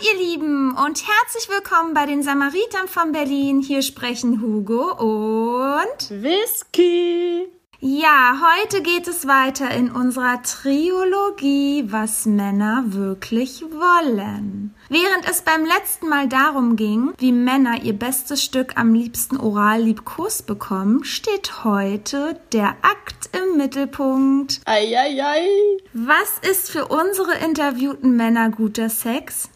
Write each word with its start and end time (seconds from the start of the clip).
Ihr 0.00 0.16
Lieben, 0.16 0.76
und 0.76 1.02
herzlich 1.08 1.48
willkommen 1.48 1.92
bei 1.92 2.06
den 2.06 2.22
Samaritern 2.22 2.86
von 2.86 3.10
Berlin. 3.10 3.60
Hier 3.60 3.82
sprechen 3.82 4.40
Hugo 4.40 4.92
und. 4.92 6.10
Whisky. 6.10 7.48
Ja, 7.80 8.40
heute 8.40 8.80
geht 8.80 9.08
es 9.08 9.26
weiter 9.26 9.72
in 9.72 9.90
unserer 9.90 10.40
Triologie, 10.42 11.86
was 11.88 12.26
Männer 12.26 12.84
wirklich 12.86 13.62
wollen. 13.62 14.72
Während 14.88 15.28
es 15.28 15.42
beim 15.42 15.64
letzten 15.64 16.08
Mal 16.08 16.28
darum 16.28 16.76
ging, 16.76 17.12
wie 17.18 17.32
Männer 17.32 17.82
ihr 17.82 17.92
bestes 17.92 18.44
Stück 18.44 18.76
am 18.76 18.94
liebsten 18.94 19.36
oral 19.36 19.82
Liebkuss 19.82 20.42
bekommen, 20.42 21.02
steht 21.02 21.64
heute 21.64 22.40
der 22.52 22.76
Akt 22.82 23.30
im 23.32 23.56
Mittelpunkt. 23.56 24.60
Eieiei. 24.64 25.48
Was 25.92 26.38
ist 26.48 26.70
für 26.70 26.86
unsere 26.86 27.34
interviewten 27.44 28.16
Männer 28.16 28.50
guter 28.50 28.90
Sex? 28.90 29.50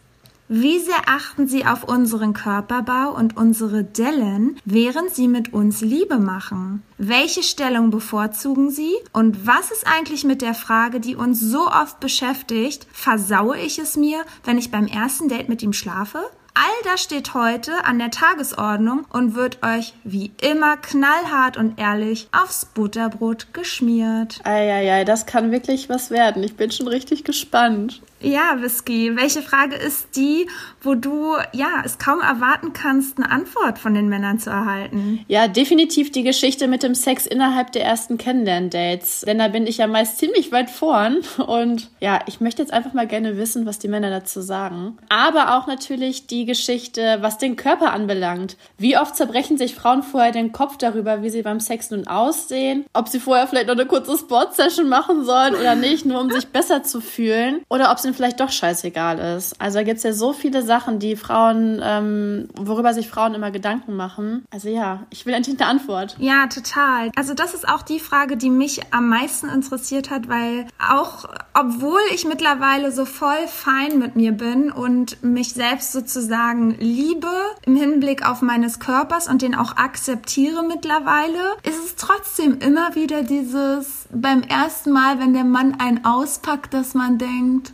Wie 0.55 0.80
sehr 0.80 1.09
achten 1.09 1.48
sie 1.48 1.65
auf 1.65 1.84
unseren 1.84 2.34
Körperbau 2.34 3.16
und 3.16 3.38
unsere 3.38 3.84
Dellen, 3.84 4.59
während 4.66 5.15
sie 5.15 5.27
mit 5.27 5.55
uns 5.55 5.80
Liebe 5.80 6.19
machen? 6.19 6.83
Welche 6.98 7.43
Stellung 7.43 7.88
bevorzugen 7.88 8.71
sie? 8.71 8.93
Und 9.15 9.46
was 9.46 9.71
ist 9.71 9.87
eigentlich 9.87 10.24
mit 10.24 10.43
der 10.43 10.52
Frage, 10.52 11.01
die 11.01 11.16
uns 11.16 11.40
so 11.40 11.68
oft 11.68 12.01
beschäftigt, 12.01 12.87
versaue 12.93 13.57
ich 13.57 13.79
es 13.79 13.96
mir, 13.96 14.27
wenn 14.45 14.59
ich 14.59 14.71
beim 14.71 14.87
ersten 14.87 15.30
Date 15.30 15.49
mit 15.49 15.62
ihm 15.62 15.73
schlafe? 15.73 16.18
All 16.55 16.84
das 16.84 17.02
steht 17.02 17.32
heute 17.32 17.73
an 17.87 17.99
der 17.99 18.10
Tagesordnung 18.10 19.07
und 19.10 19.34
wird 19.34 19.62
euch 19.62 19.95
wie 20.05 20.32
immer 20.43 20.77
knallhart 20.77 21.57
und 21.57 21.80
ehrlich 21.80 22.29
aufs 22.30 22.66
Butterbrot 22.66 23.55
geschmiert. 23.55 24.40
Eieiei, 24.45 25.05
das 25.05 25.24
kann 25.24 25.51
wirklich 25.51 25.88
was 25.88 26.10
werden. 26.10 26.43
Ich 26.43 26.57
bin 26.57 26.71
schon 26.71 26.88
richtig 26.88 27.24
gespannt. 27.24 28.02
Ja, 28.23 28.62
Whisky, 28.62 29.16
welche 29.16 29.42
Frage 29.42 29.74
ist 29.74 30.15
die, 30.15 30.48
wo 30.80 30.95
du 30.95 31.34
ja 31.52 31.82
es 31.84 31.98
kaum 31.98 32.20
erwarten 32.20 32.73
kannst, 32.73 33.18
eine 33.18 33.28
Antwort 33.30 33.80
von 33.80 33.95
den 33.95 34.09
Männern 34.09 34.38
zu 34.38 34.48
erhalten? 34.48 35.24
Ja, 35.26 35.48
definitiv 35.48 36.12
die 36.12 36.23
Geschichte 36.23 36.68
mit 36.68 36.84
dem 36.84 36.95
Sex 36.95 37.26
innerhalb 37.26 37.73
der 37.73 37.84
ersten 37.84 38.18
Kennenlern-Dates. 38.18 39.24
Denn 39.26 39.38
da 39.38 39.48
bin 39.48 39.66
ich 39.66 39.78
ja 39.78 39.88
meist 39.88 40.18
ziemlich 40.18 40.52
weit 40.52 40.70
vorn. 40.70 41.18
Und 41.45 41.90
ja, 41.98 42.20
ich 42.26 42.40
möchte 42.40 42.62
jetzt 42.62 42.73
einfach 42.73 42.93
mal 42.93 43.09
gerne 43.09 43.37
wissen, 43.37 43.66
was 43.66 43.80
die 43.80 43.88
Männer 43.88 44.10
dazu 44.10 44.40
sagen. 44.40 44.98
Aber 45.09 45.56
auch 45.56 45.66
natürlich 45.66 46.28
die 46.28 46.45
Geschichte, 46.45 47.18
was 47.23 47.38
den 47.38 47.56
Körper 47.56 47.93
anbelangt. 47.93 48.56
Wie 48.78 48.96
oft 48.96 49.16
zerbrechen 49.16 49.59
sich 49.59 49.74
Frauen 49.74 50.04
vorher 50.04 50.30
den 50.30 50.52
Kopf 50.52 50.76
darüber, 50.76 51.23
wie 51.23 51.30
sie 51.30 51.43
beim 51.43 51.59
Sex 51.59 51.90
nun 51.90 52.06
aussehen? 52.06 52.84
Ob 52.93 53.09
sie 53.09 53.18
vorher 53.18 53.48
vielleicht 53.48 53.66
noch 53.66 53.74
eine 53.74 53.87
kurze 53.87 54.16
Sport-Session 54.16 54.88
machen 54.88 55.24
sollen 55.24 55.56
oder 55.56 55.74
nicht, 55.74 56.06
nur 56.06 56.20
um 56.20 56.30
sich 56.30 56.46
besser 56.46 56.84
zu 56.84 57.00
fühlen? 57.00 57.62
Oder 57.68 57.90
ob 57.90 57.98
es 57.98 58.12
ihnen 58.13 58.15
vielleicht 58.15 58.41
doch 58.41 58.51
scheißegal 58.51 59.18
ist. 59.37 59.60
Also 59.60 59.79
da 59.79 59.85
gibt's 59.85 60.02
ja 60.02 60.13
so 60.13 60.32
viele 60.32 60.63
Sachen, 60.63 60.99
die 60.99 61.16
Frauen, 61.16 61.80
ähm, 61.82 62.49
worüber 62.55 62.95
sich 62.95 63.09
Frauen 63.09 63.35
immer 63.35 63.51
Gedanken 63.51 63.96
machen. 63.96 64.44
Also 64.50 64.69
ja, 64.69 65.06
ich 65.10 65.27
will 65.27 65.34
endlich 65.34 65.59
eine 65.60 65.69
Antwort. 65.69 66.16
Ja, 66.19 66.47
total. 66.47 67.10
Also 67.16 67.34
das 67.34 67.55
ist 67.55 67.69
auch 67.69 67.83
die 67.83 68.00
Frage, 68.00 68.37
die 68.37 68.50
mich 68.50 68.81
am 68.93 69.09
meisten 69.09 69.49
interessiert 69.49 70.10
hat, 70.10 70.28
weil 70.28 70.66
auch 70.78 71.27
obwohl 71.55 72.00
ich 72.15 72.25
mittlerweile 72.25 72.93
so 72.93 73.05
voll 73.05 73.47
fein 73.47 73.99
mit 73.99 74.17
mir 74.17 74.33
bin 74.33 74.71
und 74.71 75.23
mich 75.23 75.53
selbst 75.53 75.93
sozusagen 75.93 76.77
liebe 76.79 77.31
im 77.67 77.77
Hinblick 77.77 78.27
auf 78.27 78.43
meines 78.43 78.79
Körpers 78.79 79.29
und 79.29 79.43
den 79.43 79.55
auch 79.55 79.77
akzeptiere 79.77 80.62
mittlerweile, 80.62 81.56
ist 81.62 81.84
es 81.84 81.97
trotzdem 81.97 82.59
immer 82.59 82.94
wieder 82.94 83.23
dieses 83.23 84.06
beim 84.12 84.43
ersten 84.43 84.93
Mal, 84.93 85.19
wenn 85.19 85.34
der 85.34 85.44
Mann 85.44 85.77
einen 85.79 86.05
auspackt, 86.05 86.73
dass 86.75 86.94
man 86.94 87.19
denkt, 87.19 87.73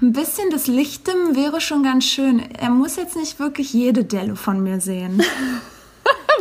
ein 0.00 0.12
bisschen 0.12 0.50
des 0.50 0.66
Lichtem 0.66 1.34
wäre 1.34 1.60
schon 1.60 1.82
ganz 1.82 2.04
schön. 2.04 2.40
Er 2.54 2.70
muss 2.70 2.96
jetzt 2.96 3.16
nicht 3.16 3.38
wirklich 3.38 3.72
jede 3.72 4.04
Delle 4.04 4.36
von 4.36 4.62
mir 4.62 4.80
sehen. 4.80 5.22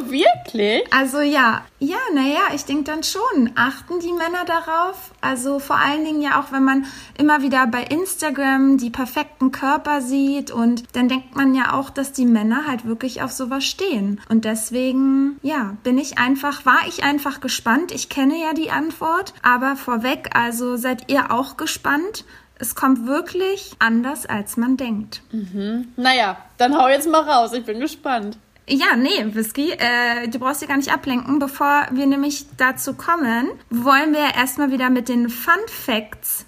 Wirklich? 0.06 0.84
Also 0.94 1.22
ja, 1.22 1.66
ja, 1.80 1.98
naja, 2.14 2.40
ich 2.54 2.66
denke 2.66 2.84
dann 2.84 3.04
schon. 3.04 3.52
Achten 3.56 4.00
die 4.00 4.14
Männer 4.14 4.46
darauf? 4.46 5.12
Also 5.22 5.60
vor 5.60 5.78
allen 5.78 6.06
Dingen 6.06 6.22
ja 6.22 6.40
auch, 6.40 6.52
wenn 6.52 6.64
man 6.64 6.86
immer 7.18 7.42
wieder 7.42 7.68
bei 7.68 7.84
Instagram 7.84 8.78
die 8.78 8.90
perfekten 8.90 9.52
Körper 9.52 10.02
sieht 10.02 10.52
und 10.52 10.84
dann 10.96 11.10
denkt 11.10 11.36
man 11.36 11.56
ja 11.56 11.74
auch, 11.74 11.90
dass 11.90 12.14
die 12.14 12.26
Männer 12.26 12.68
halt 12.68 12.86
wirklich 12.86 13.22
auf 13.22 13.32
sowas 13.32 13.66
stehen. 13.66 14.22
Und 14.30 14.46
deswegen, 14.46 15.40
ja, 15.42 15.76
bin 15.84 15.98
ich 15.98 16.18
einfach, 16.18 16.66
war 16.66 16.88
ich 16.88 17.04
einfach 17.04 17.42
gespannt. 17.42 17.92
Ich 17.92 18.10
kenne 18.10 18.40
ja 18.40 18.54
die 18.54 18.72
Antwort, 18.72 19.34
aber 19.42 19.76
vorweg, 19.76 20.30
also 20.34 20.78
seid 20.78 21.10
ihr 21.12 21.32
auch 21.32 21.58
gespannt? 21.58 22.24
Es 22.60 22.76
kommt 22.76 23.06
wirklich 23.06 23.72
anders, 23.80 24.26
als 24.26 24.58
man 24.58 24.78
denkt. 24.78 25.22
Mhm. 25.32 25.90
Naja, 25.96 26.38
dann 26.58 26.78
hau 26.78 26.88
jetzt 26.88 27.10
mal 27.10 27.22
raus. 27.22 27.54
Ich 27.54 27.66
bin 27.66 27.80
gespannt. 27.80 28.38
Ja, 28.70 28.98
nee, 28.98 29.34
Whisky, 29.34 29.72
äh, 29.72 30.28
du 30.28 30.40
brauchst 30.40 30.62
dich 30.62 30.68
gar 30.68 30.78
nicht 30.78 30.92
ablenken. 30.92 31.40
Bevor 31.40 31.88
wir 31.92 32.06
nämlich 32.06 32.46
dazu 32.58 32.96
kommen, 32.96 33.50
wollen 33.70 34.14
wir 34.14 34.36
erstmal 34.36 34.72
wieder 34.72 34.90
mit 34.90 35.08
den 35.08 35.30
Fun 35.30 35.62
Facts 35.68 36.46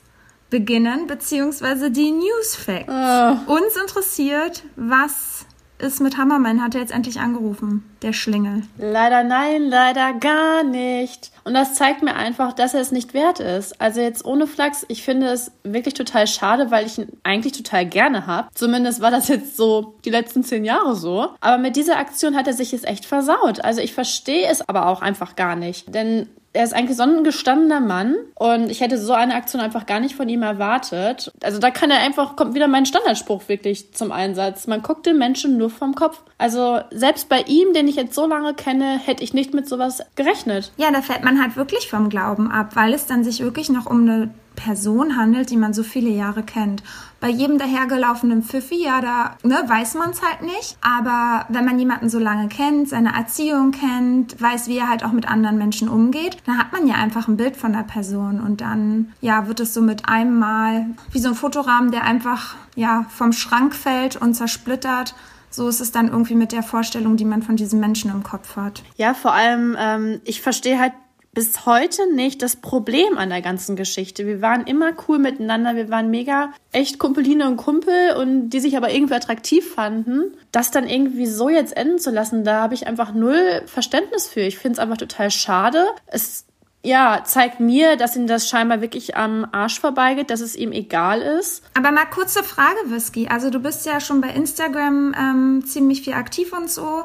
beginnen, 0.50 1.08
beziehungsweise 1.08 1.92
die 1.92 2.12
News 2.12 2.56
Facts. 2.56 2.92
Oh. 2.92 3.54
Uns 3.54 3.76
interessiert, 3.76 4.64
was 4.76 5.39
ist 5.80 6.02
mit 6.02 6.18
Hammerman? 6.18 6.62
Hat 6.62 6.76
er 6.76 6.82
jetzt 6.82 6.94
endlich 6.94 7.20
angerufen, 7.20 7.84
der 8.02 8.14
Schlingel. 8.14 8.64
Leider 8.78 9.24
nein, 9.24 9.64
leider 9.70 10.14
gar 10.14 10.64
nicht. 10.64 11.32
Und 11.44 11.54
das 11.54 11.74
zeigt 11.74 12.04
mir 12.04 12.16
einfach, 12.16 12.54
dass 12.54 12.74
er 12.74 12.82
es 12.82 12.92
nicht 12.92 13.14
wert 13.14 13.40
ist. 13.40 13.80
Also 13.82 14.02
jetzt 14.02 14.26
ohne 14.26 14.46
Flachs, 14.46 14.86
ich 14.90 15.04
finde 15.04 15.28
es 15.28 15.52
wirklich 15.64 15.94
total 15.94 16.28
schade, 16.28 16.70
weil 16.70 16.86
ich 16.86 16.98
ihn 16.98 17.08
eigentlich 17.24 17.54
total 17.54 17.86
gerne 17.86 18.28
habe. 18.28 18.50
Zumindest 18.54 19.02
war 19.02 19.12
das 19.12 19.30
jetzt 19.30 19.58
so 19.58 19.96
die 20.06 20.10
letzten 20.10 20.44
zehn 20.44 20.66
Jahre 20.66 20.96
so. 20.96 21.30
Aber 21.42 21.58
mit 21.58 21.76
dieser 21.76 21.98
Aktion 21.98 22.36
hat 22.36 22.48
er 22.48 22.54
sich 22.54 22.74
es 22.74 22.84
echt 22.84 23.06
versaut. 23.06 23.64
Also 23.64 23.82
ich 23.82 23.94
verstehe 23.94 24.48
es 24.48 24.68
aber 24.68 24.88
auch 24.88 25.02
einfach 25.02 25.36
gar 25.36 25.56
nicht. 25.56 25.94
Denn 25.94 26.28
er 26.54 26.64
ist 26.64 26.74
eigentlich 26.74 26.98
so 26.98 27.04
ein 27.04 27.24
gestandener 27.24 27.80
Mann 27.80 28.16
und 28.36 28.72
ich 28.72 28.82
hätte 28.82 28.98
so 28.98 29.14
eine 29.14 29.36
Aktion 29.36 29.62
einfach 29.62 29.86
gar 29.86 30.00
nicht 30.00 30.16
von 30.16 30.28
ihm 30.30 30.42
erwartet. 30.42 31.32
Also 31.44 31.60
da 31.60 31.70
kann 31.70 31.92
er 31.92 32.00
einfach, 32.00 32.36
kommt 32.36 32.56
wieder 32.56 32.68
mein 32.68 32.88
Standardspruch 32.88 33.48
wirklich 33.48 33.94
zum 33.94 34.12
Einsatz. 34.12 34.66
Man 34.66 34.82
guckt 34.82 35.06
den 35.06 35.20
Menschen 35.20 35.58
nur 35.58 35.70
vom 35.70 35.94
Kopf. 35.94 36.22
Also 36.40 36.80
selbst 36.90 37.30
bei 37.30 37.42
ihm, 37.42 37.74
den 37.74 37.88
ich 37.88 37.96
jetzt 37.96 38.16
so 38.16 38.26
lange 38.26 38.56
kenne, 38.56 38.98
hätte 38.98 39.24
ich 39.24 39.34
nicht 39.34 39.54
mit 39.54 39.70
sowas 39.70 40.02
gerechnet. 40.16 40.72
Ja, 40.78 40.92
da 40.92 41.02
fällt 41.02 41.24
man 41.24 41.40
halt 41.40 41.56
wirklich 41.56 41.88
vom 41.90 42.10
Glauben 42.10 42.50
ab, 42.50 42.76
weil 42.76 42.94
es 42.94 43.06
dann 43.06 43.24
sich 43.24 43.42
wirklich 43.42 43.70
noch 43.70 43.86
um 43.86 44.02
eine 44.02 44.30
Person 44.56 45.16
handelt, 45.16 45.52
die 45.52 45.58
man 45.58 45.74
so 45.74 45.84
viele 45.84 46.10
Jahre 46.10 46.44
kennt. 46.44 46.84
Bei 47.20 47.30
jedem 47.30 47.58
dahergelaufenen 47.58 48.44
Pfiffi, 48.44 48.84
ja, 48.84 49.02
da 49.02 49.38
ne, 49.44 49.62
weiß 49.66 49.96
man 49.96 50.12
es 50.12 50.22
halt 50.22 50.42
nicht. 50.42 50.78
Aber 50.82 51.46
wenn 51.50 51.66
man 51.66 51.78
jemanden 51.78 52.10
so 52.10 52.20
lange 52.20 52.48
kennt, 52.48 52.90
seine 52.90 53.14
Erziehung 53.14 53.72
kennt, 53.72 54.42
weiß, 54.42 54.68
wie 54.68 54.78
er 54.78 54.90
halt 54.90 55.04
auch 55.04 55.12
mit 55.12 55.28
anderen 55.28 55.58
Menschen 55.58 55.90
umgeht, 55.90 56.38
dann 56.46 56.58
hat 56.58 56.72
man 56.72 56.88
ja 56.88 56.96
einfach 56.96 57.28
ein 57.28 57.38
Bild 57.38 57.58
von 57.58 57.74
der 57.74 57.84
Person. 57.84 58.40
Und 58.40 58.62
dann, 58.62 59.14
ja, 59.22 59.48
wird 59.48 59.60
es 59.60 59.74
so 59.74 59.82
mit 59.82 60.08
einem 60.08 60.40
Mal 60.40 60.86
wie 61.12 61.20
so 61.20 61.30
ein 61.30 61.36
Fotorahmen, 61.36 61.92
der 61.92 62.04
einfach, 62.04 62.56
ja, 62.76 63.06
vom 63.10 63.34
Schrank 63.34 63.76
fällt 63.76 64.16
und 64.16 64.34
zersplittert. 64.34 65.14
So 65.50 65.68
ist 65.68 65.82
es 65.82 65.92
dann 65.92 66.08
irgendwie 66.08 66.36
mit 66.36 66.52
der 66.52 66.64
Vorstellung, 66.64 67.18
die 67.18 67.26
man 67.26 67.42
von 67.42 67.56
diesem 67.56 67.80
Menschen 67.80 68.12
im 68.12 68.24
Kopf 68.24 68.56
hat. 68.56 68.84
Ja, 68.96 69.14
vor 69.14 69.34
allem, 69.34 69.76
ähm, 69.80 70.22
ich 70.24 70.42
verstehe 70.42 70.80
halt 70.80 70.94
bis 71.34 71.66
heute 71.66 72.14
nicht 72.14 72.42
das 72.42 72.56
Problem 72.56 73.18
an 73.18 73.30
der 73.30 73.42
ganzen 73.42 73.76
Geschichte. 73.76 74.26
Wir 74.26 74.42
waren 74.42 74.66
immer 74.66 74.92
cool 75.08 75.20
miteinander, 75.20 75.76
wir 75.76 75.90
waren 75.90 76.10
mega 76.10 76.52
echt 76.72 77.00
Kumpeline 77.00 77.48
und 77.48 77.58
Kumpel 77.58 78.16
und 78.18 78.50
die 78.50 78.60
sich 78.60 78.76
aber 78.76 78.92
irgendwie 78.92 79.14
attraktiv 79.14 79.74
fanden. 79.74 80.34
Das 80.52 80.72
dann 80.72 80.88
irgendwie 80.88 81.28
so 81.28 81.50
jetzt 81.50 81.78
enden 81.78 82.00
zu 82.00 82.12
lassen, 82.12 82.44
da 82.44 82.62
habe 82.62 82.74
ich 82.74 82.88
einfach 82.88 83.14
null 83.14 83.62
Verständnis 83.68 84.28
für. 84.28 84.42
Ich 84.42 84.58
finde 84.58 84.74
es 84.74 84.80
einfach 84.80 84.98
total 84.98 85.32
schade. 85.32 85.86
Es 86.08 86.46
ja, 86.82 87.24
zeigt 87.26 87.60
mir, 87.60 87.98
dass 87.98 88.16
ihm 88.16 88.26
das 88.26 88.48
scheinbar 88.48 88.82
wirklich 88.82 89.18
am 89.18 89.46
Arsch 89.52 89.80
vorbeigeht, 89.80 90.30
dass 90.30 90.40
es 90.40 90.56
ihm 90.56 90.72
egal 90.72 91.22
ist. 91.22 91.62
Aber 91.74 91.92
mal 91.92 92.06
kurze 92.06 92.42
Frage, 92.42 92.78
Whisky. 92.86 93.28
Also 93.28 93.50
du 93.50 93.60
bist 93.60 93.86
ja 93.86 94.00
schon 94.00 94.22
bei 94.22 94.30
Instagram 94.30 95.14
ähm, 95.18 95.66
ziemlich 95.66 96.02
viel 96.02 96.14
aktiv 96.14 96.54
und 96.54 96.70
so 96.70 97.04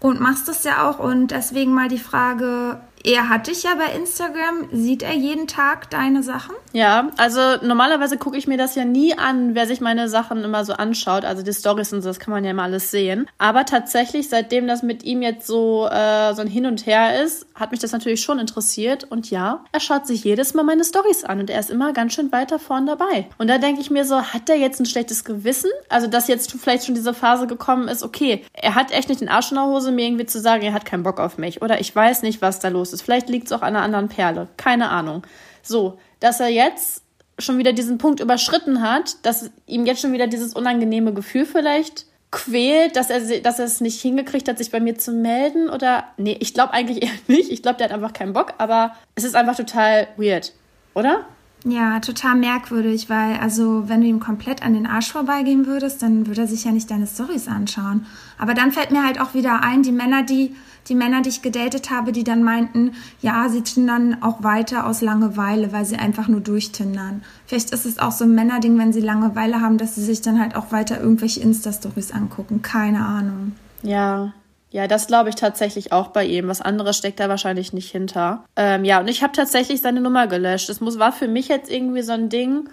und 0.00 0.20
machst 0.20 0.48
das 0.48 0.64
ja 0.64 0.88
auch. 0.88 0.98
Und 0.98 1.28
deswegen 1.30 1.72
mal 1.72 1.88
die 1.88 1.98
Frage, 1.98 2.80
er 3.04 3.28
hat 3.28 3.46
dich 3.46 3.62
ja 3.62 3.74
bei 3.74 3.96
Instagram. 3.96 4.68
Sieht 4.72 5.02
er 5.02 5.14
jeden 5.14 5.46
Tag 5.46 5.90
deine 5.90 6.22
Sachen? 6.22 6.54
Ja, 6.72 7.10
also 7.16 7.40
normalerweise 7.62 8.18
gucke 8.18 8.36
ich 8.36 8.46
mir 8.46 8.58
das 8.58 8.74
ja 8.74 8.84
nie 8.84 9.16
an, 9.16 9.54
wer 9.54 9.66
sich 9.66 9.80
meine 9.80 10.08
Sachen 10.08 10.44
immer 10.44 10.64
so 10.64 10.72
anschaut. 10.72 11.24
Also 11.24 11.42
die 11.42 11.52
Stories 11.52 11.92
und 11.92 12.02
so, 12.02 12.08
das 12.08 12.18
kann 12.18 12.32
man 12.32 12.44
ja 12.44 12.50
immer 12.50 12.64
alles 12.64 12.90
sehen. 12.90 13.28
Aber 13.38 13.64
tatsächlich, 13.64 14.28
seitdem 14.28 14.66
das 14.66 14.82
mit 14.82 15.02
ihm 15.04 15.22
jetzt 15.22 15.46
so, 15.46 15.88
äh, 15.90 16.34
so 16.34 16.42
ein 16.42 16.48
Hin 16.48 16.66
und 16.66 16.86
Her 16.86 17.22
ist, 17.22 17.46
hat 17.54 17.70
mich 17.70 17.80
das 17.80 17.92
natürlich 17.92 18.22
schon 18.22 18.38
interessiert. 18.38 19.04
Und 19.04 19.30
ja, 19.30 19.64
er 19.72 19.80
schaut 19.80 20.06
sich 20.06 20.24
jedes 20.24 20.54
Mal 20.54 20.62
meine 20.62 20.84
Stories 20.84 21.24
an 21.24 21.40
und 21.40 21.50
er 21.50 21.60
ist 21.60 21.70
immer 21.70 21.92
ganz 21.92 22.14
schön 22.14 22.32
weiter 22.32 22.58
vorn 22.58 22.86
dabei. 22.86 23.28
Und 23.38 23.48
da 23.48 23.58
denke 23.58 23.80
ich 23.80 23.90
mir 23.90 24.04
so, 24.04 24.20
hat 24.20 24.48
der 24.48 24.58
jetzt 24.58 24.80
ein 24.80 24.86
schlechtes 24.86 25.24
Gewissen? 25.24 25.70
Also, 25.88 26.06
dass 26.06 26.28
jetzt 26.28 26.52
vielleicht 26.52 26.86
schon 26.86 26.94
diese 26.94 27.14
Phase 27.14 27.46
gekommen 27.46 27.88
ist, 27.88 28.02
okay, 28.02 28.44
er 28.52 28.74
hat 28.74 28.92
echt 28.92 29.08
nicht 29.08 29.20
den 29.20 29.28
Arsch 29.28 29.50
in 29.50 29.56
der 29.56 29.66
Hose, 29.66 29.92
mir 29.92 30.06
irgendwie 30.06 30.26
zu 30.26 30.40
sagen, 30.40 30.62
er 30.62 30.72
hat 30.72 30.84
keinen 30.84 31.02
Bock 31.02 31.20
auf 31.20 31.38
mich. 31.38 31.62
Oder 31.62 31.80
ich 31.80 31.94
weiß 31.94 32.22
nicht, 32.22 32.42
was 32.42 32.58
da 32.58 32.68
los 32.68 32.87
ist. 32.92 33.02
Vielleicht 33.02 33.28
liegt 33.28 33.46
es 33.46 33.52
auch 33.52 33.62
an 33.62 33.76
einer 33.76 33.82
anderen 33.84 34.08
Perle. 34.08 34.48
Keine 34.56 34.90
Ahnung. 34.90 35.22
So, 35.62 35.98
dass 36.20 36.40
er 36.40 36.48
jetzt 36.48 37.02
schon 37.38 37.58
wieder 37.58 37.72
diesen 37.72 37.98
Punkt 37.98 38.20
überschritten 38.20 38.82
hat, 38.82 39.24
dass 39.24 39.50
ihm 39.66 39.86
jetzt 39.86 40.02
schon 40.02 40.12
wieder 40.12 40.26
dieses 40.26 40.54
unangenehme 40.54 41.12
Gefühl 41.12 41.46
vielleicht 41.46 42.06
quält, 42.30 42.96
dass 42.96 43.10
er, 43.10 43.40
dass 43.40 43.58
er 43.58 43.64
es 43.64 43.80
nicht 43.80 44.00
hingekriegt 44.00 44.48
hat, 44.48 44.58
sich 44.58 44.70
bei 44.70 44.80
mir 44.80 44.98
zu 44.98 45.12
melden 45.12 45.70
oder 45.70 46.04
nee, 46.16 46.36
ich 46.40 46.52
glaube 46.52 46.74
eigentlich 46.74 47.02
eher 47.02 47.10
nicht. 47.26 47.50
Ich 47.50 47.62
glaube, 47.62 47.78
der 47.78 47.88
hat 47.88 47.94
einfach 47.94 48.12
keinen 48.12 48.32
Bock, 48.32 48.54
aber 48.58 48.92
es 49.14 49.24
ist 49.24 49.36
einfach 49.36 49.56
total 49.56 50.08
weird, 50.16 50.52
oder? 50.94 51.24
Ja, 51.64 51.98
total 51.98 52.36
merkwürdig, 52.36 53.10
weil 53.10 53.36
also 53.38 53.88
wenn 53.88 54.00
du 54.00 54.06
ihm 54.06 54.20
komplett 54.20 54.62
an 54.62 54.74
den 54.74 54.86
Arsch 54.86 55.10
vorbeigehen 55.10 55.66
würdest, 55.66 56.02
dann 56.02 56.26
würde 56.26 56.42
er 56.42 56.46
sich 56.46 56.64
ja 56.64 56.70
nicht 56.70 56.90
deine 56.90 57.06
Stories 57.06 57.48
anschauen. 57.48 58.06
Aber 58.38 58.54
dann 58.54 58.70
fällt 58.70 58.92
mir 58.92 59.04
halt 59.04 59.20
auch 59.20 59.34
wieder 59.34 59.62
ein, 59.62 59.82
die 59.82 59.90
Männer, 59.90 60.22
die 60.22 60.54
die 60.88 60.94
Männer, 60.94 61.22
die 61.22 61.28
ich 61.28 61.42
gedatet 61.42 61.90
habe, 61.90 62.12
die 62.12 62.24
dann 62.24 62.42
meinten, 62.42 62.92
ja, 63.20 63.48
sie 63.48 63.62
tindern 63.62 64.22
auch 64.22 64.42
weiter 64.42 64.86
aus 64.86 65.00
Langeweile, 65.00 65.72
weil 65.72 65.84
sie 65.84 65.96
einfach 65.96 66.28
nur 66.28 66.40
durchtindern. 66.40 67.22
Vielleicht 67.46 67.70
ist 67.70 67.86
es 67.86 67.98
auch 67.98 68.12
so 68.12 68.24
ein 68.24 68.34
Männerding, 68.34 68.78
wenn 68.78 68.92
sie 68.92 69.00
Langeweile 69.00 69.60
haben, 69.60 69.78
dass 69.78 69.94
sie 69.94 70.04
sich 70.04 70.22
dann 70.22 70.40
halt 70.40 70.56
auch 70.56 70.72
weiter 70.72 71.00
irgendwelche 71.00 71.40
Insta-Stories 71.40 72.12
angucken. 72.12 72.62
Keine 72.62 73.04
Ahnung. 73.04 73.52
Ja, 73.82 74.32
ja, 74.70 74.86
das 74.86 75.06
glaube 75.06 75.30
ich 75.30 75.34
tatsächlich 75.34 75.92
auch 75.92 76.08
bei 76.08 76.26
ihm. 76.26 76.48
Was 76.48 76.60
anderes 76.60 76.98
steckt 76.98 77.20
da 77.20 77.28
wahrscheinlich 77.28 77.72
nicht 77.72 77.90
hinter. 77.90 78.44
Ähm, 78.54 78.84
ja, 78.84 79.00
und 79.00 79.08
ich 79.08 79.22
habe 79.22 79.32
tatsächlich 79.32 79.80
seine 79.80 80.00
Nummer 80.00 80.26
gelöscht. 80.26 80.68
Muss, 80.82 80.98
war 80.98 81.12
für 81.12 81.28
mich 81.28 81.48
jetzt 81.48 81.70
irgendwie 81.70 82.02
so 82.02 82.12
ein 82.12 82.28
Ding, 82.28 82.68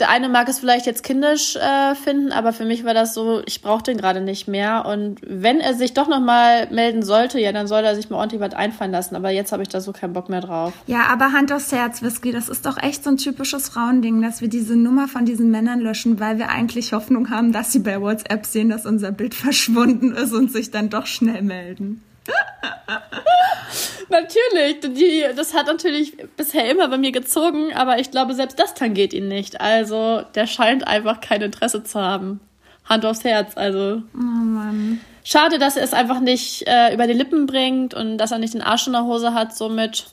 der 0.00 0.10
eine 0.10 0.28
mag 0.28 0.48
es 0.48 0.58
vielleicht 0.58 0.86
jetzt 0.86 1.02
kindisch 1.02 1.56
äh, 1.56 1.94
finden, 1.94 2.32
aber 2.32 2.52
für 2.52 2.64
mich 2.64 2.84
war 2.84 2.94
das 2.94 3.14
so, 3.14 3.42
ich 3.46 3.62
brauche 3.62 3.82
den 3.82 3.96
gerade 3.96 4.20
nicht 4.20 4.48
mehr. 4.48 4.86
Und 4.86 5.20
wenn 5.24 5.60
er 5.60 5.74
sich 5.74 5.94
doch 5.94 6.08
nochmal 6.08 6.68
melden 6.70 7.02
sollte, 7.02 7.38
ja, 7.38 7.52
dann 7.52 7.66
soll 7.66 7.84
er 7.84 7.94
sich 7.94 8.10
mal 8.10 8.16
ordentlich 8.16 8.40
was 8.40 8.54
einfallen 8.54 8.90
lassen. 8.90 9.14
Aber 9.14 9.30
jetzt 9.30 9.52
habe 9.52 9.62
ich 9.62 9.68
da 9.68 9.80
so 9.80 9.92
keinen 9.92 10.12
Bock 10.12 10.28
mehr 10.28 10.40
drauf. 10.40 10.72
Ja, 10.86 11.02
aber 11.10 11.32
Hand 11.32 11.52
aufs 11.52 11.72
Herz, 11.72 12.02
Whisky, 12.02 12.32
das 12.32 12.48
ist 12.48 12.66
doch 12.66 12.76
echt 12.78 13.04
so 13.04 13.10
ein 13.10 13.16
typisches 13.16 13.68
Frauending, 13.68 14.20
dass 14.20 14.40
wir 14.40 14.48
diese 14.48 14.76
Nummer 14.76 15.08
von 15.08 15.24
diesen 15.24 15.50
Männern 15.50 15.80
löschen, 15.80 16.18
weil 16.18 16.38
wir 16.38 16.48
eigentlich 16.48 16.92
Hoffnung 16.92 17.30
haben, 17.30 17.52
dass 17.52 17.72
sie 17.72 17.80
bei 17.80 18.00
WhatsApp 18.00 18.46
sehen, 18.46 18.68
dass 18.68 18.86
unser 18.86 19.12
Bild 19.12 19.34
verschwunden 19.34 20.12
ist 20.12 20.32
und 20.32 20.50
sich 20.50 20.70
dann 20.70 20.90
doch 20.90 21.06
schnell 21.06 21.42
melden. 21.42 22.02
natürlich, 24.08 24.80
die, 24.80 25.24
das 25.36 25.54
hat 25.54 25.66
natürlich 25.66 26.16
bisher 26.36 26.70
immer 26.70 26.88
bei 26.88 26.98
mir 26.98 27.12
gezogen, 27.12 27.72
aber 27.74 27.98
ich 27.98 28.10
glaube, 28.10 28.34
selbst 28.34 28.58
das 28.58 28.74
tangiert 28.74 29.12
ihn 29.12 29.28
nicht. 29.28 29.60
Also, 29.60 30.22
der 30.34 30.46
scheint 30.46 30.86
einfach 30.86 31.20
kein 31.20 31.42
Interesse 31.42 31.84
zu 31.84 32.00
haben. 32.00 32.40
Hand 32.84 33.04
aufs 33.04 33.24
Herz, 33.24 33.52
also. 33.56 34.02
Oh 34.14 34.18
Mann. 34.18 35.00
Schade, 35.24 35.58
dass 35.58 35.76
er 35.76 35.84
es 35.84 35.92
einfach 35.92 36.20
nicht 36.20 36.66
äh, 36.66 36.94
über 36.94 37.06
die 37.06 37.12
Lippen 37.12 37.46
bringt 37.46 37.92
und 37.92 38.16
dass 38.16 38.32
er 38.32 38.38
nicht 38.38 38.54
den 38.54 38.62
Arsch 38.62 38.86
in 38.86 38.94
der 38.94 39.04
Hose 39.04 39.34
hat, 39.34 39.54
so 39.54 39.68
mit, 39.68 40.06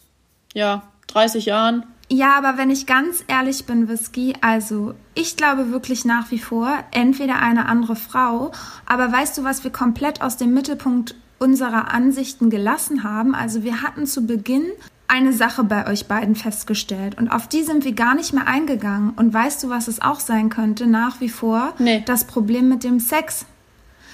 ja, 0.54 0.84
30 1.08 1.46
Jahren. 1.46 1.86
Ja, 2.10 2.38
aber 2.38 2.58
wenn 2.58 2.70
ich 2.70 2.86
ganz 2.86 3.24
ehrlich 3.28 3.66
bin, 3.66 3.88
Whisky, 3.88 4.34
also 4.42 4.94
ich 5.16 5.38
glaube 5.38 5.72
wirklich 5.72 6.06
nach 6.06 6.30
wie 6.30 6.38
vor, 6.38 6.84
entweder 6.92 7.42
eine 7.42 7.66
andere 7.66 7.96
Frau, 7.96 8.52
aber 8.86 9.12
weißt 9.12 9.38
du, 9.38 9.44
was 9.44 9.64
wir 9.64 9.72
komplett 9.72 10.22
aus 10.22 10.38
dem 10.38 10.54
Mittelpunkt 10.54 11.16
unserer 11.40 11.94
Ansichten 11.94 12.50
gelassen 12.50 13.04
haben. 13.04 13.36
Also 13.36 13.64
wir 13.64 13.82
hatten 13.82 14.06
zu 14.06 14.26
Beginn 14.26 14.64
eine 15.08 15.34
Sache 15.34 15.64
bei 15.64 15.88
euch 15.88 16.08
beiden 16.08 16.36
festgestellt 16.36 17.18
und 17.18 17.30
auf 17.30 17.48
die 17.48 17.64
sind 17.64 17.86
wir 17.86 17.94
gar 17.94 18.16
nicht 18.16 18.34
mehr 18.34 18.48
eingegangen. 18.48 19.12
Und 19.12 19.34
weißt 19.34 19.64
du, 19.64 19.70
was 19.70 19.88
es 19.88 20.02
auch 20.02 20.20
sein 20.20 20.50
könnte? 20.50 20.88
Nach 20.88 21.22
wie 21.22 21.30
vor 21.30 21.74
nee. 21.78 22.04
das 22.06 22.26
Problem 22.26 22.70
mit 22.70 22.84
dem 22.84 23.00
Sex. 23.00 23.46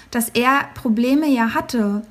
Dass 0.10 0.30
er 0.30 0.66
Probleme 0.74 1.28
ja 1.28 1.54
hatte 1.54 2.04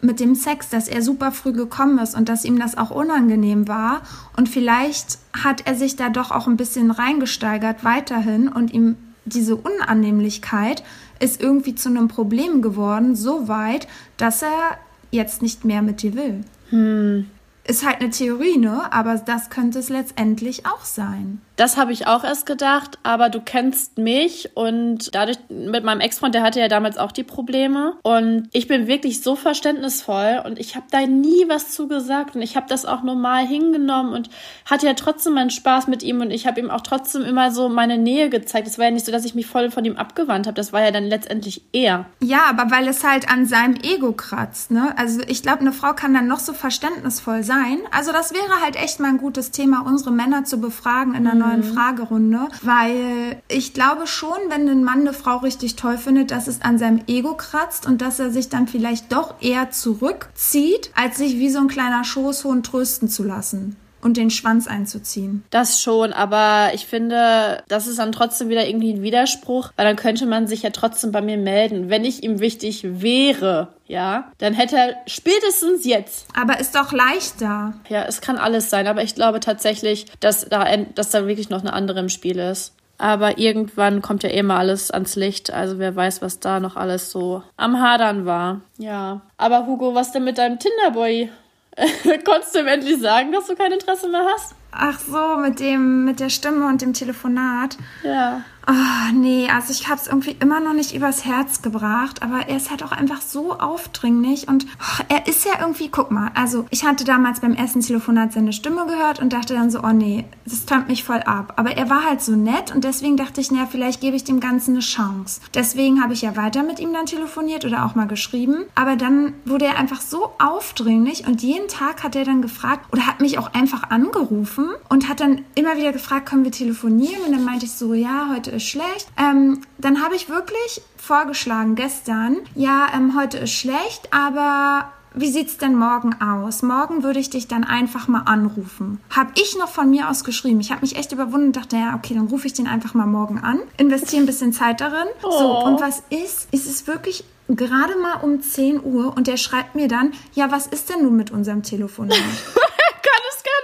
mit 0.00 0.20
dem 0.20 0.34
Sex, 0.34 0.68
dass 0.68 0.88
er 0.88 1.02
super 1.02 1.32
früh 1.32 1.52
gekommen 1.52 1.98
ist 1.98 2.16
und 2.16 2.28
dass 2.28 2.44
ihm 2.44 2.58
das 2.58 2.76
auch 2.76 2.90
unangenehm 2.90 3.68
war. 3.68 4.02
Und 4.36 4.48
vielleicht 4.48 5.18
hat 5.32 5.66
er 5.66 5.74
sich 5.74 5.96
da 5.96 6.08
doch 6.08 6.30
auch 6.30 6.46
ein 6.46 6.56
bisschen 6.56 6.90
reingesteigert 6.90 7.84
weiterhin 7.84 8.48
und 8.48 8.72
ihm 8.72 8.96
diese 9.24 9.56
Unannehmlichkeit 9.56 10.82
ist 11.22 11.40
irgendwie 11.40 11.74
zu 11.74 11.88
einem 11.88 12.08
Problem 12.08 12.62
geworden, 12.62 13.14
so 13.14 13.48
weit, 13.48 13.86
dass 14.16 14.42
er 14.42 14.78
jetzt 15.10 15.40
nicht 15.40 15.64
mehr 15.64 15.82
mit 15.82 16.02
dir 16.02 16.14
will. 16.14 16.40
Hm. 16.70 17.26
Ist 17.64 17.86
halt 17.86 18.00
eine 18.00 18.10
Theorie, 18.10 18.58
ne? 18.58 18.92
Aber 18.92 19.14
das 19.16 19.48
könnte 19.48 19.78
es 19.78 19.88
letztendlich 19.88 20.66
auch 20.66 20.84
sein. 20.84 21.40
Das 21.56 21.76
habe 21.76 21.92
ich 21.92 22.06
auch 22.06 22.24
erst 22.24 22.46
gedacht, 22.46 22.98
aber 23.02 23.28
du 23.28 23.40
kennst 23.40 23.98
mich 23.98 24.50
und 24.54 25.14
dadurch 25.14 25.38
mit 25.50 25.84
meinem 25.84 26.00
Ex-Freund, 26.00 26.34
der 26.34 26.42
hatte 26.42 26.60
ja 26.60 26.68
damals 26.68 26.96
auch 26.96 27.12
die 27.12 27.24
Probleme 27.24 27.94
und 28.02 28.48
ich 28.52 28.68
bin 28.68 28.86
wirklich 28.86 29.22
so 29.22 29.36
verständnisvoll 29.36 30.42
und 30.44 30.58
ich 30.58 30.76
habe 30.76 30.86
da 30.90 31.06
nie 31.06 31.44
was 31.48 31.72
zu 31.72 31.88
gesagt 31.88 32.36
und 32.36 32.42
ich 32.42 32.56
habe 32.56 32.66
das 32.68 32.86
auch 32.86 33.02
normal 33.02 33.46
hingenommen 33.46 34.14
und 34.14 34.30
hatte 34.64 34.86
ja 34.86 34.94
trotzdem 34.94 35.34
meinen 35.34 35.50
Spaß 35.50 35.88
mit 35.88 36.02
ihm 36.02 36.20
und 36.20 36.30
ich 36.30 36.46
habe 36.46 36.58
ihm 36.58 36.70
auch 36.70 36.80
trotzdem 36.80 37.22
immer 37.22 37.50
so 37.50 37.68
meine 37.68 37.98
Nähe 37.98 38.30
gezeigt. 38.30 38.66
Es 38.66 38.78
war 38.78 38.86
ja 38.86 38.90
nicht 38.90 39.04
so, 39.04 39.12
dass 39.12 39.24
ich 39.24 39.34
mich 39.34 39.46
voll 39.46 39.70
von 39.70 39.84
ihm 39.84 39.96
abgewandt 39.96 40.46
habe, 40.46 40.54
das 40.54 40.72
war 40.72 40.82
ja 40.82 40.90
dann 40.90 41.04
letztendlich 41.04 41.62
er. 41.72 42.06
Ja, 42.20 42.44
aber 42.48 42.70
weil 42.70 42.88
es 42.88 43.04
halt 43.04 43.30
an 43.30 43.44
seinem 43.44 43.74
Ego 43.82 44.12
kratzt, 44.12 44.70
ne? 44.70 44.94
Also 44.96 45.20
ich 45.26 45.42
glaube, 45.42 45.60
eine 45.60 45.72
Frau 45.72 45.92
kann 45.92 46.14
dann 46.14 46.28
noch 46.28 46.40
so 46.40 46.54
verständnisvoll 46.54 47.44
sein. 47.44 47.78
Also 47.90 48.12
das 48.12 48.32
wäre 48.32 48.62
halt 48.62 48.76
echt 48.76 49.00
mal 49.00 49.08
ein 49.08 49.18
gutes 49.18 49.50
Thema, 49.50 49.84
unsere 49.86 50.12
Männer 50.12 50.44
zu 50.44 50.58
befragen 50.58 51.14
in 51.14 51.24
der 51.24 51.34
mhm 51.34 51.41
neuen 51.42 51.62
Fragerunde, 51.62 52.48
weil 52.62 53.42
ich 53.48 53.74
glaube 53.74 54.06
schon, 54.06 54.38
wenn 54.48 54.68
ein 54.68 54.84
Mann 54.84 55.00
eine 55.00 55.12
Frau 55.12 55.38
richtig 55.38 55.76
toll 55.76 55.98
findet, 55.98 56.30
dass 56.30 56.48
es 56.48 56.62
an 56.62 56.78
seinem 56.78 57.02
Ego 57.06 57.34
kratzt 57.34 57.86
und 57.86 58.00
dass 58.00 58.18
er 58.18 58.30
sich 58.30 58.48
dann 58.48 58.68
vielleicht 58.68 59.12
doch 59.12 59.34
eher 59.40 59.70
zurückzieht, 59.70 60.90
als 60.94 61.18
sich 61.18 61.38
wie 61.38 61.50
so 61.50 61.58
ein 61.58 61.68
kleiner 61.68 62.04
Schoßhund 62.04 62.66
trösten 62.66 63.08
zu 63.08 63.22
lassen 63.22 63.76
und 64.02 64.16
den 64.16 64.30
Schwanz 64.30 64.66
einzuziehen. 64.66 65.44
Das 65.50 65.80
schon, 65.80 66.12
aber 66.12 66.74
ich 66.74 66.86
finde, 66.86 67.62
das 67.68 67.86
ist 67.86 67.98
dann 67.98 68.12
trotzdem 68.12 68.48
wieder 68.48 68.66
irgendwie 68.66 68.92
ein 68.92 69.02
Widerspruch, 69.02 69.70
weil 69.76 69.86
dann 69.86 69.96
könnte 69.96 70.26
man 70.26 70.46
sich 70.46 70.62
ja 70.62 70.70
trotzdem 70.70 71.12
bei 71.12 71.22
mir 71.22 71.38
melden. 71.38 71.88
Wenn 71.88 72.04
ich 72.04 72.22
ihm 72.22 72.40
wichtig 72.40 72.82
wäre, 73.02 73.68
ja, 73.86 74.30
dann 74.38 74.54
hätte 74.54 74.76
er 74.76 74.96
spätestens 75.06 75.84
jetzt. 75.84 76.26
Aber 76.38 76.58
ist 76.60 76.74
doch 76.74 76.92
leichter. 76.92 77.74
Ja, 77.88 78.04
es 78.04 78.20
kann 78.20 78.38
alles 78.38 78.70
sein, 78.70 78.86
aber 78.86 79.02
ich 79.02 79.14
glaube 79.14 79.40
tatsächlich, 79.40 80.06
dass 80.20 80.46
da, 80.48 80.66
dass 80.94 81.10
da 81.10 81.26
wirklich 81.26 81.50
noch 81.50 81.60
eine 81.60 81.72
andere 81.72 82.00
im 82.00 82.08
Spiel 82.08 82.38
ist. 82.38 82.74
Aber 82.98 83.38
irgendwann 83.38 84.00
kommt 84.00 84.22
ja 84.22 84.30
eh 84.30 84.44
mal 84.44 84.58
alles 84.58 84.92
ans 84.92 85.16
Licht. 85.16 85.52
Also 85.52 85.80
wer 85.80 85.96
weiß, 85.96 86.22
was 86.22 86.38
da 86.38 86.60
noch 86.60 86.76
alles 86.76 87.10
so 87.10 87.42
am 87.56 87.80
Hadern 87.80 88.26
war. 88.26 88.60
Ja. 88.78 89.22
Aber 89.38 89.66
Hugo, 89.66 89.94
was 89.94 90.12
denn 90.12 90.22
mit 90.22 90.38
deinem 90.38 90.60
Tinderboy? 90.60 91.28
Konntest 92.24 92.54
du 92.54 92.60
ihm 92.60 92.66
endlich 92.66 93.00
sagen, 93.00 93.32
dass 93.32 93.46
du 93.46 93.54
kein 93.54 93.72
Interesse 93.72 94.08
mehr 94.08 94.26
hast? 94.34 94.54
Ach 94.70 94.98
so, 95.00 95.36
mit 95.36 95.60
dem, 95.60 96.04
mit 96.04 96.20
der 96.20 96.28
Stimme 96.28 96.66
und 96.66 96.82
dem 96.82 96.92
Telefonat. 96.92 97.76
Ja. 98.02 98.42
Oh, 98.68 99.12
nee, 99.12 99.48
also 99.48 99.72
ich 99.72 99.88
habe 99.88 100.00
es 100.00 100.06
irgendwie 100.06 100.36
immer 100.38 100.60
noch 100.60 100.72
nicht 100.72 100.94
übers 100.94 101.24
Herz 101.24 101.62
gebracht, 101.62 102.22
aber 102.22 102.48
er 102.48 102.56
ist 102.56 102.70
halt 102.70 102.84
auch 102.84 102.92
einfach 102.92 103.20
so 103.20 103.58
aufdringlich 103.58 104.46
und 104.46 104.66
oh, 104.78 105.02
er 105.08 105.26
ist 105.26 105.44
ja 105.44 105.60
irgendwie, 105.60 105.88
guck 105.88 106.12
mal, 106.12 106.30
also 106.34 106.66
ich 106.70 106.84
hatte 106.84 107.04
damals 107.04 107.40
beim 107.40 107.54
ersten 107.54 107.80
Telefonat 107.80 108.32
seine 108.32 108.52
Stimme 108.52 108.86
gehört 108.86 109.20
und 109.20 109.32
dachte 109.32 109.54
dann 109.54 109.70
so, 109.70 109.80
oh 109.82 109.92
nee, 109.92 110.26
das 110.44 110.64
tönt 110.64 110.88
mich 110.88 111.02
voll 111.02 111.20
ab. 111.20 111.54
Aber 111.56 111.76
er 111.76 111.90
war 111.90 112.04
halt 112.04 112.22
so 112.22 112.36
nett 112.36 112.72
und 112.72 112.84
deswegen 112.84 113.16
dachte 113.16 113.40
ich, 113.40 113.50
naja, 113.50 113.66
vielleicht 113.68 114.00
gebe 114.00 114.14
ich 114.14 114.22
dem 114.22 114.38
Ganzen 114.38 114.72
eine 114.72 114.80
Chance. 114.80 115.40
Deswegen 115.54 116.00
habe 116.00 116.12
ich 116.12 116.22
ja 116.22 116.36
weiter 116.36 116.62
mit 116.62 116.78
ihm 116.78 116.92
dann 116.92 117.06
telefoniert 117.06 117.64
oder 117.64 117.84
auch 117.84 117.96
mal 117.96 118.06
geschrieben, 118.06 118.64
aber 118.76 118.94
dann 118.94 119.34
wurde 119.44 119.64
er 119.64 119.78
einfach 119.78 120.00
so 120.00 120.34
aufdringlich 120.38 121.26
und 121.26 121.42
jeden 121.42 121.66
Tag 121.66 122.04
hat 122.04 122.14
er 122.14 122.24
dann 122.24 122.42
gefragt 122.42 122.92
oder 122.92 123.08
hat 123.08 123.20
mich 123.20 123.38
auch 123.38 123.52
einfach 123.54 123.90
angerufen 123.90 124.68
und 124.88 125.08
hat 125.08 125.18
dann 125.18 125.44
immer 125.56 125.76
wieder 125.76 125.92
gefragt, 125.92 126.26
können 126.26 126.44
wir 126.44 126.52
telefonieren? 126.52 127.22
Und 127.26 127.32
dann 127.32 127.44
meinte 127.44 127.66
ich 127.66 127.72
so, 127.72 127.92
ja, 127.94 128.28
heute 128.32 128.51
ist 128.52 128.68
schlecht. 128.68 129.08
Ähm, 129.18 129.62
dann 129.78 130.02
habe 130.02 130.14
ich 130.14 130.28
wirklich 130.28 130.82
vorgeschlagen 130.96 131.74
gestern, 131.74 132.38
ja, 132.54 132.86
ähm, 132.94 133.18
heute 133.18 133.38
ist 133.38 133.52
schlecht, 133.52 134.08
aber 134.12 134.92
wie 135.14 135.30
sieht's 135.30 135.58
denn 135.58 135.74
morgen 135.74 136.14
aus? 136.22 136.62
Morgen 136.62 137.02
würde 137.02 137.18
ich 137.18 137.28
dich 137.28 137.48
dann 137.48 137.64
einfach 137.64 138.08
mal 138.08 138.22
anrufen. 138.22 139.00
Hab 139.14 139.38
ich 139.38 139.56
noch 139.58 139.68
von 139.68 139.90
mir 139.90 140.08
aus 140.08 140.24
geschrieben. 140.24 140.60
Ich 140.60 140.70
habe 140.70 140.80
mich 140.80 140.96
echt 140.96 141.12
überwunden 141.12 141.48
und 141.48 141.56
dachte, 141.56 141.76
ja, 141.76 141.94
okay, 141.94 142.14
dann 142.14 142.28
rufe 142.28 142.46
ich 142.46 142.54
den 142.54 142.66
einfach 142.66 142.94
mal 142.94 143.06
morgen 143.06 143.38
an. 143.38 143.60
Investiere 143.76 144.22
ein 144.22 144.26
bisschen 144.26 144.52
Zeit 144.52 144.80
darin. 144.80 145.08
Oh. 145.22 145.30
So, 145.30 145.64
und 145.64 145.80
was 145.80 146.02
ist? 146.08 146.48
Ist 146.52 146.66
es 146.66 146.86
wirklich 146.86 147.24
gerade 147.48 147.96
mal 147.96 148.22
um 148.22 148.40
10 148.40 148.82
Uhr 148.82 149.14
und 149.14 149.26
der 149.26 149.36
schreibt 149.36 149.74
mir 149.74 149.88
dann, 149.88 150.12
ja, 150.32 150.50
was 150.50 150.66
ist 150.66 150.88
denn 150.88 151.02
nun 151.02 151.16
mit 151.16 151.30
unserem 151.30 151.62
Telefonat? 151.62 152.16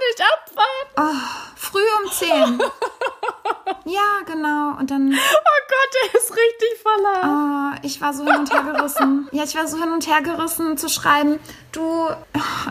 nicht 0.09 0.21
abwarten. 0.21 1.17
Oh, 1.17 1.58
früh 1.59 1.79
um 2.03 2.11
10. 2.11 2.59
ja, 3.85 4.01
genau. 4.25 4.77
Und 4.79 4.89
dann. 4.89 5.11
Oh 5.11 5.59
Gott, 5.69 6.13
der 6.13 6.19
ist 6.19 6.31
richtig 6.31 6.81
voller. 6.81 7.75
Oh, 7.75 7.79
ich 7.83 8.01
war 8.01 8.13
so 8.13 8.23
hin 8.23 8.35
und 8.37 8.51
her 8.51 8.63
gerissen. 8.63 9.27
Ja, 9.31 9.43
ich 9.43 9.55
war 9.55 9.67
so 9.67 9.77
hin 9.77 9.91
und 9.91 10.07
her 10.07 10.21
gerissen 10.21 10.77
zu 10.77 10.89
schreiben, 10.89 11.39
du, 11.71 12.07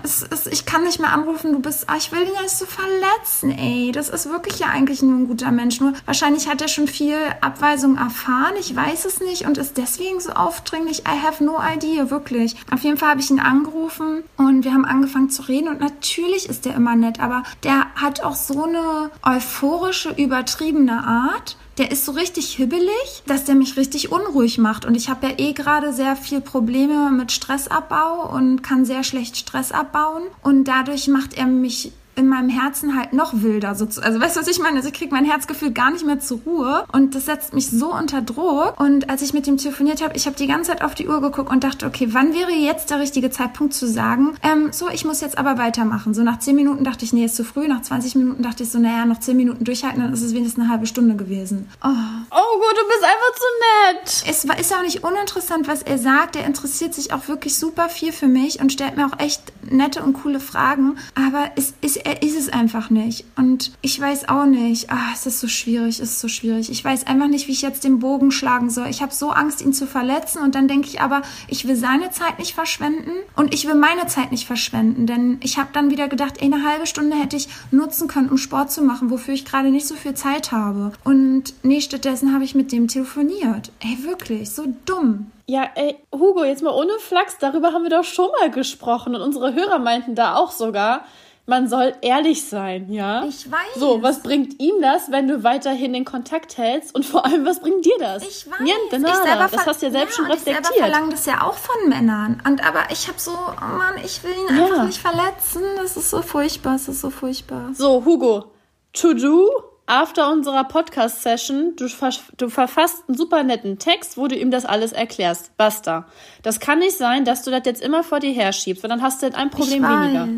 es, 0.02 0.26
es, 0.28 0.46
ich 0.46 0.64
kann 0.66 0.84
nicht 0.84 1.00
mehr 1.00 1.12
anrufen, 1.12 1.52
du 1.52 1.60
bist, 1.60 1.88
ah, 1.88 1.96
ich 1.96 2.10
will 2.12 2.24
dich 2.24 2.40
nicht 2.40 2.50
so 2.50 2.66
verletzen, 2.66 3.50
ey. 3.50 3.92
Das 3.92 4.08
ist 4.08 4.30
wirklich 4.30 4.58
ja 4.58 4.68
eigentlich 4.68 5.02
nur 5.02 5.16
ein 5.16 5.28
guter 5.28 5.52
Mensch. 5.52 5.80
Nur 5.80 5.92
wahrscheinlich 6.06 6.48
hat 6.48 6.62
er 6.62 6.68
schon 6.68 6.88
viel 6.88 7.18
Abweisung 7.40 7.96
erfahren, 7.96 8.54
ich 8.58 8.74
weiß 8.74 9.04
es 9.04 9.20
nicht 9.20 9.46
und 9.46 9.58
ist 9.58 9.76
deswegen 9.76 10.20
so 10.20 10.32
aufdringlich. 10.32 11.00
I 11.00 11.22
have 11.22 11.44
no 11.44 11.58
idea, 11.60 12.10
wirklich. 12.10 12.56
Auf 12.72 12.82
jeden 12.82 12.96
Fall 12.96 13.10
habe 13.10 13.20
ich 13.20 13.30
ihn 13.30 13.40
angerufen 13.40 14.24
und 14.36 14.64
wir 14.64 14.72
haben 14.72 14.84
angefangen 14.84 15.30
zu 15.30 15.42
reden 15.42 15.68
und 15.68 15.80
natürlich 15.80 16.48
ist 16.48 16.64
der 16.64 16.74
immer 16.74 16.96
nett, 16.96 17.20
aber 17.20 17.42
der 17.62 17.86
hat 17.94 18.22
auch 18.22 18.34
so 18.34 18.64
eine 18.64 18.77
euphorische, 19.22 20.10
übertriebene 20.10 21.04
Art 21.04 21.56
der 21.78 21.92
ist 21.92 22.04
so 22.04 22.12
richtig 22.12 22.54
hibbelig, 22.54 23.22
dass 23.26 23.44
der 23.44 23.54
mich 23.54 23.76
richtig 23.76 24.10
unruhig 24.10 24.58
macht. 24.58 24.84
Und 24.84 24.96
ich 24.96 25.08
habe 25.08 25.28
ja 25.28 25.34
eh 25.38 25.52
gerade 25.52 25.92
sehr 25.92 26.16
viel 26.16 26.40
Probleme 26.40 27.10
mit 27.10 27.30
Stressabbau 27.30 28.28
und 28.34 28.62
kann 28.62 28.84
sehr 28.84 29.04
schlecht 29.04 29.36
Stress 29.36 29.70
abbauen. 29.70 30.24
Und 30.42 30.64
dadurch 30.64 31.06
macht 31.06 31.34
er 31.34 31.46
mich 31.46 31.92
in 32.18 32.28
meinem 32.28 32.48
Herzen 32.48 32.96
halt 32.96 33.12
noch 33.12 33.32
wilder. 33.34 33.74
So 33.74 33.86
zu, 33.86 34.02
also 34.02 34.20
weißt 34.20 34.36
du, 34.36 34.40
was 34.40 34.48
ich 34.48 34.58
meine? 34.58 34.76
Also 34.76 34.88
ich 34.88 34.94
kriege 34.94 35.14
mein 35.14 35.24
Herzgefühl 35.24 35.70
gar 35.70 35.90
nicht 35.90 36.04
mehr 36.04 36.18
zur 36.18 36.40
Ruhe 36.44 36.84
und 36.92 37.14
das 37.14 37.26
setzt 37.26 37.54
mich 37.54 37.70
so 37.70 37.94
unter 37.94 38.20
Druck. 38.20 38.78
Und 38.80 39.08
als 39.08 39.22
ich 39.22 39.32
mit 39.32 39.46
ihm 39.46 39.56
telefoniert 39.56 40.02
habe, 40.02 40.16
ich 40.16 40.26
habe 40.26 40.36
die 40.36 40.46
ganze 40.46 40.72
Zeit 40.72 40.82
auf 40.82 40.94
die 40.94 41.08
Uhr 41.08 41.20
geguckt 41.20 41.50
und 41.50 41.64
dachte, 41.64 41.86
okay, 41.86 42.08
wann 42.10 42.34
wäre 42.34 42.50
jetzt 42.50 42.90
der 42.90 42.98
richtige 42.98 43.30
Zeitpunkt 43.30 43.72
zu 43.72 43.86
sagen, 43.86 44.34
ähm, 44.42 44.72
so, 44.72 44.88
ich 44.90 45.04
muss 45.04 45.20
jetzt 45.20 45.38
aber 45.38 45.58
weitermachen. 45.58 46.12
So 46.12 46.22
nach 46.22 46.40
10 46.40 46.56
Minuten 46.56 46.84
dachte 46.84 47.04
ich, 47.04 47.12
nee, 47.12 47.24
ist 47.24 47.36
zu 47.36 47.44
früh. 47.44 47.68
Nach 47.68 47.82
20 47.82 48.16
Minuten 48.16 48.42
dachte 48.42 48.64
ich 48.64 48.70
so, 48.70 48.78
naja, 48.78 49.04
noch 49.04 49.20
10 49.20 49.36
Minuten 49.36 49.64
durchhalten, 49.64 50.02
dann 50.02 50.12
ist 50.12 50.22
es 50.22 50.34
wenigstens 50.34 50.62
eine 50.62 50.72
halbe 50.72 50.86
Stunde 50.86 51.14
gewesen. 51.14 51.68
Oh, 51.84 51.88
oh 51.88 52.58
gut, 52.58 52.76
du 52.76 52.88
bist 52.88 53.04
einfach 53.04 53.34
zu 53.36 53.46
nett. 53.62 54.24
Es 54.28 54.48
war, 54.48 54.58
ist 54.58 54.74
auch 54.74 54.82
nicht 54.82 55.04
uninteressant, 55.04 55.68
was 55.68 55.82
er 55.82 55.98
sagt. 55.98 56.36
Er 56.36 56.46
interessiert 56.46 56.94
sich 56.94 57.12
auch 57.12 57.28
wirklich 57.28 57.56
super 57.56 57.88
viel 57.88 58.12
für 58.12 58.26
mich 58.26 58.60
und 58.60 58.72
stellt 58.72 58.96
mir 58.96 59.06
auch 59.06 59.18
echt 59.18 59.52
nette 59.70 60.02
und 60.02 60.14
coole 60.14 60.40
Fragen. 60.40 60.96
Aber 61.14 61.50
es 61.56 61.74
ist, 61.80 62.04
er 62.08 62.22
ist 62.22 62.38
es 62.38 62.48
einfach 62.48 62.88
nicht. 62.88 63.26
Und 63.36 63.72
ich 63.82 64.00
weiß 64.00 64.30
auch 64.30 64.46
nicht. 64.46 64.90
Ah, 64.90 65.10
es 65.12 65.26
ist 65.26 65.40
so 65.40 65.46
schwierig, 65.46 66.00
es 66.00 66.12
ist 66.12 66.20
so 66.20 66.28
schwierig. 66.28 66.70
Ich 66.70 66.82
weiß 66.82 67.06
einfach 67.06 67.28
nicht, 67.28 67.48
wie 67.48 67.52
ich 67.52 67.60
jetzt 67.60 67.84
den 67.84 67.98
Bogen 67.98 68.30
schlagen 68.30 68.70
soll. 68.70 68.86
Ich 68.88 69.02
habe 69.02 69.12
so 69.12 69.28
Angst, 69.28 69.60
ihn 69.60 69.74
zu 69.74 69.86
verletzen. 69.86 70.42
Und 70.42 70.54
dann 70.54 70.68
denke 70.68 70.88
ich 70.88 71.02
aber, 71.02 71.20
ich 71.48 71.68
will 71.68 71.76
seine 71.76 72.10
Zeit 72.10 72.38
nicht 72.38 72.54
verschwenden 72.54 73.10
und 73.36 73.52
ich 73.52 73.66
will 73.66 73.74
meine 73.74 74.06
Zeit 74.06 74.32
nicht 74.32 74.46
verschwenden. 74.46 75.06
Denn 75.06 75.38
ich 75.42 75.58
habe 75.58 75.68
dann 75.74 75.90
wieder 75.90 76.08
gedacht, 76.08 76.36
ey, 76.38 76.46
eine 76.46 76.64
halbe 76.64 76.86
Stunde 76.86 77.14
hätte 77.14 77.36
ich 77.36 77.48
nutzen 77.70 78.08
können, 78.08 78.30
um 78.30 78.38
Sport 78.38 78.72
zu 78.72 78.82
machen, 78.82 79.10
wofür 79.10 79.34
ich 79.34 79.44
gerade 79.44 79.70
nicht 79.70 79.86
so 79.86 79.94
viel 79.94 80.14
Zeit 80.14 80.50
habe. 80.50 80.92
Und 81.04 81.52
nee, 81.62 81.82
stattdessen 81.82 82.32
habe 82.32 82.44
ich 82.44 82.54
mit 82.54 82.72
dem 82.72 82.88
telefoniert. 82.88 83.70
Ey, 83.80 84.02
wirklich, 84.02 84.50
so 84.50 84.64
dumm. 84.86 85.30
Ja, 85.46 85.68
ey, 85.74 85.96
Hugo, 86.12 86.44
jetzt 86.44 86.62
mal 86.62 86.74
ohne 86.74 86.92
Flachs, 87.00 87.36
darüber 87.38 87.72
haben 87.72 87.82
wir 87.82 87.90
doch 87.90 88.04
schon 88.04 88.30
mal 88.38 88.50
gesprochen 88.50 89.14
und 89.14 89.22
unsere 89.22 89.54
Hörer 89.54 89.78
meinten 89.78 90.14
da 90.14 90.36
auch 90.36 90.50
sogar, 90.50 91.04
man 91.48 91.66
soll 91.66 91.94
ehrlich 92.02 92.44
sein, 92.44 92.92
ja? 92.92 93.24
Ich 93.24 93.50
weiß. 93.50 93.74
So, 93.76 94.02
was 94.02 94.22
bringt 94.22 94.60
ihm 94.60 94.82
das, 94.82 95.10
wenn 95.10 95.26
du 95.26 95.42
weiterhin 95.42 95.94
den 95.94 96.04
Kontakt 96.04 96.58
hältst? 96.58 96.94
Und 96.94 97.06
vor 97.06 97.24
allem, 97.24 97.46
was 97.46 97.60
bringt 97.60 97.86
dir 97.86 97.96
das? 97.98 98.22
Ich 98.22 98.46
weiß. 98.50 98.60
Niente, 98.60 98.98
nada. 98.98 99.14
Ich 99.14 99.28
selber 99.28 99.48
das 99.50 99.66
hast 99.66 99.80
du 99.80 99.86
ja 99.86 99.92
selbst 99.92 100.16
schon 100.16 100.26
reflektiert. 100.26 100.60
Ich 100.60 100.66
selber 100.66 100.90
verlange 100.90 101.10
das 101.10 101.24
ja 101.24 101.42
auch 101.42 101.54
von 101.54 101.88
Männern. 101.88 102.42
Und 102.46 102.66
aber 102.66 102.90
ich 102.90 103.08
habe 103.08 103.18
so, 103.18 103.32
oh 103.32 103.76
Mann, 103.78 103.94
ich 104.04 104.22
will 104.22 104.32
ihn 104.32 104.60
einfach 104.60 104.84
nicht 104.84 105.00
verletzen. 105.00 105.62
Das 105.76 105.96
ist 105.96 106.10
so 106.10 106.20
furchtbar, 106.20 106.74
das 106.74 106.88
ist 106.88 107.00
so 107.00 107.08
furchtbar. 107.08 107.70
So, 107.72 108.04
Hugo, 108.04 108.52
to 108.92 109.14
do 109.14 109.48
after 109.86 110.30
unserer 110.30 110.64
Podcast-Session, 110.64 111.76
du, 111.76 111.88
du, 112.36 112.50
verfasst 112.50 113.04
einen 113.08 113.16
super 113.16 113.42
netten 113.42 113.78
Text, 113.78 114.18
wo 114.18 114.28
du 114.28 114.36
ihm 114.36 114.50
das 114.50 114.66
alles 114.66 114.92
erklärst. 114.92 115.56
Basta. 115.56 116.06
Das 116.42 116.60
kann 116.60 116.80
nicht 116.80 116.98
sein, 116.98 117.24
dass 117.24 117.42
du 117.42 117.50
das 117.50 117.62
jetzt 117.64 117.80
immer 117.80 118.04
vor 118.04 118.20
dir 118.20 118.34
herschiebst, 118.34 118.82
weil 118.82 118.90
dann 118.90 119.00
hast 119.00 119.22
du 119.22 119.34
ein 119.34 119.48
Problem 119.48 119.82
ich 119.82 119.90
weniger. 119.90 120.28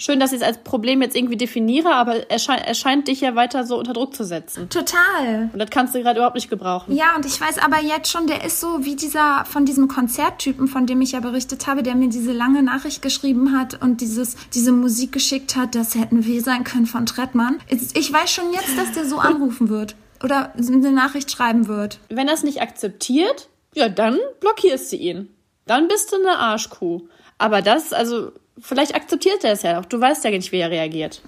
Schön, 0.00 0.18
dass 0.18 0.32
ich 0.32 0.40
es 0.40 0.42
als 0.42 0.56
Problem 0.56 1.02
jetzt 1.02 1.14
irgendwie 1.14 1.36
definiere, 1.36 1.92
aber 1.92 2.30
er, 2.30 2.38
scheint, 2.38 2.74
scheint 2.74 3.06
dich 3.06 3.20
ja 3.20 3.34
weiter 3.34 3.66
so 3.66 3.78
unter 3.78 3.92
Druck 3.92 4.14
zu 4.14 4.24
setzen. 4.24 4.70
Total. 4.70 5.50
Und 5.52 5.58
das 5.58 5.68
kannst 5.68 5.94
du 5.94 6.00
gerade 6.00 6.18
überhaupt 6.18 6.36
nicht 6.36 6.48
gebrauchen. 6.48 6.96
Ja, 6.96 7.14
und 7.16 7.26
ich 7.26 7.38
weiß 7.38 7.58
aber 7.58 7.82
jetzt 7.82 8.10
schon, 8.10 8.26
der 8.26 8.42
ist 8.42 8.60
so 8.60 8.86
wie 8.86 8.96
dieser 8.96 9.44
von 9.44 9.66
diesem 9.66 9.88
Konzerttypen, 9.88 10.68
von 10.68 10.86
dem 10.86 11.02
ich 11.02 11.12
ja 11.12 11.20
berichtet 11.20 11.66
habe, 11.66 11.82
der 11.82 11.96
mir 11.96 12.08
diese 12.08 12.32
lange 12.32 12.62
Nachricht 12.62 13.02
geschrieben 13.02 13.54
hat 13.54 13.82
und 13.82 14.00
dieses, 14.00 14.36
diese 14.54 14.72
Musik 14.72 15.12
geschickt 15.12 15.54
hat, 15.54 15.74
das 15.74 15.94
hätten 15.94 16.24
wir 16.24 16.40
sein 16.40 16.64
können 16.64 16.86
von 16.86 17.04
Trettmann. 17.04 17.58
Ich 17.68 18.10
weiß 18.10 18.32
schon 18.32 18.54
jetzt, 18.54 18.78
dass 18.78 18.92
der 18.92 19.04
so 19.04 19.18
anrufen 19.18 19.68
wird. 19.68 19.96
Oder 20.24 20.54
eine 20.56 20.92
Nachricht 20.92 21.30
schreiben 21.30 21.68
wird. 21.68 21.98
Wenn 22.08 22.26
er 22.26 22.34
es 22.34 22.42
nicht 22.42 22.62
akzeptiert, 22.62 23.50
ja, 23.74 23.90
dann 23.90 24.18
blockierst 24.40 24.92
du 24.92 24.96
ihn. 24.96 25.28
Dann 25.66 25.88
bist 25.88 26.10
du 26.10 26.16
eine 26.16 26.38
Arschkuh. 26.38 27.02
Aber 27.36 27.60
das, 27.60 27.92
also, 27.92 28.32
Vielleicht 28.62 28.94
akzeptiert 28.94 29.44
er 29.44 29.52
es 29.52 29.62
ja 29.62 29.80
auch. 29.80 29.84
Du 29.84 30.00
weißt 30.00 30.24
ja 30.24 30.30
nicht, 30.30 30.52
wie 30.52 30.58
er 30.58 30.70
reagiert. 30.70 31.22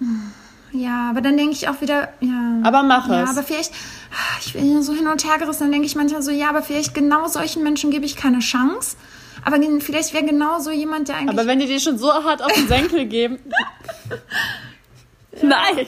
Ja, 0.73 1.11
aber 1.11 1.21
dann 1.21 1.37
denke 1.37 1.53
ich 1.53 1.69
auch 1.69 1.81
wieder, 1.81 2.09
ja. 2.21 2.61
Aber 2.63 2.83
mach 2.83 3.09
ja, 3.09 3.25
es. 3.25 3.31
aber 3.31 3.43
vielleicht, 3.43 3.73
ich 4.45 4.55
bin 4.55 4.83
so 4.83 4.95
hin 4.95 5.07
und 5.07 5.25
her 5.25 5.39
gerissen, 5.39 5.65
dann 5.65 5.73
denke 5.73 5.87
ich 5.87 5.95
manchmal 5.95 6.23
so, 6.23 6.31
ja, 6.31 6.49
aber 6.49 6.63
vielleicht 6.63 6.95
genau 6.95 7.29
solchen 7.29 7.63
Menschen 7.63 7.91
gebe 7.91 8.07
ich 8.07 8.17
keine 8.17 8.39
Chance. 8.39 8.97
Aber 9.45 9.59
vielleicht 9.81 10.15
wäre 10.15 10.25
genau 10.25 10.61
so 10.61 10.71
jemand, 10.71 11.09
der 11.09 11.17
eigentlich. 11.17 11.39
Aber 11.39 11.47
wenn 11.47 11.59
die 11.59 11.67
dir 11.67 11.81
schon 11.81 11.99
so 11.99 12.13
hart 12.13 12.43
auf 12.43 12.53
den 12.53 12.69
Senkel 12.69 13.07
geben. 13.07 13.39
ja. 14.11 14.17
Nein! 15.43 15.87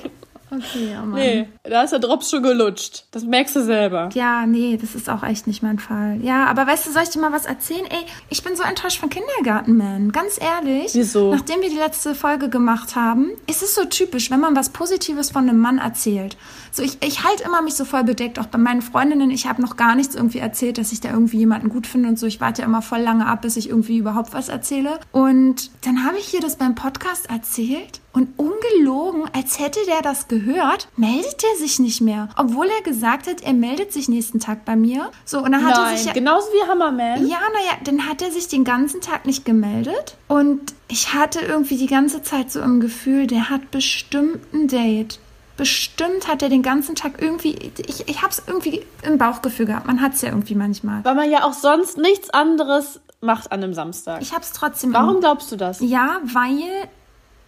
Okay, 0.56 0.92
ja, 0.92 1.02
Mann. 1.02 1.20
Nee, 1.20 1.48
da 1.62 1.82
ist 1.82 1.90
der 1.90 1.98
Drops 1.98 2.30
schon 2.30 2.42
gelutscht. 2.42 3.04
Das 3.10 3.24
merkst 3.24 3.56
du 3.56 3.64
selber. 3.64 4.08
Ja, 4.14 4.46
nee, 4.46 4.78
das 4.80 4.94
ist 4.94 5.08
auch 5.10 5.22
echt 5.22 5.46
nicht 5.46 5.62
mein 5.62 5.78
Fall. 5.78 6.18
Ja, 6.22 6.46
aber 6.46 6.66
weißt 6.66 6.86
du, 6.86 6.92
soll 6.92 7.02
ich 7.02 7.10
dir 7.10 7.20
mal 7.20 7.32
was 7.32 7.46
erzählen? 7.46 7.84
Ey, 7.86 8.04
ich 8.28 8.42
bin 8.42 8.56
so 8.56 8.62
enttäuscht 8.62 8.98
von 8.98 9.10
Kindergartenman. 9.10 10.12
Ganz 10.12 10.38
ehrlich. 10.40 10.94
Wieso? 10.94 11.32
Nachdem 11.32 11.60
wir 11.60 11.70
die 11.70 11.76
letzte 11.76 12.14
Folge 12.14 12.48
gemacht 12.48 12.96
haben, 12.96 13.30
ist 13.48 13.62
es 13.62 13.74
so 13.74 13.84
typisch, 13.84 14.30
wenn 14.30 14.40
man 14.40 14.56
was 14.56 14.70
Positives 14.70 15.30
von 15.30 15.48
einem 15.48 15.60
Mann 15.60 15.78
erzählt. 15.78 16.36
So, 16.70 16.82
ich, 16.82 16.98
ich 17.04 17.24
halte 17.24 17.44
immer 17.44 17.62
mich 17.62 17.74
so 17.74 17.84
voll 17.84 18.04
bedeckt, 18.04 18.38
auch 18.38 18.46
bei 18.46 18.58
meinen 18.58 18.82
Freundinnen. 18.82 19.30
Ich 19.30 19.46
habe 19.46 19.62
noch 19.62 19.76
gar 19.76 19.94
nichts 19.94 20.14
irgendwie 20.14 20.38
erzählt, 20.38 20.78
dass 20.78 20.92
ich 20.92 21.00
da 21.00 21.10
irgendwie 21.10 21.38
jemanden 21.38 21.68
gut 21.68 21.86
finde 21.86 22.08
und 22.08 22.18
so. 22.18 22.26
Ich 22.26 22.40
warte 22.40 22.62
ja 22.62 22.66
immer 22.66 22.82
voll 22.82 23.00
lange 23.00 23.26
ab, 23.26 23.42
bis 23.42 23.56
ich 23.56 23.68
irgendwie 23.68 23.98
überhaupt 23.98 24.34
was 24.34 24.48
erzähle. 24.48 24.98
Und 25.12 25.70
dann 25.86 26.04
habe 26.04 26.18
ich 26.18 26.26
hier 26.26 26.40
das 26.40 26.56
beim 26.56 26.74
Podcast 26.74 27.30
erzählt 27.30 28.00
und 28.14 28.28
ungelogen, 28.38 29.24
als 29.32 29.58
hätte 29.58 29.80
der 29.86 30.00
das 30.00 30.28
gehört, 30.28 30.88
meldet 30.96 31.42
er 31.42 31.58
sich 31.58 31.80
nicht 31.80 32.00
mehr. 32.00 32.28
Obwohl 32.36 32.66
er 32.66 32.82
gesagt 32.82 33.26
hat, 33.26 33.42
er 33.42 33.52
meldet 33.52 33.92
sich 33.92 34.08
nächsten 34.08 34.38
Tag 34.38 34.64
bei 34.64 34.76
mir. 34.76 35.10
So, 35.24 35.38
und 35.38 35.50
dann 35.50 35.64
hat 35.64 35.76
Nein, 35.76 35.92
er 35.92 35.96
sich. 35.96 36.06
Ja, 36.06 36.12
genauso 36.12 36.46
wie 36.52 36.68
Hammerman. 36.68 37.26
Ja, 37.26 37.40
naja, 37.52 37.76
dann 37.82 38.08
hat 38.08 38.22
er 38.22 38.30
sich 38.30 38.46
den 38.46 38.62
ganzen 38.62 39.00
Tag 39.00 39.26
nicht 39.26 39.44
gemeldet. 39.44 40.16
Und 40.28 40.74
ich 40.86 41.12
hatte 41.12 41.40
irgendwie 41.40 41.76
die 41.76 41.88
ganze 41.88 42.22
Zeit 42.22 42.52
so 42.52 42.60
im 42.60 42.78
Gefühl, 42.78 43.26
der 43.26 43.50
hat 43.50 43.72
bestimmt 43.72 44.54
ein 44.54 44.68
Date. 44.68 45.18
Bestimmt 45.56 46.28
hat 46.28 46.42
er 46.42 46.48
den 46.48 46.62
ganzen 46.62 46.94
Tag 46.94 47.20
irgendwie, 47.20 47.72
ich, 47.86 48.08
ich 48.08 48.22
hab's 48.22 48.42
irgendwie 48.46 48.84
im 49.02 49.18
Bauchgefühl 49.18 49.66
gehabt. 49.66 49.86
Man 49.86 50.00
hat's 50.00 50.22
ja 50.22 50.28
irgendwie 50.28 50.54
manchmal. 50.54 51.04
Weil 51.04 51.16
man 51.16 51.30
ja 51.30 51.44
auch 51.44 51.52
sonst 51.52 51.98
nichts 51.98 52.30
anderes 52.30 53.00
macht 53.20 53.50
an 53.50 53.62
einem 53.62 53.74
Samstag. 53.74 54.22
Ich 54.22 54.32
hab's 54.32 54.52
trotzdem. 54.52 54.92
Warum 54.92 55.18
glaubst 55.18 55.50
du 55.50 55.56
das? 55.56 55.80
Ja, 55.80 56.20
weil 56.24 56.88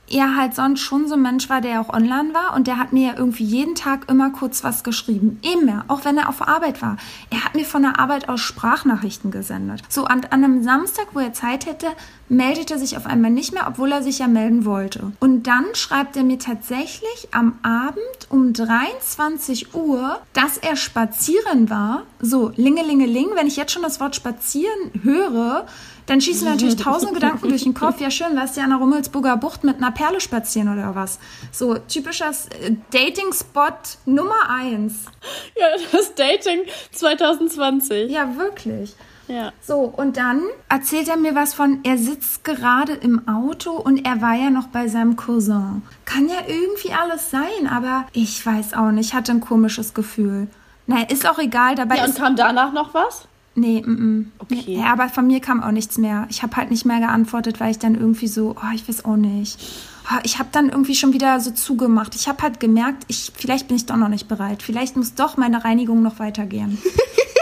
er 0.08 0.36
halt 0.36 0.54
sonst 0.54 0.80
schon 0.80 1.08
so 1.08 1.14
ein 1.14 1.22
Mensch 1.22 1.48
war, 1.48 1.60
der 1.60 1.80
auch 1.80 1.92
online 1.92 2.32
war 2.32 2.54
und 2.54 2.66
der 2.66 2.78
hat 2.78 2.92
mir 2.92 3.08
ja 3.08 3.14
irgendwie 3.16 3.44
jeden 3.44 3.74
Tag 3.74 4.08
immer 4.10 4.30
kurz 4.30 4.62
was 4.62 4.84
geschrieben. 4.84 5.40
Immer, 5.42 5.84
auch 5.88 6.04
wenn 6.04 6.16
er 6.16 6.28
auf 6.28 6.46
Arbeit 6.46 6.82
war. 6.82 6.96
Er 7.30 7.44
hat 7.44 7.54
mir 7.54 7.64
von 7.64 7.82
der 7.82 7.98
Arbeit 7.98 8.28
aus 8.28 8.40
Sprachnachrichten 8.40 9.30
gesendet. 9.30 9.82
So 9.88 10.04
an, 10.04 10.24
an 10.30 10.44
einem 10.44 10.62
Samstag, 10.62 11.08
wo 11.12 11.20
er 11.20 11.32
Zeit 11.32 11.66
hätte, 11.66 11.88
meldet 12.28 12.70
er 12.70 12.78
sich 12.78 12.96
auf 12.96 13.06
einmal 13.06 13.30
nicht 13.30 13.52
mehr, 13.52 13.66
obwohl 13.68 13.92
er 13.92 14.02
sich 14.02 14.18
ja 14.18 14.28
melden 14.28 14.64
wollte. 14.64 15.12
Und 15.20 15.44
dann 15.44 15.64
schreibt 15.74 16.16
er 16.16 16.24
mir 16.24 16.38
tatsächlich 16.38 17.28
am 17.32 17.58
Abend 17.62 18.00
um 18.28 18.52
23 18.52 19.74
Uhr, 19.74 20.20
dass 20.32 20.58
er 20.58 20.76
spazieren 20.76 21.70
war. 21.70 22.02
So, 22.20 22.52
lingelingeling, 22.56 23.28
wenn 23.34 23.46
ich 23.46 23.56
jetzt 23.56 23.72
schon 23.72 23.82
das 23.82 24.00
Wort 24.00 24.16
spazieren 24.16 24.90
höre, 25.02 25.66
dann 26.06 26.20
schießen 26.20 26.48
natürlich 26.48 26.76
tausend 26.76 27.14
Gedanken 27.14 27.48
durch 27.48 27.64
den 27.64 27.74
Kopf. 27.74 28.00
Ja, 28.00 28.10
schön, 28.10 28.36
warst 28.36 28.56
du 28.56 28.60
ja 28.60 28.64
an 28.64 28.70
der 28.70 28.78
Rummelsburger 28.78 29.36
Bucht 29.36 29.64
mit 29.64 29.76
einer 29.76 29.90
Perle 29.90 30.20
spazieren 30.20 30.72
oder 30.72 30.94
was? 30.94 31.18
So, 31.52 31.74
typischer 31.74 32.30
äh, 32.30 32.72
Dating-Spot 32.92 33.72
Nummer 34.06 34.48
eins. 34.48 35.06
Ja, 35.56 35.66
das 35.92 36.14
Dating 36.14 36.60
2020. 36.92 38.10
Ja, 38.10 38.36
wirklich. 38.36 38.94
Ja. 39.28 39.52
So, 39.60 39.80
und 39.80 40.16
dann 40.16 40.42
erzählt 40.68 41.08
er 41.08 41.16
mir 41.16 41.34
was 41.34 41.54
von, 41.54 41.80
er 41.82 41.98
sitzt 41.98 42.44
gerade 42.44 42.92
im 42.92 43.26
Auto 43.26 43.72
und 43.72 44.06
er 44.06 44.22
war 44.22 44.34
ja 44.34 44.50
noch 44.50 44.68
bei 44.68 44.86
seinem 44.88 45.16
Cousin. 45.16 45.82
Kann 46.04 46.28
ja 46.28 46.38
irgendwie 46.46 46.92
alles 46.92 47.30
sein, 47.30 47.66
aber 47.68 48.06
ich 48.12 48.44
weiß 48.44 48.74
auch 48.74 48.92
nicht, 48.92 49.08
ich 49.08 49.14
hatte 49.14 49.32
ein 49.32 49.40
komisches 49.40 49.94
Gefühl. 49.94 50.46
Naja, 50.86 51.06
ist 51.08 51.28
auch 51.28 51.40
egal, 51.40 51.74
dabei 51.74 51.96
ja, 51.96 52.04
und 52.04 52.14
kam 52.14 52.36
danach 52.36 52.72
noch 52.72 52.94
was? 52.94 53.26
Nee, 53.56 53.82
mm, 53.84 53.90
mm. 53.90 54.32
Okay. 54.38 54.76
Ja, 54.76 54.92
aber 54.92 55.08
von 55.08 55.26
mir 55.26 55.40
kam 55.40 55.62
auch 55.62 55.70
nichts 55.70 55.96
mehr. 55.96 56.26
Ich 56.30 56.42
habe 56.42 56.54
halt 56.56 56.70
nicht 56.70 56.84
mehr 56.84 57.00
geantwortet, 57.00 57.58
weil 57.58 57.70
ich 57.70 57.78
dann 57.78 57.94
irgendwie 57.94 58.28
so, 58.28 58.54
oh, 58.54 58.74
ich 58.74 58.86
weiß 58.86 59.04
auch 59.06 59.16
nicht. 59.16 59.58
Ich 60.22 60.38
habe 60.38 60.48
dann 60.52 60.68
irgendwie 60.68 60.94
schon 60.94 61.12
wieder 61.12 61.40
so 61.40 61.50
zugemacht. 61.50 62.14
Ich 62.14 62.28
habe 62.28 62.42
halt 62.42 62.60
gemerkt, 62.60 63.04
ich, 63.08 63.32
vielleicht 63.36 63.68
bin 63.68 63.76
ich 63.76 63.86
doch 63.86 63.96
noch 63.96 64.08
nicht 64.08 64.28
bereit. 64.28 64.62
Vielleicht 64.62 64.96
muss 64.96 65.14
doch 65.14 65.36
meine 65.36 65.64
Reinigung 65.64 66.02
noch 66.02 66.18
weitergehen. 66.18 66.78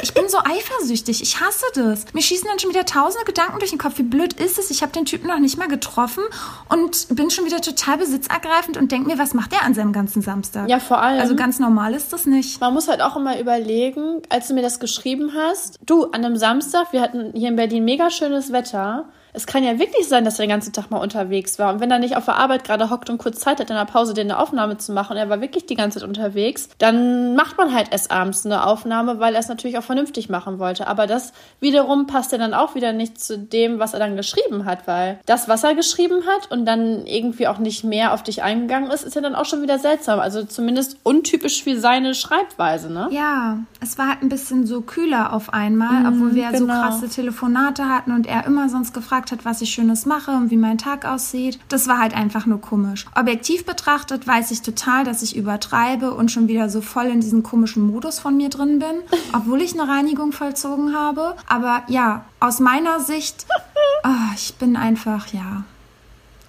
Ich 0.04 0.12
bin 0.12 0.28
so 0.28 0.37
eifersüchtig. 0.37 1.23
Ich 1.23 1.40
hasse 1.40 1.64
das. 1.75 2.04
Mir 2.12 2.21
schießen 2.21 2.47
dann 2.47 2.59
schon 2.59 2.68
wieder 2.68 2.85
tausende 2.85 3.25
Gedanken 3.25 3.59
durch 3.59 3.71
den 3.71 3.78
Kopf. 3.78 3.97
Wie 3.97 4.02
blöd 4.02 4.35
ist 4.35 4.59
es? 4.59 4.71
Ich 4.71 4.83
habe 4.83 4.92
den 4.92 5.06
Typen 5.06 5.28
noch 5.28 5.38
nicht 5.38 5.56
mal 5.56 5.66
getroffen 5.66 6.23
und 6.68 7.09
bin 7.16 7.30
schon 7.30 7.47
wieder 7.47 7.62
total 7.62 7.97
besitzergreifend 7.97 8.76
und 8.76 8.92
denke 8.92 9.09
mir, 9.09 9.18
was 9.18 9.33
macht 9.33 9.52
der 9.52 9.62
an 9.62 9.73
seinem 9.73 9.94
ganzen 9.94 10.21
Samstag? 10.21 10.68
Ja, 10.68 10.78
vor 10.78 11.00
allem. 11.00 11.21
Also 11.21 11.35
ganz 11.35 11.59
normal 11.59 11.94
ist 11.94 12.12
das 12.12 12.26
nicht. 12.26 12.61
Man 12.61 12.75
muss 12.75 12.87
halt 12.87 13.00
auch 13.00 13.16
immer 13.16 13.40
überlegen, 13.40 14.21
als 14.28 14.49
du 14.49 14.52
mir 14.52 14.61
das 14.61 14.78
geschrieben 14.78 15.33
hast, 15.35 15.78
du, 15.87 16.04
an 16.04 16.23
einem 16.23 16.37
Samstag, 16.37 16.92
wir 16.92 17.00
hatten 17.00 17.33
hier 17.35 17.49
in 17.49 17.56
Berlin 17.56 17.87
mega 17.87 18.11
schönes 18.11 18.52
Wetter 18.52 19.09
es 19.35 19.47
kann 19.47 19.64
ja 19.64 19.81
wirklich 19.81 20.09
sein, 20.09 20.25
dass 20.25 20.38
er 20.38 20.47
den 20.47 20.50
ganzen 20.50 20.73
Tag 20.73 20.91
mal 20.91 20.99
unterwegs 20.99 21.59
war. 21.59 21.75
Und 21.75 21.81
wenn 21.81 21.91
er 21.91 21.99
nicht 21.99 22.17
auf 22.17 22.25
der 22.25 22.37
Arbeit 22.37 22.62
gerade 22.62 22.88
hockt 22.88 23.11
und 23.11 23.19
kurz 23.19 23.41
Zeit 23.41 23.59
hat, 23.59 23.69
in 23.69 23.76
der 23.76 23.85
Pause 23.85 24.19
eine 24.19 24.38
Aufnahme 24.38 24.79
zu 24.79 24.93
machen, 24.93 25.12
und 25.12 25.19
er 25.19 25.29
war 25.29 25.41
wirklich 25.41 25.67
die 25.67 25.75
ganze 25.75 25.99
Zeit 25.99 26.09
unterwegs, 26.09 26.69
dann 26.79 27.35
macht 27.35 27.59
man 27.59 27.75
halt 27.75 27.88
erst 27.91 28.12
abends 28.12 28.47
eine 28.47 28.64
Aufnahme, 28.64 29.19
weil 29.19 29.35
er 29.35 29.41
es 29.41 29.49
natürlich 29.49 29.76
auch 29.76 29.83
vernünftig 29.83 30.29
machen 30.29 30.61
wollte. 30.61 30.87
Aber 30.87 31.09
das 31.09 31.33
wiederum 31.59 32.07
passt 32.07 32.31
ja 32.31 32.38
dann 32.38 32.55
auch 32.55 32.76
wieder 32.76 32.93
nicht 32.93 33.21
zu 33.21 33.37
dem, 33.37 33.81
was 33.81 33.93
er 33.93 33.99
dann 33.99 34.14
geschrieben 34.14 34.67
hat, 34.67 34.87
weil 34.87 35.19
das, 35.26 35.49
was 35.49 35.64
er 35.64 35.75
geschrieben 35.75 36.23
hat 36.29 36.53
und 36.53 36.64
dann 36.64 37.05
irgendwie 37.05 37.49
auch 37.49 37.59
nicht 37.59 37.83
mehr 37.83 38.14
auf 38.14 38.23
dich 38.23 38.45
eingegangen 38.45 38.88
ist, 38.93 39.03
ist 39.03 39.17
ja 39.17 39.21
dann 39.21 39.35
auch 39.35 39.47
schon 39.47 39.62
wieder 39.62 39.81
seltsam. 39.81 40.21
Also 40.21 40.45
zumindest 40.45 40.99
untypisch 41.03 41.64
für 41.64 41.79
seine 41.81 42.14
Schreibweise, 42.14 42.93
ne? 42.93 43.09
Ja, 43.11 43.59
es 43.81 43.99
war 43.99 44.11
halt 44.11 44.23
ein 44.23 44.29
bisschen 44.29 44.64
so 44.64 44.81
kühler 44.81 45.33
auf 45.33 45.53
einmal, 45.53 46.05
mm, 46.05 46.07
obwohl 46.07 46.35
wir 46.37 46.50
genau. 46.53 46.59
so 46.59 46.81
krasse 46.81 47.09
Telefonate 47.09 47.88
hatten 47.88 48.12
und 48.12 48.29
er 48.29 48.47
immer 48.47 48.69
sonst 48.69 48.95
gefragt 48.95 49.24
gefragt 49.25 49.33
hat, 49.33 49.45
was 49.45 49.62
ich 49.62 49.71
Schönes 49.71 50.07
mache 50.07 50.33
und 50.33 50.50
wie 50.50 50.57
mein 50.57 50.78
Tag 50.78 51.07
aussieht. 51.07 51.59
Das 51.69 51.88
war 51.88 51.99
halt 51.99 52.14
einfach 52.14 52.47
nur 52.47 52.61
komisch. 52.61 53.07
Objektiv 53.14 53.64
betrachtet 53.64 54.26
weiß 54.26 54.50
ich 54.50 54.62
total, 54.62 55.04
dass 55.04 55.23
ich 55.23 55.37
übertreibe 55.37 56.12
und 56.12 56.31
schon 56.31 56.49
wieder 56.49 56.69
so 56.69 56.81
voll 56.81 57.07
in 57.07 57.21
diesem 57.21 57.43
komischen 57.43 57.87
Modus 57.87 58.19
von 58.19 58.37
mir 58.37 58.50
drin 58.50 58.78
bin, 58.78 58.97
obwohl 59.33 59.62
ich 59.62 59.78
eine 59.78 59.90
Reinigung 59.90 60.33
vollzogen 60.33 60.95
habe. 60.95 61.37
Aber 61.47 61.83
ja, 61.88 62.25
aus 62.40 62.61
meiner 62.61 63.00
Sicht, 63.00 63.47
oh, 64.04 64.35
ich 64.35 64.54
bin 64.54 64.76
einfach, 64.76 65.28
ja, 65.33 65.64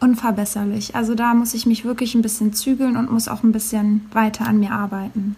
unverbesserlich. 0.01 0.95
Also 0.95 1.15
da 1.15 1.33
muss 1.33 1.53
ich 1.53 1.65
mich 1.65 1.85
wirklich 1.85 2.13
ein 2.15 2.21
bisschen 2.21 2.53
zügeln 2.53 2.97
und 2.97 3.09
muss 3.09 3.29
auch 3.29 3.43
ein 3.43 3.53
bisschen 3.53 4.09
weiter 4.11 4.45
an 4.45 4.59
mir 4.59 4.71
arbeiten. 4.71 5.37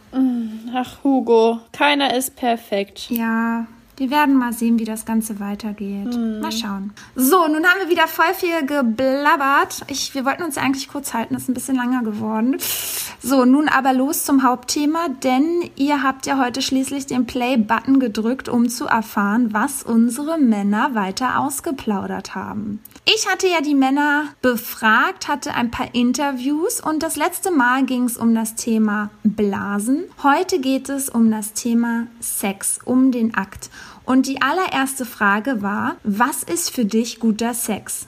Ach, 0.73 1.03
Hugo, 1.03 1.59
keiner 1.71 2.15
ist 2.15 2.35
perfekt. 2.35 3.07
Ja, 3.09 3.67
wir 3.97 4.11
werden 4.11 4.35
mal 4.35 4.53
sehen, 4.53 4.77
wie 4.77 4.85
das 4.85 5.05
Ganze 5.05 5.39
weitergeht. 5.39 6.13
Hm. 6.13 6.39
Mal 6.39 6.51
schauen. 6.51 6.93
So, 7.15 7.47
nun 7.47 7.65
haben 7.65 7.79
wir 7.81 7.89
wieder 7.89 8.07
voll 8.07 8.33
viel 8.35 8.65
geblabbert. 8.65 9.81
Ich, 9.87 10.13
wir 10.13 10.23
wollten 10.23 10.43
uns 10.43 10.57
eigentlich 10.57 10.87
kurz 10.87 11.15
halten, 11.15 11.35
ist 11.35 11.49
ein 11.49 11.55
bisschen 11.55 11.75
langer 11.75 12.03
geworden. 12.03 12.57
So, 13.21 13.45
nun 13.45 13.67
aber 13.67 13.93
los 13.93 14.23
zum 14.23 14.43
Hauptthema, 14.43 15.09
denn 15.09 15.69
ihr 15.75 16.03
habt 16.03 16.27
ja 16.27 16.37
heute 16.37 16.61
schließlich 16.61 17.07
den 17.07 17.25
Play-Button 17.25 17.99
gedrückt, 17.99 18.49
um 18.49 18.69
zu 18.69 18.85
erfahren, 18.85 19.51
was 19.51 19.81
unsere 19.81 20.37
Männer 20.37 20.93
weiter 20.93 21.39
ausgeplaudert 21.39 22.35
haben. 22.35 22.79
Ich 23.09 23.25
hatte 23.25 23.47
ja 23.47 23.61
die 23.61 23.73
Männer 23.73 24.35
befragt, 24.41 25.29
hatte 25.29 25.53
ein 25.53 25.71
paar 25.71 25.95
Interviews 25.95 26.81
und 26.81 27.01
das 27.01 27.15
letzte 27.15 27.51
Mal 27.51 27.85
ging 27.85 28.03
es 28.03 28.17
um 28.17 28.35
das 28.35 28.55
Thema 28.55 29.11
Blasen. 29.23 30.11
Heute 30.23 30.59
geht 30.59 30.89
es 30.89 31.07
um 31.07 31.31
das 31.31 31.53
Thema 31.53 32.07
Sex, 32.19 32.81
um 32.83 33.13
den 33.13 33.33
Akt. 33.33 33.69
Und 34.03 34.27
die 34.27 34.41
allererste 34.41 35.05
Frage 35.05 35.61
war, 35.61 35.95
was 36.03 36.43
ist 36.43 36.75
für 36.75 36.83
dich 36.83 37.21
guter 37.21 37.53
Sex? 37.53 38.07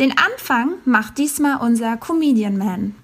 Den 0.00 0.18
Anfang 0.18 0.74
macht 0.84 1.18
diesmal 1.18 1.60
unser 1.60 1.96
Comedian 1.96 2.58
Man. 2.58 2.96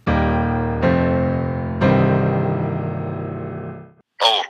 Oh, 4.21 4.42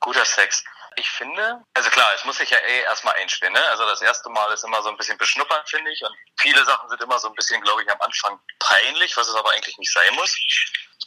guter 0.00 0.24
Sex. 0.24 0.64
Ich 0.96 1.10
finde, 1.10 1.64
also 1.74 1.90
klar, 1.90 2.08
es 2.14 2.24
muss 2.24 2.36
sich 2.36 2.50
ja 2.50 2.58
eh 2.58 2.80
erstmal 2.82 3.14
einspielen. 3.14 3.52
Ne? 3.52 3.64
Also 3.70 3.84
das 3.86 4.02
erste 4.02 4.28
Mal 4.30 4.52
ist 4.52 4.64
immer 4.64 4.82
so 4.82 4.88
ein 4.90 4.96
bisschen 4.96 5.18
beschnuppern, 5.18 5.62
finde 5.66 5.90
ich. 5.90 6.02
Und 6.02 6.14
viele 6.38 6.64
Sachen 6.64 6.88
sind 6.88 7.02
immer 7.02 7.18
so 7.18 7.28
ein 7.28 7.34
bisschen, 7.34 7.60
glaube 7.62 7.82
ich, 7.82 7.90
am 7.90 8.00
Anfang 8.00 8.38
peinlich, 8.58 9.16
was 9.16 9.28
es 9.28 9.34
aber 9.34 9.50
eigentlich 9.52 9.76
nicht 9.78 9.92
sein 9.92 10.14
muss. 10.14 10.36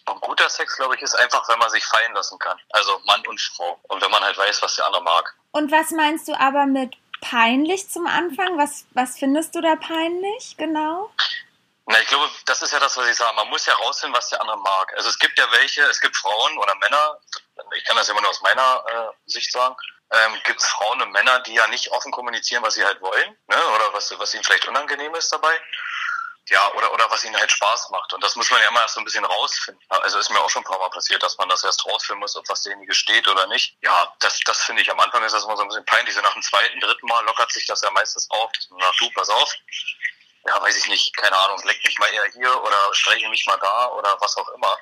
Und 0.08 0.22
guter 0.22 0.50
Sex, 0.50 0.76
glaube 0.78 0.96
ich, 0.96 1.02
ist 1.02 1.16
einfach, 1.16 1.48
wenn 1.50 1.60
man 1.60 1.70
sich 1.70 1.84
fallen 1.86 2.14
lassen 2.14 2.38
kann. 2.40 2.60
Also 2.72 3.00
Mann 3.06 3.26
und 3.28 3.42
Frau. 3.42 3.80
Und 3.84 4.02
wenn 4.02 4.12
man 4.12 4.24
halt 4.24 4.38
weiß, 4.38 4.62
was 4.62 4.76
der 4.76 4.86
andere 4.86 5.04
mag. 5.04 5.36
Und 5.52 5.72
was 5.72 5.92
meinst 5.92 6.28
du 6.28 6.40
aber 6.40 6.66
mit 6.66 6.96
peinlich 7.22 7.90
zum 7.90 8.08
Anfang? 8.08 8.58
Was, 8.58 8.86
was 8.92 9.18
findest 9.18 9.56
du 9.56 9.62
da 9.62 9.76
peinlich, 9.76 10.56
genau? 10.58 11.12
Na, 11.88 12.02
ich 12.02 12.08
glaube, 12.08 12.30
das 12.46 12.62
ist 12.62 12.74
ja 12.74 12.80
das, 12.80 12.98
was 12.98 13.08
ich 13.08 13.16
sage. 13.16 13.36
Man 13.36 13.48
muss 13.50 13.66
ja 13.66 13.74
rausfinden, 13.76 14.16
was 14.16 14.30
der 14.30 14.42
andere 14.42 14.58
mag. 14.58 14.94
Also 14.96 15.10
es 15.10 15.20
gibt 15.20 15.38
ja 15.38 15.46
welche, 15.52 15.84
es 15.84 16.02
gibt 16.02 16.18
Frauen 16.18 16.58
oder 16.58 16.74
Männer, 16.76 17.20
ich 17.76 17.84
kann 17.86 17.96
das 17.96 18.10
immer 18.10 18.22
nur 18.22 18.32
aus 18.32 18.42
meiner 18.42 18.84
äh, 18.88 19.30
Sicht 19.30 19.52
sagen, 19.52 19.76
ähm, 20.12 20.40
gibt 20.44 20.60
es 20.60 20.68
Frauen 20.68 21.02
und 21.02 21.12
Männer, 21.12 21.40
die 21.42 21.54
ja 21.54 21.68
nicht 21.68 21.92
offen 21.92 22.12
kommunizieren, 22.12 22.64
was 22.64 22.74
sie 22.74 22.86
halt 22.86 23.02
wollen, 23.02 23.38
ne? 23.48 23.68
oder 23.76 23.94
was, 23.94 24.18
was 24.18 24.34
ihnen 24.34 24.44
vielleicht 24.44 24.68
unangenehm 24.68 25.14
ist 25.16 25.32
dabei 25.32 25.60
ja, 26.50 26.72
oder, 26.74 26.94
oder 26.94 27.10
was 27.10 27.24
ihnen 27.24 27.36
halt 27.36 27.52
Spaß 27.52 27.90
macht. 27.90 28.14
Und 28.14 28.24
das 28.24 28.36
muss 28.36 28.50
man 28.52 28.62
ja 28.62 28.68
immer 28.68 28.82
erst 28.82 28.96
so 28.96 29.02
ein 29.02 29.06
bisschen 29.06 29.26
rausfinden. 29.26 29.84
Also 29.90 30.20
ist 30.20 30.30
mir 30.30 30.40
auch 30.40 30.50
schon 30.50 30.62
ein 30.62 30.66
paar 30.66 30.78
Mal 30.78 30.90
passiert, 30.90 31.24
dass 31.24 31.38
man 31.38 31.50
das 31.50 31.64
erst 31.64 31.84
rausfinden 31.86 32.20
muss, 32.20 32.36
ob 32.36 32.48
was 32.50 32.62
derjenige 32.62 32.94
steht 32.94 33.28
oder 33.28 33.48
nicht. 33.48 33.78
Ja, 33.82 34.14
das, 34.20 34.40
das 34.42 34.62
finde 34.64 34.82
ich 34.82 34.92
am 34.92 35.00
Anfang 35.00 35.24
ist 35.24 35.34
das 35.34 35.44
immer 35.44 35.58
so 35.58 35.64
ein 35.64 35.70
bisschen 35.70 35.86
peinlich. 35.86 36.16
Nach 36.16 36.34
dem 36.34 36.44
zweiten, 36.44 36.80
dritten 36.80 37.08
Mal 37.08 37.26
lockert 37.26 37.52
sich 37.52 37.66
das 37.66 37.82
ja 37.82 37.90
meistens 37.92 38.30
auf. 38.30 38.52
Nach 38.78 38.96
du, 38.98 39.10
pass 39.12 39.30
auf. 39.30 39.54
Ja, 40.48 40.62
weiß 40.62 40.78
ich 40.78 40.88
nicht, 40.90 41.18
keine 41.18 41.36
Ahnung, 41.36 41.60
leck 41.66 41.84
mich 41.84 41.98
mal 41.98 42.14
eher 42.14 42.26
hier 42.34 42.62
oder 42.62 42.78
streiche 42.92 43.28
mich 43.30 43.46
mal 43.48 43.58
da 43.58 43.88
oder 43.94 44.16
was 44.20 44.38
auch 44.38 44.48
immer. 44.50 44.78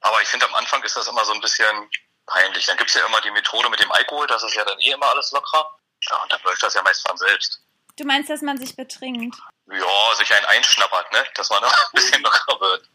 Aber 0.00 0.22
ich 0.22 0.28
finde 0.28 0.46
am 0.46 0.54
Anfang 0.54 0.82
ist 0.84 0.96
das 0.96 1.08
immer 1.08 1.24
so 1.24 1.32
ein 1.32 1.40
bisschen 1.40 1.90
peinlich. 2.26 2.66
Dann 2.66 2.76
gibt's 2.76 2.94
ja 2.94 3.04
immer 3.04 3.20
die 3.20 3.32
Methode 3.32 3.68
mit 3.70 3.80
dem 3.80 3.90
Alkohol, 3.90 4.26
das 4.28 4.44
ist 4.44 4.54
ja 4.54 4.64
dann 4.64 4.78
eh 4.78 4.92
immer 4.92 5.10
alles 5.10 5.32
locker. 5.32 5.68
Ja, 6.08 6.22
und 6.22 6.30
dann 6.30 6.40
läuft 6.44 6.62
das 6.62 6.74
ja 6.74 6.82
meist 6.82 7.06
von 7.06 7.16
selbst. 7.16 7.60
Du 7.96 8.04
meinst, 8.04 8.30
dass 8.30 8.42
man 8.42 8.56
sich 8.56 8.76
betrinkt? 8.76 9.36
Ja, 9.66 10.14
sich 10.16 10.32
ein 10.32 10.44
einschnappert, 10.44 11.12
ne? 11.12 11.24
Dass 11.34 11.50
man 11.50 11.62
noch 11.62 11.72
ein 11.72 11.90
bisschen 11.94 12.22
locker 12.22 12.60
wird. 12.60 12.88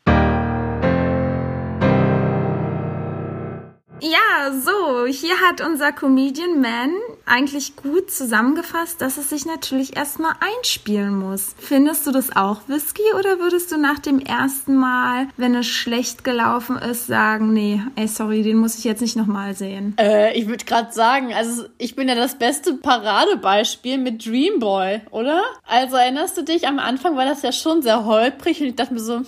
Ja, 4.01 4.51
so, 4.53 5.05
hier 5.05 5.37
hat 5.41 5.59
unser 5.59 5.91
Comedian 5.91 6.61
Man 6.61 6.93
eigentlich 7.29 7.75
gut 7.75 8.11
zusammengefasst, 8.11 9.01
dass 9.01 9.17
es 9.17 9.29
sich 9.29 9.45
natürlich 9.45 9.95
erstmal 9.95 10.33
einspielen 10.39 11.17
muss. 11.17 11.55
Findest 11.57 12.05
du 12.07 12.11
das 12.11 12.35
auch 12.35 12.61
Whisky 12.67 13.03
oder 13.17 13.39
würdest 13.39 13.71
du 13.71 13.77
nach 13.77 13.99
dem 13.99 14.19
ersten 14.19 14.75
Mal, 14.75 15.27
wenn 15.37 15.55
es 15.55 15.67
schlecht 15.67 16.23
gelaufen 16.23 16.77
ist, 16.77 17.07
sagen, 17.07 17.53
nee, 17.53 17.81
ey, 17.95 18.07
sorry, 18.07 18.43
den 18.43 18.57
muss 18.57 18.77
ich 18.77 18.83
jetzt 18.83 19.01
nicht 19.01 19.15
nochmal 19.15 19.55
sehen? 19.55 19.95
Äh, 19.99 20.37
ich 20.37 20.47
würde 20.47 20.65
gerade 20.65 20.91
sagen, 20.91 21.33
also 21.33 21.65
ich 21.77 21.95
bin 21.95 22.09
ja 22.09 22.15
das 22.15 22.35
beste 22.35 22.73
Paradebeispiel 22.73 23.97
mit 23.97 24.25
Dreamboy, 24.25 25.01
oder? 25.11 25.41
Also 25.67 25.95
erinnerst 25.95 26.37
du 26.37 26.43
dich, 26.43 26.67
am 26.67 26.79
Anfang 26.79 27.15
war 27.15 27.25
das 27.25 27.41
ja 27.41 27.51
schon 27.51 27.81
sehr 27.81 28.05
holprig 28.05 28.61
und 28.61 28.67
ich 28.67 28.75
dachte 28.75 28.93
mir 28.93 28.99
so, 28.99 29.17
hm, 29.17 29.25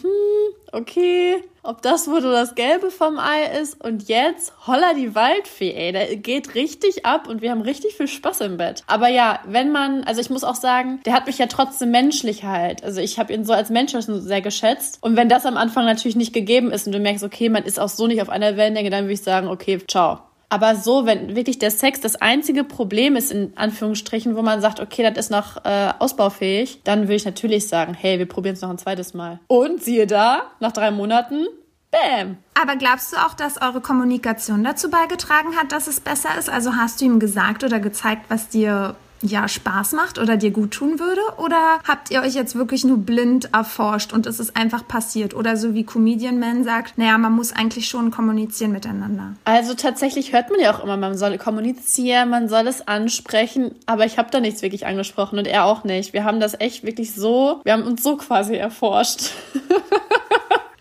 okay, 0.71 1.43
ob 1.63 1.81
das 1.81 2.07
wohl 2.07 2.21
das 2.21 2.55
Gelbe 2.55 2.91
vom 2.91 3.19
Ei 3.19 3.59
ist. 3.61 3.83
Und 3.83 4.07
jetzt, 4.07 4.53
holla 4.65 4.93
die 4.93 5.13
Waldfee, 5.15 5.73
ey, 5.73 5.91
der 5.91 6.15
geht 6.15 6.55
richtig 6.55 7.05
ab 7.05 7.27
und 7.27 7.41
wir 7.41 7.51
haben 7.51 7.61
richtig 7.61 7.95
viel 7.95 8.07
Spaß 8.07 8.41
im 8.41 8.57
Bett. 8.57 8.83
Aber 8.87 9.07
ja, 9.07 9.39
wenn 9.45 9.71
man, 9.71 10.03
also 10.03 10.21
ich 10.21 10.29
muss 10.29 10.43
auch 10.43 10.55
sagen, 10.55 11.01
der 11.05 11.13
hat 11.13 11.27
mich 11.27 11.37
ja 11.37 11.47
trotzdem 11.47 11.91
menschlich 11.91 12.43
halt. 12.43 12.83
Also 12.83 13.01
ich 13.01 13.19
habe 13.19 13.33
ihn 13.33 13.45
so 13.45 13.53
als 13.53 13.69
Mensch 13.69 13.91
sehr 13.91 14.41
geschätzt. 14.41 14.97
Und 15.01 15.15
wenn 15.15 15.29
das 15.29 15.45
am 15.45 15.57
Anfang 15.57 15.85
natürlich 15.85 16.15
nicht 16.15 16.33
gegeben 16.33 16.71
ist 16.71 16.87
und 16.87 16.93
du 16.93 16.99
merkst, 16.99 17.23
okay, 17.23 17.49
man 17.49 17.63
ist 17.63 17.79
auch 17.79 17.89
so 17.89 18.07
nicht 18.07 18.21
auf 18.21 18.29
einer 18.29 18.57
Wellenlänge, 18.57 18.89
dann 18.89 19.03
würde 19.03 19.13
ich 19.13 19.21
sagen, 19.21 19.47
okay, 19.47 19.79
ciao. 19.87 20.19
Aber 20.51 20.75
so, 20.75 21.05
wenn 21.05 21.33
wirklich 21.33 21.59
der 21.59 21.71
Sex 21.71 22.01
das 22.01 22.17
einzige 22.17 22.65
Problem 22.65 23.15
ist, 23.15 23.31
in 23.31 23.53
Anführungsstrichen, 23.55 24.35
wo 24.35 24.41
man 24.41 24.59
sagt, 24.59 24.81
okay, 24.81 25.01
das 25.01 25.25
ist 25.25 25.31
noch 25.31 25.63
äh, 25.63 25.93
ausbaufähig, 25.97 26.81
dann 26.83 27.03
würde 27.03 27.15
ich 27.15 27.25
natürlich 27.25 27.69
sagen, 27.69 27.93
hey, 27.93 28.19
wir 28.19 28.27
probieren 28.27 28.55
es 28.55 28.61
noch 28.61 28.69
ein 28.69 28.77
zweites 28.77 29.13
Mal. 29.13 29.39
Und 29.47 29.81
siehe 29.81 30.07
da, 30.07 30.51
nach 30.59 30.73
drei 30.73 30.91
Monaten, 30.91 31.45
Bam. 31.89 32.37
Aber 32.53 32.75
glaubst 32.77 33.13
du 33.13 33.17
auch, 33.17 33.33
dass 33.33 33.61
eure 33.61 33.81
Kommunikation 33.81 34.63
dazu 34.63 34.89
beigetragen 34.89 35.55
hat, 35.57 35.71
dass 35.71 35.87
es 35.87 35.99
besser 35.99 36.37
ist? 36.37 36.49
Also 36.49 36.75
hast 36.75 36.99
du 36.99 37.05
ihm 37.05 37.19
gesagt 37.19 37.63
oder 37.63 37.79
gezeigt, 37.79 38.25
was 38.29 38.49
dir 38.49 38.95
ja 39.21 39.47
Spaß 39.47 39.93
macht 39.93 40.17
oder 40.17 40.37
dir 40.37 40.51
gut 40.51 40.71
tun 40.71 40.99
würde? 40.99 41.21
Oder 41.37 41.79
habt 41.87 42.11
ihr 42.11 42.21
euch 42.21 42.33
jetzt 42.33 42.55
wirklich 42.55 42.83
nur 42.83 42.97
blind 42.97 43.53
erforscht 43.53 44.13
und 44.13 44.25
es 44.25 44.39
ist 44.39 44.55
einfach 44.55 44.87
passiert? 44.87 45.33
Oder 45.33 45.57
so 45.57 45.73
wie 45.73 45.85
Comedian 45.85 46.39
Man 46.39 46.63
sagt, 46.63 46.97
naja, 46.97 47.17
man 47.17 47.33
muss 47.33 47.53
eigentlich 47.53 47.87
schon 47.87 48.11
kommunizieren 48.11 48.71
miteinander. 48.71 49.33
Also 49.45 49.73
tatsächlich 49.73 50.33
hört 50.33 50.49
man 50.49 50.59
ja 50.59 50.73
auch 50.73 50.83
immer, 50.83 50.97
man 50.97 51.17
soll 51.17 51.37
kommunizieren, 51.37 52.29
man 52.29 52.49
soll 52.49 52.67
es 52.67 52.87
ansprechen, 52.87 53.75
aber 53.85 54.05
ich 54.05 54.17
habe 54.17 54.29
da 54.31 54.39
nichts 54.39 54.61
wirklich 54.61 54.85
angesprochen 54.85 55.39
und 55.39 55.47
er 55.47 55.65
auch 55.65 55.83
nicht. 55.83 56.13
Wir 56.13 56.23
haben 56.23 56.39
das 56.39 56.59
echt 56.59 56.83
wirklich 56.83 57.13
so, 57.13 57.61
wir 57.63 57.73
haben 57.73 57.83
uns 57.83 58.03
so 58.03 58.17
quasi 58.17 58.55
erforscht. 58.55 59.31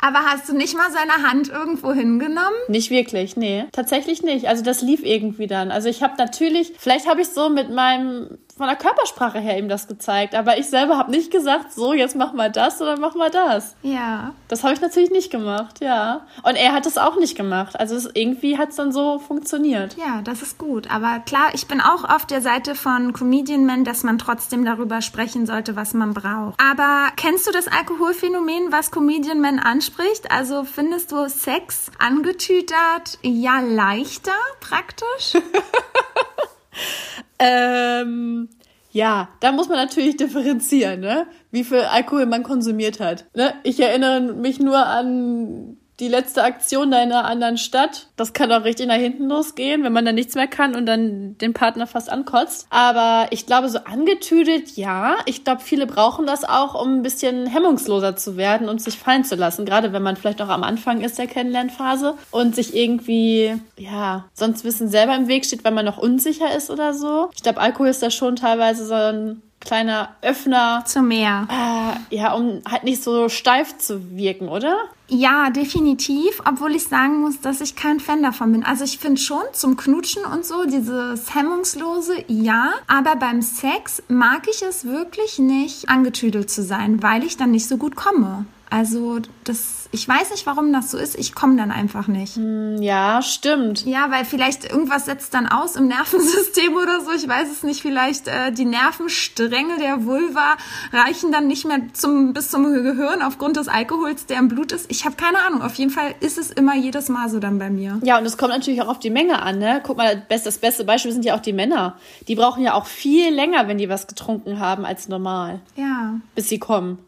Aber 0.00 0.20
hast 0.20 0.48
du 0.48 0.56
nicht 0.56 0.76
mal 0.76 0.90
seine 0.90 1.28
Hand 1.28 1.48
irgendwo 1.48 1.92
hingenommen? 1.92 2.56
Nicht 2.68 2.90
wirklich, 2.90 3.36
nee. 3.36 3.64
Tatsächlich 3.72 4.22
nicht. 4.22 4.48
Also 4.48 4.62
das 4.62 4.80
lief 4.80 5.04
irgendwie 5.04 5.46
dann. 5.46 5.70
Also 5.70 5.88
ich 5.88 6.02
habe 6.02 6.14
natürlich, 6.16 6.72
vielleicht 6.78 7.06
habe 7.06 7.20
ich 7.20 7.28
so 7.28 7.50
mit 7.50 7.70
meinem 7.70 8.38
von 8.60 8.68
der 8.68 8.76
Körpersprache 8.76 9.38
her 9.38 9.56
ihm 9.56 9.70
das 9.70 9.88
gezeigt. 9.88 10.34
Aber 10.34 10.58
ich 10.58 10.68
selber 10.68 10.98
habe 10.98 11.10
nicht 11.10 11.30
gesagt, 11.30 11.72
so, 11.72 11.94
jetzt 11.94 12.14
mach 12.14 12.34
mal 12.34 12.52
das 12.52 12.82
oder 12.82 12.98
mach 12.98 13.14
mal 13.14 13.30
das. 13.30 13.74
Ja. 13.80 14.34
Das 14.48 14.62
habe 14.62 14.74
ich 14.74 14.82
natürlich 14.82 15.10
nicht 15.10 15.30
gemacht, 15.30 15.80
ja. 15.80 16.26
Und 16.42 16.56
er 16.56 16.74
hat 16.74 16.84
es 16.84 16.98
auch 16.98 17.16
nicht 17.16 17.38
gemacht. 17.38 17.80
Also 17.80 17.96
es, 17.96 18.10
irgendwie 18.12 18.58
hat 18.58 18.68
es 18.68 18.76
dann 18.76 18.92
so 18.92 19.18
funktioniert. 19.18 19.96
Ja, 19.96 20.20
das 20.20 20.42
ist 20.42 20.58
gut. 20.58 20.90
Aber 20.90 21.20
klar, 21.20 21.54
ich 21.54 21.68
bin 21.68 21.80
auch 21.80 22.04
auf 22.04 22.26
der 22.26 22.42
Seite 22.42 22.74
von 22.74 23.14
Comedian 23.14 23.64
Men, 23.64 23.84
dass 23.84 24.02
man 24.02 24.18
trotzdem 24.18 24.66
darüber 24.66 25.00
sprechen 25.00 25.46
sollte, 25.46 25.74
was 25.74 25.94
man 25.94 26.12
braucht. 26.12 26.60
Aber 26.60 27.08
kennst 27.16 27.46
du 27.46 27.52
das 27.52 27.66
Alkoholphänomen, 27.66 28.72
was 28.72 28.90
Comedian 28.90 29.40
Men 29.40 29.58
anspricht? 29.58 30.30
Also 30.30 30.64
findest 30.64 31.12
du 31.12 31.30
Sex 31.30 31.90
angetütert 31.98 33.18
ja 33.22 33.60
leichter 33.60 34.32
praktisch? 34.60 35.42
Ähm, 37.42 38.50
ja, 38.92 39.30
da 39.40 39.52
muss 39.52 39.68
man 39.68 39.78
natürlich 39.78 40.18
differenzieren, 40.18 41.00
ne? 41.00 41.26
Wie 41.50 41.64
viel 41.64 41.78
Alkohol 41.78 42.26
man 42.26 42.42
konsumiert 42.42 43.00
hat. 43.00 43.26
Ne? 43.34 43.54
Ich 43.62 43.80
erinnere 43.80 44.20
mich 44.20 44.60
nur 44.60 44.84
an 44.84 45.78
die 46.00 46.08
letzte 46.08 46.42
Aktion 46.42 46.90
da 46.90 47.02
in 47.02 47.12
einer 47.12 47.26
anderen 47.26 47.58
Stadt. 47.58 48.08
Das 48.16 48.32
kann 48.32 48.50
auch 48.52 48.64
richtig 48.64 48.86
nach 48.86 48.94
hinten 48.94 49.28
losgehen, 49.28 49.84
wenn 49.84 49.92
man 49.92 50.04
dann 50.04 50.14
nichts 50.14 50.34
mehr 50.34 50.46
kann 50.46 50.74
und 50.74 50.86
dann 50.86 51.36
den 51.38 51.52
Partner 51.52 51.86
fast 51.86 52.10
ankotzt. 52.10 52.66
Aber 52.70 53.26
ich 53.30 53.46
glaube, 53.46 53.68
so 53.68 53.78
angetüdelt, 53.78 54.76
ja. 54.76 55.16
Ich 55.26 55.44
glaube, 55.44 55.60
viele 55.60 55.86
brauchen 55.86 56.26
das 56.26 56.44
auch, 56.44 56.80
um 56.80 56.96
ein 56.96 57.02
bisschen 57.02 57.46
hemmungsloser 57.46 58.16
zu 58.16 58.36
werden 58.36 58.68
und 58.68 58.80
sich 58.80 58.98
fallen 58.98 59.24
zu 59.24 59.36
lassen. 59.36 59.64
Gerade 59.64 59.92
wenn 59.92 60.02
man 60.02 60.16
vielleicht 60.16 60.38
noch 60.38 60.48
am 60.48 60.62
Anfang 60.62 61.02
ist 61.02 61.18
der 61.18 61.26
Kennenlernphase 61.26 62.14
und 62.30 62.54
sich 62.54 62.74
irgendwie, 62.74 63.54
ja, 63.76 64.24
sonst 64.32 64.64
Wissen 64.64 64.88
selber 64.88 65.14
im 65.14 65.28
Weg 65.28 65.44
steht, 65.44 65.64
weil 65.64 65.72
man 65.72 65.84
noch 65.84 65.98
unsicher 65.98 66.54
ist 66.56 66.70
oder 66.70 66.94
so. 66.94 67.28
Ich 67.34 67.42
glaube, 67.42 67.60
Alkohol 67.60 67.88
ist 67.88 68.02
da 68.02 68.10
schon 68.10 68.36
teilweise 68.36 68.86
so 68.86 68.94
ein 68.94 69.42
kleiner 69.60 70.16
Öffner. 70.22 70.82
Zum 70.86 71.08
Meer. 71.08 71.46
Äh, 71.50 72.16
ja, 72.16 72.32
um 72.32 72.62
halt 72.68 72.84
nicht 72.84 73.02
so 73.02 73.28
steif 73.28 73.78
zu 73.78 74.16
wirken, 74.16 74.48
oder? 74.48 74.76
Ja, 75.08 75.50
definitiv, 75.50 76.40
obwohl 76.46 76.74
ich 76.76 76.84
sagen 76.84 77.20
muss, 77.20 77.40
dass 77.40 77.60
ich 77.60 77.74
kein 77.74 77.98
Fan 78.00 78.22
davon 78.22 78.52
bin. 78.52 78.64
Also 78.64 78.84
ich 78.84 78.98
finde 78.98 79.20
schon 79.20 79.42
zum 79.52 79.76
Knutschen 79.76 80.24
und 80.24 80.44
so, 80.44 80.64
dieses 80.64 81.34
Hemmungslose, 81.34 82.24
ja, 82.28 82.72
aber 82.86 83.16
beim 83.16 83.42
Sex 83.42 84.02
mag 84.08 84.46
ich 84.48 84.62
es 84.62 84.84
wirklich 84.84 85.38
nicht, 85.38 85.88
angetüdelt 85.88 86.50
zu 86.50 86.62
sein, 86.62 87.02
weil 87.02 87.24
ich 87.24 87.36
dann 87.36 87.50
nicht 87.50 87.66
so 87.66 87.76
gut 87.76 87.96
komme. 87.96 88.46
Also 88.70 89.18
das, 89.42 89.79
ich 89.92 90.06
weiß 90.06 90.30
nicht, 90.30 90.46
warum 90.46 90.72
das 90.72 90.90
so 90.90 90.98
ist. 90.98 91.18
Ich 91.18 91.34
komme 91.34 91.56
dann 91.56 91.72
einfach 91.72 92.06
nicht. 92.06 92.36
Hm, 92.36 92.80
ja, 92.80 93.22
stimmt. 93.22 93.84
Ja, 93.86 94.10
weil 94.10 94.24
vielleicht 94.24 94.70
irgendwas 94.70 95.06
setzt 95.06 95.34
dann 95.34 95.48
aus 95.48 95.74
im 95.74 95.88
Nervensystem 95.88 96.74
oder 96.74 97.00
so. 97.00 97.10
Ich 97.10 97.26
weiß 97.26 97.50
es 97.50 97.62
nicht. 97.62 97.82
Vielleicht 97.82 98.28
äh, 98.28 98.52
die 98.52 98.64
Nervenstränge 98.64 99.78
der 99.78 100.04
Vulva 100.04 100.56
reichen 100.92 101.32
dann 101.32 101.48
nicht 101.48 101.66
mehr 101.66 101.80
zum 101.92 102.32
bis 102.32 102.50
zum 102.50 102.64
Gehirn 102.72 103.22
aufgrund 103.22 103.56
des 103.56 103.68
Alkohols, 103.68 104.26
der 104.26 104.38
im 104.38 104.48
Blut 104.48 104.72
ist. 104.72 104.86
Ich 104.90 105.04
habe 105.04 105.16
keine 105.16 105.38
Ahnung. 105.38 105.62
Auf 105.62 105.74
jeden 105.74 105.90
Fall 105.90 106.14
ist 106.20 106.38
es 106.38 106.50
immer 106.50 106.76
jedes 106.76 107.08
Mal 107.08 107.28
so 107.28 107.40
dann 107.40 107.58
bei 107.58 107.70
mir. 107.70 107.98
Ja, 108.02 108.18
und 108.18 108.26
es 108.26 108.36
kommt 108.36 108.52
natürlich 108.52 108.82
auch 108.82 108.88
auf 108.88 109.00
die 109.00 109.10
Menge 109.10 109.42
an. 109.42 109.58
Ne? 109.58 109.80
Guck 109.84 109.96
mal, 109.96 110.22
das 110.28 110.58
beste 110.58 110.84
Beispiel 110.84 111.12
sind 111.12 111.24
ja 111.24 111.34
auch 111.34 111.40
die 111.40 111.52
Männer. 111.52 111.96
Die 112.28 112.36
brauchen 112.36 112.62
ja 112.62 112.74
auch 112.74 112.86
viel 112.86 113.34
länger, 113.34 113.66
wenn 113.66 113.78
die 113.78 113.88
was 113.88 114.06
getrunken 114.06 114.60
haben 114.60 114.84
als 114.84 115.08
normal. 115.08 115.60
Ja. 115.74 116.14
Bis 116.34 116.48
sie 116.48 116.58
kommen. 116.60 116.98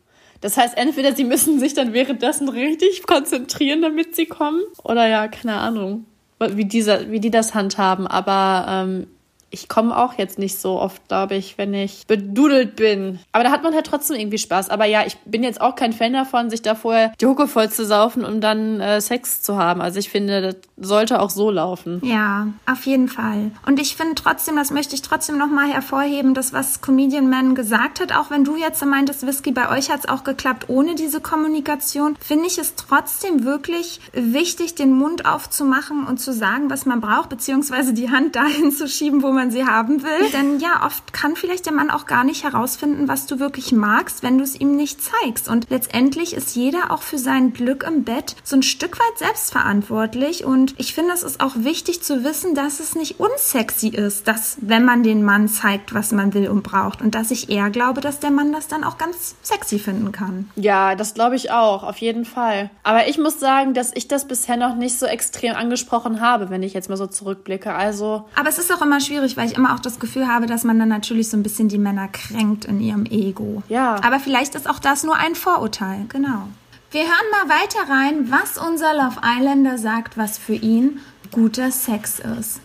Das 0.42 0.59
heißt, 0.59 0.76
entweder 0.76 1.14
sie 1.14 1.24
müssen 1.24 1.59
sich 1.59 1.72
dann 1.72 1.94
währenddessen 1.94 2.48
richtig 2.48 3.07
konzentrieren, 3.07 3.81
damit 3.81 4.14
sie 4.14 4.26
kommen, 4.26 4.61
oder 4.83 5.07
ja, 5.07 5.28
keine 5.28 5.55
Ahnung, 5.55 6.05
wie, 6.38 6.64
dieser, 6.64 7.11
wie 7.11 7.20
die 7.20 7.31
das 7.31 7.55
handhaben. 7.55 8.07
Aber 8.07 8.66
ähm, 8.68 9.07
ich 9.52 9.68
komme 9.68 9.96
auch 9.96 10.14
jetzt 10.14 10.38
nicht 10.38 10.58
so 10.58 10.80
oft, 10.80 11.06
glaube 11.08 11.34
ich, 11.34 11.58
wenn 11.58 11.74
ich 11.74 12.06
bedudelt 12.06 12.74
bin. 12.74 13.18
Aber 13.32 13.44
da 13.44 13.50
hat 13.50 13.62
man 13.62 13.74
halt 13.74 13.86
trotzdem 13.86 14.16
irgendwie 14.18 14.38
Spaß. 14.38 14.70
Aber 14.70 14.86
ja, 14.86 15.04
ich 15.06 15.18
bin 15.18 15.42
jetzt 15.42 15.60
auch 15.60 15.76
kein 15.76 15.92
Fan 15.92 16.14
davon, 16.14 16.48
sich 16.48 16.62
da 16.62 16.74
vorher 16.74 17.12
die 17.20 17.26
Hucke 17.26 17.46
voll 17.46 17.70
zu 17.70 17.84
saufen, 17.84 18.24
um 18.24 18.40
dann 18.40 18.80
äh, 18.80 19.00
Sex 19.00 19.42
zu 19.42 19.58
haben. 19.58 19.82
Also 19.82 19.98
ich 19.98 20.08
finde, 20.08 20.40
das 20.40 20.56
sollte 20.88 21.20
auch 21.20 21.28
so 21.28 21.50
laufen. 21.50 22.00
Ja, 22.02 22.48
auf 22.66 22.86
jeden 22.86 23.08
Fall. 23.08 23.50
Und 23.66 23.78
ich 23.78 23.94
finde 23.94 24.14
trotzdem, 24.14 24.56
das 24.56 24.70
möchte 24.70 24.94
ich 24.94 25.02
trotzdem 25.02 25.36
nochmal 25.36 25.70
hervorheben, 25.70 26.32
das, 26.32 26.54
was 26.54 26.80
Comedian 26.80 27.28
Man 27.28 27.54
gesagt 27.54 28.00
hat, 28.00 28.16
auch 28.16 28.30
wenn 28.30 28.44
du 28.44 28.56
jetzt 28.56 28.82
meintest, 28.84 29.26
Whisky, 29.26 29.52
bei 29.52 29.68
euch 29.68 29.90
hat 29.90 30.00
es 30.00 30.08
auch 30.08 30.24
geklappt 30.24 30.68
ohne 30.68 30.94
diese 30.94 31.20
Kommunikation, 31.20 32.16
finde 32.20 32.46
ich 32.46 32.56
es 32.56 32.74
trotzdem 32.74 33.44
wirklich 33.44 34.00
wichtig, 34.14 34.74
den 34.74 34.92
Mund 34.92 35.26
aufzumachen 35.26 36.06
und 36.06 36.18
zu 36.18 36.32
sagen, 36.32 36.70
was 36.70 36.86
man 36.86 37.02
braucht, 37.02 37.28
beziehungsweise 37.28 37.92
die 37.92 38.10
Hand 38.10 38.34
dahin 38.34 38.72
zu 38.72 38.88
schieben, 38.88 39.22
wo 39.22 39.30
man 39.30 39.41
sie 39.50 39.66
haben 39.66 40.02
will. 40.02 40.31
Denn 40.33 40.61
ja, 40.61 40.85
oft 40.87 41.12
kann 41.12 41.37
vielleicht 41.37 41.66
der 41.66 41.72
Mann 41.72 41.90
auch 41.90 42.07
gar 42.07 42.24
nicht 42.24 42.44
herausfinden, 42.44 43.09
was 43.09 43.26
du 43.26 43.38
wirklich 43.38 43.72
magst, 43.72 44.22
wenn 44.22 44.38
du 44.38 44.44
es 44.44 44.59
ihm 44.59 44.76
nicht 44.76 45.00
zeigst. 45.02 45.48
Und 45.48 45.70
letztendlich 45.70 46.35
ist 46.35 46.55
jeder 46.55 46.90
auch 46.90 47.02
für 47.02 47.18
sein 47.18 47.52
Glück 47.52 47.85
im 47.85 48.05
Bett 48.05 48.37
so 48.44 48.57
ein 48.57 48.62
Stück 48.62 48.98
weit 48.98 49.18
selbstverantwortlich. 49.18 50.44
Und 50.44 50.74
ich 50.78 50.94
finde, 50.94 51.12
es 51.12 51.22
ist 51.22 51.40
auch 51.40 51.55
wichtig 51.57 52.02
zu 52.02 52.24
wissen, 52.24 52.55
dass 52.55 52.81
es 52.81 52.94
nicht 52.94 53.20
unsexy 53.20 53.88
ist, 53.88 54.28
dass 54.28 54.57
wenn 54.61 54.85
man 54.85 55.02
den 55.02 55.24
Mann 55.24 55.48
zeigt, 55.48 55.94
was 55.94 56.12
man 56.12 56.35
will 56.35 56.48
und 56.48 56.62
braucht. 56.62 57.02
Und 57.02 57.14
dass 57.14 57.31
ich 57.31 57.50
eher 57.50 57.70
glaube, 57.70 58.00
dass 58.00 58.20
der 58.20 58.31
Mann 58.31 58.52
das 58.52 58.68
dann 58.68 58.85
auch 58.85 58.98
ganz 58.98 59.35
sexy 59.42 59.78
finden 59.78 60.12
kann. 60.12 60.50
Ja, 60.57 60.94
das 60.94 61.14
glaube 61.14 61.37
ich 61.37 61.50
auch, 61.50 61.83
auf 61.83 61.98
jeden 61.98 62.24
Fall. 62.24 62.70
Aber 62.83 63.09
ich 63.09 63.18
muss 63.18 63.40
sagen, 63.40 63.74
dass 63.74 63.90
ich 63.94 64.09
das 64.09 64.26
bisher 64.26 64.57
noch 64.57 64.76
nicht 64.76 64.98
so 64.98 65.07
extrem 65.07 65.55
angesprochen 65.55 66.20
habe, 66.20 66.50
wenn 66.50 66.62
ich 66.62 66.74
jetzt 66.74 66.88
mal 66.88 66.96
so 66.96 67.07
zurückblicke. 67.07 67.72
Also. 67.74 68.24
Aber 68.35 68.48
es 68.48 68.59
ist 68.59 68.72
auch 68.72 68.83
immer 68.83 69.00
schwierig, 69.00 69.32
weil 69.37 69.47
ich 69.47 69.55
immer 69.55 69.75
auch 69.75 69.81
das 69.81 69.99
Gefühl 69.99 70.29
habe, 70.29 70.47
dass 70.47 70.64
man 70.64 70.79
dann 70.79 70.88
natürlich 70.88 71.29
so 71.29 71.37
ein 71.37 71.42
bisschen 71.42 71.68
die 71.68 71.79
Männer 71.79 72.09
kränkt 72.09 72.64
in 72.64 72.81
ihrem 72.81 73.07
Ego. 73.07 73.62
Ja. 73.68 73.97
Aber 74.03 74.21
vielleicht 74.21 74.55
ist 74.55 74.68
auch 74.68 74.79
das 74.79 75.03
nur 75.03 75.16
ein 75.16 75.35
Vorurteil, 75.35 76.07
genau. 76.09 76.49
Wir 76.90 77.05
hören 77.05 77.31
mal 77.31 77.49
weiter 77.49 77.88
rein, 77.88 78.31
was 78.31 78.59
unser 78.59 78.92
Love 78.92 79.21
Islander 79.25 79.79
sagt, 79.79 80.18
was 80.18 80.37
für 80.37 80.55
ihn 80.55 81.01
guter 81.31 81.73
Sex 81.73 82.18
ist. 82.18 82.61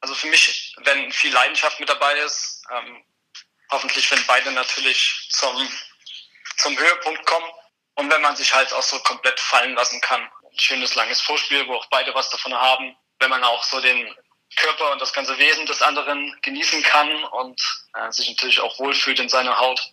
Also 0.00 0.14
für 0.14 0.28
mich, 0.28 0.76
wenn 0.84 1.10
viel 1.10 1.32
Leidenschaft 1.32 1.80
mit 1.80 1.88
dabei 1.88 2.18
ist, 2.18 2.62
ähm, 2.70 3.02
hoffentlich, 3.70 4.10
wenn 4.10 4.20
beide 4.26 4.52
natürlich 4.52 5.28
zum, 5.30 5.68
zum 6.58 6.78
Höhepunkt 6.78 7.24
kommen 7.24 7.46
und 7.94 8.10
wenn 8.10 8.20
man 8.22 8.36
sich 8.36 8.54
halt 8.54 8.72
auch 8.74 8.82
so 8.82 8.98
komplett 9.00 9.40
fallen 9.40 9.74
lassen 9.74 10.00
kann. 10.02 10.28
Schönes 10.60 10.94
langes 10.94 11.20
Vorspiel, 11.20 11.66
wo 11.68 11.74
auch 11.74 11.86
beide 11.86 12.14
was 12.14 12.30
davon 12.30 12.54
haben, 12.54 12.96
wenn 13.20 13.30
man 13.30 13.44
auch 13.44 13.62
so 13.62 13.80
den 13.80 14.14
Körper 14.56 14.92
und 14.92 15.00
das 15.00 15.12
ganze 15.12 15.38
Wesen 15.38 15.66
des 15.66 15.82
anderen 15.82 16.36
genießen 16.42 16.82
kann 16.82 17.24
und 17.24 17.60
äh, 17.94 18.10
sich 18.10 18.28
natürlich 18.28 18.60
auch 18.60 18.78
wohlfühlt 18.78 19.20
in 19.20 19.28
seiner 19.28 19.58
Haut. 19.58 19.92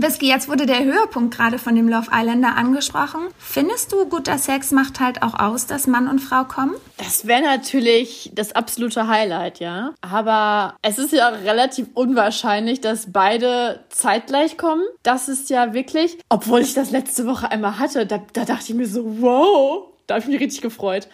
Whisky, 0.00 0.28
jetzt 0.28 0.48
wurde 0.48 0.64
der 0.64 0.84
Höhepunkt 0.84 1.36
gerade 1.36 1.58
von 1.58 1.74
dem 1.74 1.88
Love 1.88 2.06
Islander 2.12 2.56
angesprochen. 2.56 3.20
Findest 3.36 3.92
du, 3.92 4.06
guter 4.06 4.38
Sex 4.38 4.70
macht 4.70 5.00
halt 5.00 5.22
auch 5.22 5.34
aus, 5.34 5.66
dass 5.66 5.88
Mann 5.88 6.06
und 6.06 6.20
Frau 6.20 6.44
kommen? 6.44 6.74
Das 6.98 7.26
wäre 7.26 7.42
natürlich 7.42 8.30
das 8.32 8.52
absolute 8.52 9.08
Highlight, 9.08 9.58
ja. 9.58 9.94
Aber 10.00 10.76
es 10.82 10.98
ist 10.98 11.12
ja 11.12 11.28
relativ 11.28 11.88
unwahrscheinlich, 11.94 12.80
dass 12.80 13.12
beide 13.12 13.84
zeitgleich 13.88 14.56
kommen. 14.56 14.84
Das 15.02 15.28
ist 15.28 15.50
ja 15.50 15.74
wirklich, 15.74 16.16
obwohl 16.28 16.60
ich 16.60 16.74
das 16.74 16.92
letzte 16.92 17.26
Woche 17.26 17.50
einmal 17.50 17.80
hatte, 17.80 18.06
da, 18.06 18.22
da 18.32 18.44
dachte 18.44 18.66
ich 18.68 18.74
mir 18.74 18.86
so, 18.86 19.20
wow, 19.20 19.88
da 20.06 20.14
habe 20.14 20.22
ich 20.22 20.30
mich 20.30 20.40
richtig 20.40 20.60
gefreut. 20.60 21.08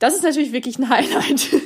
Das 0.00 0.14
ist 0.14 0.24
natürlich 0.24 0.50
wirklich 0.50 0.76
ein 0.78 0.88
Highlight. 0.88 1.50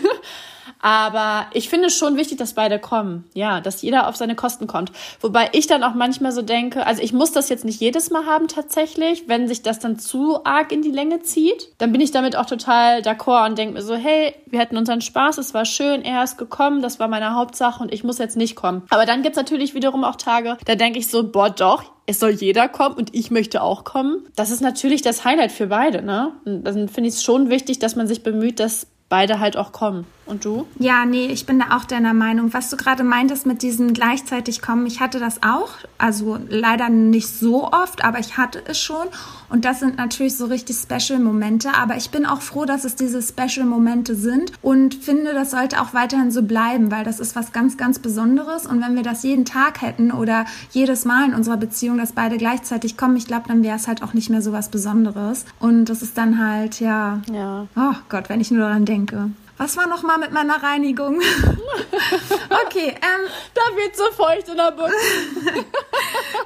Aber 0.80 1.46
ich 1.52 1.68
finde 1.68 1.88
es 1.88 1.96
schon 1.96 2.16
wichtig, 2.16 2.38
dass 2.38 2.54
beide 2.54 2.78
kommen. 2.78 3.24
Ja, 3.34 3.60
dass 3.60 3.82
jeder 3.82 4.08
auf 4.08 4.16
seine 4.16 4.34
Kosten 4.34 4.66
kommt. 4.66 4.92
Wobei 5.20 5.48
ich 5.52 5.66
dann 5.66 5.82
auch 5.82 5.94
manchmal 5.94 6.32
so 6.32 6.42
denke, 6.42 6.86
also 6.86 7.02
ich 7.02 7.12
muss 7.12 7.32
das 7.32 7.48
jetzt 7.48 7.64
nicht 7.64 7.80
jedes 7.80 8.10
Mal 8.10 8.26
haben 8.26 8.48
tatsächlich. 8.48 9.24
Wenn 9.28 9.48
sich 9.48 9.62
das 9.62 9.78
dann 9.78 9.98
zu 9.98 10.44
arg 10.44 10.72
in 10.72 10.82
die 10.82 10.90
Länge 10.90 11.22
zieht, 11.22 11.68
dann 11.78 11.92
bin 11.92 12.00
ich 12.00 12.10
damit 12.10 12.36
auch 12.36 12.46
total 12.46 13.00
d'accord 13.00 13.48
und 13.48 13.58
denke 13.58 13.74
mir 13.74 13.82
so, 13.82 13.94
hey, 13.94 14.34
wir 14.46 14.60
hatten 14.60 14.76
unseren 14.76 15.00
Spaß, 15.00 15.38
es 15.38 15.54
war 15.54 15.64
schön, 15.64 16.02
er 16.02 16.22
ist 16.22 16.38
gekommen, 16.38 16.82
das 16.82 17.00
war 17.00 17.08
meine 17.08 17.34
Hauptsache 17.34 17.82
und 17.82 17.92
ich 17.92 18.04
muss 18.04 18.18
jetzt 18.18 18.36
nicht 18.36 18.56
kommen. 18.56 18.82
Aber 18.90 19.06
dann 19.06 19.22
gibt's 19.22 19.36
natürlich 19.36 19.74
wiederum 19.74 20.04
auch 20.04 20.16
Tage, 20.16 20.56
da 20.64 20.74
denke 20.74 20.98
ich 20.98 21.08
so, 21.08 21.30
boah, 21.30 21.50
doch, 21.50 21.84
es 22.06 22.20
soll 22.20 22.30
jeder 22.30 22.68
kommen 22.68 22.94
und 22.94 23.14
ich 23.14 23.30
möchte 23.30 23.62
auch 23.62 23.84
kommen. 23.84 24.24
Das 24.34 24.50
ist 24.50 24.62
natürlich 24.62 25.02
das 25.02 25.24
Highlight 25.24 25.52
für 25.52 25.66
beide, 25.66 26.02
ne? 26.02 26.32
Und 26.44 26.64
dann 26.64 26.88
finde 26.88 27.08
ich 27.08 27.16
es 27.16 27.22
schon 27.22 27.50
wichtig, 27.50 27.78
dass 27.80 27.96
man 27.96 28.06
sich 28.06 28.22
bemüht, 28.22 28.60
dass 28.60 28.86
beide 29.10 29.40
halt 29.40 29.56
auch 29.56 29.72
kommen. 29.72 30.06
Und 30.28 30.44
du? 30.44 30.66
Ja, 30.78 31.04
nee, 31.06 31.26
ich 31.26 31.46
bin 31.46 31.58
da 31.58 31.76
auch 31.76 31.84
deiner 31.84 32.12
Meinung. 32.12 32.52
Was 32.52 32.68
du 32.70 32.76
gerade 32.76 33.02
meintest 33.02 33.46
mit 33.46 33.62
diesem 33.62 33.94
gleichzeitig 33.94 34.60
kommen, 34.60 34.86
ich 34.86 35.00
hatte 35.00 35.18
das 35.18 35.42
auch. 35.42 35.70
Also 35.96 36.38
leider 36.48 36.90
nicht 36.90 37.28
so 37.28 37.64
oft, 37.72 38.04
aber 38.04 38.18
ich 38.18 38.36
hatte 38.36 38.62
es 38.66 38.78
schon. 38.78 39.06
Und 39.48 39.64
das 39.64 39.80
sind 39.80 39.96
natürlich 39.96 40.36
so 40.36 40.46
richtig 40.46 40.76
Special-Momente. 40.76 41.70
Aber 41.74 41.96
ich 41.96 42.10
bin 42.10 42.26
auch 42.26 42.42
froh, 42.42 42.66
dass 42.66 42.84
es 42.84 42.94
diese 42.94 43.22
Special-Momente 43.22 44.14
sind 44.14 44.52
und 44.60 44.94
finde, 44.94 45.32
das 45.32 45.50
sollte 45.50 45.80
auch 45.80 45.94
weiterhin 45.94 46.30
so 46.30 46.42
bleiben, 46.42 46.90
weil 46.90 47.04
das 47.04 47.20
ist 47.20 47.34
was 47.34 47.52
ganz, 47.52 47.76
ganz 47.78 47.98
Besonderes. 47.98 48.66
Und 48.66 48.82
wenn 48.82 48.94
wir 48.94 49.02
das 49.02 49.22
jeden 49.22 49.46
Tag 49.46 49.80
hätten 49.80 50.12
oder 50.12 50.44
jedes 50.72 51.04
Mal 51.06 51.26
in 51.26 51.34
unserer 51.34 51.56
Beziehung, 51.56 51.96
dass 51.96 52.12
beide 52.12 52.36
gleichzeitig 52.36 52.96
kommen, 52.98 53.16
ich 53.16 53.26
glaube, 53.26 53.48
dann 53.48 53.62
wäre 53.62 53.76
es 53.76 53.88
halt 53.88 54.02
auch 54.02 54.12
nicht 54.12 54.28
mehr 54.28 54.42
so 54.42 54.52
was 54.52 54.68
Besonderes. 54.68 55.46
Und 55.58 55.86
das 55.86 56.02
ist 56.02 56.18
dann 56.18 56.38
halt, 56.38 56.80
ja, 56.80 57.22
Ja. 57.32 57.66
oh 57.76 57.94
Gott, 58.10 58.28
wenn 58.28 58.40
ich 58.42 58.50
nur 58.50 58.60
daran 58.60 58.84
denke. 58.84 59.30
Was 59.58 59.76
war 59.76 59.88
noch 59.88 60.02
mal 60.02 60.18
mit 60.18 60.30
meiner 60.30 60.62
Reinigung? 60.62 61.20
okay, 62.64 62.94
ähm, 62.94 63.30
Da 63.54 63.60
wird 63.76 63.96
so 63.96 64.04
feucht 64.12 64.48
in 64.48 64.56
der 64.56 64.70
Buchse. 64.70 64.94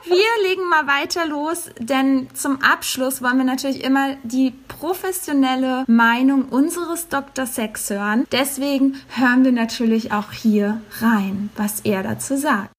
wir 0.05 0.49
legen 0.49 0.67
mal 0.69 0.87
weiter 0.87 1.27
los, 1.27 1.71
denn 1.79 2.35
zum 2.35 2.63
Abschluss 2.63 3.21
wollen 3.23 3.37
wir 3.37 3.45
natürlich 3.45 3.85
immer 3.85 4.17
die 4.23 4.53
professionelle 4.67 5.85
Meinung 5.87 6.49
unseres 6.49 7.09
Dr. 7.09 7.47
Sex 7.47 7.91
hören. 7.91 8.27
Deswegen 8.33 9.01
hören 9.11 9.45
wir 9.45 9.53
natürlich 9.53 10.13
auch 10.13 10.33
hier 10.33 10.81
rein, 11.01 11.51
was 11.57 11.81
er 11.81 12.03
dazu 12.03 12.37
sagt. 12.37 12.71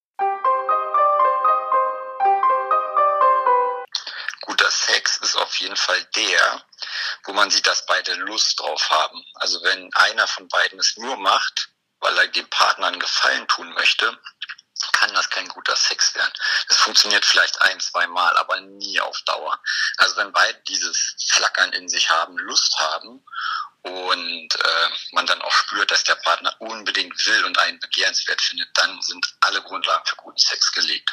guter 4.64 4.70
Sex 4.70 5.18
ist 5.18 5.36
auf 5.36 5.56
jeden 5.58 5.76
Fall 5.76 5.98
der, 6.16 6.62
wo 7.26 7.34
man 7.34 7.50
sieht, 7.50 7.68
dass 7.68 7.86
beide 7.86 8.14
Lust 8.16 8.60
drauf 8.60 8.90
haben. 8.90 9.24
Also 9.36 9.62
wenn 9.64 9.90
einer 9.94 10.28
von 10.28 10.48
beiden 10.48 10.80
es 10.80 10.98
nur 10.98 11.18
macht, 11.18 11.70
weil 12.00 12.18
er 12.18 12.28
dem 12.28 12.50
Partner 12.50 12.88
einen 12.88 13.00
Gefallen 13.00 13.48
tun 13.48 13.72
möchte, 13.74 14.18
kann 14.92 15.14
das 15.14 15.30
kein 15.30 15.48
guter 15.48 15.76
Sex 15.76 16.14
werden. 16.16 16.34
Das 16.68 16.78
funktioniert 16.78 17.26
vielleicht 17.26 17.62
ein, 17.62 17.80
zwei 17.80 18.06
Mal, 18.08 18.36
aber 18.38 18.60
nie 18.62 19.00
auf 19.00 19.22
Dauer. 19.22 19.58
Also 19.98 20.18
wenn 20.18 20.34
beide 20.34 20.60
dieses 20.68 21.16
Flackern 21.30 21.72
in 21.74 21.88
sich 21.88 22.10
haben, 22.10 22.38
Lust 22.38 22.78
haben 22.78 23.24
und 23.84 24.56
äh, 24.56 24.90
man 25.12 25.26
dann 25.26 25.42
auch 25.42 25.52
spürt, 25.52 25.92
dass 25.92 26.04
der 26.04 26.16
Partner 26.16 26.56
unbedingt 26.60 27.26
will 27.26 27.46
und 27.46 27.58
einen 27.60 27.80
begehrenswert 27.80 28.42
findet, 28.42 28.70
dann 28.76 29.02
sind 29.02 29.26
alle 29.42 29.62
Grundlagen 29.62 30.06
für 30.06 30.16
guten 30.18 30.38
Sex 30.38 30.72
gelegt. 30.72 31.10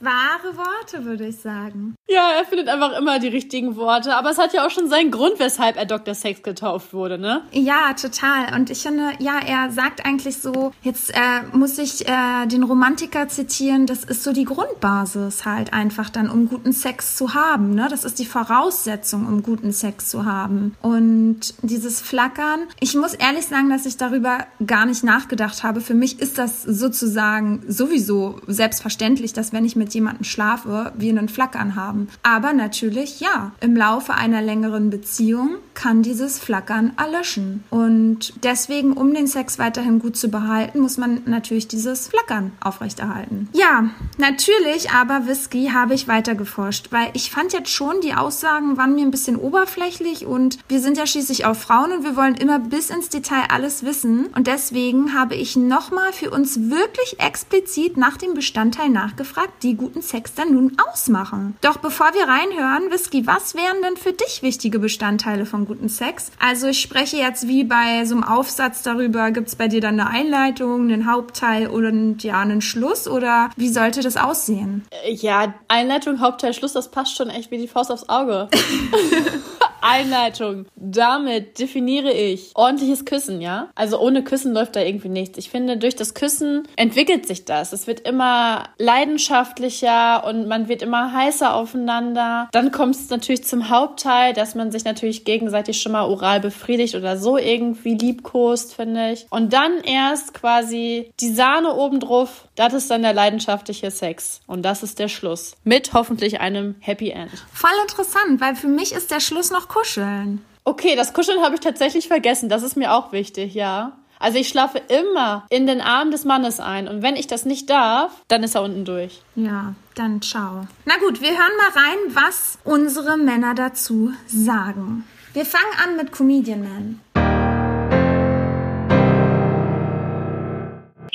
Wahre 0.00 0.56
Worte, 0.56 1.04
würde 1.04 1.26
ich 1.26 1.36
sagen. 1.36 1.94
Ja, 2.08 2.30
er 2.38 2.44
findet 2.44 2.68
einfach 2.68 2.96
immer 2.98 3.18
die 3.18 3.28
richtigen 3.28 3.76
Worte. 3.76 4.16
Aber 4.16 4.30
es 4.30 4.38
hat 4.38 4.54
ja 4.54 4.66
auch 4.66 4.70
schon 4.70 4.88
seinen 4.88 5.10
Grund, 5.10 5.38
weshalb 5.38 5.76
er 5.76 5.84
Dr. 5.84 6.14
Sex 6.14 6.42
getauft 6.42 6.92
wurde, 6.92 7.18
ne? 7.18 7.42
Ja, 7.52 7.92
total. 7.92 8.54
Und 8.54 8.70
ich 8.70 8.80
finde, 8.80 9.12
ja, 9.18 9.38
er 9.46 9.70
sagt 9.70 10.06
eigentlich 10.06 10.38
so, 10.38 10.72
jetzt 10.82 11.10
äh, 11.14 11.42
muss 11.52 11.76
ich 11.78 12.08
äh, 12.08 12.46
den 12.46 12.62
Romantiker 12.62 13.28
zitieren, 13.28 13.86
das 13.86 14.04
ist 14.04 14.24
so 14.24 14.32
die 14.32 14.44
Grundbasis 14.44 15.44
halt 15.44 15.72
einfach 15.72 16.08
dann, 16.08 16.30
um 16.30 16.48
guten 16.48 16.72
Sex 16.72 17.16
zu 17.16 17.34
haben. 17.34 17.74
Ne? 17.74 17.86
Das 17.90 18.04
ist 18.04 18.18
die 18.18 18.26
Voraussetzung, 18.26 19.26
um 19.26 19.42
guten 19.42 19.72
Sex 19.72 20.08
zu 20.08 20.24
haben. 20.24 20.76
Und 20.80 21.54
dieses 21.62 22.00
Flackern, 22.00 22.60
ich 22.80 22.94
muss 22.94 23.12
ehrlich 23.12 23.46
sagen, 23.46 23.68
dass 23.68 23.84
ich 23.84 23.98
darüber 23.98 24.46
gar 24.66 24.86
nicht 24.86 25.04
nachgedacht 25.04 25.62
habe. 25.62 25.82
Für 25.82 25.94
mich 25.94 26.20
ist 26.20 26.38
das 26.38 26.62
sozusagen 26.62 27.62
sowieso 27.68 28.40
selbstverständlich, 28.46 29.34
dass 29.34 29.52
wenn 29.52 29.64
ich 29.64 29.76
mit 29.76 29.89
jemandem 29.94 30.24
schlafe, 30.24 30.92
wir 30.96 31.10
einen 31.10 31.28
Flackern 31.28 31.76
haben. 31.76 32.08
Aber 32.22 32.52
natürlich, 32.52 33.20
ja, 33.20 33.52
im 33.60 33.76
Laufe 33.76 34.14
einer 34.14 34.42
längeren 34.42 34.90
Beziehung 34.90 35.56
kann 35.74 36.02
dieses 36.02 36.38
Flackern 36.38 36.92
erlöschen. 36.96 37.64
Und 37.70 38.34
deswegen, 38.42 38.92
um 38.92 39.14
den 39.14 39.26
Sex 39.26 39.58
weiterhin 39.58 39.98
gut 39.98 40.16
zu 40.16 40.28
behalten, 40.28 40.80
muss 40.80 40.98
man 40.98 41.22
natürlich 41.26 41.68
dieses 41.68 42.08
Flackern 42.08 42.52
aufrechterhalten. 42.60 43.48
Ja, 43.52 43.90
natürlich, 44.18 44.90
aber 44.90 45.26
Whisky 45.26 45.70
habe 45.72 45.94
ich 45.94 46.08
weiter 46.08 46.34
geforscht, 46.34 46.88
weil 46.90 47.10
ich 47.14 47.30
fand 47.30 47.52
jetzt 47.52 47.70
schon, 47.70 48.00
die 48.02 48.14
Aussagen 48.14 48.76
waren 48.76 48.94
mir 48.94 49.02
ein 49.02 49.10
bisschen 49.10 49.36
oberflächlich 49.36 50.26
und 50.26 50.58
wir 50.68 50.80
sind 50.80 50.98
ja 50.98 51.06
schließlich 51.06 51.46
auch 51.46 51.56
Frauen 51.56 51.92
und 51.92 52.04
wir 52.04 52.16
wollen 52.16 52.34
immer 52.34 52.58
bis 52.58 52.90
ins 52.90 53.08
Detail 53.08 53.44
alles 53.50 53.82
wissen. 53.84 54.26
Und 54.36 54.46
deswegen 54.46 55.14
habe 55.14 55.34
ich 55.34 55.56
nochmal 55.56 56.12
für 56.12 56.30
uns 56.30 56.70
wirklich 56.70 57.18
explizit 57.18 57.96
nach 57.96 58.16
dem 58.16 58.34
Bestandteil 58.34 58.88
nachgefragt, 58.88 59.62
die 59.62 59.76
guten 59.80 60.02
Sex 60.02 60.34
dann 60.34 60.52
nun 60.52 60.76
ausmachen. 60.90 61.56
Doch 61.62 61.78
bevor 61.78 62.12
wir 62.12 62.28
reinhören, 62.28 62.90
Whisky, 62.90 63.26
was 63.26 63.54
wären 63.54 63.80
denn 63.82 63.96
für 63.96 64.12
dich 64.12 64.42
wichtige 64.42 64.78
Bestandteile 64.78 65.46
von 65.46 65.64
guten 65.64 65.88
Sex? 65.88 66.30
Also 66.38 66.66
ich 66.66 66.80
spreche 66.80 67.16
jetzt 67.16 67.48
wie 67.48 67.64
bei 67.64 68.04
so 68.04 68.14
einem 68.14 68.24
Aufsatz 68.24 68.82
darüber, 68.82 69.30
gibt 69.30 69.48
es 69.48 69.56
bei 69.56 69.68
dir 69.68 69.80
dann 69.80 69.98
eine 69.98 70.10
Einleitung, 70.10 70.82
einen 70.82 71.10
Hauptteil 71.10 71.68
oder 71.68 71.90
ja, 72.18 72.40
einen 72.40 72.60
Schluss 72.60 73.08
oder 73.08 73.48
wie 73.56 73.70
sollte 73.70 74.02
das 74.02 74.18
aussehen? 74.18 74.86
Ja, 75.08 75.54
Einleitung, 75.68 76.20
Hauptteil, 76.20 76.52
Schluss, 76.52 76.74
das 76.74 76.90
passt 76.90 77.16
schon 77.16 77.30
echt 77.30 77.50
wie 77.50 77.56
die 77.56 77.68
Faust 77.68 77.90
aufs 77.90 78.06
Auge. 78.10 78.50
Einleitung. 79.82 80.66
Damit 80.76 81.58
definiere 81.58 82.12
ich 82.12 82.52
ordentliches 82.54 83.04
Küssen, 83.04 83.40
ja? 83.40 83.68
Also 83.74 84.00
ohne 84.00 84.22
Küssen 84.24 84.52
läuft 84.52 84.76
da 84.76 84.80
irgendwie 84.80 85.08
nichts. 85.08 85.38
Ich 85.38 85.50
finde, 85.50 85.76
durch 85.76 85.96
das 85.96 86.14
Küssen 86.14 86.66
entwickelt 86.76 87.26
sich 87.26 87.44
das. 87.44 87.72
Es 87.72 87.86
wird 87.86 88.00
immer 88.00 88.64
leidenschaftlicher 88.78 90.24
und 90.24 90.46
man 90.46 90.68
wird 90.68 90.82
immer 90.82 91.12
heißer 91.12 91.54
aufeinander. 91.54 92.48
Dann 92.52 92.72
kommt 92.72 92.96
es 92.96 93.10
natürlich 93.10 93.44
zum 93.44 93.70
Hauptteil, 93.70 94.32
dass 94.32 94.54
man 94.54 94.70
sich 94.70 94.84
natürlich 94.84 95.24
gegenseitig 95.24 95.80
schon 95.80 95.92
mal 95.92 96.04
oral 96.04 96.40
befriedigt 96.40 96.94
oder 96.94 97.16
so 97.16 97.36
irgendwie 97.36 97.94
liebkost, 97.94 98.74
finde 98.74 99.12
ich. 99.12 99.26
Und 99.30 99.52
dann 99.52 99.80
erst 99.82 100.34
quasi 100.34 101.12
die 101.20 101.32
Sahne 101.32 101.74
obendrauf. 101.74 102.48
Das 102.54 102.74
ist 102.74 102.90
dann 102.90 103.02
der 103.02 103.14
leidenschaftliche 103.14 103.90
Sex. 103.90 104.40
Und 104.46 104.62
das 104.62 104.82
ist 104.82 104.98
der 104.98 105.08
Schluss. 105.08 105.56
Mit 105.64 105.92
hoffentlich 105.92 106.40
einem 106.40 106.74
Happy 106.80 107.10
End. 107.10 107.30
Voll 107.52 107.70
interessant, 107.82 108.40
weil 108.40 108.56
für 108.56 108.68
mich 108.68 108.92
ist 108.92 109.10
der 109.10 109.20
Schluss 109.20 109.50
noch 109.50 109.68
kuscheln. 109.70 110.44
Okay, 110.64 110.96
das 110.96 111.14
Kuscheln 111.14 111.40
habe 111.42 111.54
ich 111.54 111.60
tatsächlich 111.60 112.08
vergessen. 112.08 112.48
Das 112.48 112.62
ist 112.62 112.76
mir 112.76 112.92
auch 112.92 113.12
wichtig, 113.12 113.54
ja. 113.54 113.92
Also 114.18 114.36
ich 114.38 114.48
schlafe 114.48 114.78
immer 114.88 115.46
in 115.48 115.66
den 115.66 115.80
Arm 115.80 116.10
des 116.10 116.24
Mannes 116.24 116.60
ein. 116.60 116.88
Und 116.88 117.02
wenn 117.02 117.16
ich 117.16 117.26
das 117.26 117.46
nicht 117.46 117.70
darf, 117.70 118.12
dann 118.28 118.42
ist 118.42 118.54
er 118.54 118.62
unten 118.62 118.84
durch. 118.84 119.22
Ja, 119.36 119.74
dann 119.94 120.20
ciao. 120.20 120.66
Na 120.84 120.96
gut, 120.98 121.22
wir 121.22 121.30
hören 121.30 121.56
mal 121.56 121.70
rein, 121.80 121.98
was 122.08 122.58
unsere 122.64 123.16
Männer 123.16 123.54
dazu 123.54 124.12
sagen. 124.26 125.04
Wir 125.32 125.46
fangen 125.46 125.72
an 125.82 125.96
mit 125.96 126.12
Comedian 126.12 126.62
Man. 126.62 127.00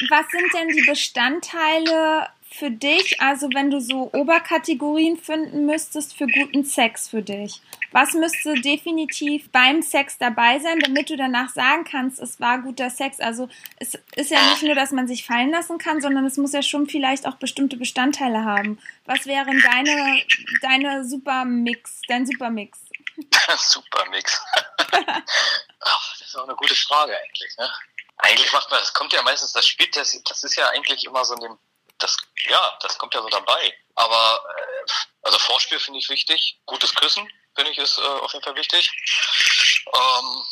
Was 0.10 0.26
sind 0.32 0.54
denn 0.54 0.70
die 0.70 0.90
Bestandteile 0.90 2.28
für 2.56 2.72
dich, 2.72 3.22
also 3.22 3.50
wenn 3.54 3.70
du 3.70 3.80
so 3.80 4.10
Oberkategorien 4.14 5.18
finden 5.18 5.66
müsstest 5.66 6.18
für 6.18 6.28
guten 6.28 6.64
Sex 6.64 7.10
für 7.10 7.22
dich? 7.22 7.62
Was 7.92 8.14
müsste 8.14 8.56
definitiv 8.56 9.52
beim 9.52 9.82
Sex 9.82 10.18
dabei 10.18 10.60
sein, 10.60 10.80
damit 10.80 11.10
du 11.10 11.18
danach 11.18 11.50
sagen 11.50 11.84
kannst, 11.84 12.20
es 12.20 12.40
war 12.40 12.60
guter 12.60 12.90
Sex? 12.90 13.20
Also 13.20 13.50
es 13.78 13.96
ist 14.16 14.32
ja 14.32 14.42
nicht 14.50 14.64
nur, 14.64 14.76
dass 14.76 14.92
man 14.92 15.08
sich 15.08 15.26
fallen 15.26 15.52
lassen 15.52 15.78
kann, 15.78 16.02
sondern 16.02 16.26
es 16.26 16.38
muss 16.38 16.54
ja 16.54 16.62
schon 16.62 16.88
vielleicht 16.88 17.28
auch 17.28 17.36
bestimmte 17.36 17.78
Bestandteile 17.78 18.44
haben. 18.44 18.80
Was 19.06 19.26
wären 19.26 19.62
deine, 19.62 20.24
deine 20.62 21.06
Supermix, 21.06 22.02
dein 22.08 22.26
Supermix? 22.26 22.80
Supermix. 23.58 24.42
Ach, 25.80 26.18
das 26.20 26.28
ist 26.28 26.36
auch 26.36 26.44
eine 26.44 26.56
gute 26.56 26.76
Frage 26.76 27.16
eigentlich. 27.18 27.56
Ne? 27.58 27.70
Eigentlich 28.18 28.52
macht 28.54 28.70
man, 28.72 28.80
das 28.80 28.94
kommt 28.94 29.14
ja 29.14 29.22
meistens, 29.24 29.54
das 29.54 29.68
spielt, 29.68 29.96
das, 29.96 30.18
das 30.24 30.44
ist 30.44 30.56
ja 30.56 30.70
eigentlich 30.70 31.06
immer 31.06 31.24
so 31.26 31.34
in 31.36 31.42
dem, 31.42 31.58
das, 32.06 32.18
ja, 32.48 32.78
das 32.82 32.98
kommt 32.98 33.14
ja 33.14 33.22
so 33.22 33.30
dabei. 33.30 33.78
Aber, 33.96 34.44
äh, 34.58 34.92
also 35.24 35.40
Vorspiel 35.40 35.80
finde 35.80 36.00
ich 36.00 36.10
wichtig, 36.10 36.60
gutes 36.66 36.94
Küssen 36.94 37.30
finde 37.56 37.72
ich 37.72 37.78
ist 37.78 37.98
äh, 37.98 38.02
auf 38.02 38.32
jeden 38.34 38.44
Fall 38.44 38.56
wichtig. 38.56 38.92
Ähm, 39.94 40.44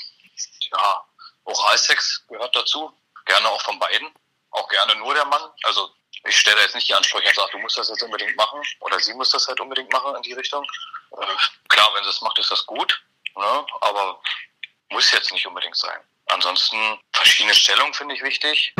ja, 0.72 1.06
Oralsex 1.44 2.26
gehört 2.28 2.56
dazu, 2.56 2.92
gerne 3.26 3.50
auch 3.50 3.62
von 3.62 3.78
beiden, 3.78 4.10
auch 4.52 4.68
gerne 4.70 4.96
nur 4.96 5.14
der 5.14 5.26
Mann. 5.26 5.52
Also 5.64 5.94
ich 6.26 6.38
stelle 6.38 6.62
jetzt 6.62 6.76
nicht 6.76 6.88
die 6.88 6.94
Ansprüche 6.94 7.28
und 7.28 7.36
sage, 7.36 7.52
du 7.52 7.58
musst 7.60 7.78
das 7.78 7.90
jetzt 7.90 8.04
unbedingt 8.04 8.36
machen 8.38 8.62
oder 8.80 9.00
sie 9.00 9.14
muss 9.14 9.30
das 9.30 9.48
halt 9.48 9.60
unbedingt 9.60 9.92
machen 9.92 10.16
in 10.16 10.22
die 10.22 10.34
Richtung. 10.34 10.66
Äh, 11.12 11.26
klar, 11.68 11.94
wenn 11.94 12.04
sie 12.04 12.10
es 12.10 12.22
macht, 12.22 12.40
ist 12.40 12.52
das 12.52 12.66
gut, 12.66 13.04
ne? 13.36 13.66
aber 13.82 14.22
muss 14.90 15.12
jetzt 15.12 15.32
nicht 15.34 15.46
unbedingt 15.46 15.76
sein. 15.76 16.00
Ansonsten 16.28 17.00
verschiedene 17.12 17.54
Stellungen 17.54 17.94
finde 17.94 18.16
ich 18.16 18.24
wichtig. 18.24 18.74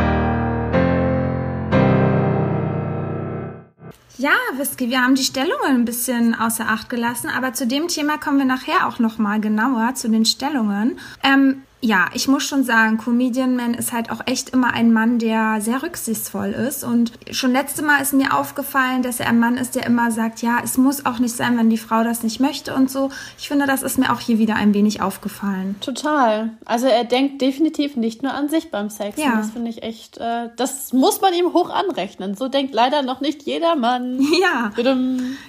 Ja, 4.18 4.36
Whisky, 4.58 4.90
wir 4.92 5.02
haben 5.02 5.16
die 5.16 5.24
Stellungen 5.24 5.72
ein 5.72 5.86
bisschen 5.86 6.36
außer 6.36 6.70
Acht 6.70 6.88
gelassen, 6.88 7.32
aber 7.36 7.54
zu 7.54 7.66
dem 7.66 7.88
Thema 7.88 8.20
kommen 8.20 8.38
wir 8.38 8.46
nachher 8.46 8.88
auch 8.88 9.00
nochmal 9.00 9.42
genauer, 9.42 9.96
zu 9.96 10.08
den 10.08 10.24
Stellungen. 10.24 11.00
Ähm, 11.24 11.64
ja, 11.84 12.06
ich 12.14 12.30
muss 12.30 12.44
schon 12.44 12.64
sagen, 12.64 12.98
Comedian 12.98 13.58
Man 13.58 13.74
ist 13.74 13.92
halt 13.92 14.10
auch 14.10 14.22
echt 14.26 14.52
immer 14.52 14.74
ein 14.74 14.94
Mann, 14.94 15.20
der 15.20 15.60
sehr 15.60 15.84
rücksichtsvoll 15.84 16.52
ist. 16.52 16.86
Und 16.86 17.12
schon 17.30 17.52
letzte 17.52 17.82
Mal 17.82 18.02
ist 18.02 18.14
mir 18.14 18.38
aufgefallen, 18.38 19.04
dass 19.04 19.20
er 19.20 19.28
ein 19.28 19.38
Mann 19.38 19.58
ist, 19.58 19.76
der 19.76 19.86
immer 19.86 20.10
sagt, 20.10 20.42
ja, 20.42 20.60
es 20.64 20.78
muss 20.78 21.06
auch 21.06 21.20
nicht 21.20 21.36
sein, 21.36 21.58
wenn 21.58 21.70
die 21.70 21.78
Frau 21.78 22.06
das 22.06 22.24
nicht 22.24 22.40
möchte 22.40 22.74
und 22.74 22.90
so. 22.90 23.10
Ich 23.38 23.50
finde, 23.50 23.68
das 23.68 23.84
ist 23.84 23.98
mir 23.98 24.14
auch 24.14 24.22
hier 24.22 24.38
wieder 24.38 24.56
ein 24.56 24.74
wenig 24.74 25.02
aufgefallen. 25.02 25.76
Total. 25.82 26.52
Also 26.64 26.88
er 26.88 27.04
denkt 27.04 27.42
definitiv 27.42 27.98
nicht 27.98 28.24
nur 28.24 28.34
an 28.34 28.48
sich 28.48 28.72
beim 28.72 28.90
Sex. 28.90 29.20
Ja. 29.20 29.34
Und 29.34 29.40
das 29.40 29.52
finde 29.52 29.70
ich 29.70 29.84
echt, 29.84 30.20
äh, 30.20 30.52
das 30.56 30.94
muss 30.94 31.20
man 31.20 31.34
ihm 31.34 31.52
hoch 31.52 31.70
anrechnen. 31.70 32.36
So 32.36 32.48
denkt 32.48 32.74
leider 32.74 33.02
noch 33.02 33.20
nicht 33.20 33.44
jeder 33.44 33.76
Mann. 33.76 34.22
Ja. 34.44 34.72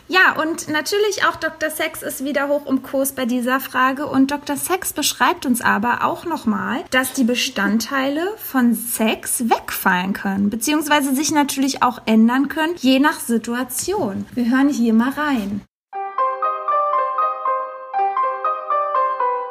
Ja, 0.09 0.41
und 0.41 0.69
natürlich 0.69 1.25
auch 1.27 1.37
Dr. 1.37 1.71
Sex 1.71 2.03
ist 2.03 2.25
wieder 2.25 2.49
hoch 2.49 2.67
im 2.67 2.83
Kurs 2.83 3.13
bei 3.13 3.25
dieser 3.25 3.59
Frage. 3.59 4.07
Und 4.07 4.31
Dr. 4.31 4.57
Sex 4.57 4.93
beschreibt 4.93 5.47
uns 5.47 5.61
aber 5.61 6.05
auch 6.05 6.24
nochmal, 6.27 6.85
dass 6.91 7.13
die 7.13 7.25
Bestandteile 7.25 8.37
von 8.39 8.75
Sex 8.75 9.49
wegfallen 9.49 10.13
können, 10.13 10.51
beziehungsweise 10.51 11.15
sich 11.15 11.31
natürlich 11.31 11.83
auch 11.83 12.01
ändern 12.07 12.49
können, 12.49 12.77
je 12.77 12.99
nach 12.99 13.21
Situation. 13.21 14.27
Wir 14.33 14.51
hören 14.51 14.69
hier 14.69 14.93
mal 14.93 15.11
rein. 15.11 15.67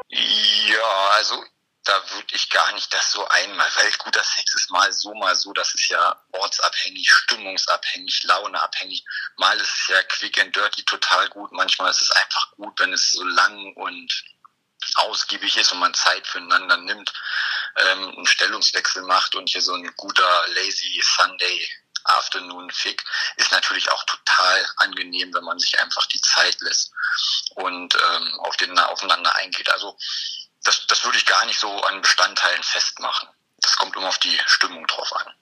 Ja, 0.10 1.10
also 1.18 1.44
da 1.84 1.94
würde 2.12 2.36
ich 2.36 2.50
gar 2.50 2.72
nicht 2.74 2.94
das 2.94 3.12
so 3.12 3.28
einmal, 3.28 3.68
weil 3.76 3.92
guter 4.04 4.24
Sex 4.24 4.56
ist 4.56 4.72
mal 4.72 4.92
so, 4.94 5.14
mal 5.16 5.36
so, 5.36 5.52
das 5.54 5.76
ist 5.76 5.90
ja 5.90 6.22
ortsabhängig, 6.32 7.10
stimmungsabhängig, 7.10 8.24
launeabhängig. 8.24 9.04
Mal 9.38 9.58
ist 9.60 9.76
es 9.76 9.88
ja 9.90 10.04
quick 10.04 10.40
and 10.40 10.56
dirty 10.56 10.84
total 10.86 11.28
gut, 11.30 11.52
manchmal 11.52 11.92
ist 11.92 12.02
es 12.02 12.12
einfach 12.12 12.52
gut, 12.52 12.80
wenn 12.80 12.94
es 12.94 13.12
so 13.12 13.24
lang 13.24 13.74
und 13.76 14.24
ausgiebig 14.96 15.58
ist 15.58 15.72
und 15.72 15.80
man 15.80 15.94
Zeit 15.94 16.26
füreinander 16.28 16.78
nimmt, 16.78 17.14
ähm, 17.76 18.10
einen 18.16 18.26
Stellungswechsel 18.26 19.04
macht 19.04 19.36
und 19.36 19.50
hier 19.50 19.62
so 19.62 19.74
ein 19.74 19.92
guter 19.96 20.48
lazy 20.50 21.02
Sunday 21.04 21.70
Afternoon 22.06 22.70
Fick 22.72 23.04
ist 23.38 23.52
natürlich 23.52 23.90
auch 23.92 24.04
total 24.04 24.66
angenehm, 24.78 25.34
wenn 25.34 25.44
man 25.44 25.60
sich 25.60 25.80
einfach 25.80 26.06
die 26.08 26.22
Zeit 26.22 26.60
lässt 26.62 26.92
und 27.56 27.96
ähm, 27.96 28.40
auf 28.42 28.58
den 28.58 28.78
aufeinander 28.78 29.34
eingeht. 29.36 29.70
Also 29.72 29.98
das, 30.64 30.86
das 30.88 31.04
würde 31.06 31.18
ich 31.18 31.26
gar 31.26 31.46
nicht 31.46 31.60
so 31.60 31.70
an 31.84 32.02
Bestandteilen 32.02 32.64
festmachen. 32.64 33.30
Das 33.62 33.78
kommt 33.78 33.96
immer 33.96 34.08
auf 34.08 34.20
die 34.20 34.38
Stimmung 34.46 34.86
drauf 34.88 35.14
an. 35.16 35.34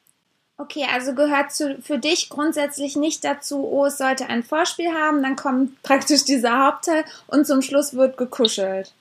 Okay, 0.58 0.88
also 0.92 1.16
gehört 1.16 1.52
zu, 1.52 1.82
für 1.82 1.98
dich 1.98 2.30
grundsätzlich 2.30 2.96
nicht 2.96 3.24
dazu, 3.24 3.68
oh, 3.68 3.88
es 3.88 3.98
sollte 3.98 4.28
ein 4.28 4.44
Vorspiel 4.44 4.94
haben, 4.94 5.24
dann 5.24 5.36
kommt 5.36 5.82
praktisch 5.82 6.24
dieser 6.24 6.66
Hauptteil 6.66 7.04
und 7.26 7.48
zum 7.48 7.64
Schluss 7.64 7.96
wird 7.96 8.16
gekuschelt. 8.18 8.94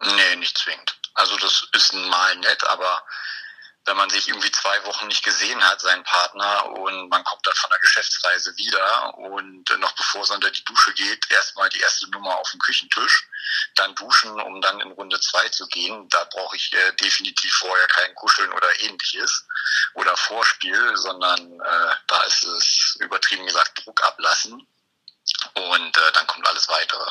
Nee, 0.00 0.36
nicht 0.36 0.56
zwingend. 0.56 0.98
Also 1.14 1.36
das 1.36 1.66
ist 1.72 1.92
mal 1.92 2.36
nett, 2.36 2.64
aber 2.64 3.02
wenn 3.88 3.96
man 3.96 4.10
sich 4.10 4.28
irgendwie 4.28 4.52
zwei 4.52 4.84
Wochen 4.84 5.06
nicht 5.06 5.24
gesehen 5.24 5.64
hat, 5.64 5.80
seinen 5.80 6.04
Partner, 6.04 6.66
und 6.66 7.08
man 7.08 7.24
kommt 7.24 7.46
dann 7.46 7.56
von 7.56 7.70
der 7.70 7.78
Geschäftsreise 7.80 8.54
wieder 8.58 9.14
und 9.16 9.64
noch 9.78 9.92
bevor 9.92 10.22
es 10.22 10.30
unter 10.30 10.50
die 10.50 10.64
Dusche 10.64 10.92
geht, 10.92 11.24
erstmal 11.30 11.70
die 11.70 11.80
erste 11.80 12.08
Nummer 12.10 12.36
auf 12.36 12.50
dem 12.50 12.60
Küchentisch, 12.60 13.26
dann 13.76 13.94
duschen, 13.94 14.38
um 14.40 14.60
dann 14.60 14.78
in 14.80 14.92
Runde 14.92 15.18
zwei 15.20 15.48
zu 15.48 15.66
gehen. 15.68 16.06
Da 16.10 16.22
brauche 16.24 16.54
ich 16.56 16.72
äh, 16.74 16.92
definitiv 16.96 17.52
vorher 17.54 17.86
kein 17.88 18.14
Kuscheln 18.14 18.52
oder 18.52 18.80
ähnliches 18.80 19.46
oder 19.94 20.14
Vorspiel, 20.16 20.96
sondern 20.96 21.58
äh, 21.58 21.94
da 22.06 22.22
ist 22.24 22.44
es 22.44 22.96
übertrieben 23.00 23.46
gesagt 23.46 23.84
Druck 23.84 24.02
ablassen 24.04 24.68
und 25.54 25.96
äh, 25.96 26.12
dann 26.12 26.26
kommt 26.26 26.46
alles 26.46 26.68
weitere. 26.68 27.10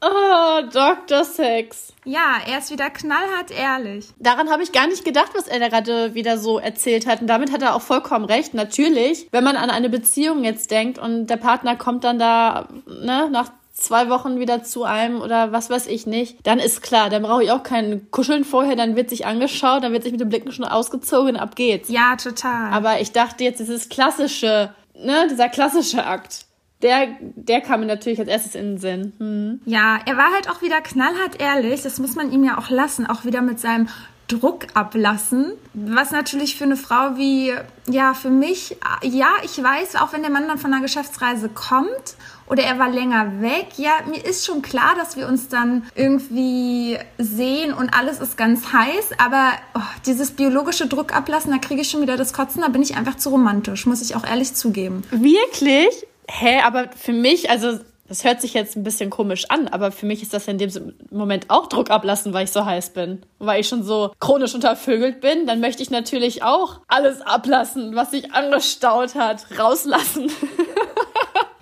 Oh, 0.00 0.60
Dr. 0.72 1.24
Sex. 1.24 1.92
Ja, 2.04 2.36
er 2.46 2.58
ist 2.58 2.70
wieder 2.70 2.90
knallhart 2.90 3.50
ehrlich. 3.50 4.08
Daran 4.18 4.50
habe 4.50 4.62
ich 4.62 4.72
gar 4.72 4.86
nicht 4.86 5.04
gedacht, 5.04 5.32
was 5.34 5.48
er 5.48 5.58
da 5.58 5.68
gerade 5.68 6.14
wieder 6.14 6.38
so 6.38 6.58
erzählt 6.58 7.06
hat. 7.06 7.20
Und 7.20 7.26
damit 7.26 7.52
hat 7.52 7.62
er 7.62 7.74
auch 7.74 7.82
vollkommen 7.82 8.24
recht. 8.24 8.54
Natürlich, 8.54 9.28
wenn 9.32 9.44
man 9.44 9.56
an 9.56 9.70
eine 9.70 9.88
Beziehung 9.88 10.44
jetzt 10.44 10.70
denkt 10.70 10.98
und 10.98 11.26
der 11.26 11.36
Partner 11.36 11.76
kommt 11.76 12.04
dann 12.04 12.18
da, 12.18 12.68
ne, 12.86 13.28
nach 13.30 13.50
zwei 13.72 14.08
Wochen 14.08 14.40
wieder 14.40 14.62
zu 14.62 14.84
einem 14.84 15.20
oder 15.20 15.52
was 15.52 15.68
weiß 15.68 15.86
ich 15.86 16.06
nicht, 16.06 16.38
dann 16.46 16.58
ist 16.58 16.82
klar, 16.82 17.10
dann 17.10 17.22
brauche 17.22 17.44
ich 17.44 17.50
auch 17.50 17.62
kein 17.62 18.10
Kuscheln 18.10 18.44
vorher, 18.44 18.74
dann 18.74 18.96
wird 18.96 19.10
sich 19.10 19.26
angeschaut, 19.26 19.82
dann 19.82 19.92
wird 19.92 20.02
sich 20.02 20.12
mit 20.12 20.20
den 20.20 20.30
Blicken 20.30 20.52
schon 20.52 20.64
ausgezogen, 20.64 21.36
ab 21.36 21.56
geht's. 21.56 21.88
Ja, 21.90 22.16
total. 22.16 22.72
Aber 22.72 23.00
ich 23.00 23.12
dachte 23.12 23.44
jetzt, 23.44 23.60
dieses 23.60 23.88
klassische, 23.88 24.74
ne, 24.94 25.26
dieser 25.28 25.48
klassische 25.48 26.06
Akt 26.06 26.45
der, 26.82 27.08
der 27.20 27.60
kam 27.60 27.80
mir 27.80 27.86
natürlich 27.86 28.18
als 28.18 28.28
erstes 28.28 28.54
in 28.54 28.72
den 28.72 28.78
Sinn. 28.78 29.12
Hm. 29.18 29.60
Ja, 29.64 29.98
er 30.04 30.16
war 30.16 30.32
halt 30.32 30.50
auch 30.50 30.62
wieder 30.62 30.80
knallhart 30.80 31.40
ehrlich. 31.40 31.82
Das 31.82 31.98
muss 31.98 32.14
man 32.14 32.30
ihm 32.30 32.44
ja 32.44 32.58
auch 32.58 32.70
lassen. 32.70 33.06
Auch 33.06 33.24
wieder 33.24 33.40
mit 33.40 33.58
seinem 33.60 33.88
Druck 34.28 34.66
ablassen. 34.74 35.52
Was 35.72 36.10
natürlich 36.10 36.56
für 36.56 36.64
eine 36.64 36.76
Frau 36.76 37.16
wie, 37.16 37.52
ja, 37.88 38.12
für 38.14 38.30
mich, 38.30 38.76
ja, 39.02 39.28
ich 39.44 39.62
weiß, 39.62 39.96
auch 39.96 40.12
wenn 40.12 40.22
der 40.22 40.30
Mann 40.30 40.48
dann 40.48 40.58
von 40.58 40.72
einer 40.72 40.82
Geschäftsreise 40.82 41.48
kommt 41.48 42.16
oder 42.48 42.64
er 42.64 42.78
war 42.78 42.90
länger 42.90 43.40
weg, 43.40 43.68
ja, 43.76 43.92
mir 44.08 44.24
ist 44.24 44.44
schon 44.44 44.62
klar, 44.62 44.94
dass 44.96 45.16
wir 45.16 45.28
uns 45.28 45.48
dann 45.48 45.84
irgendwie 45.94 46.98
sehen 47.18 47.72
und 47.72 47.90
alles 47.96 48.20
ist 48.20 48.36
ganz 48.36 48.72
heiß, 48.72 49.10
aber 49.18 49.52
oh, 49.74 49.80
dieses 50.06 50.32
biologische 50.32 50.88
Druck 50.88 51.14
ablassen, 51.14 51.52
da 51.52 51.58
kriege 51.58 51.82
ich 51.82 51.90
schon 51.90 52.02
wieder 52.02 52.16
das 52.16 52.32
Kotzen, 52.32 52.62
da 52.62 52.68
bin 52.68 52.82
ich 52.82 52.96
einfach 52.96 53.16
zu 53.16 53.30
romantisch, 53.30 53.86
muss 53.86 54.02
ich 54.02 54.16
auch 54.16 54.26
ehrlich 54.26 54.54
zugeben. 54.54 55.04
Wirklich? 55.10 56.06
Hä, 56.28 56.60
aber 56.64 56.90
für 56.96 57.12
mich, 57.12 57.50
also 57.50 57.78
das 58.08 58.24
hört 58.24 58.40
sich 58.40 58.54
jetzt 58.54 58.76
ein 58.76 58.84
bisschen 58.84 59.10
komisch 59.10 59.50
an, 59.50 59.68
aber 59.68 59.90
für 59.90 60.06
mich 60.06 60.22
ist 60.22 60.32
das 60.32 60.46
in 60.46 60.58
dem 60.58 60.94
Moment 61.10 61.50
auch 61.50 61.66
Druck 61.66 61.90
ablassen, 61.90 62.32
weil 62.32 62.44
ich 62.44 62.52
so 62.52 62.64
heiß 62.64 62.90
bin. 62.90 63.22
Weil 63.38 63.60
ich 63.60 63.68
schon 63.68 63.82
so 63.82 64.12
chronisch 64.20 64.54
untervögelt 64.54 65.20
bin, 65.20 65.46
dann 65.46 65.60
möchte 65.60 65.82
ich 65.82 65.90
natürlich 65.90 66.42
auch 66.42 66.80
alles 66.86 67.20
ablassen, 67.20 67.96
was 67.96 68.12
sich 68.12 68.32
angestaut 68.32 69.14
hat, 69.14 69.46
rauslassen. 69.58 70.30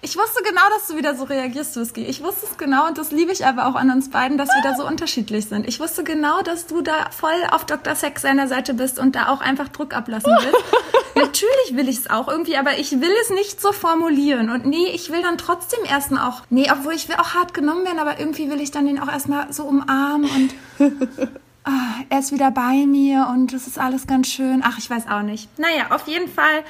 Ich 0.04 0.18
wusste 0.18 0.42
genau, 0.42 0.60
dass 0.68 0.88
du 0.88 0.98
wieder 0.98 1.14
so 1.16 1.24
reagierst, 1.24 1.76
Whisky. 1.76 2.04
Ich 2.04 2.22
wusste 2.22 2.44
es 2.44 2.58
genau 2.58 2.86
und 2.86 2.98
das 2.98 3.10
liebe 3.10 3.32
ich 3.32 3.46
aber 3.46 3.66
auch 3.66 3.74
an 3.74 3.90
uns 3.90 4.10
beiden, 4.10 4.36
dass 4.36 4.50
wir 4.50 4.60
da 4.62 4.76
so 4.76 4.86
unterschiedlich 4.86 5.46
sind. 5.46 5.66
Ich 5.66 5.80
wusste 5.80 6.04
genau, 6.04 6.42
dass 6.42 6.66
du 6.66 6.82
da 6.82 7.10
voll 7.10 7.32
auf 7.50 7.64
Dr. 7.64 7.94
Sex 7.94 8.20
seiner 8.20 8.46
Seite 8.46 8.74
bist 8.74 8.98
und 8.98 9.16
da 9.16 9.30
auch 9.30 9.40
einfach 9.40 9.68
Druck 9.68 9.96
ablassen 9.96 10.30
willst. 10.42 10.62
Natürlich 11.16 11.70
will 11.70 11.88
ich 11.88 11.96
es 12.00 12.10
auch 12.10 12.28
irgendwie, 12.28 12.58
aber 12.58 12.78
ich 12.78 13.00
will 13.00 13.14
es 13.22 13.30
nicht 13.30 13.62
so 13.62 13.72
formulieren. 13.72 14.50
Und 14.50 14.66
nee, 14.66 14.88
ich 14.92 15.10
will 15.10 15.22
dann 15.22 15.38
trotzdem 15.38 15.82
erstmal 15.86 16.28
auch, 16.28 16.42
nee, 16.50 16.70
obwohl 16.70 16.92
ich 16.92 17.08
will 17.08 17.16
auch 17.16 17.32
hart 17.32 17.54
genommen 17.54 17.86
werden, 17.86 17.98
aber 17.98 18.20
irgendwie 18.20 18.50
will 18.50 18.60
ich 18.60 18.70
dann 18.70 18.84
den 18.84 19.00
auch 19.00 19.10
erstmal 19.10 19.54
so 19.54 19.64
umarmen 19.64 20.28
und 20.28 20.54
ah, 21.64 21.70
er 22.10 22.18
ist 22.18 22.30
wieder 22.30 22.50
bei 22.50 22.84
mir 22.84 23.28
und 23.32 23.54
es 23.54 23.66
ist 23.66 23.78
alles 23.78 24.06
ganz 24.06 24.28
schön. 24.28 24.62
Ach, 24.66 24.76
ich 24.76 24.90
weiß 24.90 25.08
auch 25.08 25.22
nicht. 25.22 25.48
Naja, 25.58 25.86
auf 25.92 26.06
jeden 26.08 26.28
Fall 26.28 26.62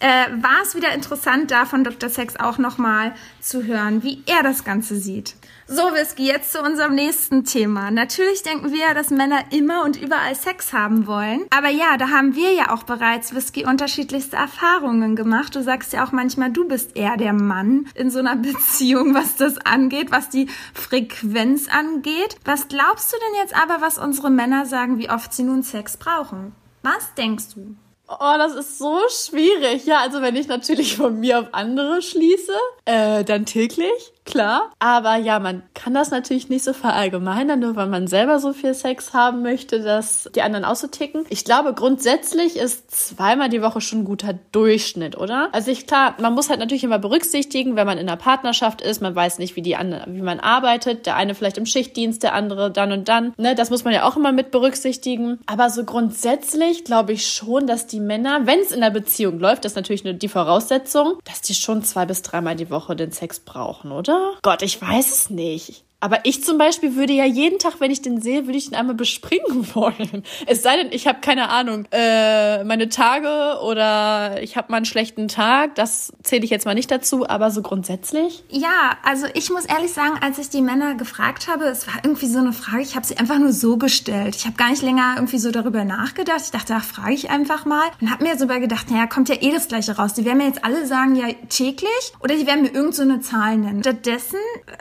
äh, 0.00 0.42
war 0.42 0.62
es 0.62 0.74
wieder 0.74 0.92
interessant, 0.92 1.50
da 1.50 1.64
von 1.66 1.84
Dr. 1.84 2.08
Sex 2.08 2.36
auch 2.36 2.58
nochmal 2.58 3.14
zu 3.40 3.64
hören, 3.64 4.02
wie 4.02 4.22
er 4.26 4.42
das 4.42 4.64
Ganze 4.64 4.96
sieht. 4.96 5.34
So, 5.72 5.82
Whisky, 5.94 6.26
jetzt 6.26 6.50
zu 6.50 6.60
unserem 6.60 6.96
nächsten 6.96 7.44
Thema. 7.44 7.92
Natürlich 7.92 8.42
denken 8.42 8.72
wir, 8.72 8.92
dass 8.92 9.10
Männer 9.10 9.44
immer 9.52 9.84
und 9.84 10.02
überall 10.02 10.34
Sex 10.34 10.72
haben 10.72 11.06
wollen. 11.06 11.46
Aber 11.50 11.68
ja, 11.68 11.96
da 11.96 12.08
haben 12.08 12.34
wir 12.34 12.52
ja 12.52 12.72
auch 12.72 12.82
bereits, 12.82 13.36
Whisky, 13.36 13.64
unterschiedlichste 13.64 14.34
Erfahrungen 14.34 15.14
gemacht. 15.14 15.54
Du 15.54 15.62
sagst 15.62 15.92
ja 15.92 16.04
auch 16.04 16.10
manchmal, 16.10 16.50
du 16.50 16.66
bist 16.66 16.96
eher 16.96 17.16
der 17.16 17.32
Mann 17.32 17.86
in 17.94 18.10
so 18.10 18.18
einer 18.18 18.34
Beziehung, 18.50 19.14
was 19.14 19.36
das 19.36 19.58
angeht, 19.58 20.10
was 20.10 20.28
die 20.28 20.48
Frequenz 20.74 21.68
angeht. 21.68 22.36
Was 22.44 22.66
glaubst 22.66 23.12
du 23.12 23.16
denn 23.18 23.40
jetzt 23.40 23.54
aber, 23.54 23.80
was 23.80 23.96
unsere 23.98 24.30
Männer 24.30 24.66
sagen, 24.66 24.98
wie 24.98 25.08
oft 25.08 25.32
sie 25.32 25.44
nun 25.44 25.62
Sex 25.62 25.96
brauchen? 25.96 26.52
Was 26.82 27.14
denkst 27.14 27.54
du? 27.54 27.76
Oh, 28.12 28.34
das 28.38 28.56
ist 28.56 28.78
so 28.78 28.98
schwierig. 29.08 29.86
Ja, 29.86 30.00
also 30.00 30.20
wenn 30.20 30.34
ich 30.34 30.48
natürlich 30.48 30.96
von 30.96 31.20
mir 31.20 31.38
auf 31.38 31.46
andere 31.52 32.02
schließe, 32.02 32.52
äh, 32.84 33.22
dann 33.22 33.46
täglich 33.46 34.12
klar. 34.30 34.70
Aber 34.78 35.16
ja, 35.16 35.38
man 35.38 35.62
kann 35.74 35.94
das 35.94 36.10
natürlich 36.10 36.48
nicht 36.48 36.64
so 36.64 36.72
verallgemeinern, 36.72 37.60
nur 37.60 37.76
weil 37.76 37.86
man 37.86 38.06
selber 38.06 38.38
so 38.38 38.52
viel 38.52 38.74
Sex 38.74 39.12
haben 39.12 39.42
möchte, 39.42 39.82
dass 39.82 40.28
die 40.34 40.42
anderen 40.42 40.64
auch 40.64 40.76
so 40.76 40.86
ticken. 40.86 41.24
Ich 41.28 41.44
glaube, 41.44 41.74
grundsätzlich 41.74 42.56
ist 42.56 42.90
zweimal 42.90 43.48
die 43.48 43.62
Woche 43.62 43.80
schon 43.80 44.00
ein 44.00 44.04
guter 44.04 44.34
Durchschnitt, 44.52 45.16
oder? 45.16 45.48
Also 45.52 45.70
ich, 45.70 45.86
klar, 45.86 46.14
man 46.20 46.34
muss 46.34 46.48
halt 46.48 46.60
natürlich 46.60 46.84
immer 46.84 46.98
berücksichtigen, 46.98 47.76
wenn 47.76 47.86
man 47.86 47.98
in 47.98 48.08
einer 48.08 48.16
Partnerschaft 48.16 48.80
ist, 48.80 49.02
man 49.02 49.14
weiß 49.14 49.38
nicht, 49.38 49.56
wie 49.56 49.62
die 49.62 49.76
andere, 49.76 50.04
wie 50.08 50.22
man 50.22 50.40
arbeitet, 50.40 51.06
der 51.06 51.16
eine 51.16 51.34
vielleicht 51.34 51.58
im 51.58 51.66
Schichtdienst, 51.66 52.22
der 52.22 52.34
andere 52.34 52.70
dann 52.70 52.92
und 52.92 53.08
dann, 53.08 53.34
ne, 53.36 53.54
das 53.54 53.70
muss 53.70 53.84
man 53.84 53.92
ja 53.92 54.08
auch 54.08 54.16
immer 54.16 54.32
mit 54.32 54.50
berücksichtigen. 54.50 55.40
Aber 55.46 55.70
so 55.70 55.84
grundsätzlich 55.84 56.84
glaube 56.84 57.12
ich 57.12 57.26
schon, 57.26 57.66
dass 57.66 57.86
die 57.86 58.00
Männer, 58.00 58.46
wenn 58.46 58.60
es 58.60 58.72
in 58.72 58.80
der 58.80 58.90
Beziehung 58.90 59.38
läuft, 59.38 59.64
das 59.64 59.72
ist 59.72 59.76
natürlich 59.76 60.04
nur 60.04 60.14
die 60.14 60.28
Voraussetzung, 60.28 61.18
dass 61.24 61.40
die 61.40 61.54
schon 61.54 61.82
zwei 61.82 62.06
bis 62.06 62.22
dreimal 62.22 62.56
die 62.56 62.70
Woche 62.70 62.94
den 62.96 63.12
Sex 63.12 63.40
brauchen, 63.40 63.92
oder? 63.92 64.19
Gott, 64.42 64.62
ich 64.62 64.80
weiß 64.80 65.10
es 65.10 65.30
nicht. 65.30 65.84
Aber 66.00 66.20
ich 66.24 66.42
zum 66.42 66.58
Beispiel 66.58 66.96
würde 66.96 67.12
ja 67.12 67.26
jeden 67.26 67.58
Tag, 67.58 67.74
wenn 67.78 67.90
ich 67.90 68.02
den 68.02 68.20
sehe, 68.20 68.46
würde 68.46 68.58
ich 68.58 68.68
ihn 68.68 68.74
einmal 68.74 68.94
bespringen 68.94 69.66
wollen. 69.74 70.24
Es 70.46 70.62
sei 70.62 70.76
denn, 70.76 70.92
ich 70.92 71.06
habe 71.06 71.20
keine 71.20 71.50
Ahnung, 71.50 71.86
äh, 71.92 72.64
meine 72.64 72.88
Tage 72.88 73.60
oder 73.62 74.42
ich 74.42 74.56
habe 74.56 74.70
mal 74.70 74.78
einen 74.78 74.86
schlechten 74.86 75.28
Tag. 75.28 75.74
Das 75.74 76.12
zähle 76.22 76.44
ich 76.44 76.50
jetzt 76.50 76.64
mal 76.66 76.74
nicht 76.74 76.90
dazu, 76.90 77.28
aber 77.28 77.50
so 77.50 77.62
grundsätzlich. 77.62 78.44
Ja, 78.48 78.96
also 79.04 79.26
ich 79.34 79.50
muss 79.50 79.66
ehrlich 79.66 79.92
sagen, 79.92 80.18
als 80.20 80.38
ich 80.38 80.48
die 80.48 80.62
Männer 80.62 80.94
gefragt 80.94 81.48
habe, 81.48 81.64
es 81.64 81.86
war 81.86 81.94
irgendwie 82.02 82.26
so 82.26 82.38
eine 82.38 82.52
Frage, 82.52 82.82
ich 82.82 82.96
habe 82.96 83.06
sie 83.06 83.18
einfach 83.18 83.38
nur 83.38 83.52
so 83.52 83.76
gestellt. 83.76 84.36
Ich 84.36 84.46
habe 84.46 84.56
gar 84.56 84.70
nicht 84.70 84.82
länger 84.82 85.14
irgendwie 85.16 85.38
so 85.38 85.50
darüber 85.50 85.84
nachgedacht. 85.84 86.40
Ich 86.44 86.50
dachte, 86.50 86.74
ach, 86.76 86.84
frage 86.84 87.14
ich 87.14 87.30
einfach 87.30 87.64
mal. 87.66 87.88
Und 88.00 88.10
habe 88.10 88.24
mir 88.24 88.38
so 88.38 88.46
gedacht, 88.46 88.90
naja, 88.90 89.06
kommt 89.06 89.28
ja 89.28 89.36
eh 89.40 89.52
das 89.52 89.68
Gleiche 89.68 89.96
raus. 89.96 90.14
Die 90.14 90.24
werden 90.24 90.38
mir 90.38 90.46
jetzt 90.46 90.64
alle 90.64 90.86
sagen, 90.86 91.14
ja, 91.14 91.26
täglich 91.48 92.12
oder 92.20 92.34
die 92.34 92.46
werden 92.46 92.62
mir 92.62 92.72
irgend 92.72 92.94
so 92.94 93.02
eine 93.02 93.20
Zahl 93.20 93.56
nennen. 93.56 93.82
Stattdessen, 93.82 94.38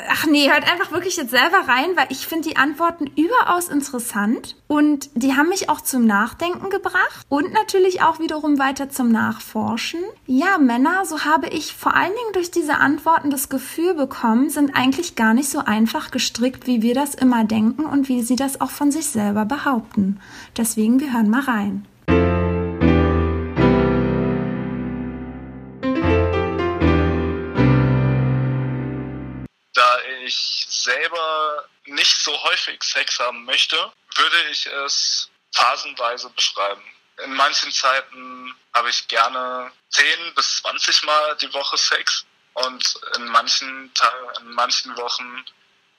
ach 0.09 0.26
nee, 0.26 0.49
hört 0.49 0.70
einfach 0.72 0.91
wirklich 1.10 1.18
jetzt 1.18 1.32
selber 1.32 1.68
rein, 1.68 1.95
weil 1.95 2.05
ich 2.10 2.28
finde 2.28 2.49
die 2.49 2.57
Antworten 2.57 3.07
überaus 3.16 3.70
interessant 3.70 4.55
und 4.68 5.10
die 5.16 5.36
haben 5.36 5.49
mich 5.49 5.68
auch 5.68 5.82
zum 5.82 6.05
Nachdenken 6.05 6.70
gebracht 6.70 7.26
und 7.30 7.51
natürlich 7.51 8.03
auch 8.03 8.20
wiederum 8.20 8.60
weiter 8.60 8.89
zum 8.89 9.12
Nachforschen. 9.12 10.01
Ja, 10.28 10.60
Männer, 10.60 11.05
so 11.05 11.26
habe 11.26 11.47
ich 11.47 11.74
vor 11.74 11.95
allen 11.95 12.12
Dingen 12.12 12.34
durch 12.34 12.51
diese 12.51 12.76
Antworten 12.76 13.32
das 13.32 13.49
Gefühl 13.49 13.95
bekommen, 13.95 14.51
sind 14.51 14.76
eigentlich 14.76 15.16
gar 15.16 15.34
nicht 15.34 15.49
so 15.49 15.60
einfach 15.60 16.12
gestrickt, 16.12 16.68
wie 16.68 16.84
wir 16.84 16.93
das 16.93 17.16
immer 17.16 17.43
denken 17.43 17.86
und 17.86 18.07
wie 18.07 18.22
sie 18.22 18.36
das 18.36 18.62
auch 18.62 18.72
von 18.72 18.91
sich 18.91 19.07
selber 19.07 19.45
behaupten. 19.45 20.20
Deswegen, 20.57 20.99
wir 20.99 21.14
hören 21.14 21.30
mal 21.30 21.41
rein. 21.41 21.88
ich 30.30 30.59
selber 30.89 31.65
nicht 31.85 32.17
so 32.17 32.31
häufig 32.43 32.81
Sex 32.83 33.19
haben 33.19 33.45
möchte, 33.45 33.75
würde 34.15 34.41
ich 34.49 34.65
es 34.65 35.29
phasenweise 35.53 36.29
beschreiben. 36.31 36.83
In 37.23 37.33
manchen 37.33 37.71
Zeiten 37.71 38.55
habe 38.73 38.89
ich 38.89 39.07
gerne 39.07 39.71
10 39.89 40.33
bis 40.35 40.57
20 40.57 41.03
Mal 41.03 41.35
die 41.37 41.53
Woche 41.53 41.77
Sex 41.77 42.25
und 42.53 42.99
in 43.17 43.25
manchen, 43.25 43.91
in 44.39 44.51
manchen 44.53 44.95
Wochen 44.97 45.45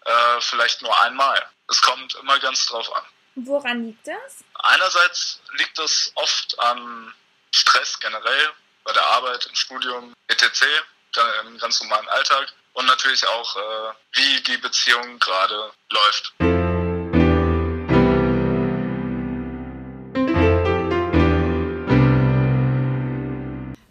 äh, 0.04 0.40
vielleicht 0.40 0.82
nur 0.82 0.98
einmal. 1.02 1.40
Es 1.68 1.80
kommt 1.82 2.14
immer 2.14 2.38
ganz 2.38 2.66
drauf 2.66 2.92
an. 2.94 3.04
Woran 3.36 3.84
liegt 3.86 4.06
das? 4.06 4.44
Einerseits 4.54 5.40
liegt 5.52 5.78
es 5.78 6.10
oft 6.14 6.58
an 6.58 7.14
Stress 7.52 7.98
generell 8.00 8.52
bei 8.84 8.92
der 8.92 9.04
Arbeit, 9.04 9.46
im 9.46 9.54
Studium, 9.54 10.14
etc., 10.28 10.64
im 11.44 11.58
ganz 11.58 11.80
normalen 11.82 12.08
Alltag 12.08 12.52
und 12.80 12.86
natürlich 12.86 13.26
auch, 13.28 13.56
äh, 13.56 13.60
wie 14.14 14.42
die 14.42 14.56
Beziehung 14.56 15.18
gerade 15.18 15.70
läuft. 15.92 16.32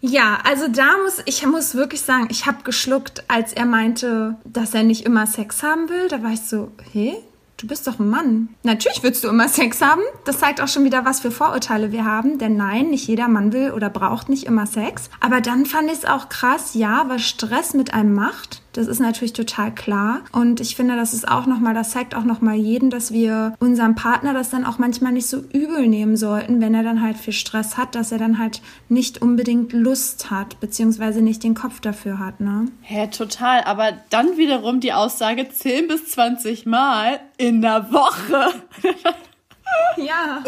Ja, 0.01 0.39
also 0.43 0.67
da 0.69 0.97
muss 1.03 1.21
ich 1.25 1.45
muss 1.45 1.75
wirklich 1.75 2.01
sagen, 2.01 2.29
ich 2.31 2.47
habe 2.47 2.63
geschluckt, 2.63 3.23
als 3.27 3.53
er 3.53 3.65
meinte, 3.65 4.37
dass 4.43 4.73
er 4.73 4.81
nicht 4.81 5.05
immer 5.05 5.27
Sex 5.27 5.61
haben 5.61 5.87
will. 5.89 6.07
Da 6.07 6.23
war 6.23 6.31
ich 6.31 6.41
so, 6.41 6.71
hey, 6.93 7.21
du 7.57 7.67
bist 7.67 7.85
doch 7.85 7.99
ein 7.99 8.09
Mann. 8.09 8.49
Natürlich 8.63 9.03
willst 9.03 9.23
du 9.23 9.27
immer 9.27 9.49
Sex 9.49 9.81
haben. 9.81 10.01
Das 10.25 10.39
zeigt 10.39 10.61
auch 10.61 10.67
schon 10.67 10.85
wieder, 10.85 11.05
was 11.05 11.19
für 11.19 11.31
Vorurteile 11.31 11.91
wir 11.91 12.05
haben. 12.05 12.39
Denn 12.39 12.55
nein, 12.55 12.89
nicht 12.89 13.07
jeder 13.07 13.27
Mann 13.27 13.53
will 13.53 13.71
oder 13.71 13.89
braucht 13.89 14.29
nicht 14.29 14.45
immer 14.45 14.65
Sex. 14.65 15.09
Aber 15.19 15.41
dann 15.41 15.65
fand 15.65 15.91
ich 15.91 15.99
es 15.99 16.05
auch 16.05 16.29
krass, 16.29 16.73
ja, 16.73 17.05
was 17.07 17.21
Stress 17.21 17.73
mit 17.73 17.93
einem 17.93 18.13
macht. 18.13 18.61
Das 18.73 18.87
ist 18.87 18.99
natürlich 18.99 19.33
total 19.33 19.73
klar. 19.73 20.21
Und 20.31 20.61
ich 20.61 20.75
finde, 20.75 20.95
das 20.95 21.13
ist 21.13 21.27
auch 21.27 21.45
nochmal, 21.45 21.73
das 21.73 21.91
zeigt 21.91 22.15
auch 22.15 22.23
nochmal 22.23 22.55
jeden, 22.55 22.89
dass 22.89 23.11
wir 23.11 23.55
unserem 23.59 23.95
Partner 23.95 24.33
das 24.33 24.49
dann 24.49 24.65
auch 24.65 24.77
manchmal 24.77 25.11
nicht 25.11 25.27
so 25.27 25.37
übel 25.37 25.87
nehmen 25.87 26.17
sollten, 26.17 26.61
wenn 26.61 26.75
er 26.75 26.83
dann 26.83 27.01
halt 27.01 27.17
viel 27.17 27.33
Stress 27.33 27.77
hat, 27.77 27.95
dass 27.95 28.11
er 28.11 28.17
dann 28.17 28.37
halt 28.37 28.61
nicht 28.87 29.21
unbedingt 29.21 29.73
Lust 29.73 30.29
hat, 30.29 30.59
beziehungsweise 30.59 31.21
nicht 31.21 31.43
den 31.43 31.55
Kopf 31.55 31.79
dafür 31.79 32.19
hat, 32.19 32.39
ne? 32.39 32.67
Hä, 32.81 33.07
total. 33.07 33.63
Aber 33.63 33.93
dann 34.09 34.37
wiederum 34.37 34.79
die 34.79 34.93
Aussage 34.93 35.49
10 35.49 35.87
bis 35.87 36.11
20 36.11 36.65
Mal 36.65 37.19
in 37.37 37.61
der 37.61 37.91
Woche. 37.91 38.53
ja. 39.97 40.43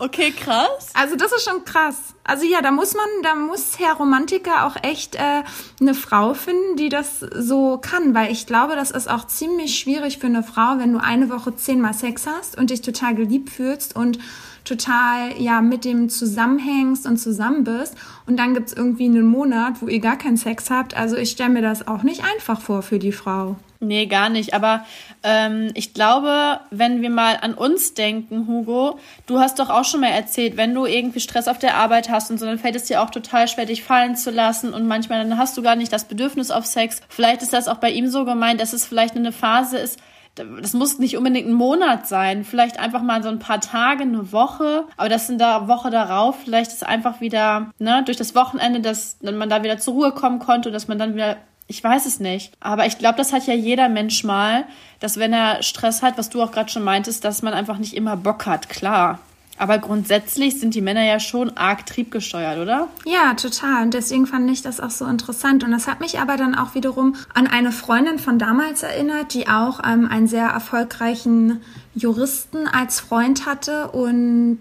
Okay, 0.00 0.30
krass. 0.30 0.90
Also 0.94 1.16
das 1.16 1.32
ist 1.32 1.48
schon 1.48 1.64
krass. 1.64 1.96
Also 2.24 2.44
ja, 2.44 2.62
da 2.62 2.70
muss 2.70 2.94
man, 2.94 3.06
da 3.22 3.34
muss 3.34 3.78
Herr 3.78 3.94
Romantiker 3.94 4.66
auch 4.66 4.76
echt 4.82 5.16
äh, 5.16 5.42
eine 5.80 5.94
Frau 5.94 6.34
finden, 6.34 6.76
die 6.76 6.88
das 6.88 7.20
so 7.20 7.78
kann, 7.78 8.14
weil 8.14 8.30
ich 8.30 8.46
glaube, 8.46 8.76
das 8.76 8.90
ist 8.90 9.08
auch 9.08 9.26
ziemlich 9.26 9.78
schwierig 9.78 10.18
für 10.18 10.26
eine 10.26 10.42
Frau, 10.42 10.78
wenn 10.78 10.92
du 10.92 11.02
eine 11.02 11.30
Woche 11.30 11.56
zehnmal 11.56 11.94
Sex 11.94 12.26
hast 12.26 12.56
und 12.56 12.70
dich 12.70 12.82
total 12.82 13.14
geliebt 13.14 13.50
fühlst 13.50 13.96
und 13.96 14.18
total 14.64 15.40
ja 15.40 15.62
mit 15.62 15.84
dem 15.84 16.10
zusammenhängst 16.10 17.06
und 17.06 17.16
zusammen 17.16 17.64
bist 17.64 17.94
und 18.26 18.36
dann 18.36 18.54
gibt's 18.54 18.74
irgendwie 18.74 19.06
einen 19.06 19.26
Monat, 19.26 19.80
wo 19.80 19.88
ihr 19.88 20.00
gar 20.00 20.16
keinen 20.16 20.36
Sex 20.36 20.70
habt. 20.70 20.94
Also 20.96 21.16
ich 21.16 21.30
stelle 21.30 21.50
mir 21.50 21.62
das 21.62 21.88
auch 21.88 22.02
nicht 22.02 22.22
einfach 22.24 22.60
vor 22.60 22.82
für 22.82 22.98
die 22.98 23.12
Frau. 23.12 23.56
Nee, 23.80 24.06
gar 24.06 24.28
nicht. 24.28 24.54
Aber 24.54 24.84
ähm, 25.22 25.70
ich 25.74 25.94
glaube, 25.94 26.60
wenn 26.70 27.00
wir 27.00 27.10
mal 27.10 27.38
an 27.40 27.54
uns 27.54 27.94
denken, 27.94 28.48
Hugo, 28.48 28.98
du 29.26 29.38
hast 29.38 29.60
doch 29.60 29.70
auch 29.70 29.84
schon 29.84 30.00
mal 30.00 30.08
erzählt, 30.08 30.56
wenn 30.56 30.74
du 30.74 30.84
irgendwie 30.84 31.20
Stress 31.20 31.46
auf 31.46 31.58
der 31.58 31.76
Arbeit 31.76 32.10
hast 32.10 32.30
und 32.30 32.38
so, 32.38 32.46
dann 32.46 32.58
fällt 32.58 32.74
es 32.74 32.84
dir 32.84 33.00
auch 33.00 33.10
total 33.10 33.46
schwer, 33.46 33.66
dich 33.66 33.84
fallen 33.84 34.16
zu 34.16 34.30
lassen 34.30 34.74
und 34.74 34.88
manchmal 34.88 35.22
dann 35.22 35.38
hast 35.38 35.56
du 35.56 35.62
gar 35.62 35.76
nicht 35.76 35.92
das 35.92 36.06
Bedürfnis 36.06 36.50
auf 36.50 36.66
Sex. 36.66 37.00
Vielleicht 37.08 37.42
ist 37.42 37.52
das 37.52 37.68
auch 37.68 37.76
bei 37.76 37.90
ihm 37.90 38.08
so 38.08 38.24
gemeint, 38.24 38.60
dass 38.60 38.72
es 38.72 38.84
vielleicht 38.84 39.16
eine 39.16 39.32
Phase 39.32 39.78
ist, 39.78 40.00
das 40.34 40.72
muss 40.72 40.98
nicht 40.98 41.16
unbedingt 41.16 41.48
ein 41.48 41.54
Monat 41.54 42.06
sein, 42.06 42.44
vielleicht 42.44 42.78
einfach 42.78 43.02
mal 43.02 43.22
so 43.22 43.28
ein 43.28 43.40
paar 43.40 43.60
Tage, 43.60 44.02
eine 44.02 44.32
Woche, 44.32 44.84
aber 44.96 45.08
das 45.08 45.28
in 45.28 45.38
der 45.38 45.66
Woche 45.66 45.90
darauf, 45.90 46.36
vielleicht 46.44 46.70
ist 46.70 46.86
einfach 46.86 47.20
wieder, 47.20 47.70
ne, 47.78 48.02
durch 48.04 48.16
das 48.16 48.34
Wochenende, 48.34 48.80
dass 48.80 49.18
man 49.20 49.48
da 49.48 49.64
wieder 49.64 49.78
zur 49.78 49.94
Ruhe 49.94 50.12
kommen 50.12 50.38
konnte, 50.38 50.70
dass 50.70 50.86
man 50.86 50.98
dann 50.98 51.14
wieder 51.14 51.38
ich 51.68 51.84
weiß 51.84 52.06
es 52.06 52.18
nicht. 52.18 52.52
Aber 52.60 52.86
ich 52.86 52.98
glaube, 52.98 53.18
das 53.18 53.32
hat 53.32 53.46
ja 53.46 53.54
jeder 53.54 53.88
Mensch 53.88 54.24
mal, 54.24 54.64
dass 55.00 55.18
wenn 55.18 55.32
er 55.32 55.62
Stress 55.62 56.02
hat, 56.02 56.18
was 56.18 56.30
du 56.30 56.42
auch 56.42 56.50
gerade 56.50 56.70
schon 56.70 56.82
meintest, 56.82 57.24
dass 57.24 57.42
man 57.42 57.52
einfach 57.52 57.78
nicht 57.78 57.94
immer 57.94 58.16
Bock 58.16 58.46
hat, 58.46 58.68
klar. 58.68 59.20
Aber 59.58 59.78
grundsätzlich 59.78 60.60
sind 60.60 60.74
die 60.74 60.80
Männer 60.80 61.04
ja 61.04 61.18
schon 61.20 61.56
arg 61.56 61.84
triebgesteuert, 61.84 62.58
oder? 62.58 62.88
Ja, 63.04 63.34
total. 63.34 63.82
Und 63.82 63.92
deswegen 63.92 64.26
fand 64.26 64.48
ich 64.50 64.62
das 64.62 64.80
auch 64.80 64.90
so 64.90 65.04
interessant. 65.04 65.64
Und 65.64 65.72
das 65.72 65.88
hat 65.88 66.00
mich 66.00 66.20
aber 66.20 66.36
dann 66.36 66.54
auch 66.54 66.74
wiederum 66.74 67.16
an 67.34 67.46
eine 67.46 67.72
Freundin 67.72 68.18
von 68.18 68.38
damals 68.38 68.82
erinnert, 68.84 69.34
die 69.34 69.48
auch 69.48 69.80
ähm, 69.84 70.08
einen 70.10 70.28
sehr 70.28 70.46
erfolgreichen 70.46 71.60
Juristen 71.94 72.68
als 72.68 73.00
Freund 73.00 73.46
hatte 73.46 73.88
und 73.88 74.60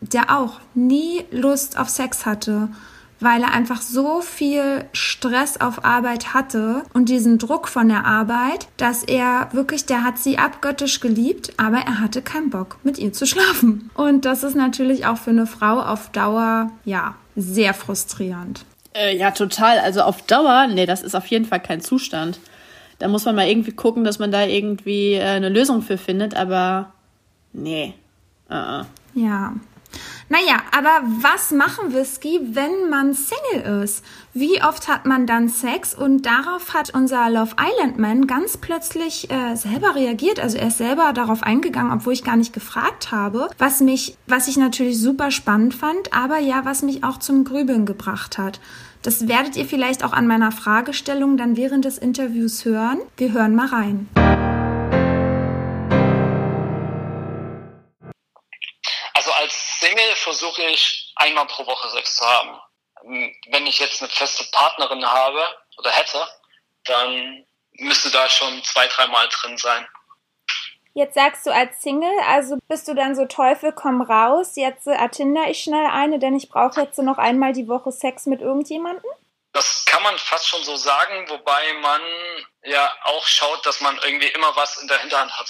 der 0.00 0.36
auch 0.36 0.60
nie 0.74 1.24
Lust 1.30 1.78
auf 1.78 1.90
Sex 1.90 2.24
hatte 2.24 2.70
weil 3.20 3.42
er 3.42 3.52
einfach 3.52 3.82
so 3.82 4.20
viel 4.20 4.84
Stress 4.92 5.60
auf 5.60 5.84
Arbeit 5.84 6.34
hatte 6.34 6.82
und 6.92 7.08
diesen 7.08 7.38
Druck 7.38 7.68
von 7.68 7.88
der 7.88 8.04
Arbeit, 8.06 8.68
dass 8.76 9.04
er 9.04 9.48
wirklich, 9.52 9.86
der 9.86 10.04
hat 10.04 10.18
sie 10.18 10.38
abgöttisch 10.38 11.00
geliebt, 11.00 11.52
aber 11.58 11.78
er 11.78 12.00
hatte 12.00 12.22
keinen 12.22 12.50
Bock, 12.50 12.78
mit 12.82 12.98
ihr 12.98 13.12
zu 13.12 13.26
schlafen. 13.26 13.90
Und 13.94 14.24
das 14.24 14.42
ist 14.42 14.56
natürlich 14.56 15.06
auch 15.06 15.18
für 15.18 15.30
eine 15.30 15.46
Frau 15.46 15.80
auf 15.80 16.10
Dauer, 16.10 16.70
ja, 16.84 17.14
sehr 17.36 17.74
frustrierend. 17.74 18.64
Äh, 18.94 19.16
ja, 19.16 19.30
total. 19.30 19.78
Also 19.78 20.02
auf 20.02 20.22
Dauer, 20.22 20.66
nee, 20.66 20.86
das 20.86 21.02
ist 21.02 21.14
auf 21.14 21.26
jeden 21.26 21.44
Fall 21.44 21.60
kein 21.60 21.80
Zustand. 21.80 22.40
Da 22.98 23.08
muss 23.08 23.24
man 23.24 23.34
mal 23.34 23.48
irgendwie 23.48 23.72
gucken, 23.72 24.04
dass 24.04 24.18
man 24.18 24.32
da 24.32 24.44
irgendwie 24.44 25.14
äh, 25.14 25.22
eine 25.22 25.48
Lösung 25.48 25.82
für 25.82 25.96
findet, 25.96 26.34
aber 26.34 26.92
nee. 27.52 27.94
Uh 28.50 28.54
-uh. 28.54 28.84
Ja, 29.14 29.54
naja, 30.30 30.62
aber 30.70 31.02
was 31.22 31.50
machen 31.50 31.92
Whisky, 31.92 32.40
wenn 32.52 32.88
man 32.88 33.14
Single 33.14 33.82
ist? 33.82 34.04
Wie 34.32 34.62
oft 34.62 34.86
hat 34.86 35.04
man 35.04 35.26
dann 35.26 35.48
Sex? 35.48 35.92
Und 35.92 36.24
darauf 36.24 36.72
hat 36.72 36.94
unser 36.94 37.28
Love 37.28 37.56
Island 37.60 37.98
Man 37.98 38.28
ganz 38.28 38.56
plötzlich 38.56 39.28
äh, 39.28 39.56
selber 39.56 39.96
reagiert. 39.96 40.38
Also 40.38 40.56
er 40.56 40.68
ist 40.68 40.78
selber 40.78 41.12
darauf 41.12 41.42
eingegangen, 41.42 41.92
obwohl 41.92 42.12
ich 42.12 42.22
gar 42.22 42.36
nicht 42.36 42.52
gefragt 42.52 43.10
habe. 43.10 43.48
Was 43.58 43.80
mich, 43.80 44.16
was 44.28 44.46
ich 44.46 44.56
natürlich 44.56 45.00
super 45.00 45.32
spannend 45.32 45.74
fand, 45.74 46.14
aber 46.14 46.38
ja, 46.38 46.64
was 46.64 46.82
mich 46.82 47.02
auch 47.02 47.18
zum 47.18 47.42
Grübeln 47.42 47.84
gebracht 47.84 48.38
hat. 48.38 48.60
Das 49.02 49.26
werdet 49.26 49.56
ihr 49.56 49.64
vielleicht 49.64 50.04
auch 50.04 50.12
an 50.12 50.28
meiner 50.28 50.52
Fragestellung 50.52 51.38
dann 51.38 51.56
während 51.56 51.84
des 51.84 51.98
Interviews 51.98 52.64
hören. 52.64 53.00
Wir 53.16 53.32
hören 53.32 53.56
mal 53.56 53.66
rein. 53.66 54.08
Single 59.80 60.14
versuche 60.16 60.62
ich 60.64 61.12
einmal 61.16 61.46
pro 61.46 61.66
Woche 61.66 61.88
Sex 61.88 62.16
zu 62.16 62.24
haben. 62.26 62.60
Wenn 63.02 63.66
ich 63.66 63.78
jetzt 63.78 64.02
eine 64.02 64.10
feste 64.10 64.44
Partnerin 64.52 65.04
habe 65.10 65.42
oder 65.78 65.90
hätte, 65.90 66.28
dann 66.84 67.46
müsste 67.72 68.10
da 68.10 68.28
schon 68.28 68.62
zwei, 68.62 68.86
dreimal 68.88 69.26
drin 69.28 69.56
sein. 69.56 69.88
Jetzt 70.92 71.14
sagst 71.14 71.46
du 71.46 71.50
als 71.50 71.80
Single, 71.80 72.12
also 72.26 72.58
bist 72.68 72.88
du 72.88 72.94
dann 72.94 73.14
so 73.14 73.24
Teufel 73.24 73.72
komm 73.72 74.02
raus, 74.02 74.56
jetzt 74.56 74.86
äh, 74.86 74.96
attinder 74.96 75.48
ich 75.48 75.62
schnell 75.62 75.86
eine, 75.86 76.18
denn 76.18 76.36
ich 76.36 76.50
brauche 76.50 76.80
jetzt 76.80 76.98
noch 76.98 77.16
einmal 77.16 77.52
die 77.52 77.68
Woche 77.68 77.92
Sex 77.92 78.26
mit 78.26 78.40
irgendjemandem? 78.40 79.10
Das 79.52 79.84
kann 79.86 80.02
man 80.02 80.18
fast 80.18 80.48
schon 80.48 80.62
so 80.64 80.76
sagen, 80.76 81.28
wobei 81.28 81.72
man 81.74 82.02
ja 82.64 82.92
auch 83.04 83.24
schaut, 83.24 83.64
dass 83.64 83.80
man 83.80 83.96
irgendwie 84.02 84.28
immer 84.28 84.54
was 84.56 84.78
in 84.78 84.88
der 84.88 84.98
Hinterhand 84.98 85.32
hat 85.38 85.48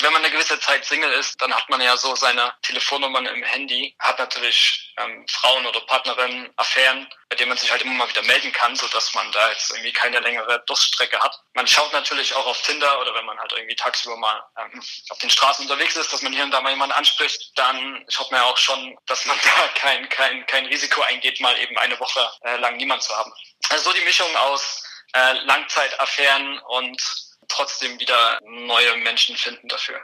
wenn 0.00 0.12
man 0.12 0.22
eine 0.22 0.32
gewisse 0.32 0.58
Zeit 0.60 0.84
Single 0.84 1.12
ist, 1.12 1.40
dann 1.40 1.54
hat 1.54 1.68
man 1.68 1.80
ja 1.80 1.96
so 1.96 2.14
seine 2.14 2.52
Telefonnummern 2.62 3.26
im 3.26 3.42
Handy, 3.42 3.94
hat 3.98 4.18
natürlich 4.18 4.94
ähm, 4.98 5.26
Frauen 5.28 5.66
oder 5.66 5.80
Partnerinnen, 5.80 6.50
Affären, 6.56 7.08
bei 7.28 7.36
denen 7.36 7.50
man 7.50 7.58
sich 7.58 7.70
halt 7.70 7.82
immer 7.82 7.94
mal 7.94 8.08
wieder 8.08 8.22
melden 8.22 8.52
kann, 8.52 8.76
so 8.76 8.86
dass 8.88 9.14
man 9.14 9.30
da 9.32 9.50
jetzt 9.50 9.70
irgendwie 9.70 9.92
keine 9.92 10.20
längere 10.20 10.62
Durststrecke 10.66 11.18
hat. 11.20 11.40
Man 11.54 11.66
schaut 11.66 11.92
natürlich 11.92 12.34
auch 12.34 12.46
auf 12.46 12.60
Tinder 12.62 13.00
oder 13.00 13.14
wenn 13.14 13.24
man 13.24 13.38
halt 13.38 13.52
irgendwie 13.52 13.76
tagsüber 13.76 14.16
mal 14.16 14.42
ähm, 14.58 14.82
auf 15.10 15.18
den 15.18 15.30
Straßen 15.30 15.64
unterwegs 15.64 15.96
ist, 15.96 16.12
dass 16.12 16.22
man 16.22 16.32
hier 16.32 16.44
und 16.44 16.50
da 16.50 16.60
mal 16.60 16.70
jemanden 16.70 16.94
anspricht, 16.94 17.52
dann 17.56 18.04
schaut 18.08 18.30
man 18.30 18.40
ja 18.40 18.46
auch 18.46 18.58
schon, 18.58 18.96
dass 19.06 19.24
man 19.26 19.38
da 19.42 19.68
kein, 19.74 20.08
kein, 20.08 20.46
kein 20.46 20.66
Risiko 20.66 21.02
eingeht, 21.02 21.40
mal 21.40 21.58
eben 21.58 21.76
eine 21.78 21.98
Woche 21.98 22.30
äh, 22.42 22.56
lang 22.56 22.76
niemand 22.76 23.02
zu 23.02 23.16
haben. 23.16 23.32
Also 23.70 23.90
so 23.90 23.96
die 23.96 24.04
Mischung 24.04 24.34
aus 24.36 24.82
äh, 25.12 25.32
Langzeitaffären 25.44 26.58
und 26.60 27.25
trotzdem 27.48 27.98
wieder 28.00 28.38
neue 28.44 28.96
Menschen 28.98 29.36
finden 29.36 29.68
dafür. 29.68 30.00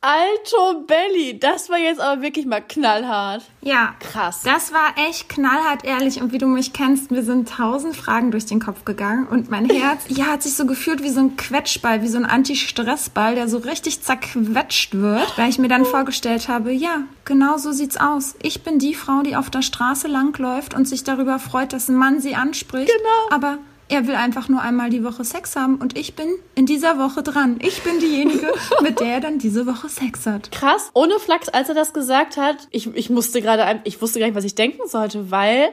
Alto 0.00 0.84
Belly, 0.86 1.40
das 1.40 1.70
war 1.70 1.78
jetzt 1.78 2.00
aber 2.00 2.22
wirklich 2.22 2.46
mal 2.46 2.60
knallhart. 2.60 3.42
Ja. 3.62 3.96
Krass. 3.98 4.42
Das 4.44 4.72
war 4.72 4.94
echt 5.08 5.28
knallhart 5.28 5.84
ehrlich 5.84 6.22
und 6.22 6.32
wie 6.32 6.38
du 6.38 6.46
mich 6.46 6.72
kennst, 6.72 7.10
mir 7.10 7.24
sind 7.24 7.48
tausend 7.48 7.96
Fragen 7.96 8.30
durch 8.30 8.46
den 8.46 8.60
Kopf 8.60 8.84
gegangen 8.84 9.26
und 9.26 9.50
mein 9.50 9.68
Herz, 9.70 10.04
ja, 10.06 10.26
hat 10.26 10.44
sich 10.44 10.54
so 10.54 10.66
gefühlt 10.66 11.02
wie 11.02 11.08
so 11.08 11.18
ein 11.18 11.36
Quetschball, 11.36 12.00
wie 12.02 12.08
so 12.08 12.16
ein 12.16 12.26
Anti-Stressball, 12.26 13.34
der 13.34 13.48
so 13.48 13.58
richtig 13.58 14.00
zerquetscht 14.00 14.94
wird, 14.94 15.36
weil 15.36 15.50
ich 15.50 15.58
mir 15.58 15.68
dann 15.68 15.84
vorgestellt 15.84 16.46
habe, 16.46 16.70
ja, 16.70 17.02
genau 17.24 17.56
so 17.56 17.72
sieht's 17.72 17.96
aus. 17.96 18.36
Ich 18.40 18.62
bin 18.62 18.78
die 18.78 18.94
Frau, 18.94 19.22
die 19.22 19.34
auf 19.34 19.50
der 19.50 19.62
Straße 19.62 20.06
langläuft 20.06 20.74
und 20.74 20.86
sich 20.86 21.02
darüber 21.02 21.40
freut, 21.40 21.72
dass 21.72 21.88
ein 21.88 21.96
Mann 21.96 22.20
sie 22.20 22.36
anspricht. 22.36 22.86
Genau. 22.86 23.36
Aber 23.36 23.58
er 23.88 24.06
will 24.06 24.14
einfach 24.14 24.48
nur 24.48 24.60
einmal 24.60 24.90
die 24.90 25.04
Woche 25.04 25.24
Sex 25.24 25.56
haben 25.56 25.76
und 25.76 25.96
ich 25.96 26.14
bin 26.14 26.28
in 26.54 26.66
dieser 26.66 26.98
Woche 26.98 27.22
dran. 27.22 27.58
Ich 27.60 27.82
bin 27.82 27.98
diejenige, 28.00 28.52
mit 28.82 29.00
der 29.00 29.14
er 29.14 29.20
dann 29.20 29.38
diese 29.38 29.66
Woche 29.66 29.88
Sex 29.88 30.26
hat. 30.26 30.50
Krass. 30.50 30.90
Ohne 30.94 31.18
Flachs, 31.18 31.48
als 31.48 31.68
er 31.68 31.74
das 31.74 31.92
gesagt 31.92 32.36
hat, 32.36 32.68
ich, 32.70 32.94
ich 32.94 33.10
musste 33.10 33.40
gerade, 33.40 33.80
ich 33.84 34.00
wusste 34.00 34.18
gar 34.20 34.26
nicht, 34.26 34.36
was 34.36 34.44
ich 34.44 34.54
denken 34.54 34.86
sollte, 34.86 35.30
weil 35.30 35.70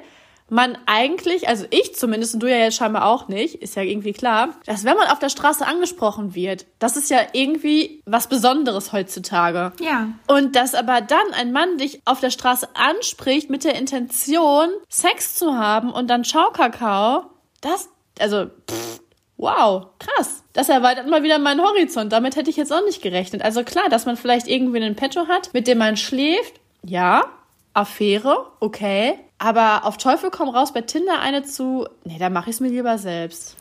man 0.50 0.78
eigentlich, 0.86 1.48
also 1.48 1.66
ich 1.72 1.96
zumindest 1.96 2.36
und 2.36 2.44
du 2.44 2.50
ja 2.50 2.58
jetzt 2.58 2.78
scheinbar 2.78 3.06
auch 3.06 3.28
nicht, 3.28 3.56
ist 3.56 3.76
ja 3.76 3.82
irgendwie 3.82 4.14
klar, 4.14 4.50
dass 4.66 4.84
wenn 4.84 4.96
man 4.96 5.08
auf 5.08 5.20
der 5.20 5.30
Straße 5.30 5.66
angesprochen 5.66 6.36
wird, 6.36 6.68
das 6.80 6.98
ist 6.98 7.10
ja 7.10 7.20
irgendwie 7.34 8.04
was 8.06 8.28
Besonderes 8.28 8.94
heutzutage. 8.94 9.74
Ja. 9.82 10.10
Und 10.28 10.56
dass 10.56 10.76
aber 10.76 11.02
dann 11.02 11.34
ein 11.34 11.52
Mann 11.52 11.78
dich 11.78 12.02
auf 12.06 12.20
der 12.20 12.30
Straße 12.30 12.68
anspricht 12.76 13.50
mit 13.50 13.64
der 13.64 13.76
Intention, 13.76 14.70
Sex 14.88 15.36
zu 15.36 15.58
haben 15.58 15.92
und 15.92 16.10
dann 16.10 16.24
Schaukakao, 16.24 17.24
das, 17.62 17.90
also, 18.20 18.46
pff, 18.70 19.02
wow, 19.38 19.88
krass. 20.00 20.44
Das 20.54 20.70
erweitert 20.70 21.08
mal 21.08 21.24
wieder 21.24 21.40
meinen 21.40 21.62
Horizont. 21.62 22.12
Damit 22.12 22.36
hätte 22.36 22.50
ich 22.50 22.58
jetzt 22.58 22.72
auch 22.72 22.84
nicht 22.86 23.02
gerechnet. 23.02 23.42
Also 23.42 23.64
klar, 23.64 23.90
dass 23.90 24.06
man 24.06 24.18
vielleicht 24.18 24.48
irgendwie 24.48 24.78
einen 24.78 24.96
Petto 24.96 25.28
hat, 25.28 25.54
mit 25.54 25.68
dem 25.68 25.78
man 25.78 25.98
schläft, 25.98 26.60
ja. 26.84 27.26
Affäre, 27.74 28.52
okay. 28.62 29.20
Aber 29.38 29.84
auf 29.84 29.98
Teufel 29.98 30.32
komm 30.32 30.48
raus 30.48 30.72
bei 30.72 30.82
Tinder 30.82 31.20
eine 31.20 31.44
zu, 31.44 31.86
nee, 32.06 32.18
da 32.18 32.30
mache 32.30 32.50
ich 32.50 32.56
es 32.56 32.60
mir 32.62 32.70
lieber 32.70 32.98
selbst. 32.98 33.58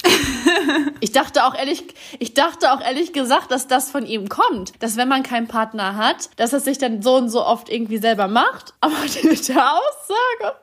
ich 1.00 1.10
dachte 1.10 1.44
auch 1.44 1.54
ehrlich, 1.56 1.82
ich 2.20 2.32
dachte 2.32 2.72
auch 2.72 2.80
ehrlich 2.80 3.12
gesagt, 3.12 3.50
dass 3.50 3.66
das 3.66 3.90
von 3.90 4.06
ihm 4.06 4.28
kommt, 4.28 4.80
dass 4.80 4.96
wenn 4.96 5.08
man 5.08 5.24
keinen 5.24 5.48
Partner 5.48 5.96
hat, 5.96 6.30
dass 6.36 6.52
er 6.52 6.60
sich 6.60 6.78
dann 6.78 7.02
so 7.02 7.16
und 7.16 7.28
so 7.28 7.44
oft 7.44 7.68
irgendwie 7.68 7.98
selber 7.98 8.28
macht. 8.28 8.74
Aber 8.80 8.94
die 9.20 9.26
mit 9.26 9.48
der 9.48 9.72
Aussage, 9.72 10.56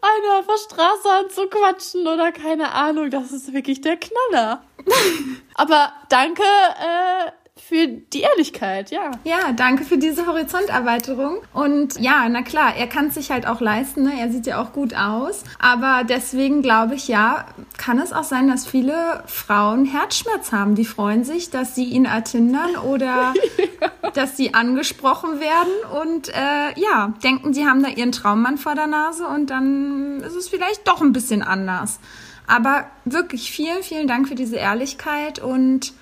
einer 0.00 0.38
auf 0.38 0.46
der 0.46 0.56
Straße 0.58 1.10
anzuquatschen 1.10 2.06
oder 2.06 2.32
keine 2.32 2.72
Ahnung, 2.72 3.10
das 3.10 3.32
ist 3.32 3.52
wirklich 3.52 3.80
der 3.80 3.96
Knaller. 3.96 4.62
Aber 5.54 5.92
danke 6.08 6.42
äh, 6.42 7.30
für 7.68 7.86
die 7.86 8.20
Ehrlichkeit, 8.20 8.90
ja. 8.90 9.12
Ja, 9.24 9.52
danke 9.52 9.84
für 9.84 9.96
diese 9.96 10.26
Horizonterweiterung. 10.26 11.38
Und 11.54 11.98
ja, 12.00 12.28
na 12.28 12.42
klar, 12.42 12.74
er 12.76 12.86
kann 12.86 13.06
es 13.06 13.14
sich 13.14 13.30
halt 13.30 13.46
auch 13.46 13.60
leisten, 13.60 14.02
ne? 14.02 14.12
er 14.18 14.30
sieht 14.30 14.46
ja 14.46 14.60
auch 14.60 14.72
gut 14.72 14.94
aus. 14.94 15.44
Aber 15.58 16.02
deswegen 16.04 16.62
glaube 16.62 16.96
ich, 16.96 17.08
ja, 17.08 17.46
kann 17.78 17.98
es 17.98 18.12
auch 18.12 18.24
sein, 18.24 18.48
dass 18.48 18.66
viele 18.66 19.22
Frauen 19.26 19.84
Herzschmerz 19.84 20.52
haben. 20.52 20.74
Die 20.74 20.84
freuen 20.84 21.24
sich, 21.24 21.50
dass 21.50 21.74
sie 21.74 21.84
ihn 21.84 22.04
ertindern 22.04 22.76
oder 22.76 23.32
dass 24.14 24.36
sie 24.36 24.54
angesprochen 24.54 25.40
werden 25.40 26.02
und 26.02 26.28
äh, 26.28 26.78
ja, 26.80 27.14
denken, 27.22 27.54
sie 27.54 27.66
haben 27.66 27.82
da 27.82 27.88
ihren 27.88 28.12
Traummann 28.12 28.58
vor 28.58 28.74
der 28.74 28.86
Nase 28.88 29.26
und 29.26 29.50
dann 29.50 30.20
ist 30.20 30.34
es 30.34 30.48
vielleicht 30.48 30.86
doch 30.88 31.00
ein 31.00 31.12
bisschen 31.12 31.42
anders. 31.42 32.00
Aber 32.46 32.86
wirklich 33.04 33.50
vielen, 33.50 33.82
vielen 33.82 34.08
Dank 34.08 34.28
für 34.28 34.34
diese 34.34 34.56
Ehrlichkeit 34.56 35.38
und 35.38 35.94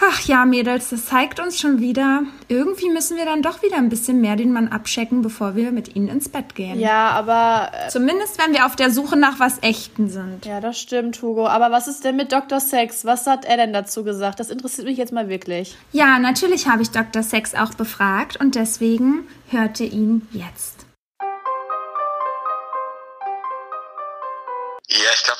Ach 0.00 0.20
ja, 0.22 0.44
Mädels, 0.44 0.90
das 0.90 1.06
zeigt 1.06 1.38
uns 1.38 1.58
schon 1.58 1.78
wieder, 1.80 2.22
irgendwie 2.48 2.90
müssen 2.90 3.16
wir 3.16 3.24
dann 3.24 3.42
doch 3.42 3.62
wieder 3.62 3.76
ein 3.76 3.88
bisschen 3.88 4.20
mehr 4.20 4.34
den 4.34 4.52
Mann 4.52 4.68
abchecken, 4.68 5.22
bevor 5.22 5.54
wir 5.54 5.70
mit 5.70 5.94
ihnen 5.94 6.08
ins 6.08 6.28
Bett 6.28 6.54
gehen. 6.54 6.80
Ja, 6.80 7.10
aber. 7.10 7.70
Äh, 7.72 7.88
Zumindest, 7.90 8.38
wenn 8.44 8.52
wir 8.52 8.66
auf 8.66 8.74
der 8.76 8.90
Suche 8.90 9.16
nach 9.16 9.38
was 9.38 9.62
Echten 9.62 10.08
sind. 10.08 10.46
Ja, 10.46 10.60
das 10.60 10.78
stimmt, 10.80 11.22
Hugo. 11.22 11.46
Aber 11.46 11.70
was 11.70 11.86
ist 11.86 12.04
denn 12.04 12.16
mit 12.16 12.32
Dr. 12.32 12.60
Sex? 12.60 13.04
Was 13.04 13.26
hat 13.26 13.44
er 13.44 13.56
denn 13.56 13.72
dazu 13.72 14.02
gesagt? 14.02 14.40
Das 14.40 14.50
interessiert 14.50 14.86
mich 14.86 14.98
jetzt 14.98 15.12
mal 15.12 15.28
wirklich. 15.28 15.76
Ja, 15.92 16.18
natürlich 16.18 16.68
habe 16.68 16.82
ich 16.82 16.90
Dr. 16.90 17.22
Sex 17.22 17.54
auch 17.54 17.74
befragt 17.74 18.36
und 18.36 18.56
deswegen 18.56 19.26
hört 19.48 19.78
ihr 19.80 19.92
ihn 19.92 20.26
jetzt. 20.32 20.73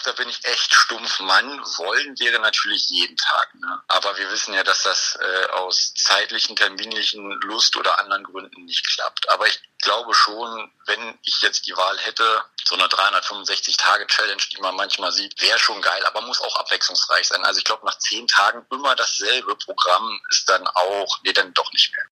Da 0.04 0.12
bin 0.12 0.28
ich 0.28 0.44
echt 0.44 0.72
stumpf. 0.72 1.20
Mann, 1.20 1.60
wollen 1.78 2.18
wäre 2.18 2.38
natürlich 2.38 2.88
jeden 2.88 3.16
Tag. 3.16 3.54
Ne? 3.54 3.82
Aber 3.88 4.16
wir 4.16 4.30
wissen 4.30 4.54
ja, 4.54 4.62
dass 4.62 4.82
das 4.82 5.18
äh, 5.20 5.46
aus 5.52 5.94
zeitlichen, 5.94 6.56
terminlichen 6.56 7.30
Lust 7.42 7.76
oder 7.76 7.98
anderen 7.98 8.24
Gründen 8.24 8.64
nicht 8.64 8.86
klappt. 8.94 9.28
Aber 9.30 9.46
ich 9.46 9.60
glaube 9.78 10.14
schon, 10.14 10.72
wenn 10.86 11.18
ich 11.22 11.40
jetzt 11.42 11.66
die 11.66 11.76
Wahl 11.76 11.98
hätte, 12.00 12.44
so 12.66 12.74
eine 12.74 12.86
365-Tage-Challenge, 12.86 14.42
die 14.52 14.60
man 14.60 14.74
manchmal 14.76 15.12
sieht, 15.12 15.40
wäre 15.40 15.58
schon 15.58 15.82
geil, 15.82 16.04
aber 16.06 16.22
muss 16.22 16.40
auch 16.40 16.56
abwechslungsreich 16.56 17.26
sein. 17.26 17.44
Also 17.44 17.58
ich 17.58 17.64
glaube, 17.64 17.84
nach 17.84 17.98
zehn 17.98 18.26
Tagen 18.26 18.66
immer 18.70 18.94
dasselbe 18.96 19.56
Programm 19.56 20.20
ist 20.30 20.48
dann 20.48 20.66
auch, 20.66 21.18
nee, 21.22 21.32
dann 21.32 21.52
doch 21.54 21.70
nicht 21.72 21.92
mehr. 21.94 22.04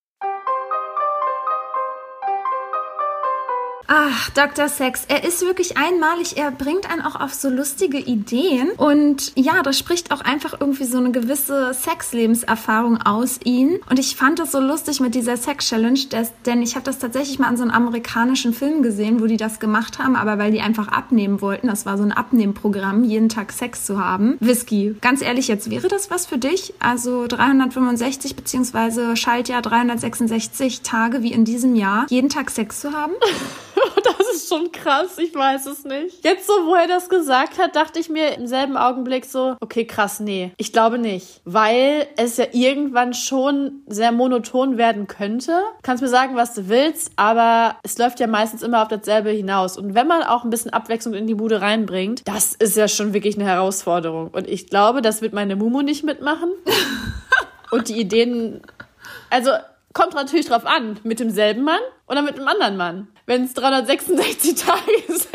Ach, 3.87 4.31
Dr. 4.31 4.69
Sex, 4.69 5.05
er 5.09 5.25
ist 5.25 5.43
wirklich 5.43 5.77
einmalig. 5.77 6.37
Er 6.37 6.51
bringt 6.51 6.91
einen 6.91 7.03
auch 7.03 7.21
auf 7.21 7.35
so 7.35 7.49
lustige 7.49 7.99
Ideen. 7.99 8.71
Und 8.77 9.33
ja, 9.37 9.63
das 9.63 9.79
spricht 9.79 10.13
auch 10.13 10.21
einfach 10.21 10.61
irgendwie 10.61 10.85
so 10.85 10.99
eine 10.99 11.11
gewisse 11.11 11.75
Sexlebenserfahrung 11.75 13.03
aus 13.03 13.41
ihm. 13.45 13.81
Und 13.91 13.99
ich 13.99 14.17
fand 14.17 14.39
das 14.39 14.53
so 14.53 14.61
lustig 14.61 15.01
mit 15.01 15.15
dieser 15.15 15.37
Sex-Challenge, 15.37 16.01
denn 16.47 16.63
ich 16.63 16.75
habe 16.75 16.85
das 16.85 16.99
tatsächlich 16.99 17.39
mal 17.39 17.49
an 17.49 17.57
so 17.57 17.63
einem 17.63 17.73
amerikanischen 17.73 18.55
Film 18.55 18.83
gesehen, 18.83 19.21
wo 19.21 19.27
die 19.27 19.37
das 19.37 19.61
gemacht 19.61 19.99
haben, 19.99 20.17
aber 20.17 20.39
weil 20.39 20.53
die 20.53 20.61
einfach 20.61 20.89
abnehmen 20.89 21.41
wollten. 21.41 21.67
Das 21.67 21.87
war 21.87 21.99
so 21.99 22.05
ein 22.05 22.13
Abnehmprogramm, 22.13 23.05
jeden 23.05 23.29
Tag 23.29 23.53
Sex 23.53 23.85
zu 23.85 23.99
haben. 24.03 24.37
Whisky. 24.41 24.97
Ganz 25.01 25.23
ehrlich, 25.23 25.49
jetzt 25.49 25.71
wäre 25.71 25.89
das 25.89 26.11
was 26.11 26.27
für 26.27 26.39
dich? 26.39 26.75
Also 26.79 27.27
365 27.27 28.37
beziehungsweise 28.37 29.17
Schaltjahr 29.17 29.63
366 29.63 30.83
Tage 30.83 31.23
wie 31.23 31.33
in 31.33 31.45
diesem 31.45 31.75
Jahr, 31.75 32.07
jeden 32.09 32.29
Tag 32.29 32.51
Sex 32.51 32.81
zu 32.81 32.93
haben? 32.93 33.13
das 34.05 34.29
ist 34.35 34.49
schon 34.49 34.73
krass, 34.73 35.19
ich 35.19 35.35
weiß 35.35 35.67
es 35.67 35.85
nicht. 35.85 36.25
Jetzt 36.25 36.47
so, 36.47 36.53
wo 36.67 36.75
er 36.75 36.87
das 36.87 37.09
gesagt 37.09 37.59
hat, 37.59 37.77
dachte 37.77 37.99
ich 37.99 38.09
mir 38.09 38.37
im 38.37 38.47
selben 38.47 38.77
Augenblick 38.77 39.25
so, 39.25 39.57
okay, 39.61 39.87
krass, 39.87 40.21
nee, 40.21 40.53
ich 40.57 40.73
glaube 40.73 40.99
nicht. 40.99 41.41
Weil 41.45 42.07
es 42.17 42.37
ja 42.37 42.47
irgendwann 42.53 43.15
schon 43.15 43.83
sehr 43.87 44.13
monoton 44.13 44.79
werden 44.79 45.07
könnte. 45.07 45.63
Kannst 45.83 46.03
mir 46.03 46.09
sagen, 46.09 46.37
was 46.37 46.55
du 46.55 46.69
willst, 46.69 47.13
aber 47.17 47.77
es 47.83 47.99
läuft 47.99 48.21
ja 48.21 48.27
meistens 48.27 48.63
immer 48.63 48.83
auf 48.83 48.89
dasselbe 48.89 49.31
hinaus. 49.31 49.77
Und 49.77 49.95
wenn 49.95 50.07
man 50.07 50.23
auch 50.23 50.45
ein 50.45 50.51
bisschen 50.51 50.73
Abwechslung 50.73 51.15
in 51.15 51.27
die 51.27 51.35
Bude 51.35 51.61
reinbringt, 51.61 52.23
das 52.27 52.55
ist 52.55 52.77
ja 52.77 52.89
schon 52.89 53.15
wirklich 53.15 53.37
eine 53.37 53.47
Herausforderung. 53.47 54.29
Und 54.29 54.49
ich 54.49 54.69
glaube, 54.69 55.03
das 55.03 55.23
wird 55.23 55.33
meine 55.33 55.57
Mumu 55.57 55.83
nicht 55.83 56.05
mitmachen. 56.05 56.51
Und 57.71 57.89
die 57.89 57.99
Ideen, 57.99 58.61
also 59.31 59.51
kommt 59.93 60.15
natürlich 60.15 60.47
drauf 60.47 60.67
an, 60.67 60.99
mit 61.05 61.21
demselben 61.21 61.65
Mann 61.65 61.81
oder 62.07 62.23
mit 62.23 62.37
einem 62.37 62.49
anderen 62.49 62.77
Mann. 62.77 63.09
Wenn 63.27 63.45
es 63.45 63.55
366 63.55 64.55
Tage 64.55 64.81
sind. 65.09 65.33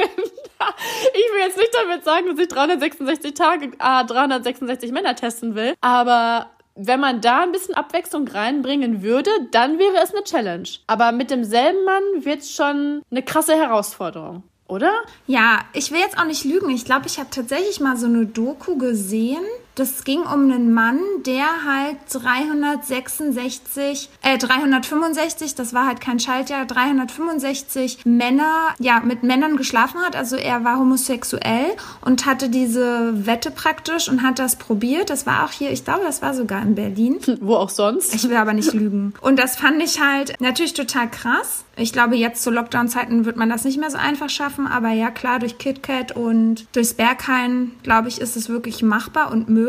ich 1.13 1.33
will 1.33 1.41
jetzt 1.45 1.57
nicht 1.57 1.73
damit 1.73 2.03
sagen, 2.03 2.27
dass 2.27 2.39
ich 2.39 2.47
366 2.47 3.33
Tage, 3.33 3.71
äh, 3.79 4.05
366 4.05 4.91
Männer 4.91 5.15
testen 5.15 5.55
will, 5.55 5.75
aber 5.81 6.49
wenn 6.75 6.99
man 6.99 7.21
da 7.21 7.41
ein 7.41 7.51
bisschen 7.51 7.75
Abwechslung 7.75 8.27
reinbringen 8.27 9.01
würde, 9.01 9.31
dann 9.51 9.79
wäre 9.79 9.97
es 10.03 10.13
eine 10.13 10.23
Challenge. 10.23 10.67
Aber 10.85 11.11
mit 11.11 11.31
demselben 11.31 11.83
Mann 11.85 12.03
wird 12.25 12.41
es 12.41 12.53
schon 12.53 13.01
eine 13.09 13.23
krasse 13.23 13.55
Herausforderung. 13.55 14.43
Oder? 14.67 14.91
Ja, 15.25 15.61
ich 15.73 15.91
will 15.91 15.99
jetzt 15.99 16.19
auch 16.19 16.25
nicht 16.25 16.43
lügen. 16.43 16.69
Ich 16.69 16.85
glaube, 16.85 17.07
ich 17.07 17.17
habe 17.17 17.29
tatsächlich 17.31 17.79
mal 17.79 17.97
so 17.97 18.05
eine 18.05 18.25
Doku 18.25 18.77
gesehen 18.77 19.43
Das 19.77 20.03
ging 20.03 20.21
um 20.21 20.51
einen 20.51 20.73
Mann, 20.73 20.99
der 21.23 21.45
halt 21.63 21.97
366, 22.09 24.09
äh, 24.23 24.39
365, 24.39 25.53
das 25.53 25.71
war 25.71 25.85
halt 25.85 26.01
kein 26.01 26.19
Schaltjahr, 26.19 26.65
365 26.65 27.99
Männer, 28.03 28.73
ja, 28.79 29.01
mit 29.01 29.21
Männern 29.21 29.55
geschlafen 29.55 30.01
hat. 30.01 30.15
Also 30.15 30.35
er 30.35 30.63
war 30.63 30.79
homosexuell 30.79 31.75
und 32.01 32.25
hatte 32.25 32.49
diese 32.49 33.27
Wette 33.27 33.51
praktisch 33.51 34.09
und 34.09 34.23
hat 34.23 34.39
das 34.39 34.55
probiert. 34.55 35.11
Das 35.11 35.27
war 35.27 35.45
auch 35.45 35.51
hier, 35.51 35.69
ich 35.69 35.85
glaube, 35.85 36.05
das 36.05 36.23
war 36.23 36.33
sogar 36.33 36.63
in 36.63 36.73
Berlin. 36.73 37.19
Wo 37.39 37.53
auch 37.53 37.69
sonst. 37.69 38.15
Ich 38.15 38.27
will 38.27 38.37
aber 38.37 38.53
nicht 38.53 38.73
lügen. 38.73 39.13
Und 39.21 39.37
das 39.37 39.57
fand 39.57 39.83
ich 39.83 40.01
halt 40.01 40.41
natürlich 40.41 40.73
total 40.73 41.07
krass. 41.07 41.65
Ich 41.79 41.93
glaube, 41.93 42.15
jetzt 42.15 42.41
zu 42.41 42.49
Lockdown-Zeiten 42.49 43.25
wird 43.25 43.37
man 43.37 43.49
das 43.49 43.63
nicht 43.63 43.79
mehr 43.79 43.91
so 43.91 43.99
einfach 43.99 44.31
schaffen, 44.31 44.65
aber 44.65 44.89
ja, 44.89 45.11
klar, 45.11 45.37
durch 45.37 45.59
KitKat 45.59 46.15
und 46.15 46.65
durchs 46.71 46.95
Berghain, 46.95 47.73
glaube 47.83 48.07
ich, 48.07 48.19
ist 48.19 48.35
es 48.35 48.49
wirklich 48.49 48.81
machbar 48.81 49.31
und 49.31 49.47
möglich. 49.47 49.66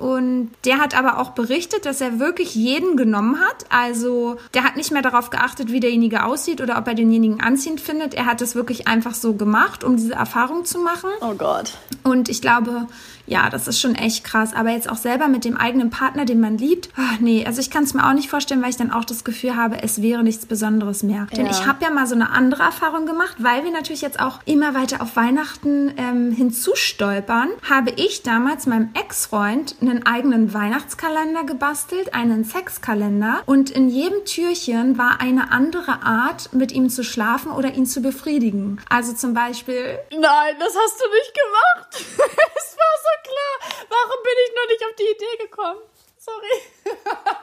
Und 0.00 0.50
der 0.64 0.78
hat 0.78 0.96
aber 0.96 1.18
auch 1.18 1.30
berichtet, 1.30 1.86
dass 1.86 2.00
er 2.00 2.18
wirklich 2.18 2.54
jeden 2.54 2.96
genommen 2.96 3.40
hat. 3.40 3.64
Also, 3.68 4.36
der 4.54 4.64
hat 4.64 4.76
nicht 4.76 4.90
mehr 4.90 5.02
darauf 5.02 5.30
geachtet, 5.30 5.72
wie 5.72 5.80
derjenige 5.80 6.24
aussieht 6.24 6.60
oder 6.60 6.78
ob 6.78 6.86
er 6.86 6.94
denjenigen 6.94 7.40
anziehend 7.40 7.80
findet. 7.80 8.14
Er 8.14 8.26
hat 8.26 8.40
es 8.42 8.54
wirklich 8.54 8.88
einfach 8.88 9.14
so 9.14 9.34
gemacht, 9.34 9.84
um 9.84 9.96
diese 9.96 10.14
Erfahrung 10.14 10.64
zu 10.64 10.78
machen. 10.78 11.10
Oh 11.20 11.34
Gott. 11.34 11.72
Und 12.02 12.28
ich 12.28 12.40
glaube, 12.40 12.86
ja, 13.26 13.50
das 13.50 13.68
ist 13.68 13.80
schon 13.80 13.94
echt 13.94 14.24
krass. 14.24 14.54
Aber 14.54 14.70
jetzt 14.70 14.88
auch 14.88 14.96
selber 14.96 15.28
mit 15.28 15.44
dem 15.44 15.56
eigenen 15.56 15.90
Partner, 15.90 16.24
den 16.24 16.40
man 16.40 16.58
liebt, 16.58 16.90
ach 16.96 17.18
nee, 17.20 17.44
also 17.46 17.60
ich 17.60 17.70
kann 17.70 17.84
es 17.84 17.94
mir 17.94 18.06
auch 18.06 18.12
nicht 18.12 18.30
vorstellen, 18.30 18.62
weil 18.62 18.70
ich 18.70 18.76
dann 18.76 18.90
auch 18.92 19.04
das 19.04 19.24
Gefühl 19.24 19.56
habe, 19.56 19.82
es 19.82 20.02
wäre 20.02 20.22
nichts 20.22 20.46
Besonderes 20.46 21.02
mehr. 21.02 21.26
Denn 21.36 21.46
Ja. 21.46 21.52
ich 21.52 21.66
habe 21.66 21.84
ja 21.84 21.90
mal 21.90 22.06
so 22.06 22.14
eine 22.14 22.30
andere 22.30 22.62
Erfahrung 22.62 23.06
gemacht, 23.06 23.36
weil 23.38 23.64
wir 23.64 23.70
natürlich 23.72 24.00
jetzt 24.02 24.20
auch 24.20 24.40
immer 24.44 24.74
weiter 24.74 25.02
auf 25.02 25.16
Weihnachten 25.16 25.92
ähm, 25.96 26.30
hinzustolpern, 26.32 27.48
habe 27.68 27.90
ich 27.96 28.22
damals 28.22 28.66
meinem 28.66 28.90
Ex-Freund 28.94 29.76
einen 29.80 30.06
eigenen 30.06 30.52
Weihnachtskalender 30.54 31.44
gebastelt, 31.44 32.14
einen 32.14 32.44
Sexkalender. 32.44 33.42
Und 33.46 33.70
in 33.70 33.88
jedem 33.88 34.24
Türchen 34.24 34.98
war 34.98 35.20
eine 35.20 35.50
andere 35.52 36.02
Art, 36.02 36.52
mit 36.52 36.72
ihm 36.72 36.88
zu 36.90 37.02
schlafen 37.04 37.50
oder 37.52 37.74
ihn 37.74 37.86
zu 37.86 38.00
befriedigen. 38.02 38.80
Also 38.88 39.12
zum 39.12 39.34
Beispiel 39.34 39.98
Nein, 40.10 40.54
das 40.58 40.74
hast 40.76 41.00
du 41.00 41.04
nicht 41.10 41.34
gemacht. 41.34 42.06
Es 42.56 42.76
war 42.76 42.96
so 43.02 43.15
klar. 43.22 43.86
Warum 43.88 44.22
bin 44.22 44.36
ich 44.46 44.54
noch 44.54 44.68
nicht 44.68 44.84
auf 44.84 44.96
die 44.96 45.10
Idee 45.14 45.44
gekommen? 45.44 45.80
Sorry. 46.26 46.96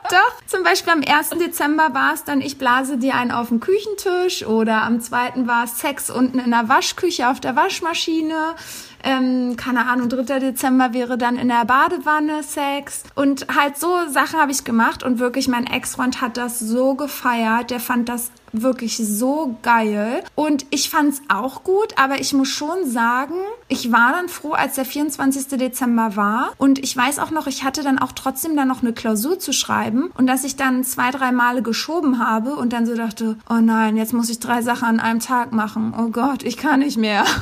Doch, 0.09 0.45
zum 0.45 0.63
Beispiel 0.63 0.91
am 0.91 1.03
1. 1.07 1.29
Dezember 1.29 1.93
war 1.93 2.13
es 2.13 2.25
dann, 2.25 2.41
ich 2.41 2.57
blase 2.57 2.97
dir 2.97 3.15
einen 3.15 3.31
auf 3.31 3.47
den 3.47 3.61
Küchentisch 3.61 4.45
oder 4.45 4.81
am 4.81 4.99
2. 4.99 5.47
war 5.47 5.63
es 5.63 5.79
Sex 5.79 6.09
unten 6.09 6.39
in 6.39 6.51
der 6.51 6.67
Waschküche 6.67 7.29
auf 7.29 7.39
der 7.39 7.55
Waschmaschine. 7.55 8.55
Ähm, 9.03 9.55
keine 9.55 9.87
Ahnung, 9.87 10.09
3. 10.09 10.39
Dezember 10.39 10.93
wäre 10.93 11.17
dann 11.17 11.37
in 11.37 11.47
der 11.47 11.63
Badewanne 11.63 12.43
Sex. 12.43 13.03
Und 13.15 13.47
halt 13.55 13.77
so 13.77 14.07
Sachen 14.09 14.39
habe 14.39 14.51
ich 14.51 14.65
gemacht 14.65 15.03
und 15.03 15.19
wirklich 15.19 15.47
mein 15.47 15.65
Ex-Freund 15.65 16.19
hat 16.19 16.35
das 16.35 16.59
so 16.59 16.95
gefeiert. 16.95 17.71
Der 17.71 17.79
fand 17.79 18.09
das 18.09 18.31
wirklich 18.53 18.97
so 18.97 19.57
geil. 19.61 20.23
Und 20.35 20.65
ich 20.69 20.89
fand's 20.89 21.21
auch 21.27 21.63
gut, 21.63 21.97
aber 21.97 22.19
ich 22.21 22.33
muss 22.33 22.49
schon 22.49 22.89
sagen, 22.89 23.35
ich 23.67 23.91
war 23.91 24.13
dann 24.13 24.29
froh, 24.29 24.51
als 24.51 24.75
der 24.75 24.85
24. 24.85 25.47
Dezember 25.59 26.15
war. 26.15 26.53
Und 26.57 26.79
ich 26.79 26.95
weiß 26.95 27.19
auch 27.19 27.31
noch, 27.31 27.47
ich 27.47 27.63
hatte 27.63 27.83
dann 27.83 27.99
auch 27.99 28.11
trotzdem 28.11 28.55
dann 28.55 28.67
noch 28.67 28.81
eine 28.81 28.93
Klausur 28.93 29.39
zu 29.39 29.51
schreiben 29.51 30.11
und 30.17 30.27
dass 30.27 30.43
ich 30.43 30.55
dann 30.55 30.83
zwei, 30.83 31.11
drei 31.11 31.31
Male 31.31 31.61
geschoben 31.61 32.19
habe 32.25 32.55
und 32.55 32.73
dann 32.73 32.85
so 32.85 32.95
dachte, 32.95 33.37
oh 33.49 33.59
nein, 33.61 33.97
jetzt 33.97 34.13
muss 34.13 34.29
ich 34.29 34.39
drei 34.39 34.61
Sachen 34.61 34.87
an 34.87 34.99
einem 34.99 35.19
Tag 35.19 35.51
machen. 35.51 35.93
Oh 35.97 36.09
Gott, 36.09 36.43
ich 36.43 36.57
kann 36.57 36.79
nicht 36.79 36.97
mehr. 36.97 37.25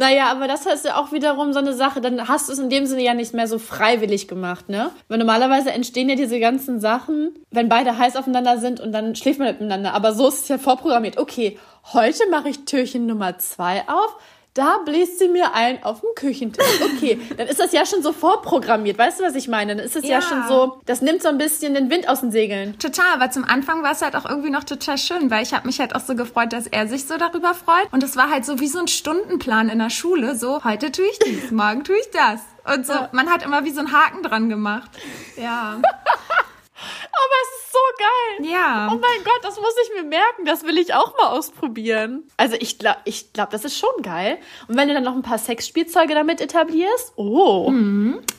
Naja, 0.00 0.30
aber 0.30 0.48
das 0.48 0.64
ist 0.64 0.86
ja 0.86 0.96
auch 0.96 1.12
wiederum 1.12 1.52
so 1.52 1.58
eine 1.58 1.74
Sache. 1.74 2.00
Dann 2.00 2.26
hast 2.26 2.48
du 2.48 2.54
es 2.54 2.58
in 2.58 2.70
dem 2.70 2.86
Sinne 2.86 3.02
ja 3.02 3.12
nicht 3.12 3.34
mehr 3.34 3.46
so 3.46 3.58
freiwillig 3.58 4.28
gemacht, 4.28 4.70
ne? 4.70 4.92
Weil 5.08 5.18
normalerweise 5.18 5.72
entstehen 5.72 6.08
ja 6.08 6.14
diese 6.14 6.40
ganzen 6.40 6.80
Sachen, 6.80 7.34
wenn 7.50 7.68
beide 7.68 7.98
heiß 7.98 8.16
aufeinander 8.16 8.56
sind 8.56 8.80
und 8.80 8.92
dann 8.92 9.14
schläft 9.14 9.40
man 9.40 9.48
miteinander. 9.48 9.92
Aber 9.92 10.14
so 10.14 10.28
ist 10.28 10.44
es 10.44 10.48
ja 10.48 10.56
vorprogrammiert. 10.56 11.18
Okay, 11.18 11.58
heute 11.92 12.22
mache 12.30 12.48
ich 12.48 12.64
Türchen 12.64 13.04
Nummer 13.04 13.36
zwei 13.36 13.82
auf. 13.88 14.16
Da 14.54 14.78
bläst 14.84 15.20
sie 15.20 15.28
mir 15.28 15.54
ein 15.54 15.82
auf 15.84 16.00
dem 16.00 16.10
Küchentisch. 16.16 16.64
Okay, 16.82 17.20
dann 17.36 17.46
ist 17.46 17.60
das 17.60 17.72
ja 17.72 17.86
schon 17.86 18.02
so 18.02 18.12
vorprogrammiert. 18.12 18.98
Weißt 18.98 19.20
du, 19.20 19.24
was 19.24 19.36
ich 19.36 19.46
meine? 19.46 19.76
Dann 19.76 19.84
ist 19.84 19.94
es 19.94 20.04
ja. 20.04 20.18
Ja. 20.18 20.22
schon 20.22 20.48
so, 20.48 20.80
das 20.86 21.02
nimmt 21.02 21.22
so 21.22 21.28
ein 21.28 21.38
bisschen 21.38 21.74
den 21.74 21.88
Wind 21.88 22.08
aus 22.08 22.20
den 22.20 22.32
Segeln. 22.32 22.76
Total, 22.78 23.14
aber 23.14 23.30
zum 23.30 23.44
Anfang 23.44 23.82
war 23.84 23.92
es 23.92 24.02
halt 24.02 24.16
auch 24.16 24.28
irgendwie 24.28 24.50
noch 24.50 24.64
total 24.64 24.98
schön, 24.98 25.30
weil 25.30 25.44
ich 25.44 25.54
habe 25.54 25.66
mich 25.66 25.78
halt 25.78 25.94
auch 25.94 26.00
so 26.00 26.16
gefreut, 26.16 26.52
dass 26.52 26.66
er 26.66 26.88
sich 26.88 27.06
so 27.06 27.16
darüber 27.16 27.54
freut. 27.54 27.92
Und 27.92 28.02
es 28.02 28.16
war 28.16 28.28
halt 28.28 28.44
so 28.44 28.58
wie 28.58 28.68
so 28.68 28.80
ein 28.80 28.88
Stundenplan 28.88 29.68
in 29.68 29.78
der 29.78 29.90
Schule. 29.90 30.34
So, 30.34 30.64
heute 30.64 30.90
tue 30.90 31.06
ich 31.06 31.18
dies, 31.20 31.50
morgen 31.52 31.84
tue 31.84 31.96
ich 31.96 32.10
das. 32.10 32.40
Und 32.74 32.86
so, 32.86 32.94
man 33.12 33.30
hat 33.30 33.42
immer 33.44 33.64
wie 33.64 33.70
so 33.70 33.80
einen 33.80 33.92
Haken 33.92 34.22
dran 34.22 34.48
gemacht. 34.48 34.90
Ja. 35.36 35.80
Aber 36.80 37.36
es 37.42 37.64
ist 37.64 37.72
so 37.72 37.78
geil. 37.98 38.52
Ja. 38.52 38.88
Oh 38.92 38.98
mein 38.98 39.24
Gott, 39.24 39.40
das 39.42 39.56
muss 39.56 39.74
ich 39.84 39.94
mir 39.94 40.08
merken. 40.08 40.44
Das 40.44 40.64
will 40.64 40.78
ich 40.78 40.94
auch 40.94 41.16
mal 41.18 41.28
ausprobieren. 41.28 42.24
Also 42.36 42.56
ich 42.58 42.78
glaube, 42.78 42.98
ich 43.04 43.32
glaub, 43.32 43.50
das 43.50 43.64
ist 43.64 43.78
schon 43.78 44.02
geil. 44.02 44.38
Und 44.68 44.76
wenn 44.76 44.88
du 44.88 44.94
dann 44.94 45.04
noch 45.04 45.14
ein 45.14 45.22
paar 45.22 45.38
Sexspielzeuge 45.38 46.14
damit 46.14 46.40
etablierst, 46.40 47.12
oh. 47.16 47.72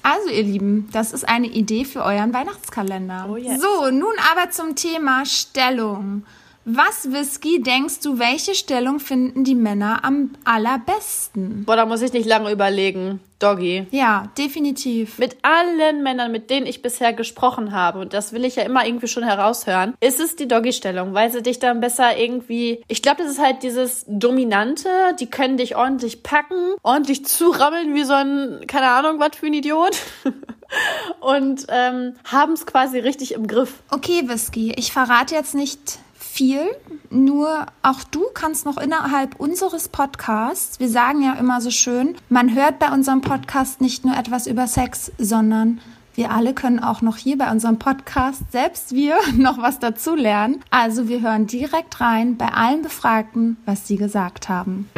Also, 0.03 0.29
ihr 0.29 0.43
Lieben, 0.43 0.89
das 0.91 1.13
ist 1.13 1.27
eine 1.27 1.47
Idee 1.47 1.85
für 1.85 2.03
euren 2.03 2.33
Weihnachtskalender. 2.33 3.27
Oh 3.29 3.37
yes. 3.37 3.61
So, 3.61 3.89
nun 3.91 4.13
aber 4.31 4.49
zum 4.49 4.75
Thema 4.75 5.25
Stellung. 5.25 6.25
Was, 6.73 7.11
Whisky, 7.11 7.61
denkst 7.61 7.99
du, 7.99 8.17
welche 8.17 8.55
Stellung 8.55 9.01
finden 9.01 9.43
die 9.43 9.55
Männer 9.55 10.05
am 10.05 10.31
allerbesten? 10.45 11.65
Boah, 11.65 11.75
da 11.75 11.85
muss 11.85 12.01
ich 12.01 12.13
nicht 12.13 12.25
lange 12.25 12.49
überlegen. 12.49 13.19
Doggy. 13.39 13.87
Ja, 13.91 14.29
definitiv. 14.37 15.17
Mit 15.17 15.35
allen 15.41 16.01
Männern, 16.01 16.31
mit 16.31 16.49
denen 16.49 16.65
ich 16.65 16.81
bisher 16.81 17.11
gesprochen 17.11 17.73
habe, 17.73 17.99
und 17.99 18.13
das 18.13 18.31
will 18.31 18.45
ich 18.45 18.55
ja 18.55 18.63
immer 18.63 18.85
irgendwie 18.85 19.09
schon 19.09 19.23
heraushören, 19.23 19.95
ist 19.99 20.21
es 20.21 20.37
die 20.37 20.47
Doggy-Stellung, 20.47 21.13
weil 21.13 21.29
sie 21.29 21.41
dich 21.41 21.59
dann 21.59 21.81
besser 21.81 22.17
irgendwie. 22.17 22.81
Ich 22.87 23.01
glaube, 23.01 23.23
das 23.23 23.31
ist 23.31 23.41
halt 23.41 23.63
dieses 23.63 24.05
Dominante, 24.07 24.87
die 25.19 25.29
können 25.29 25.57
dich 25.57 25.75
ordentlich 25.75 26.23
packen, 26.23 26.75
ordentlich 26.83 27.25
zurammeln 27.25 27.95
wie 27.95 28.03
so 28.03 28.13
ein, 28.13 28.61
keine 28.67 28.91
Ahnung, 28.91 29.19
was 29.19 29.35
für 29.35 29.47
ein 29.47 29.53
Idiot. 29.53 29.97
und 31.19 31.65
ähm, 31.67 32.13
haben 32.23 32.53
es 32.53 32.65
quasi 32.65 32.99
richtig 32.99 33.33
im 33.33 33.47
Griff. 33.47 33.79
Okay, 33.89 34.21
Whisky, 34.27 34.71
ich 34.77 34.93
verrate 34.93 35.35
jetzt 35.35 35.53
nicht 35.53 35.99
viel, 36.31 36.61
nur 37.09 37.65
auch 37.83 38.03
du 38.05 38.23
kannst 38.33 38.65
noch 38.65 38.77
innerhalb 38.77 39.39
unseres 39.39 39.89
Podcasts, 39.89 40.79
wir 40.79 40.87
sagen 40.87 41.21
ja 41.21 41.33
immer 41.33 41.59
so 41.59 41.71
schön, 41.71 42.15
man 42.29 42.55
hört 42.55 42.79
bei 42.79 42.89
unserem 42.91 43.21
Podcast 43.21 43.81
nicht 43.81 44.05
nur 44.05 44.15
etwas 44.15 44.47
über 44.47 44.65
Sex, 44.65 45.11
sondern 45.17 45.81
wir 46.15 46.31
alle 46.31 46.53
können 46.53 46.79
auch 46.79 47.01
noch 47.01 47.17
hier 47.17 47.37
bei 47.37 47.51
unserem 47.51 47.79
Podcast, 47.79 48.51
selbst 48.51 48.93
wir, 48.93 49.17
noch 49.37 49.57
was 49.57 49.79
dazu 49.79 50.15
lernen. 50.15 50.61
Also 50.69 51.09
wir 51.09 51.21
hören 51.21 51.47
direkt 51.47 51.99
rein 51.99 52.37
bei 52.37 52.47
allen 52.47 52.81
Befragten, 52.81 53.57
was 53.65 53.87
sie 53.87 53.97
gesagt 53.97 54.47
haben. 54.47 54.89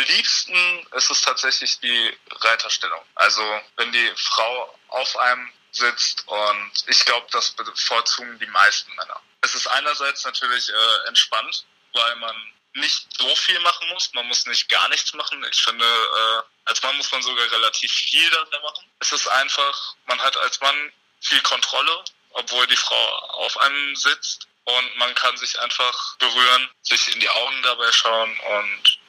Liebsten 0.00 0.86
ist 0.92 1.10
es 1.10 1.22
tatsächlich 1.22 1.78
die 1.80 2.18
Reiterstellung. 2.30 3.02
Also 3.14 3.42
wenn 3.76 3.92
die 3.92 4.12
Frau 4.16 4.78
auf 4.88 5.16
einem 5.16 5.52
sitzt 5.72 6.26
und 6.26 6.72
ich 6.86 7.04
glaube, 7.04 7.26
das 7.30 7.52
bevorzugen 7.52 8.38
die 8.38 8.46
meisten 8.46 8.94
Männer. 8.96 9.20
Es 9.42 9.54
ist 9.54 9.66
einerseits 9.68 10.24
natürlich 10.24 10.68
äh, 10.68 11.08
entspannt, 11.08 11.64
weil 11.92 12.16
man 12.16 12.34
nicht 12.74 13.06
so 13.18 13.34
viel 13.36 13.58
machen 13.60 13.88
muss. 13.88 14.12
Man 14.12 14.26
muss 14.26 14.46
nicht 14.46 14.68
gar 14.68 14.88
nichts 14.88 15.12
machen. 15.14 15.44
Ich 15.50 15.62
finde, 15.62 15.84
äh, 15.84 16.42
als 16.66 16.82
Mann 16.82 16.96
muss 16.96 17.10
man 17.10 17.22
sogar 17.22 17.50
relativ 17.50 17.92
viel 17.92 18.30
dabei 18.30 18.58
machen. 18.60 18.84
Es 19.00 19.12
ist 19.12 19.26
einfach, 19.28 19.94
man 20.06 20.20
hat 20.20 20.36
als 20.38 20.60
Mann 20.60 20.92
viel 21.20 21.40
Kontrolle, 21.42 22.04
obwohl 22.30 22.66
die 22.66 22.76
Frau 22.76 23.18
auf 23.44 23.56
einem 23.58 23.96
sitzt. 23.96 24.46
Und 24.64 24.96
man 24.98 25.14
kann 25.14 25.36
sich 25.36 25.58
einfach 25.60 26.16
berühren, 26.18 26.70
sich 26.82 27.12
in 27.12 27.18
die 27.18 27.28
Augen 27.28 27.62
dabei 27.62 27.90
schauen 27.90 28.38
und 28.38 28.99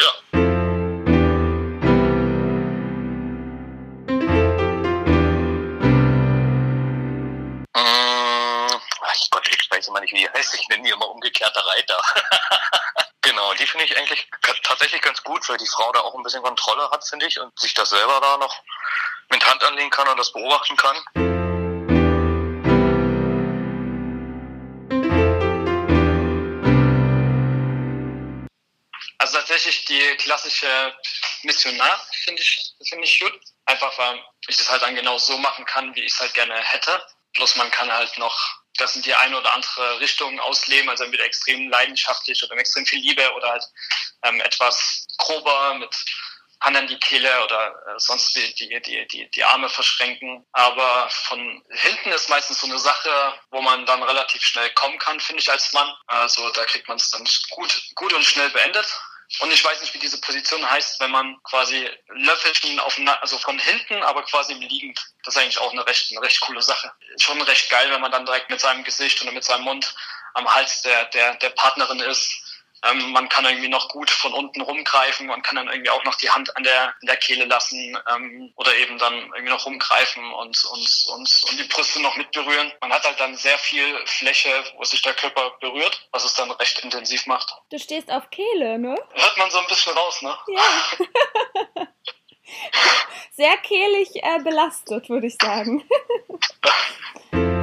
ja. 0.00 0.24
Gott, 9.30 9.48
ich 9.48 9.70
weiß 9.70 9.88
immer 9.88 10.00
nicht, 10.00 10.12
wie 10.12 10.18
die 10.18 10.30
heißt. 10.30 10.54
Ich 10.54 10.68
nenne 10.68 10.84
die 10.84 10.90
immer 10.90 11.08
umgekehrte 11.08 11.60
Reiter. 11.66 12.00
genau, 13.20 13.52
die 13.54 13.66
finde 13.66 13.84
ich 13.84 13.96
eigentlich 13.96 14.28
tatsächlich 14.62 15.02
ganz 15.02 15.22
gut, 15.24 15.48
weil 15.48 15.56
die 15.56 15.66
Frau 15.66 15.90
da 15.92 16.00
auch 16.00 16.14
ein 16.14 16.22
bisschen 16.22 16.42
Kontrolle 16.42 16.88
hat, 16.90 17.04
finde 17.04 17.26
ich, 17.26 17.40
und 17.40 17.58
sich 17.58 17.74
das 17.74 17.90
selber 17.90 18.20
da 18.20 18.36
noch 18.36 18.62
mit 19.30 19.44
Hand 19.44 19.64
anlegen 19.64 19.90
kann 19.90 20.06
und 20.08 20.18
das 20.18 20.32
beobachten 20.32 20.76
kann. 20.76 21.33
Tatsächlich 29.54 29.84
die 29.84 30.16
klassische 30.16 30.94
Missionar 31.42 32.00
finde 32.24 32.42
ich, 32.42 32.74
finde 32.88 33.04
ich 33.04 33.20
gut. 33.20 33.32
Einfach 33.66 33.96
weil 33.98 34.22
ich 34.48 34.58
es 34.58 34.68
halt 34.68 34.82
dann 34.82 34.94
genau 34.94 35.16
so 35.18 35.38
machen 35.38 35.64
kann, 35.64 35.94
wie 35.94 36.02
ich 36.02 36.12
es 36.12 36.20
halt 36.20 36.34
gerne 36.34 36.56
hätte. 36.56 37.06
Plus 37.34 37.56
man 37.56 37.70
kann 37.70 37.92
halt 37.92 38.16
noch 38.18 38.36
das 38.76 38.96
in 38.96 39.02
die 39.02 39.14
eine 39.14 39.38
oder 39.38 39.54
andere 39.54 40.00
Richtung 40.00 40.38
ausleben, 40.40 40.90
also 40.90 41.04
entweder 41.04 41.24
extrem 41.24 41.70
leidenschaftlich 41.70 42.42
oder 42.42 42.54
mit 42.54 42.62
extrem 42.62 42.84
viel 42.84 42.98
Liebe 42.98 43.32
oder 43.34 43.50
halt 43.50 43.64
ähm, 44.24 44.40
etwas 44.40 45.06
grober 45.18 45.74
mit 45.74 45.94
Hand 46.60 46.76
an 46.76 46.88
die 46.88 46.98
Kehle 46.98 47.44
oder 47.44 47.68
äh, 47.86 47.98
sonst 47.98 48.34
die, 48.34 48.54
die, 48.54 48.80
die, 48.82 49.06
die, 49.06 49.30
die 49.30 49.44
Arme 49.44 49.68
verschränken. 49.68 50.44
Aber 50.52 51.08
von 51.10 51.62
hinten 51.70 52.10
ist 52.10 52.28
meistens 52.28 52.60
so 52.60 52.66
eine 52.66 52.78
Sache, 52.78 53.34
wo 53.50 53.60
man 53.60 53.86
dann 53.86 54.02
relativ 54.02 54.42
schnell 54.42 54.70
kommen 54.70 54.98
kann, 54.98 55.20
finde 55.20 55.42
ich 55.42 55.50
als 55.50 55.72
Mann. 55.72 55.92
Also 56.08 56.50
da 56.50 56.64
kriegt 56.64 56.88
man 56.88 56.96
es 56.96 57.10
dann 57.10 57.24
gut, 57.50 57.82
gut 57.94 58.12
und 58.12 58.24
schnell 58.24 58.50
beendet. 58.50 58.86
Und 59.40 59.52
ich 59.52 59.64
weiß 59.64 59.80
nicht, 59.80 59.94
wie 59.94 59.98
diese 59.98 60.20
Position 60.20 60.68
heißt, 60.68 61.00
wenn 61.00 61.10
man 61.10 61.36
quasi 61.44 61.88
Löffelchen 62.08 62.78
auf, 62.80 62.98
also 63.20 63.38
von 63.38 63.58
hinten, 63.58 64.02
aber 64.02 64.22
quasi 64.24 64.54
liegend. 64.54 65.00
Das 65.24 65.34
ist 65.34 65.42
eigentlich 65.42 65.58
auch 65.58 65.72
eine 65.72 65.86
recht, 65.86 66.10
eine 66.10 66.22
recht 66.22 66.40
coole 66.40 66.62
Sache. 66.62 66.92
Schon 67.18 67.40
recht 67.42 67.70
geil, 67.70 67.90
wenn 67.90 68.00
man 68.00 68.12
dann 68.12 68.26
direkt 68.26 68.50
mit 68.50 68.60
seinem 68.60 68.84
Gesicht 68.84 69.22
oder 69.22 69.32
mit 69.32 69.44
seinem 69.44 69.64
Mund 69.64 69.94
am 70.34 70.52
Hals 70.52 70.82
der, 70.82 71.06
der, 71.06 71.34
der 71.36 71.50
Partnerin 71.50 72.00
ist 72.00 72.43
ähm, 72.90 73.12
man 73.12 73.28
kann 73.28 73.44
irgendwie 73.44 73.68
noch 73.68 73.88
gut 73.88 74.10
von 74.10 74.32
unten 74.32 74.60
rumgreifen, 74.60 75.26
man 75.26 75.42
kann 75.42 75.56
dann 75.56 75.68
irgendwie 75.68 75.90
auch 75.90 76.04
noch 76.04 76.14
die 76.16 76.30
Hand 76.30 76.56
an 76.56 76.62
der, 76.62 76.88
an 76.88 77.06
der 77.06 77.16
Kehle 77.16 77.44
lassen 77.44 77.96
ähm, 78.14 78.52
oder 78.56 78.74
eben 78.76 78.98
dann 78.98 79.14
irgendwie 79.14 79.52
noch 79.52 79.64
rumgreifen 79.66 80.32
und, 80.34 80.64
und, 80.64 81.04
und, 81.12 81.42
und 81.48 81.58
die 81.58 81.68
Brüste 81.68 82.00
noch 82.00 82.16
mitberühren. 82.16 82.72
Man 82.80 82.92
hat 82.92 83.04
halt 83.04 83.18
dann 83.20 83.36
sehr 83.36 83.58
viel 83.58 83.98
Fläche, 84.06 84.50
wo 84.76 84.84
sich 84.84 85.02
der 85.02 85.14
Körper 85.14 85.52
berührt, 85.60 86.08
was 86.12 86.24
es 86.24 86.34
dann 86.34 86.50
recht 86.52 86.78
intensiv 86.80 87.26
macht. 87.26 87.54
Du 87.70 87.78
stehst 87.78 88.10
auf 88.10 88.30
Kehle, 88.30 88.78
ne? 88.78 88.96
Hört 89.12 89.36
man 89.38 89.50
so 89.50 89.58
ein 89.58 89.66
bisschen 89.66 89.94
raus, 89.94 90.22
ne? 90.22 90.36
Ja. 90.48 91.86
sehr 93.32 93.56
kehlig 93.58 94.10
äh, 94.22 94.38
belastet, 94.42 95.08
würde 95.08 95.26
ich 95.26 95.36
sagen. 95.40 95.88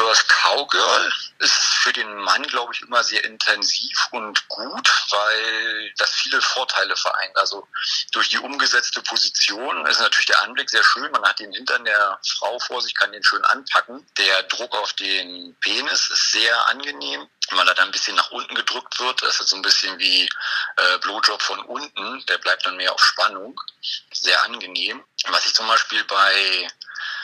Reverse 0.00 0.24
Cowgirl 0.28 1.12
ist 1.38 1.52
für 1.52 1.92
den 1.92 2.14
Mann, 2.16 2.42
glaube 2.44 2.72
ich, 2.74 2.82
immer 2.82 3.02
sehr 3.04 3.24
intensiv 3.24 4.08
und 4.10 4.48
gut, 4.48 4.88
weil 5.10 5.92
das 5.98 6.10
viele 6.10 6.40
Vorteile 6.40 6.96
vereint. 6.96 7.36
Also 7.36 7.66
durch 8.12 8.28
die 8.28 8.38
umgesetzte 8.38 9.02
Position 9.02 9.86
ist 9.86 10.00
natürlich 10.00 10.26
der 10.26 10.42
Anblick 10.42 10.70
sehr 10.70 10.84
schön. 10.84 11.10
Man 11.12 11.24
hat 11.24 11.38
den 11.38 11.52
Hintern 11.52 11.84
der 11.84 12.18
Frau 12.26 12.58
vor 12.60 12.80
sich, 12.82 12.94
kann 12.94 13.12
den 13.12 13.24
schön 13.24 13.44
anpacken. 13.44 14.06
Der 14.18 14.42
Druck 14.44 14.74
auf 14.76 14.92
den 14.94 15.56
Penis 15.60 16.10
ist 16.10 16.32
sehr 16.32 16.68
angenehm 16.68 17.28
weil 17.52 17.66
er 17.66 17.74
dann 17.74 17.88
ein 17.88 17.92
bisschen 17.92 18.16
nach 18.16 18.30
unten 18.30 18.54
gedrückt 18.54 19.00
wird. 19.00 19.22
Das 19.22 19.40
ist 19.40 19.48
so 19.48 19.56
ein 19.56 19.62
bisschen 19.62 19.98
wie 19.98 20.28
äh, 20.76 20.98
Blowjob 20.98 21.42
von 21.42 21.58
unten. 21.60 22.24
Der 22.26 22.38
bleibt 22.38 22.64
dann 22.64 22.76
mehr 22.76 22.92
auf 22.92 23.02
Spannung. 23.02 23.60
Sehr 24.12 24.42
angenehm. 24.44 25.02
Was 25.28 25.46
ich 25.46 25.54
zum 25.54 25.66
Beispiel 25.66 26.04
bei 26.04 26.68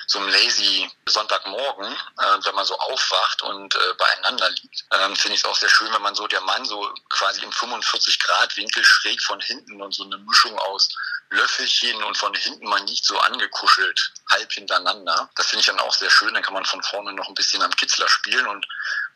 so 0.07 0.19
einem 0.19 0.29
lazy 0.29 0.91
Sonntagmorgen, 1.09 1.93
äh, 1.93 2.45
wenn 2.45 2.55
man 2.55 2.65
so 2.65 2.79
aufwacht 2.79 3.43
und 3.43 3.75
äh, 3.75 3.95
beieinander 3.99 4.51
liegt, 4.51 4.85
ähm, 4.93 5.17
finde 5.17 5.35
ich 5.35 5.41
es 5.41 5.45
auch 5.45 5.57
sehr 5.57 5.69
schön, 5.69 5.93
wenn 5.93 6.03
man 6.03 6.15
so 6.15 6.27
der 6.27 6.41
Mann 6.43 6.65
so 6.65 6.93
quasi 7.09 7.43
im 7.43 7.53
45 7.53 8.19
Grad 8.21 8.57
Winkel 8.57 8.85
schräg 8.85 9.21
von 9.23 9.41
hinten 9.41 9.81
und 9.83 9.95
so 9.95 10.05
eine 10.05 10.19
Mischung 10.19 10.59
aus 10.59 10.89
Löffelchen 11.31 12.03
und 12.05 12.17
von 12.17 12.35
hinten 12.35 12.69
man 12.69 12.87
liegt 12.87 13.05
so 13.05 13.19
angekuschelt, 13.19 14.13
halb 14.31 14.53
hintereinander. 14.53 15.29
Das 15.35 15.49
finde 15.49 15.61
ich 15.61 15.67
dann 15.67 15.81
auch 15.81 15.93
sehr 15.93 16.11
schön. 16.11 16.33
Dann 16.33 16.43
kann 16.43 16.55
man 16.55 16.65
von 16.65 16.83
vorne 16.83 17.13
noch 17.13 17.29
ein 17.29 17.35
bisschen 17.35 17.63
am 17.63 17.75
Kitzler 17.75 18.09
spielen 18.09 18.47
und 18.47 18.67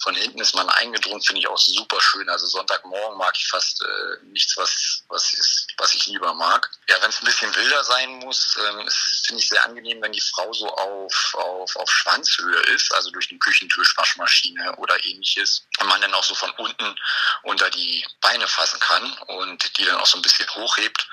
von 0.02 0.14
hinten 0.14 0.40
ist 0.40 0.54
man 0.54 0.68
eingedrungen, 0.70 1.20
finde 1.22 1.40
ich 1.40 1.48
auch 1.48 1.58
super 1.58 2.00
schön. 2.00 2.28
Also 2.30 2.46
Sonntagmorgen 2.46 3.18
mag 3.18 3.34
ich 3.36 3.46
fast 3.48 3.82
äh, 3.82 4.24
nichts, 4.24 4.56
was, 4.56 5.04
was, 5.08 5.34
ist, 5.34 5.66
was 5.76 5.94
ich 5.94 6.06
lieber 6.06 6.32
mag. 6.32 6.70
Ja, 6.88 6.96
wenn 7.02 7.10
es 7.10 7.20
ein 7.20 7.26
bisschen 7.26 7.54
wilder 7.54 7.84
sein 7.84 8.10
muss, 8.20 8.56
ähm, 8.56 8.88
finde 9.26 9.42
ich 9.42 9.48
sehr 9.48 9.62
angenehm, 9.64 10.00
wenn 10.00 10.12
die 10.12 10.20
Frau 10.20 10.50
so 10.54 10.68
auf, 10.68 11.34
auf, 11.34 11.76
auf 11.76 11.90
Schwanzhöhe 11.90 12.60
ist, 12.74 12.92
also 12.94 13.10
durch 13.10 13.28
den 13.28 13.38
Küchentisch, 13.38 13.94
Waschmaschine 13.96 14.74
oder 14.76 15.04
ähnliches. 15.04 15.66
Und 15.80 15.88
man 15.88 16.00
dann 16.00 16.14
auch 16.14 16.24
so 16.24 16.34
von 16.34 16.50
unten 16.52 16.96
unter 17.42 17.68
die 17.70 18.04
Beine 18.22 18.48
fassen 18.48 18.80
kann 18.80 19.12
und 19.28 19.78
die 19.78 19.84
dann 19.84 19.96
auch 19.96 20.06
so 20.06 20.16
ein 20.16 20.22
bisschen 20.22 20.48
hochhebt. 20.54 21.06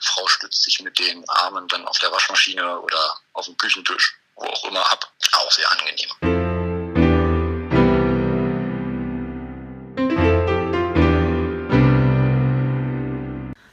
Frau 0.00 0.28
stützt 0.28 0.62
sich 0.62 0.80
mit 0.80 0.96
den 0.98 1.28
Armen 1.28 1.66
dann 1.68 1.86
auf 1.86 1.98
der 1.98 2.12
Waschmaschine 2.12 2.78
oder 2.80 3.20
auf 3.32 3.46
dem 3.46 3.56
Küchentisch, 3.56 4.14
wo 4.36 4.46
auch 4.46 4.64
immer 4.64 4.90
ab. 4.92 5.12
Auch 5.32 5.50
sehr 5.50 5.70
angenehm. 5.72 6.37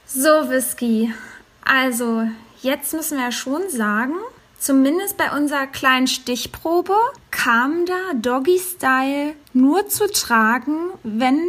So, 0.08 0.48
Whisky. 0.48 1.12
Also, 1.64 2.28
jetzt 2.62 2.94
müssen 2.94 3.18
wir 3.18 3.32
schon 3.32 3.68
sagen, 3.68 4.14
zumindest 4.56 5.16
bei 5.16 5.32
unserer 5.36 5.66
kleinen 5.66 6.06
Stichprobe 6.06 6.94
kam 7.32 7.86
da 7.86 8.14
Doggy 8.14 8.56
Style 8.56 9.34
nur 9.52 9.88
zu 9.88 10.08
tragen, 10.08 10.90
wenn 11.02 11.40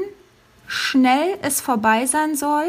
schnell 0.65 1.37
es 1.43 1.61
vorbei 1.61 2.07
sein 2.07 2.35
soll. 2.35 2.65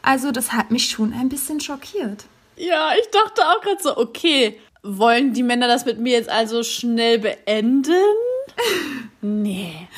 Also, 0.00 0.30
das 0.30 0.52
hat 0.52 0.70
mich 0.70 0.88
schon 0.88 1.12
ein 1.12 1.28
bisschen 1.28 1.58
schockiert. 1.58 2.26
Ja, 2.54 2.92
ich 2.96 3.10
dachte 3.10 3.42
auch 3.48 3.60
gerade 3.62 3.82
so, 3.82 3.96
okay, 3.96 4.60
wollen 4.84 5.34
die 5.34 5.42
Männer 5.42 5.66
das 5.66 5.86
mit 5.86 5.98
mir 5.98 6.12
jetzt 6.12 6.30
also 6.30 6.62
schnell 6.62 7.18
beenden? 7.18 7.94
nee. 9.20 9.88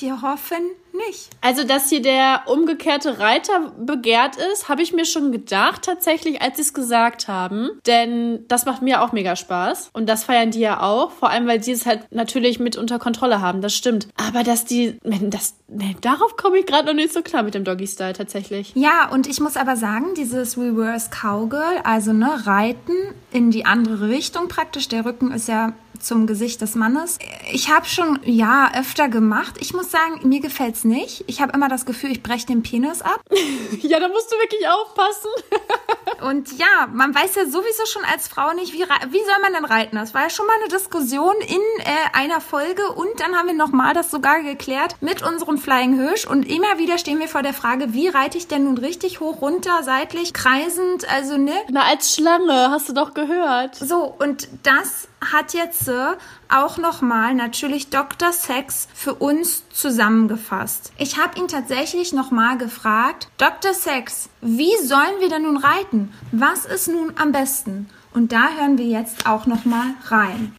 Wir 0.00 0.22
hoffen 0.22 0.62
nicht. 0.92 1.30
Also, 1.40 1.64
dass 1.64 1.88
hier 1.88 2.02
der 2.02 2.42
umgekehrte 2.46 3.18
Reiter 3.18 3.72
begehrt 3.78 4.36
ist, 4.52 4.68
habe 4.68 4.82
ich 4.82 4.92
mir 4.92 5.04
schon 5.04 5.32
gedacht, 5.32 5.82
tatsächlich, 5.82 6.42
als 6.42 6.56
sie 6.56 6.62
es 6.62 6.74
gesagt 6.74 7.28
haben. 7.28 7.70
Denn 7.86 8.44
das 8.48 8.66
macht 8.66 8.82
mir 8.82 9.02
auch 9.02 9.12
mega 9.12 9.36
Spaß. 9.36 9.90
Und 9.92 10.08
das 10.08 10.24
feiern 10.24 10.50
die 10.50 10.60
ja 10.60 10.82
auch. 10.82 11.10
Vor 11.12 11.30
allem, 11.30 11.46
weil 11.46 11.62
sie 11.62 11.72
es 11.72 11.86
halt 11.86 12.10
natürlich 12.10 12.58
mit 12.58 12.76
unter 12.76 12.98
Kontrolle 12.98 13.40
haben. 13.40 13.60
Das 13.60 13.74
stimmt. 13.74 14.08
Aber 14.16 14.42
dass 14.42 14.64
die, 14.64 14.98
das, 15.02 15.54
nee, 15.68 15.96
darauf 16.00 16.36
komme 16.36 16.58
ich 16.58 16.66
gerade 16.66 16.86
noch 16.86 16.94
nicht 16.94 17.12
so 17.12 17.22
klar 17.22 17.42
mit 17.42 17.54
dem 17.54 17.64
Doggy-Style 17.64 18.14
tatsächlich. 18.14 18.72
Ja, 18.74 19.08
und 19.10 19.26
ich 19.26 19.40
muss 19.40 19.56
aber 19.56 19.76
sagen, 19.76 20.14
dieses 20.16 20.58
Reverse 20.58 21.10
Cowgirl, 21.10 21.80
also 21.84 22.12
ne, 22.12 22.46
Reiten 22.46 22.96
in 23.32 23.50
die 23.50 23.66
andere 23.66 24.08
Richtung 24.08 24.48
praktisch. 24.48 24.88
Der 24.88 25.04
Rücken 25.04 25.32
ist 25.32 25.48
ja 25.48 25.72
zum 26.00 26.26
Gesicht 26.26 26.60
des 26.60 26.74
Mannes. 26.74 27.18
Ich 27.52 27.70
habe 27.70 27.86
schon, 27.86 28.20
ja, 28.24 28.70
öfter 28.74 29.08
gemacht. 29.08 29.56
Ich 29.60 29.72
muss 29.72 29.90
sagen, 29.90 30.26
mir 30.28 30.40
gefällt's 30.40 30.84
nicht. 30.84 31.24
Ich 31.26 31.40
habe 31.40 31.52
immer 31.52 31.68
das 31.68 31.86
Gefühl, 31.86 32.10
ich 32.10 32.22
breche 32.22 32.46
den 32.46 32.62
Penis 32.62 33.02
ab. 33.02 33.20
ja, 33.80 34.00
da 34.00 34.08
musst 34.08 34.32
du 34.32 34.36
wirklich 34.36 34.68
aufpassen. 34.68 35.30
Und 36.22 36.58
ja, 36.58 36.88
man 36.92 37.14
weiß 37.14 37.34
ja 37.36 37.46
sowieso 37.46 37.86
schon 37.86 38.04
als 38.04 38.28
Frau 38.28 38.52
nicht, 38.52 38.72
wie, 38.72 38.82
wie 38.82 39.24
soll 39.24 39.40
man 39.42 39.52
denn 39.52 39.64
reiten? 39.64 39.96
Das 39.96 40.14
war 40.14 40.22
ja 40.22 40.30
schon 40.30 40.46
mal 40.46 40.56
eine 40.60 40.68
Diskussion 40.68 41.34
in 41.46 41.60
äh, 41.80 42.16
einer 42.16 42.40
Folge 42.40 42.88
und 42.92 43.20
dann 43.20 43.36
haben 43.36 43.46
wir 43.46 43.54
nochmal 43.54 43.94
das 43.94 44.10
sogar 44.10 44.42
geklärt 44.42 44.96
mit 45.00 45.22
unserem 45.22 45.58
Flying 45.58 45.94
Hirsch 45.94 46.26
und 46.26 46.44
immer 46.44 46.78
wieder 46.78 46.98
stehen 46.98 47.20
wir 47.20 47.28
vor 47.28 47.42
der 47.42 47.54
Frage, 47.54 47.92
wie 47.92 48.08
reite 48.08 48.38
ich 48.38 48.48
denn 48.48 48.64
nun 48.64 48.78
richtig 48.78 49.20
hoch, 49.20 49.40
runter, 49.40 49.82
seitlich, 49.82 50.32
kreisend, 50.32 51.08
also 51.08 51.36
ne? 51.36 51.54
Na, 51.70 51.82
als 51.82 52.14
Schlange, 52.14 52.70
hast 52.70 52.88
du 52.88 52.94
doch 52.94 53.14
gehört. 53.14 53.76
So, 53.76 54.14
und 54.18 54.48
das 54.62 55.08
hat 55.32 55.54
jetzt 55.54 55.87
äh, 55.88 56.16
auch 56.48 56.78
nochmal 56.78 57.34
natürlich 57.34 57.90
Dr. 57.90 58.32
Sex 58.32 58.88
für 58.94 59.14
uns 59.14 59.68
zusammengefasst. 59.70 60.92
Ich 60.98 61.18
habe 61.18 61.38
ihn 61.38 61.48
tatsächlich 61.48 62.12
nochmal 62.12 62.58
gefragt, 62.58 63.28
Dr. 63.38 63.74
Sex, 63.74 64.28
wie 64.40 64.76
sollen 64.84 65.20
wir 65.20 65.28
denn 65.28 65.42
nun 65.42 65.56
reiten? 65.56 66.12
Was 66.32 66.64
ist 66.64 66.88
nun 66.88 67.14
am 67.16 67.32
besten? 67.32 67.88
Und 68.14 68.32
da 68.32 68.48
hören 68.58 68.78
wir 68.78 68.86
jetzt 68.86 69.26
auch 69.26 69.46
nochmal 69.46 69.94
rein. 70.06 70.57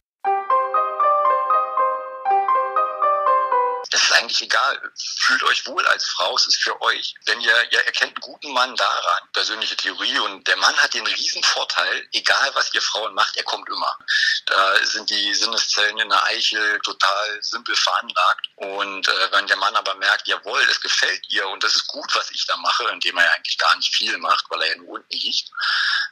Eigentlich 4.40 4.42
egal. 4.42 4.92
Fühlt 5.18 5.42
euch 5.44 5.66
wohl 5.66 5.86
als 5.86 6.04
Frau, 6.06 6.34
es 6.36 6.46
ist 6.46 6.62
für 6.62 6.80
euch. 6.82 7.14
Denn 7.26 7.40
ihr, 7.40 7.72
ihr 7.72 7.80
erkennt 7.84 8.16
einen 8.16 8.20
guten 8.20 8.52
Mann 8.52 8.74
daran, 8.76 9.28
persönliche 9.32 9.76
Theorie, 9.76 10.18
und 10.20 10.46
der 10.46 10.56
Mann 10.56 10.76
hat 10.76 10.94
den 10.94 11.06
riesen 11.06 11.42
Vorteil, 11.42 12.08
egal 12.12 12.50
was 12.54 12.72
ihr 12.74 12.82
Frauen 12.82 13.14
macht, 13.14 13.36
er 13.36 13.44
kommt 13.44 13.68
immer. 13.68 13.98
Da 14.46 14.84
sind 14.84 15.10
die 15.10 15.34
Sinneszellen 15.34 15.98
in 15.98 16.08
der 16.08 16.24
Eichel 16.24 16.78
total 16.80 17.38
simpel 17.42 17.74
veranlagt. 17.76 18.46
Und 18.56 19.08
äh, 19.08 19.32
wenn 19.32 19.46
der 19.46 19.56
Mann 19.56 19.76
aber 19.76 19.94
merkt, 19.96 20.26
jawohl, 20.28 20.62
es 20.70 20.80
gefällt 20.80 21.24
ihr 21.28 21.46
und 21.48 21.62
das 21.62 21.76
ist 21.76 21.86
gut, 21.86 22.14
was 22.14 22.30
ich 22.30 22.46
da 22.46 22.56
mache, 22.58 22.88
indem 22.90 23.16
er 23.18 23.24
ja 23.24 23.32
eigentlich 23.32 23.58
gar 23.58 23.76
nicht 23.76 23.94
viel 23.94 24.16
macht, 24.18 24.44
weil 24.48 24.62
er 24.62 24.68
ja 24.68 24.76
nur 24.76 24.90
unten 24.90 25.16
liegt, 25.16 25.50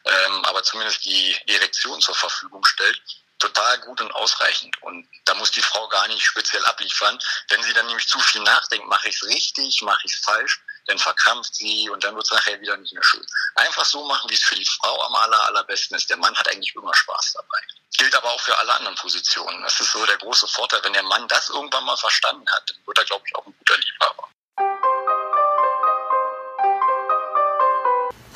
ähm, 0.05 0.45
aber 0.45 0.63
zumindest 0.63 1.05
die 1.05 1.37
Erektion 1.47 2.01
zur 2.01 2.15
Verfügung 2.15 2.65
stellt, 2.65 3.01
total 3.39 3.79
gut 3.81 4.01
und 4.01 4.13
ausreichend. 4.13 4.81
Und 4.83 5.09
da 5.25 5.35
muss 5.35 5.51
die 5.51 5.63
Frau 5.63 5.89
gar 5.89 6.07
nicht 6.09 6.25
speziell 6.25 6.65
abliefern. 6.67 7.19
Wenn 7.49 7.63
sie 7.63 7.73
dann 7.73 7.87
nämlich 7.87 8.09
zu 8.09 8.19
viel 8.21 8.43
nachdenkt, 8.43 8.87
mache 8.87 9.09
ich 9.09 9.17
es 9.17 9.29
richtig, 9.29 9.83
mache 9.83 10.01
ich 10.05 10.13
es 10.13 10.21
falsch, 10.25 10.61
dann 10.87 10.99
verkrampft 10.99 11.55
sie 11.55 11.89
und 11.91 12.03
dann 12.03 12.15
wird 12.15 12.25
es 12.25 12.33
nachher 12.33 12.61
wieder 12.61 12.77
nicht 12.77 12.93
mehr 12.93 13.03
schön. 13.03 13.25
Einfach 13.57 13.85
so 13.85 14.05
machen, 14.07 14.29
wie 14.31 14.35
es 14.35 14.43
für 14.43 14.55
die 14.55 14.65
Frau 14.65 15.03
am 15.05 15.15
aller, 15.15 15.47
allerbesten 15.49 15.97
ist. 15.97 16.09
Der 16.09 16.17
Mann 16.17 16.37
hat 16.37 16.49
eigentlich 16.49 16.75
immer 16.75 16.95
Spaß 16.95 17.35
dabei. 17.35 17.59
Gilt 17.97 18.15
aber 18.15 18.31
auch 18.33 18.41
für 18.41 18.57
alle 18.59 18.75
anderen 18.75 18.97
Positionen. 18.97 19.63
Das 19.63 19.79
ist 19.81 19.91
so 19.91 20.05
der 20.07 20.17
große 20.19 20.47
Vorteil. 20.49 20.81
Wenn 20.85 20.93
der 20.93 21.03
Mann 21.03 21.27
das 21.29 21.49
irgendwann 21.49 21.85
mal 21.85 21.97
verstanden 21.97 22.47
hat, 22.55 22.71
dann 22.71 22.87
wird 22.87 22.99
er, 22.99 23.05
glaube 23.05 23.25
ich, 23.27 23.35
auch 23.37 23.47
ein 23.47 23.55
guter 23.59 23.77
Liebhaber. 23.77 24.29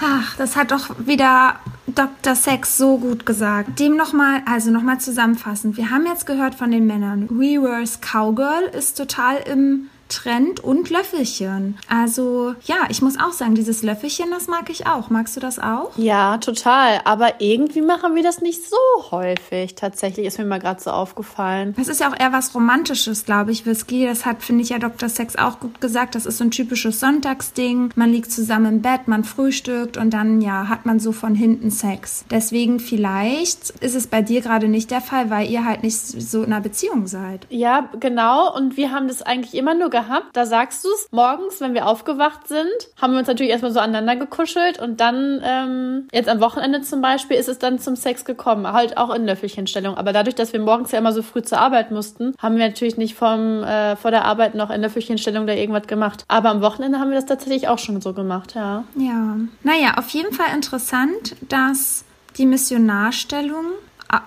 Ach, 0.00 0.36
das 0.36 0.56
hat 0.56 0.72
doch 0.72 0.88
wieder 0.98 1.60
Dr. 1.94 2.34
Sex 2.34 2.76
so 2.76 2.98
gut 2.98 3.26
gesagt. 3.26 3.78
Dem 3.78 3.96
nochmal, 3.96 4.42
also 4.46 4.70
nochmal 4.70 4.98
zusammenfassend. 4.98 5.76
Wir 5.76 5.90
haben 5.90 6.06
jetzt 6.06 6.26
gehört 6.26 6.54
von 6.54 6.70
den 6.70 6.86
Männern, 6.86 7.28
Reverse 7.30 7.98
Cowgirl 8.00 8.64
ist 8.72 8.96
total 8.96 9.36
im 9.46 9.88
Trend 10.12 10.60
und 10.60 10.90
Löffelchen. 10.90 11.78
Also 11.88 12.54
ja, 12.64 12.76
ich 12.90 13.02
muss 13.02 13.18
auch 13.18 13.32
sagen, 13.32 13.54
dieses 13.54 13.82
Löffelchen, 13.82 14.30
das 14.30 14.46
mag 14.46 14.68
ich 14.68 14.86
auch. 14.86 15.10
Magst 15.10 15.36
du 15.36 15.40
das 15.40 15.58
auch? 15.58 15.96
Ja, 15.96 16.36
total. 16.38 17.00
Aber 17.04 17.40
irgendwie 17.40 17.80
machen 17.80 18.14
wir 18.14 18.22
das 18.22 18.42
nicht 18.42 18.62
so 18.68 18.76
häufig. 19.10 19.74
Tatsächlich 19.74 20.26
ist 20.26 20.38
mir 20.38 20.44
mal 20.44 20.60
gerade 20.60 20.82
so 20.82 20.90
aufgefallen. 20.90 21.74
Das 21.78 21.88
ist 21.88 22.00
ja 22.00 22.10
auch 22.10 22.18
eher 22.18 22.32
was 22.32 22.54
Romantisches, 22.54 23.24
glaube 23.24 23.52
ich, 23.52 23.64
Whisky. 23.64 24.04
Das 24.04 24.26
hat, 24.26 24.42
finde 24.42 24.62
ich, 24.62 24.68
ja 24.68 24.78
Dr. 24.78 25.08
Sex 25.08 25.36
auch 25.36 25.60
gut 25.60 25.80
gesagt. 25.80 26.14
Das 26.14 26.26
ist 26.26 26.38
so 26.38 26.44
ein 26.44 26.50
typisches 26.50 27.00
Sonntagsding. 27.00 27.90
Man 27.96 28.10
liegt 28.10 28.30
zusammen 28.30 28.66
im 28.66 28.82
Bett, 28.82 29.08
man 29.08 29.24
frühstückt 29.24 29.96
und 29.96 30.10
dann, 30.10 30.42
ja, 30.42 30.68
hat 30.68 30.84
man 30.84 31.00
so 31.00 31.12
von 31.12 31.34
hinten 31.34 31.70
Sex. 31.70 32.26
Deswegen 32.30 32.80
vielleicht 32.80 33.70
ist 33.80 33.94
es 33.94 34.06
bei 34.06 34.20
dir 34.20 34.42
gerade 34.42 34.68
nicht 34.68 34.90
der 34.90 35.00
Fall, 35.00 35.30
weil 35.30 35.48
ihr 35.48 35.64
halt 35.64 35.82
nicht 35.82 35.96
so 35.96 36.42
in 36.42 36.52
einer 36.52 36.60
Beziehung 36.60 37.06
seid. 37.06 37.46
Ja, 37.48 37.88
genau. 37.98 38.54
Und 38.54 38.76
wir 38.76 38.92
haben 38.92 39.08
das 39.08 39.22
eigentlich 39.22 39.54
immer 39.54 39.74
nur 39.74 39.88
gehabt 39.88 40.01
gehabt. 40.02 40.28
Da 40.32 40.46
sagst 40.46 40.84
du 40.84 40.88
es. 40.88 41.08
Morgens, 41.10 41.60
wenn 41.60 41.74
wir 41.74 41.86
aufgewacht 41.86 42.48
sind, 42.48 42.66
haben 43.00 43.12
wir 43.12 43.18
uns 43.18 43.28
natürlich 43.28 43.50
erstmal 43.50 43.72
so 43.72 43.80
aneinander 43.80 44.16
gekuschelt 44.16 44.78
und 44.78 45.00
dann, 45.00 45.40
ähm, 45.44 46.08
jetzt 46.12 46.28
am 46.28 46.40
Wochenende 46.40 46.82
zum 46.82 47.00
Beispiel, 47.00 47.36
ist 47.36 47.48
es 47.48 47.58
dann 47.58 47.78
zum 47.78 47.96
Sex 47.96 48.24
gekommen. 48.24 48.66
Halt 48.72 48.96
auch 48.96 49.14
in 49.14 49.26
Löffelchenstellung. 49.26 49.96
Aber 49.96 50.12
dadurch, 50.12 50.34
dass 50.34 50.52
wir 50.52 50.60
morgens 50.60 50.92
ja 50.92 50.98
immer 50.98 51.12
so 51.12 51.22
früh 51.22 51.42
zur 51.42 51.58
Arbeit 51.58 51.90
mussten, 51.90 52.34
haben 52.38 52.56
wir 52.56 52.66
natürlich 52.66 52.96
nicht 52.96 53.14
vom, 53.14 53.62
äh, 53.62 53.96
vor 53.96 54.10
der 54.10 54.24
Arbeit 54.24 54.54
noch 54.54 54.70
in 54.70 54.80
Löffelchenstellung 54.80 55.46
da 55.46 55.52
irgendwas 55.52 55.86
gemacht. 55.86 56.24
Aber 56.28 56.50
am 56.50 56.62
Wochenende 56.62 56.98
haben 56.98 57.10
wir 57.10 57.16
das 57.16 57.26
tatsächlich 57.26 57.68
auch 57.68 57.78
schon 57.78 58.00
so 58.00 58.12
gemacht, 58.12 58.54
ja. 58.54 58.84
Ja. 58.96 59.36
Naja, 59.62 59.94
auf 59.96 60.08
jeden 60.10 60.32
Fall 60.32 60.54
interessant, 60.54 61.36
dass 61.48 62.04
die 62.36 62.46
Missionarstellung 62.46 63.66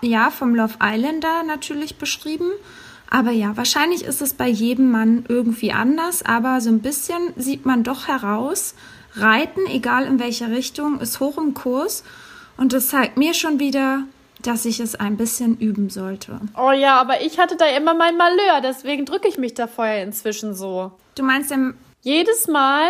ja, 0.01 0.31
vom 0.31 0.55
Love 0.55 0.75
Islander 0.81 1.43
natürlich 1.45 1.97
beschrieben 1.97 2.49
aber 3.09 3.31
ja, 3.31 3.55
wahrscheinlich 3.55 4.03
ist 4.03 4.21
es 4.21 4.33
bei 4.33 4.47
jedem 4.47 4.91
Mann 4.91 5.25
irgendwie 5.27 5.71
anders, 5.71 6.23
aber 6.23 6.61
so 6.61 6.69
ein 6.69 6.81
bisschen 6.81 7.33
sieht 7.35 7.65
man 7.65 7.83
doch 7.83 8.07
heraus, 8.07 8.75
Reiten, 9.15 9.61
egal 9.67 10.05
in 10.05 10.19
welche 10.19 10.49
Richtung, 10.49 10.99
ist 10.99 11.19
hoch 11.19 11.37
im 11.37 11.53
Kurs. 11.53 12.03
Und 12.57 12.73
das 12.73 12.89
zeigt 12.89 13.17
mir 13.17 13.33
schon 13.33 13.59
wieder, 13.59 14.03
dass 14.41 14.65
ich 14.65 14.79
es 14.79 14.95
ein 14.95 15.17
bisschen 15.17 15.57
üben 15.57 15.89
sollte. 15.89 16.39
Oh 16.57 16.71
ja, 16.71 16.99
aber 16.99 17.21
ich 17.21 17.39
hatte 17.39 17.55
da 17.55 17.65
immer 17.65 17.93
mein 17.93 18.17
Malheur, 18.17 18.61
deswegen 18.61 19.05
drücke 19.05 19.27
ich 19.27 19.37
mich 19.37 19.53
da 19.53 19.67
vorher 19.67 20.03
inzwischen 20.03 20.53
so. 20.53 20.91
Du 21.15 21.23
meinst 21.23 21.51
im 21.51 21.75
Jedes 22.01 22.47
Mal 22.47 22.89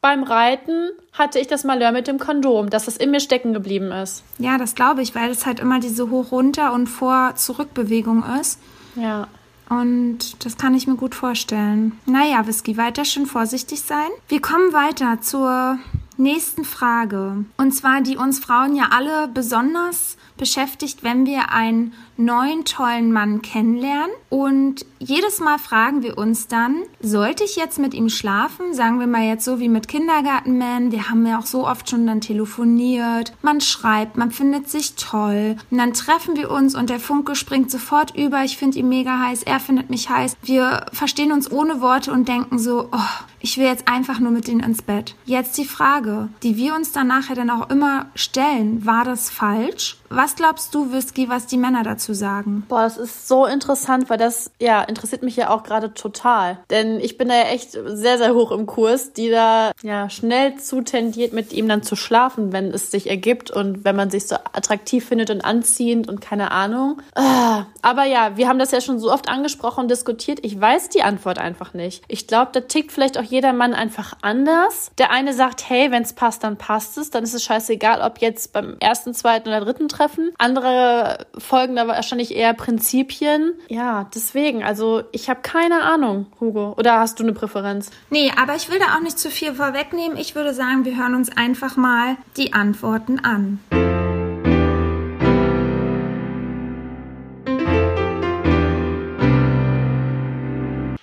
beim 0.00 0.22
Reiten 0.22 0.90
hatte 1.12 1.38
ich 1.38 1.48
das 1.48 1.64
Malheur 1.64 1.92
mit 1.92 2.06
dem 2.06 2.18
Kondom, 2.18 2.70
dass 2.70 2.88
es 2.88 2.96
in 2.96 3.10
mir 3.10 3.20
stecken 3.20 3.52
geblieben 3.52 3.92
ist. 3.92 4.22
Ja, 4.38 4.58
das 4.58 4.74
glaube 4.74 5.02
ich, 5.02 5.14
weil 5.14 5.30
es 5.30 5.44
halt 5.44 5.60
immer 5.60 5.80
diese 5.80 6.10
Hoch-Runter- 6.10 6.72
und 6.72 6.86
Vor-Zurück-Bewegung 6.86 8.24
ist. 8.40 8.60
Ja. 8.94 9.28
Und 9.68 10.44
das 10.44 10.56
kann 10.56 10.74
ich 10.74 10.86
mir 10.86 10.96
gut 10.96 11.14
vorstellen. 11.14 11.98
Naja, 12.06 12.46
Whisky, 12.46 12.76
weiter 12.76 13.04
schön 13.04 13.26
vorsichtig 13.26 13.80
sein. 13.82 14.08
Wir 14.28 14.40
kommen 14.40 14.72
weiter 14.72 15.20
zur 15.20 15.78
nächsten 16.16 16.64
Frage. 16.64 17.44
Und 17.56 17.72
zwar, 17.72 18.00
die 18.00 18.16
uns 18.16 18.38
Frauen 18.38 18.74
ja 18.74 18.88
alle 18.90 19.28
besonders 19.28 20.16
beschäftigt, 20.36 21.02
wenn 21.02 21.26
wir 21.26 21.52
einen 21.52 21.92
neuen 22.18 22.64
tollen 22.64 23.12
Mann 23.12 23.40
kennenlernen. 23.40 24.10
Und 24.28 24.84
jedes 24.98 25.40
Mal 25.40 25.58
fragen 25.58 26.02
wir 26.02 26.18
uns 26.18 26.48
dann, 26.48 26.82
sollte 27.00 27.44
ich 27.44 27.56
jetzt 27.56 27.78
mit 27.78 27.94
ihm 27.94 28.08
schlafen? 28.08 28.74
Sagen 28.74 29.00
wir 29.00 29.06
mal 29.06 29.24
jetzt 29.24 29.44
so 29.44 29.60
wie 29.60 29.68
mit 29.68 29.88
Kindergartenman. 29.88 30.92
Wir 30.92 31.08
haben 31.08 31.24
ja 31.24 31.38
auch 31.38 31.46
so 31.46 31.66
oft 31.66 31.88
schon 31.88 32.06
dann 32.06 32.20
telefoniert. 32.20 33.32
Man 33.40 33.60
schreibt, 33.60 34.16
man 34.16 34.32
findet 34.32 34.68
sich 34.68 34.96
toll. 34.96 35.56
Und 35.70 35.78
dann 35.78 35.94
treffen 35.94 36.36
wir 36.36 36.50
uns 36.50 36.74
und 36.74 36.90
der 36.90 37.00
Funke 37.00 37.34
springt 37.34 37.70
sofort 37.70 38.16
über. 38.16 38.44
Ich 38.44 38.58
finde 38.58 38.78
ihn 38.78 38.88
mega 38.88 39.18
heiß, 39.18 39.44
er 39.44 39.60
findet 39.60 39.88
mich 39.88 40.10
heiß. 40.10 40.36
Wir 40.42 40.86
verstehen 40.92 41.32
uns 41.32 41.50
ohne 41.50 41.80
Worte 41.80 42.12
und 42.12 42.28
denken 42.28 42.58
so, 42.58 42.88
oh, 42.92 43.24
ich 43.40 43.56
will 43.56 43.66
jetzt 43.66 43.86
einfach 43.86 44.18
nur 44.18 44.32
mit 44.32 44.48
denen 44.48 44.60
ins 44.60 44.82
Bett. 44.82 45.14
Jetzt 45.24 45.56
die 45.58 45.64
Frage, 45.64 46.28
die 46.42 46.56
wir 46.56 46.74
uns 46.74 46.92
dann 46.92 47.06
nachher 47.06 47.36
dann 47.36 47.50
auch 47.50 47.70
immer 47.70 48.06
stellen, 48.14 48.84
war 48.84 49.04
das 49.04 49.30
falsch? 49.30 49.96
Was 50.08 50.34
glaubst 50.34 50.74
du, 50.74 50.92
Whisky, 50.92 51.28
was 51.28 51.46
die 51.46 51.58
Männer 51.58 51.82
dazu 51.82 52.07
sagen? 52.14 52.64
Boah, 52.68 52.82
das 52.82 52.96
ist 52.98 53.28
so 53.28 53.46
interessant, 53.46 54.10
weil 54.10 54.18
das, 54.18 54.50
ja, 54.60 54.82
interessiert 54.82 55.22
mich 55.22 55.36
ja 55.36 55.50
auch 55.50 55.62
gerade 55.62 55.94
total. 55.94 56.58
Denn 56.70 57.00
ich 57.00 57.18
bin 57.18 57.28
da 57.28 57.34
ja 57.34 57.44
echt 57.44 57.72
sehr, 57.72 58.18
sehr 58.18 58.34
hoch 58.34 58.50
im 58.50 58.66
Kurs, 58.66 59.12
die 59.12 59.30
da, 59.30 59.72
ja, 59.82 60.10
schnell 60.10 60.56
zutendiert, 60.56 61.32
mit 61.32 61.52
ihm 61.52 61.68
dann 61.68 61.82
zu 61.82 61.96
schlafen, 61.96 62.52
wenn 62.52 62.72
es 62.72 62.90
sich 62.90 63.08
ergibt 63.08 63.50
und 63.50 63.84
wenn 63.84 63.96
man 63.96 64.10
sich 64.10 64.26
so 64.26 64.36
attraktiv 64.52 65.04
findet 65.06 65.30
und 65.30 65.44
anziehend 65.44 66.08
und 66.08 66.20
keine 66.20 66.50
Ahnung. 66.50 67.00
Ah, 67.14 67.66
aber 67.82 68.04
ja, 68.04 68.36
wir 68.36 68.48
haben 68.48 68.58
das 68.58 68.70
ja 68.70 68.80
schon 68.80 68.98
so 68.98 69.12
oft 69.12 69.28
angesprochen 69.28 69.82
und 69.82 69.90
diskutiert. 69.90 70.40
Ich 70.42 70.60
weiß 70.60 70.88
die 70.88 71.02
Antwort 71.02 71.38
einfach 71.38 71.74
nicht. 71.74 72.02
Ich 72.08 72.26
glaube, 72.26 72.50
da 72.52 72.60
tickt 72.60 72.92
vielleicht 72.92 73.18
auch 73.18 73.22
jeder 73.22 73.52
Mann 73.52 73.74
einfach 73.74 74.14
anders. 74.22 74.90
Der 74.98 75.10
eine 75.10 75.32
sagt, 75.32 75.68
hey, 75.68 75.90
wenn 75.90 76.02
es 76.02 76.12
passt, 76.12 76.44
dann 76.44 76.56
passt 76.56 76.98
es. 76.98 77.10
Dann 77.10 77.24
ist 77.24 77.34
es 77.34 77.44
scheißegal, 77.44 78.00
ob 78.00 78.18
jetzt 78.18 78.52
beim 78.52 78.76
ersten, 78.80 79.14
zweiten 79.14 79.48
oder 79.48 79.60
dritten 79.60 79.88
Treffen. 79.88 80.32
Andere 80.38 81.26
folgen 81.36 81.76
da 81.76 81.88
wahrscheinlich 81.98 82.34
eher 82.34 82.54
Prinzipien. 82.54 83.54
Ja, 83.68 84.08
deswegen. 84.14 84.62
Also 84.62 85.02
ich 85.10 85.28
habe 85.28 85.42
keine 85.42 85.82
Ahnung, 85.82 86.32
Hugo. 86.40 86.74
Oder 86.78 87.00
hast 87.00 87.18
du 87.18 87.24
eine 87.24 87.32
Präferenz? 87.32 87.90
Nee, 88.08 88.32
aber 88.36 88.54
ich 88.54 88.70
will 88.70 88.78
da 88.78 88.94
auch 88.94 89.00
nicht 89.00 89.18
zu 89.18 89.30
viel 89.30 89.54
vorwegnehmen. 89.54 90.16
Ich 90.16 90.34
würde 90.34 90.54
sagen, 90.54 90.84
wir 90.84 90.96
hören 90.96 91.16
uns 91.16 91.28
einfach 91.36 91.76
mal 91.76 92.16
die 92.36 92.52
Antworten 92.52 93.18
an. 93.18 93.60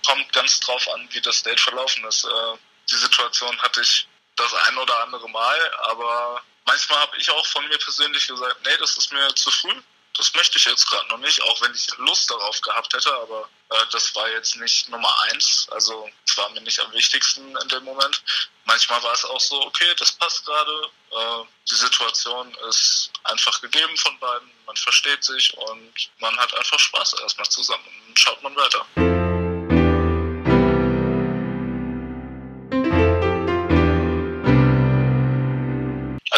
Kommt 0.08 0.34
ganz 0.34 0.60
drauf 0.62 0.88
an, 0.96 1.02
wie 1.12 1.20
das 1.20 1.44
Date 1.44 1.60
verlaufen 1.60 2.06
ist. 2.08 2.24
Äh, 2.24 2.58
die 2.90 2.96
Situation 2.96 3.56
hatte 3.62 3.82
ich 3.82 4.08
das 4.38 4.54
ein 4.70 4.78
oder 4.78 5.04
andere 5.04 5.30
Mal, 5.30 5.58
aber 5.90 6.42
manchmal 6.66 7.00
habe 7.00 7.18
ich 7.18 7.30
auch 7.32 7.46
von 7.48 7.68
mir 7.68 7.78
persönlich 7.80 8.28
gesagt, 8.28 8.58
nee, 8.66 8.78
das 8.80 8.96
ist 8.98 9.12
mir 9.12 9.28
zu 9.36 9.52
früh. 9.52 9.76
Das 10.18 10.34
möchte 10.34 10.58
ich 10.58 10.66
jetzt 10.66 10.90
gerade 10.90 11.08
noch 11.10 11.18
nicht, 11.18 11.42
auch 11.44 11.62
wenn 11.62 11.74
ich 11.74 11.88
Lust 11.98 12.30
darauf 12.30 12.60
gehabt 12.62 12.94
hätte, 12.94 13.14
aber 13.14 13.50
äh, 13.70 13.86
das 13.92 14.16
war 14.16 14.30
jetzt 14.30 14.56
nicht 14.58 14.88
Nummer 14.90 15.14
eins. 15.24 15.68
Also 15.72 16.10
es 16.26 16.38
war 16.38 16.50
mir 16.52 16.62
nicht 16.62 16.80
am 16.80 16.92
wichtigsten 16.94 17.56
in 17.56 17.68
dem 17.70 17.84
Moment. 17.84 18.24
Manchmal 18.66 19.02
war 19.04 19.14
es 19.14 19.26
auch 19.26 19.40
so, 19.40 19.62
okay, 19.64 19.94
das 19.98 20.14
passt 20.14 20.46
gerade. 20.46 20.90
Äh, 21.12 21.44
die 21.70 21.76
Situation 21.76 22.56
ist 22.70 23.12
einfach 23.24 23.60
gegeben 23.62 23.96
von 23.98 24.18
beiden. 24.20 24.50
Man 24.66 24.78
versteht 24.78 25.24
sich 25.24 25.56
und 25.58 26.10
man 26.20 26.38
hat 26.38 26.54
einfach 26.56 26.80
Spaß 26.80 27.14
erstmal 27.22 27.50
zusammen. 27.50 27.86
Und 28.08 28.20
schaut 28.20 28.42
man 28.42 28.56
weiter. 28.56 29.15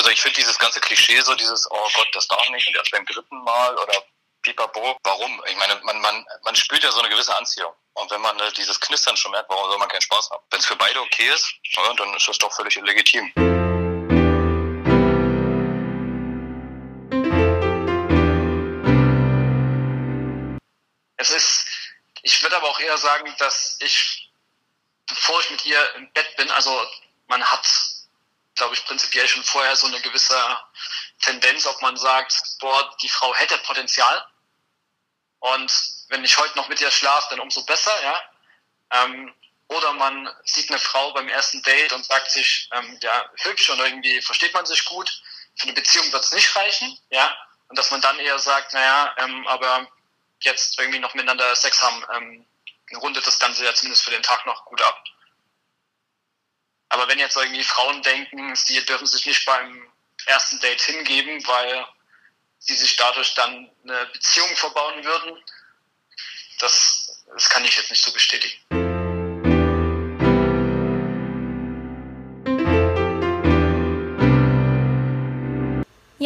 Also 0.07 0.15
ich 0.15 0.21
finde 0.21 0.37
dieses 0.37 0.57
ganze 0.57 0.79
Klischee 0.79 1.19
so, 1.19 1.35
dieses, 1.35 1.69
oh 1.69 1.89
Gott, 1.93 2.07
das 2.13 2.29
darf 2.29 2.49
nicht 2.51 2.65
und 2.65 2.77
erst 2.77 2.91
beim 2.91 3.05
dritten 3.05 3.43
Mal 3.43 3.77
oder 3.77 4.05
pipapo. 4.41 4.97
Warum? 5.03 5.43
Ich 5.47 5.55
meine, 5.57 5.75
man, 5.83 5.99
man, 5.99 6.25
man 6.45 6.55
spürt 6.55 6.81
ja 6.81 6.93
so 6.93 7.01
eine 7.01 7.09
gewisse 7.09 7.35
Anziehung. 7.35 7.73
Und 7.93 8.09
wenn 8.09 8.21
man 8.21 8.39
äh, 8.39 8.49
dieses 8.53 8.79
Knistern 8.79 9.17
schon 9.17 9.31
merkt, 9.31 9.49
warum 9.49 9.69
soll 9.69 9.77
man 9.77 9.89
keinen 9.89 9.99
Spaß 9.99 10.29
haben? 10.29 10.41
Wenn 10.49 10.61
es 10.61 10.65
für 10.65 10.77
beide 10.77 11.01
okay 11.01 11.27
ist, 11.27 11.53
ja, 11.75 11.93
dann 11.95 12.13
ist 12.13 12.25
das 12.25 12.37
doch 12.37 12.53
völlig 12.55 12.73
legitim. 12.75 13.33
Es 21.17 21.31
ist, 21.31 21.65
ich 22.21 22.41
würde 22.41 22.55
aber 22.55 22.69
auch 22.69 22.79
eher 22.79 22.97
sagen, 22.97 23.35
dass 23.39 23.75
ich, 23.81 24.31
bevor 25.05 25.41
ich 25.41 25.49
mit 25.49 25.65
ihr 25.65 25.95
im 25.95 26.09
Bett 26.13 26.33
bin, 26.37 26.49
also 26.51 26.81
man 27.27 27.43
hat, 27.43 27.67
glaube 28.57 28.75
ich, 28.75 28.85
prinzipiell 28.85 29.27
schon 29.27 29.43
vorher 29.43 29.75
so 29.75 29.87
eine 29.87 30.01
gewisse 30.01 30.35
Tendenz, 31.21 31.65
ob 31.65 31.81
man 31.81 31.97
sagt, 31.97 32.35
boah, 32.59 32.95
die 33.01 33.09
Frau 33.09 33.33
hätte 33.35 33.57
Potenzial. 33.59 34.25
Und 35.39 35.71
wenn 36.09 36.23
ich 36.23 36.37
heute 36.37 36.57
noch 36.57 36.67
mit 36.67 36.81
ihr 36.81 36.91
schlafe, 36.91 37.27
dann 37.29 37.39
umso 37.39 37.63
besser, 37.63 37.93
ja. 38.03 38.21
Ähm, 38.91 39.33
oder 39.69 39.93
man 39.93 40.33
sieht 40.45 40.69
eine 40.69 40.79
Frau 40.79 41.11
beim 41.13 41.27
ersten 41.27 41.61
Date 41.61 41.91
und 41.91 42.05
sagt 42.05 42.31
sich, 42.31 42.69
ähm, 42.71 42.97
ja, 43.01 43.29
hübsch 43.43 43.69
und 43.69 43.79
irgendwie 43.79 44.21
versteht 44.21 44.53
man 44.53 44.65
sich 44.65 44.85
gut. 44.85 45.21
Für 45.55 45.63
eine 45.63 45.73
Beziehung 45.73 46.11
wird 46.11 46.23
es 46.23 46.31
nicht 46.31 46.55
reichen, 46.55 46.97
ja. 47.09 47.35
Und 47.67 47.77
dass 47.77 47.91
man 47.91 48.01
dann 48.01 48.19
eher 48.19 48.39
sagt, 48.39 48.73
naja, 48.73 49.13
ähm, 49.17 49.45
aber 49.47 49.87
jetzt 50.39 50.79
irgendwie 50.79 50.99
noch 50.99 51.13
miteinander 51.13 51.55
Sex 51.55 51.81
haben, 51.81 52.05
ähm, 52.13 52.45
rundet 52.97 53.27
das 53.27 53.39
Ganze 53.39 53.65
ja 53.65 53.73
zumindest 53.73 54.03
für 54.03 54.11
den 54.11 54.23
Tag 54.23 54.45
noch 54.45 54.65
gut 54.65 54.81
ab. 54.81 55.03
Aber 56.89 57.07
wenn 57.07 57.19
jetzt 57.19 57.35
irgendwie 57.35 57.63
Frauen 57.63 58.01
denken, 58.01 58.55
sie 58.55 58.83
dürfen 58.85 59.07
sich 59.07 59.25
nicht 59.25 59.45
beim 59.45 59.91
ersten 60.25 60.59
Date 60.59 60.81
hingeben, 60.81 61.45
weil 61.47 61.85
sie 62.59 62.75
sich 62.75 62.95
dadurch 62.95 63.33
dann 63.33 63.69
eine 63.83 64.05
Beziehung 64.07 64.55
verbauen 64.55 65.03
würden, 65.03 65.37
das, 66.59 67.23
das 67.33 67.49
kann 67.49 67.65
ich 67.65 67.77
jetzt 67.77 67.91
nicht 67.91 68.03
so 68.03 68.11
bestätigen. 68.11 68.86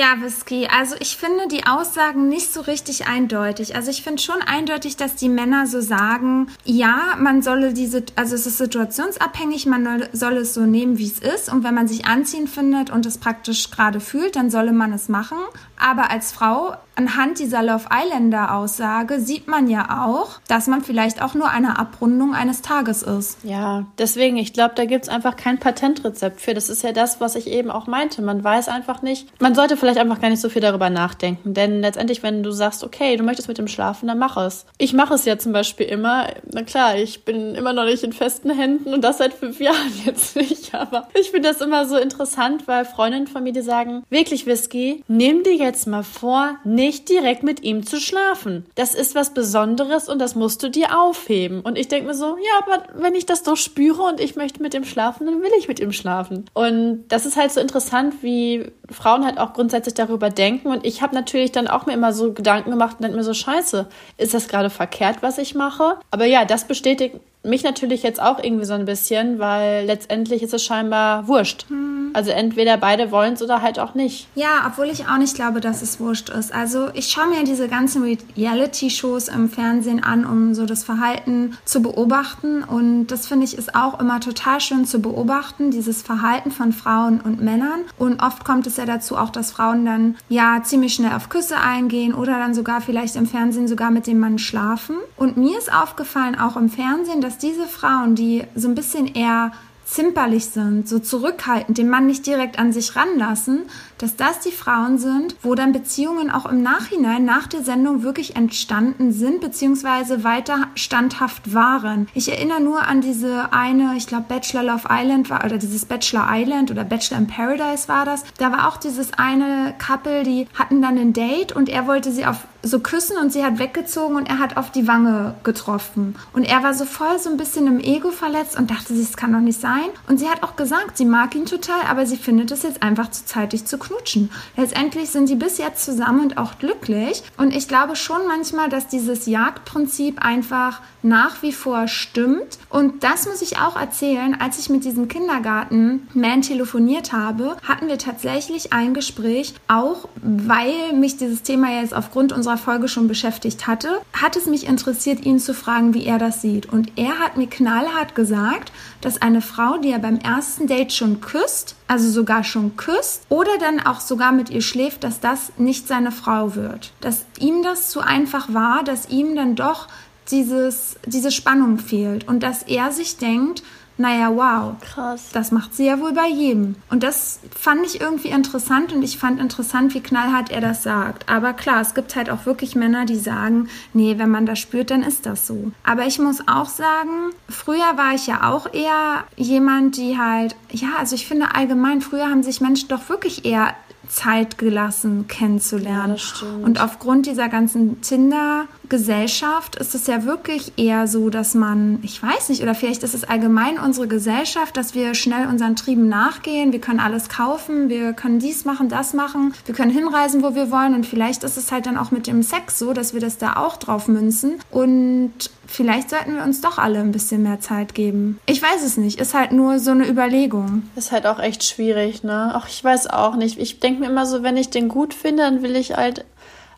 Ja, 0.02 0.20
Whisky. 0.20 0.66
Also 0.66 0.96
ich 1.00 1.16
finde 1.16 1.48
die 1.48 1.68
Aussagen 1.68 2.28
nicht 2.28 2.52
so 2.52 2.62
richtig 2.62 3.08
eindeutig. 3.08 3.76
Also 3.76 3.92
ich 3.92 4.02
finde 4.02 4.20
schon 4.20 4.42
eindeutig, 4.42 4.98
dass 4.98 5.14
die 5.14 5.30
Männer 5.30 5.68
so 5.68 5.80
sagen, 5.80 6.48
ja, 6.66 7.14
man 7.20 7.44
solle 7.44 7.72
diese, 7.72 8.04
also 8.16 8.34
es 8.34 8.48
ist 8.48 8.58
situationsabhängig, 8.58 9.68
man 9.68 10.08
soll 10.12 10.38
es 10.38 10.56
so 10.56 10.62
nehmen, 10.62 10.98
wie 10.98 11.06
es 11.06 11.20
ist. 11.20 11.54
Und 11.54 11.64
wenn 11.64 11.76
man 11.76 11.88
sich 11.88 12.08
anziehen 12.08 12.48
findet 12.48 12.90
und 12.90 13.06
es 13.06 13.20
praktisch 13.20 13.70
gerade 13.70 14.00
fühlt, 14.00 14.36
dann 14.36 14.50
solle 14.50 14.72
man 14.72 14.92
es 14.92 15.08
machen. 15.08 15.38
Aber 15.78 16.12
als 16.12 16.32
Frau, 16.32 16.76
anhand 16.96 17.40
dieser 17.40 17.64
Love 17.64 17.86
Islander 17.92 18.56
Aussage, 18.56 19.20
sieht 19.20 19.48
man 19.48 19.68
ja 19.68 20.06
auch, 20.06 20.40
dass 20.48 20.68
man 20.68 20.84
vielleicht 20.84 21.22
auch 21.22 21.34
nur 21.34 21.50
eine 21.50 21.80
Abrundung 21.80 22.36
eines 22.36 22.62
Tages 22.62 23.02
ist. 23.02 23.40
Ja, 23.44 23.86
deswegen, 23.98 24.38
ich 24.38 24.54
glaube, 24.54 24.74
da 24.76 24.86
gibt 24.86 25.06
es 25.06 25.10
einfach 25.10 25.36
kein 25.36 25.58
Patentrezept 25.58 26.40
für. 26.40 26.54
Das 26.54 26.70
ist 26.70 26.84
ja 26.84 26.92
das, 26.92 27.20
was 27.20 27.36
ich 27.36 27.48
eben 27.48 27.72
auch 27.72 27.88
meinte. 27.88 28.22
Man 28.22 28.44
weiß 28.44 28.68
einfach 28.68 29.02
nicht. 29.02 29.28
Man 29.42 29.56
sollte 29.56 29.76
vielleicht 29.76 29.91
einfach 29.98 30.20
gar 30.20 30.30
nicht 30.30 30.42
so 30.42 30.50
viel 30.50 30.62
darüber 30.62 30.90
nachdenken. 30.90 31.54
Denn 31.54 31.82
letztendlich, 31.82 32.24
wenn 32.24 32.44
du 32.44 32.52
sagst, 32.52 32.84
okay, 32.84 33.16
du 33.18 33.24
möchtest 33.24 33.48
mit 33.48 33.58
dem 33.58 33.68
schlafen, 33.68 34.08
dann 34.08 34.20
mach 34.20 34.38
es. 34.38 34.66
Ich 34.78 34.94
mache 34.94 35.14
es 35.14 35.26
ja 35.26 35.38
zum 35.38 35.54
Beispiel 35.54 35.88
immer. 35.88 36.28
Na 36.52 36.64
klar, 36.64 36.98
ich 36.98 37.24
bin 37.26 37.56
immer 37.56 37.74
noch 37.74 37.86
nicht 37.86 38.04
in 38.04 38.14
festen 38.14 38.52
Händen 38.52 38.94
und 38.94 39.04
das 39.04 39.18
seit 39.18 39.34
fünf 39.34 39.60
Jahren 39.60 39.92
jetzt 40.06 40.36
nicht. 40.36 40.74
Aber 40.74 41.08
ich 41.20 41.32
finde 41.32 41.50
das 41.50 41.62
immer 41.62 41.86
so 41.86 41.98
interessant, 41.98 42.68
weil 42.68 42.86
Freundinnen 42.86 43.28
von 43.28 43.44
mir, 43.44 43.54
die 43.54 43.62
sagen, 43.62 44.04
wirklich 44.10 44.46
Whisky, 44.46 45.04
nimm 45.08 45.44
dir 45.44 45.56
jetzt 45.56 45.88
mal 45.88 46.04
vor, 46.04 46.56
nicht 46.64 47.10
direkt 47.10 47.44
mit 47.44 47.64
ihm 47.64 47.86
zu 47.86 48.00
schlafen. 48.00 48.66
Das 48.76 48.94
ist 48.94 49.16
was 49.16 49.34
Besonderes 49.34 50.10
und 50.10 50.20
das 50.20 50.36
musst 50.36 50.64
du 50.64 50.70
dir 50.70 51.00
aufheben. 51.00 51.62
Und 51.62 51.78
ich 51.78 51.88
denke 51.88 52.08
mir 52.08 52.14
so, 52.14 52.38
ja, 52.38 52.66
aber 52.66 52.84
wenn 53.02 53.16
ich 53.16 53.26
das 53.26 53.44
doch 53.44 53.58
spüre 53.58 54.04
und 54.04 54.20
ich 54.20 54.36
möchte 54.36 54.62
mit 54.62 54.74
ihm 54.74 54.84
schlafen, 54.84 55.26
dann 55.26 55.42
will 55.42 55.52
ich 55.58 55.68
mit 55.68 55.80
ihm 55.80 55.92
schlafen. 55.92 56.46
Und 56.54 57.06
das 57.10 57.26
ist 57.26 57.38
halt 57.38 57.52
so 57.52 57.60
interessant, 57.60 58.16
wie 58.22 58.72
Frauen 58.90 59.26
halt 59.26 59.38
auch 59.38 59.54
grundsätzlich 59.54 59.81
darüber 59.90 60.30
denken. 60.30 60.68
Und 60.68 60.86
ich 60.86 61.02
habe 61.02 61.16
natürlich 61.16 61.52
dann 61.52 61.68
auch 61.68 61.86
mir 61.86 61.94
immer 61.94 62.14
so 62.14 62.34
Gedanken 62.34 62.72
gemacht 62.72 62.98
und 62.98 63.04
denke 63.04 63.18
mir 63.18 63.24
so, 63.24 63.34
scheiße, 63.34 63.88
ist 64.18 64.34
das 64.34 64.48
gerade 64.48 64.70
verkehrt, 64.70 65.18
was 65.22 65.38
ich 65.38 65.56
mache? 65.56 65.98
Aber 66.12 66.26
ja, 66.26 66.46
das 66.46 66.68
bestätigt 66.68 67.16
mich 67.44 67.64
natürlich 67.64 68.04
jetzt 68.04 68.22
auch 68.22 68.42
irgendwie 68.42 68.66
so 68.66 68.74
ein 68.74 68.86
bisschen, 68.86 69.40
weil 69.40 69.86
letztendlich 69.86 70.44
ist 70.44 70.54
es 70.54 70.64
scheinbar 70.64 71.28
wurscht. 71.28 71.66
Hm. 71.70 72.12
Also 72.14 72.32
entweder 72.32 72.78
beide 72.78 73.12
wollen 73.12 73.34
es 73.34 73.42
oder 73.42 73.62
halt 73.62 73.80
auch 73.80 73.96
nicht. 73.96 74.28
Ja, 74.36 74.66
obwohl 74.68 74.88
ich 74.88 75.08
auch 75.08 75.18
nicht 75.18 75.36
glaube, 75.36 75.62
dass 75.62 75.82
es 75.82 76.00
wurscht 76.00 76.30
ist. 76.30 76.54
Also 76.54 76.90
ich 76.94 77.08
schaue 77.08 77.28
mir 77.28 77.44
diese 77.44 77.68
ganzen 77.68 78.04
Reality-Shows 78.38 79.30
im 79.30 79.50
Fernsehen 79.50 80.04
an, 80.04 80.26
um 80.26 80.54
so 80.54 80.66
das 80.66 80.84
Verhalten 80.84 81.58
zu 81.66 81.82
beobachten. 81.82 82.64
Und 82.64 83.08
das 83.08 83.28
finde 83.28 83.46
ich 83.46 83.58
ist 83.58 83.76
auch 83.76 84.00
immer 84.00 84.20
total 84.20 84.60
schön 84.60 84.86
zu 84.86 85.02
beobachten, 85.02 85.72
dieses 85.72 86.02
Verhalten 86.02 86.52
von 86.52 86.74
Frauen 86.74 87.22
und 87.22 87.42
Männern. 87.42 87.82
Und 87.98 88.22
oft 88.22 88.46
kommt 88.46 88.68
es 88.68 88.78
ja 88.78 88.86
dazu 88.86 89.18
auch, 89.18 89.30
dass 89.30 89.52
Frauen 89.52 89.86
dann 89.86 90.16
ja 90.30 90.62
ziemlich 90.64 90.94
schnell 90.94 91.14
auf 91.14 91.30
Küsse 91.30 91.58
eingehen 91.58 92.14
oder 92.14 92.34
dann 92.34 92.54
sogar 92.54 92.82
vielleicht 92.82 93.16
im 93.16 93.26
Fernsehen 93.26 93.68
sogar 93.68 93.92
mit 93.92 94.06
dem 94.08 94.20
Mann 94.20 94.38
schlafen. 94.38 94.98
Und 95.16 95.38
mir 95.38 95.58
ist 95.58 95.74
aufgefallen, 95.74 96.38
auch 96.38 96.58
im 96.58 96.70
Fernsehen, 96.70 97.22
dass 97.22 97.31
dass 97.32 97.38
diese 97.38 97.66
Frauen, 97.66 98.16
die 98.16 98.44
so 98.56 98.68
ein 98.68 98.76
bisschen 98.76 99.08
eher 99.08 99.54
zimperlich 99.86 100.48
sind, 100.48 100.90
so 100.90 101.00
zurückhaltend, 101.00 101.78
den 101.78 101.90
Mann 101.90 102.06
nicht 102.06 102.28
direkt 102.28 102.60
an 102.60 102.74
sich 102.74 102.98
ranlassen, 102.98 103.64
dass 104.02 104.16
das 104.16 104.40
die 104.40 104.52
Frauen 104.52 104.98
sind, 104.98 105.36
wo 105.42 105.56
dann 105.56 105.72
Beziehungen 105.72 106.32
auch 106.32 106.46
im 106.46 106.62
Nachhinein 106.64 107.24
nach 107.26 107.48
der 107.48 107.64
Sendung 107.64 108.04
wirklich 108.04 108.36
entstanden 108.36 109.12
sind, 109.12 109.42
beziehungsweise 109.42 110.24
weiter 110.24 110.68
standhaft 110.76 111.54
waren. 111.54 112.08
Ich 112.14 112.30
erinnere 112.30 112.62
nur 112.62 112.82
an 112.82 113.02
diese 113.02 113.54
eine, 113.54 113.96
ich 113.96 114.08
glaube 114.08 114.26
Bachelor 114.28 114.64
Love 114.64 114.88
Island 114.90 115.30
war, 115.30 115.46
oder 115.46 115.58
dieses 115.58 115.86
Bachelor 115.86 116.28
Island 116.32 116.72
oder 116.72 116.84
Bachelor 116.84 117.20
in 117.20 117.28
Paradise 117.28 117.88
war 117.88 118.06
das. 118.06 118.24
Da 118.38 118.52
war 118.52 118.68
auch 118.68 118.78
dieses 118.78 119.14
eine 119.14 119.74
Couple, 119.78 120.24
die 120.24 120.48
hatten 120.58 120.82
dann 120.82 120.98
ein 120.98 121.14
Date 121.14 121.52
und 121.52 121.70
er 121.70 121.88
wollte 121.88 122.12
sie 122.12 122.26
auf 122.26 122.48
so 122.64 122.80
küssen 122.80 123.18
und 123.18 123.32
sie 123.32 123.44
hat 123.44 123.60
weggezogen 123.60 124.16
und 124.16 124.30
er 124.30 124.40
hat 124.40 124.58
auf 124.58 124.72
die 124.72 124.88
Wange 124.88 125.36
getroffen. 125.44 126.16
Und 126.34 126.44
er 126.44 126.64
war 126.64 126.74
so 126.74 126.86
voll 126.86 127.18
so 127.20 127.30
ein 127.30 127.38
bisschen 127.38 127.68
im 127.68 127.80
Ego 127.80 128.12
verletzt 128.12 128.58
und 128.58 128.70
dachte 128.70 128.94
sich, 128.94 129.10
es 129.10 129.18
kann 129.18 129.34
doch 129.34 129.40
nicht 129.40 129.60
sein. 129.60 129.90
Und 130.08 130.20
sie 130.20 130.30
hat 130.30 130.44
auch 130.44 130.56
gesagt, 130.56 130.98
sie 130.98 131.06
mag 131.06 131.36
ihn 131.36 131.46
total, 131.46 131.82
aber 131.90 132.06
sie 132.06 132.18
findet 132.18 132.52
es 132.52 132.64
jetzt 132.64 132.84
einfach 132.84 133.10
zu 133.10 133.26
zeitig 133.26 133.66
zu 133.66 133.78
knutschen. 133.92 134.30
Letztendlich 134.58 135.10
sind 135.10 135.28
sie 135.28 135.36
bis 135.36 135.58
jetzt 135.58 135.84
zusammen 135.84 136.22
und 136.22 136.38
auch 136.38 136.58
glücklich. 136.60 137.24
Und 137.38 137.56
ich 137.56 137.68
glaube 137.68 137.96
schon 137.96 138.28
manchmal, 138.28 138.70
dass 138.70 138.88
dieses 138.88 139.26
Jagdprinzip 139.26 140.24
einfach 140.24 140.82
nach 141.04 141.42
wie 141.42 141.52
vor 141.52 141.88
stimmt. 141.88 142.60
Und 142.70 143.04
das 143.04 143.26
muss 143.28 143.42
ich 143.42 143.58
auch 143.58 143.76
erzählen. 143.76 144.40
Als 144.40 144.60
ich 144.60 144.70
mit 144.70 144.86
diesem 144.86 145.08
Kindergarten-Man 145.08 146.42
telefoniert 146.42 147.12
habe, 147.12 147.58
hatten 147.64 147.88
wir 147.88 147.98
tatsächlich 147.98 148.74
ein 148.74 148.94
Gespräch, 148.94 149.56
auch 149.68 150.08
weil 150.22 150.94
mich 150.94 151.18
dieses 151.18 151.42
Thema 151.42 151.82
jetzt 151.82 151.94
aufgrund 151.94 152.32
unserer 152.32 152.58
Folge 152.58 152.88
schon 152.88 153.08
beschäftigt 153.08 153.68
hatte, 153.68 153.90
hat 154.14 154.36
es 154.36 154.46
mich 154.46 154.68
interessiert, 154.68 155.26
ihn 155.26 155.40
zu 155.40 155.54
fragen, 155.54 155.94
wie 155.94 156.06
er 156.06 156.20
das 156.20 156.42
sieht. 156.42 156.72
Und 156.72 156.92
er 156.98 157.20
hat 157.20 157.38
mir 157.38 157.48
knallhart 157.48 158.16
gesagt, 158.16 158.72
dass 159.02 159.22
eine 159.22 159.42
Frau, 159.42 159.78
die 159.78 159.90
er 159.90 160.00
beim 160.00 160.18
ersten 160.18 160.68
Date 160.68 160.94
schon 160.94 161.22
küsst, 161.22 161.76
also 161.88 162.10
sogar 162.10 162.44
schon 162.44 162.78
küsst 162.78 163.24
oder 163.28 163.58
dann 163.60 163.80
auch 163.86 164.00
sogar 164.00 164.32
mit 164.32 164.50
ihr 164.50 164.62
schläft, 164.62 165.04
dass 165.04 165.20
das 165.20 165.52
nicht 165.58 165.88
seine 165.88 166.12
Frau 166.12 166.56
wird. 166.56 166.94
Dass 167.02 167.26
ihm 167.40 167.64
das 167.64 167.90
zu 167.90 168.02
einfach 168.02 168.54
war, 168.54 168.84
dass 168.84 169.10
ihm 169.10 169.36
dann 169.36 169.56
doch 169.56 169.88
dieses, 170.30 170.98
diese 171.06 171.32
Spannung 171.32 171.80
fehlt 171.80 172.28
und 172.28 172.42
dass 172.44 172.64
er 172.64 172.92
sich 172.92 173.18
denkt, 173.18 173.64
naja, 174.02 174.36
wow. 174.36 174.76
Krass. 174.82 175.30
Das 175.32 175.52
macht 175.52 175.76
sie 175.76 175.86
ja 175.86 176.00
wohl 176.00 176.14
bei 176.14 176.28
jedem. 176.28 176.76
Und 176.90 177.04
das 177.04 177.40
fand 177.58 177.86
ich 177.86 178.02
irgendwie 178.02 178.30
interessant 178.30 178.92
und 178.92 179.04
ich 179.04 179.18
fand 179.18 179.40
interessant, 179.40 179.94
wie 179.94 180.02
knallhart 180.02 180.52
er 180.52 180.60
das 180.60 180.84
sagt. 180.84 181.30
Aber 181.30 181.54
klar, 181.54 181.82
es 181.82 181.94
gibt 181.94 182.16
halt 182.16 182.30
auch 182.30 182.46
wirklich 182.46 182.76
Männer, 182.76 183.06
die 183.06 183.18
sagen, 183.18 183.70
nee, 183.94 184.18
wenn 184.18 184.30
man 184.30 184.46
das 184.46 184.60
spürt, 184.60 184.92
dann 184.92 185.04
ist 185.04 185.26
das 185.26 185.46
so. 185.48 185.72
Aber 185.84 186.06
ich 186.08 186.20
muss 186.20 186.48
auch 186.48 186.68
sagen, 186.68 187.32
früher 187.48 187.96
war 187.96 188.14
ich 188.16 188.28
ja 188.28 188.50
auch 188.52 188.74
eher 188.74 189.24
jemand, 189.38 189.98
die 189.98 190.18
halt, 190.18 190.56
ja, 190.72 190.90
also 190.98 191.16
ich 191.16 191.28
finde 191.28 191.54
allgemein, 191.56 192.02
früher 192.02 192.30
haben 192.30 192.44
sich 192.44 192.60
Menschen 192.60 192.90
doch 192.90 193.08
wirklich 193.08 193.46
eher 193.46 193.76
Zeit 194.12 194.58
gelassen, 194.58 195.28
kennenzulernen. 195.28 196.18
Ja, 196.18 196.66
und 196.66 196.82
aufgrund 196.82 197.26
dieser 197.28 197.48
ganzen 197.48 198.02
Tinder-Gesellschaft 198.02 199.78
ist 199.78 199.96
es 199.96 200.06
ja 200.08 200.26
wirklich 200.26 200.74
eher 200.78 201.08
so, 201.08 201.30
dass 201.30 201.54
man, 201.54 202.00
ich 202.02 202.22
weiß 202.22 202.50
nicht, 202.50 202.62
oder 202.62 202.76
vielleicht 202.76 203.04
ist 203.04 203.14
es 203.14 203.24
allgemein 203.24 203.80
unsere 203.80 204.08
Gesellschaft, 204.08 204.76
dass 204.76 204.96
wir 204.96 205.16
schnell 205.16 205.48
unseren 205.48 205.78
Trieben 205.78 206.10
nachgehen. 206.10 206.74
Wir 206.74 206.82
können 206.82 207.00
alles 207.00 207.30
kaufen, 207.30 207.88
wir 207.88 208.12
können 208.12 208.40
dies 208.40 208.66
machen, 208.66 208.90
das 208.90 209.14
machen, 209.14 209.54
wir 209.66 209.74
können 209.74 209.92
hinreisen, 209.92 210.44
wo 210.44 210.56
wir 210.56 210.72
wollen. 210.72 210.94
Und 210.94 211.06
vielleicht 211.06 211.44
ist 211.46 211.58
es 211.58 211.72
halt 211.72 211.86
dann 211.86 211.98
auch 211.98 212.12
mit 212.12 212.28
dem 212.28 212.44
Sex 212.44 212.78
so, 212.78 212.92
dass 212.92 213.14
wir 213.14 213.22
das 213.22 213.38
da 213.38 213.56
auch 213.56 213.78
drauf 213.78 214.10
münzen. 214.10 214.56
Und 214.72 215.32
vielleicht 215.68 216.10
sollten 216.10 216.36
wir 216.36 216.44
uns 216.44 216.60
doch 216.60 216.78
alle 216.78 217.00
ein 217.00 217.14
bisschen 217.14 217.44
mehr 217.44 217.62
Zeit 217.62 217.96
geben. 217.96 218.40
Ich 218.46 218.62
weiß 218.62 218.84
es 218.84 218.98
nicht, 218.98 219.22
ist 219.22 219.34
halt 219.34 219.54
nur 219.54 219.80
so 219.80 219.92
eine 219.92 220.08
Überlegung. 220.08 220.84
Ist 220.98 221.14
halt 221.14 221.26
auch 221.26 221.40
echt 221.40 221.64
schwierig, 221.64 222.24
ne? 222.24 222.52
Ach, 222.54 222.68
ich 222.68 222.84
weiß 222.84 223.08
auch 223.08 223.38
nicht. 223.38 223.58
Ich 223.58 223.80
denke 223.80 224.01
mir 224.02 224.08
immer 224.08 224.26
so, 224.26 224.44
wenn 224.44 224.58
ich 224.58 224.70
den 224.70 224.90
gut 224.90 225.14
finde, 225.14 225.44
dann 225.44 225.64
will 225.64 225.76
ich 225.76 225.96
halt 225.96 226.26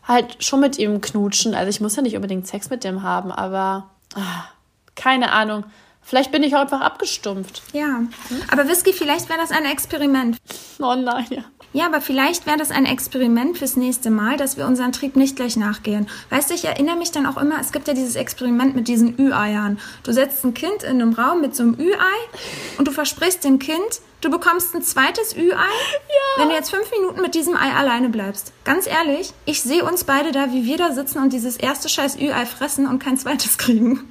halt 0.06 0.44
schon 0.44 0.60
mit 0.60 0.78
ihm 0.78 1.00
knutschen. 1.00 1.54
Also 1.54 1.70
ich 1.70 1.80
muss 1.80 1.96
ja 1.96 2.02
nicht 2.02 2.16
unbedingt 2.16 2.46
Sex 2.46 2.70
mit 2.70 2.84
dem 2.84 3.02
haben, 3.02 3.32
aber 3.32 3.90
ach, 4.14 4.48
keine 4.94 5.32
Ahnung. 5.32 5.64
Vielleicht 6.06 6.32
bin 6.32 6.42
ich 6.42 6.54
auch 6.54 6.60
einfach 6.60 6.82
abgestumpft. 6.82 7.62
Ja. 7.72 8.02
Aber 8.50 8.68
Whisky, 8.68 8.92
vielleicht 8.92 9.30
wäre 9.30 9.38
das 9.38 9.50
ein 9.50 9.64
Experiment. 9.64 10.36
Oh 10.78 10.94
nein, 10.94 11.24
ja. 11.30 11.44
Ja, 11.72 11.86
aber 11.86 12.02
vielleicht 12.02 12.46
wäre 12.46 12.58
das 12.58 12.70
ein 12.70 12.84
Experiment 12.84 13.58
fürs 13.58 13.76
nächste 13.76 14.10
Mal, 14.10 14.36
dass 14.36 14.56
wir 14.58 14.66
unseren 14.66 14.92
Trieb 14.92 15.16
nicht 15.16 15.34
gleich 15.34 15.56
nachgehen. 15.56 16.06
Weißt 16.28 16.50
du, 16.50 16.54
ich 16.54 16.66
erinnere 16.66 16.96
mich 16.96 17.10
dann 17.10 17.26
auch 17.26 17.38
immer, 17.38 17.58
es 17.58 17.72
gibt 17.72 17.88
ja 17.88 17.94
dieses 17.94 18.14
Experiment 18.16 18.76
mit 18.76 18.86
diesen 18.86 19.18
Ü-Eiern. 19.18 19.80
Du 20.04 20.12
setzt 20.12 20.44
ein 20.44 20.54
Kind 20.54 20.82
in 20.84 21.00
einem 21.00 21.14
Raum 21.14 21.40
mit 21.40 21.56
so 21.56 21.64
einem 21.64 21.74
Ü-Ei 21.80 22.78
und 22.78 22.86
du 22.86 22.92
versprichst 22.92 23.42
dem 23.42 23.58
Kind, 23.58 24.02
du 24.24 24.30
bekommst 24.30 24.74
ein 24.74 24.82
zweites 24.82 25.36
Ü-Ei, 25.36 25.52
ja. 25.52 26.42
wenn 26.42 26.48
du 26.48 26.54
jetzt 26.54 26.70
fünf 26.70 26.90
Minuten 26.90 27.20
mit 27.20 27.34
diesem 27.34 27.56
Ei 27.56 27.72
alleine 27.72 28.08
bleibst. 28.08 28.52
Ganz 28.64 28.86
ehrlich, 28.86 29.32
ich 29.44 29.62
sehe 29.62 29.84
uns 29.84 30.04
beide 30.04 30.32
da, 30.32 30.52
wie 30.52 30.64
wir 30.64 30.78
da 30.78 30.92
sitzen 30.92 31.18
und 31.18 31.32
dieses 31.32 31.56
erste 31.56 31.88
scheiß 31.88 32.16
Ü-Ei 32.16 32.46
fressen 32.46 32.86
und 32.86 32.98
kein 32.98 33.16
zweites 33.16 33.58
kriegen. 33.58 34.10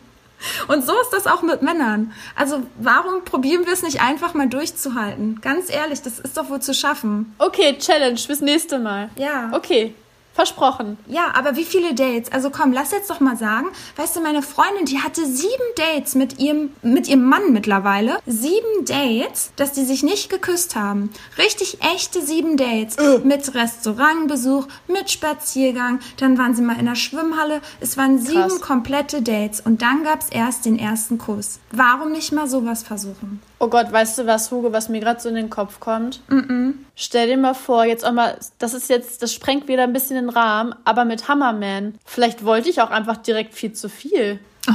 Und 0.68 0.86
so 0.86 0.94
ist 1.02 1.12
das 1.12 1.26
auch 1.26 1.42
mit 1.42 1.62
Männern. 1.62 2.12
Also 2.36 2.64
warum 2.76 3.24
probieren 3.24 3.66
wir 3.66 3.74
es 3.74 3.82
nicht 3.82 4.02
einfach 4.02 4.34
mal 4.34 4.48
durchzuhalten? 4.48 5.40
Ganz 5.42 5.70
ehrlich, 5.70 6.02
das 6.02 6.20
ist 6.20 6.38
doch 6.38 6.50
wohl 6.50 6.62
zu 6.62 6.74
schaffen. 6.74 7.34
Okay, 7.38 7.78
Challenge, 7.78 8.20
bis 8.28 8.42
nächste 8.42 8.78
Mal. 8.78 9.10
Ja. 9.16 9.52
Okay. 9.54 9.96
Versprochen. 10.34 10.98
Ja, 11.08 11.32
aber 11.36 11.56
wie 11.56 11.64
viele 11.64 11.94
Dates? 11.94 12.32
Also 12.32 12.50
komm, 12.50 12.74
lass 12.74 12.92
jetzt 12.92 13.10
doch 13.10 13.20
mal 13.20 13.38
sagen. 13.38 13.68
Weißt 13.96 14.16
du, 14.16 14.22
meine 14.22 14.42
Freundin, 14.42 14.86
die 14.86 15.00
hatte 15.00 15.26
sieben 15.26 15.52
Dates 15.76 16.16
mit 16.16 16.40
ihrem, 16.40 16.72
mit 16.82 17.08
ihrem 17.08 17.24
Mann 17.24 17.54
mittlerweile. 17.54 18.18
Sieben 18.26 18.86
Dates, 18.86 19.52
dass 19.56 19.74
die 19.74 19.86
sich 19.86 20.02
nicht 20.02 20.30
geküsst 20.30 20.76
haben. 20.76 21.12
Richtig 21.38 21.78
echte 21.82 22.22
sieben 22.22 22.58
Dates. 22.58 22.96
Äh. 22.98 23.20
Mit 23.20 23.54
Restaurantbesuch, 23.54 24.68
mit 24.88 25.12
Spaziergang. 25.12 26.00
Dann 26.18 26.38
waren 26.38 26.56
sie 26.56 26.64
mal 26.64 26.80
in 26.80 26.86
der 26.88 26.96
Schwimmhalle. 26.96 27.62
Es 27.80 27.96
waren 27.98 28.20
sieben 28.20 28.42
Krass. 28.50 28.62
komplette 28.62 29.22
Dates. 29.22 29.62
Und 29.62 29.82
dann 29.84 30.04
gab's 30.04 30.28
erst 30.32 30.66
den 30.66 30.80
ersten 30.80 31.20
Kuss. 31.20 31.60
Warum 31.72 32.12
nicht 32.12 32.32
mal 32.32 32.48
sowas 32.50 32.82
versuchen? 32.84 33.42
Oh 33.64 33.70
Gott, 33.70 33.94
weißt 33.94 34.18
du 34.18 34.26
was, 34.28 34.52
Hugo, 34.52 34.74
was 34.74 34.90
mir 34.90 35.00
gerade 35.00 35.22
so 35.22 35.30
in 35.30 35.36
den 35.36 35.50
Kopf 35.50 35.80
kommt? 35.80 36.20
Mm 36.28 36.38
-mm. 36.40 36.74
Stell 36.98 37.28
dir 37.28 37.38
mal 37.38 37.54
vor, 37.54 37.86
jetzt 37.86 38.04
auch 38.04 38.12
mal, 38.12 38.38
das 38.60 38.74
ist 38.74 38.90
jetzt, 38.90 39.24
das 39.24 39.34
sprengt 39.34 39.70
wieder 39.70 39.84
ein 39.84 39.94
bisschen 39.94 40.18
den 40.18 40.28
Rahmen, 40.28 40.76
aber 40.84 41.06
mit 41.06 41.30
Hammerman. 41.30 41.96
Vielleicht 42.04 42.44
wollte 42.44 42.70
ich 42.70 42.82
auch 42.82 42.90
einfach 42.90 43.16
direkt 43.16 43.54
viel 43.54 43.72
zu 43.72 43.88
viel. 43.88 44.42
Oh. 44.68 44.74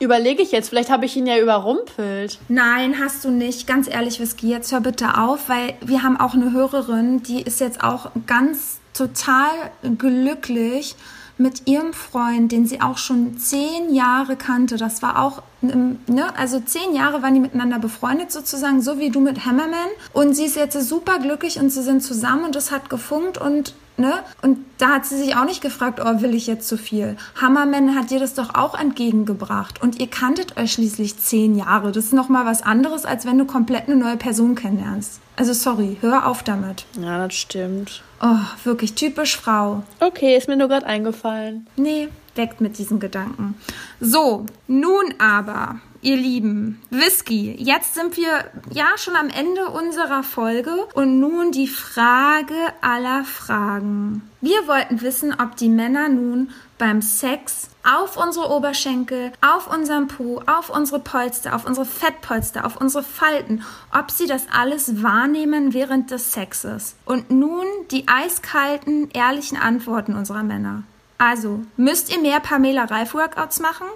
Überlege 0.00 0.42
ich 0.42 0.52
jetzt, 0.52 0.70
vielleicht 0.70 0.88
habe 0.88 1.04
ich 1.04 1.14
ihn 1.18 1.26
ja 1.26 1.36
überrumpelt. 1.36 2.38
Nein, 2.48 2.94
hast 2.98 3.26
du 3.26 3.30
nicht. 3.30 3.66
Ganz 3.66 3.88
ehrlich, 3.88 4.18
Whisky, 4.20 4.48
jetzt 4.48 4.72
hör 4.72 4.80
bitte 4.80 5.18
auf, 5.18 5.50
weil 5.50 5.74
wir 5.82 6.02
haben 6.02 6.18
auch 6.18 6.32
eine 6.32 6.50
Hörerin, 6.50 7.22
die 7.22 7.42
ist 7.42 7.60
jetzt 7.60 7.84
auch 7.84 8.10
ganz 8.26 8.78
total 8.94 9.50
glücklich 9.98 10.96
mit 11.36 11.66
ihrem 11.66 11.92
Freund, 11.92 12.52
den 12.52 12.66
sie 12.66 12.80
auch 12.80 12.98
schon 12.98 13.38
zehn 13.38 13.92
Jahre 13.92 14.36
kannte. 14.36 14.76
Das 14.76 15.02
war 15.02 15.18
auch, 15.20 15.42
ne, 15.60 16.36
also 16.36 16.60
zehn 16.60 16.94
Jahre 16.94 17.22
waren 17.22 17.34
die 17.34 17.40
miteinander 17.40 17.78
befreundet 17.78 18.30
sozusagen, 18.30 18.82
so 18.82 18.98
wie 18.98 19.10
du 19.10 19.20
mit 19.20 19.44
Hammerman. 19.44 19.88
Und 20.12 20.34
sie 20.34 20.44
ist 20.44 20.56
jetzt 20.56 20.80
super 20.88 21.18
glücklich 21.18 21.58
und 21.58 21.70
sie 21.70 21.82
sind 21.82 22.02
zusammen 22.02 22.44
und 22.44 22.56
es 22.56 22.70
hat 22.70 22.88
gefunkt 22.88 23.38
und 23.38 23.74
Ne? 23.96 24.12
Und 24.42 24.58
da 24.78 24.88
hat 24.88 25.06
sie 25.06 25.16
sich 25.16 25.36
auch 25.36 25.44
nicht 25.44 25.60
gefragt, 25.60 26.00
oh, 26.04 26.20
will 26.20 26.34
ich 26.34 26.48
jetzt 26.48 26.66
zu 26.66 26.76
viel? 26.76 27.16
Hammerman 27.40 27.94
hat 27.94 28.10
dir 28.10 28.18
das 28.18 28.34
doch 28.34 28.54
auch 28.54 28.78
entgegengebracht. 28.78 29.80
Und 29.80 30.00
ihr 30.00 30.08
kanntet 30.08 30.56
euch 30.56 30.72
schließlich 30.72 31.16
zehn 31.18 31.56
Jahre. 31.56 31.92
Das 31.92 32.06
ist 32.06 32.12
nochmal 32.12 32.44
was 32.44 32.62
anderes, 32.62 33.04
als 33.04 33.24
wenn 33.24 33.38
du 33.38 33.44
komplett 33.44 33.88
eine 33.88 33.96
neue 33.96 34.16
Person 34.16 34.56
kennenlernst. 34.56 35.20
Also 35.36 35.52
sorry, 35.52 35.96
hör 36.00 36.26
auf 36.26 36.42
damit. 36.42 36.86
Ja, 37.00 37.24
das 37.24 37.34
stimmt. 37.34 38.02
Oh, 38.20 38.38
wirklich 38.64 38.94
typisch 38.94 39.36
Frau. 39.36 39.84
Okay, 40.00 40.36
ist 40.36 40.48
mir 40.48 40.56
nur 40.56 40.68
gerade 40.68 40.86
eingefallen. 40.86 41.66
Nee, 41.76 42.08
weckt 42.34 42.60
mit 42.60 42.78
diesen 42.78 42.98
Gedanken. 42.98 43.54
So, 44.00 44.46
nun 44.66 45.14
aber, 45.18 45.76
ihr 46.04 46.16
Lieben, 46.16 46.80
Whisky. 46.90 47.56
Jetzt 47.58 47.94
sind 47.94 48.16
wir 48.16 48.44
ja 48.70 48.96
schon 48.96 49.16
am 49.16 49.30
Ende 49.30 49.68
unserer 49.70 50.22
Folge 50.22 50.86
und 50.94 51.18
nun 51.18 51.50
die 51.50 51.66
Frage 51.66 52.54
aller 52.82 53.24
Fragen. 53.24 54.30
Wir 54.42 54.66
wollten 54.66 55.00
wissen, 55.00 55.34
ob 55.40 55.56
die 55.56 55.70
Männer 55.70 56.10
nun 56.10 56.50
beim 56.76 57.00
Sex 57.00 57.70
auf 57.82 58.18
unsere 58.18 58.50
Oberschenkel, 58.50 59.32
auf 59.40 59.72
unseren 59.72 60.08
Po, 60.08 60.42
auf 60.46 60.68
unsere 60.68 61.00
Polster, 61.00 61.54
auf 61.54 61.64
unsere 61.64 61.86
Fettpolster, 61.86 62.66
auf 62.66 62.76
unsere 62.76 63.02
Falten, 63.02 63.62
ob 63.90 64.10
sie 64.10 64.26
das 64.26 64.46
alles 64.52 65.02
wahrnehmen 65.02 65.72
während 65.72 66.10
des 66.10 66.32
Sexes. 66.32 66.96
Und 67.06 67.30
nun 67.30 67.64
die 67.90 68.06
eiskalten, 68.08 69.08
ehrlichen 69.12 69.56
Antworten 69.56 70.14
unserer 70.14 70.42
Männer. 70.42 70.82
Also, 71.16 71.60
müsst 71.78 72.14
ihr 72.14 72.20
mehr 72.20 72.40
Pamela 72.40 72.84
Reif 72.84 73.14
Workouts 73.14 73.60
machen 73.60 73.86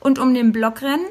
und 0.00 0.18
um 0.18 0.32
den 0.32 0.52
Block 0.52 0.80
rennen 0.80 1.06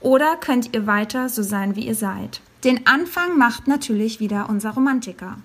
oder 0.00 0.36
könnt 0.36 0.74
ihr 0.74 0.86
weiter 0.86 1.28
so 1.28 1.42
sein, 1.42 1.76
wie 1.76 1.86
ihr 1.86 1.94
seid? 1.94 2.40
Den 2.64 2.86
Anfang 2.86 3.38
macht 3.38 3.68
natürlich 3.68 4.18
wieder 4.18 4.48
unser 4.48 4.70
Romantiker. 4.70 5.36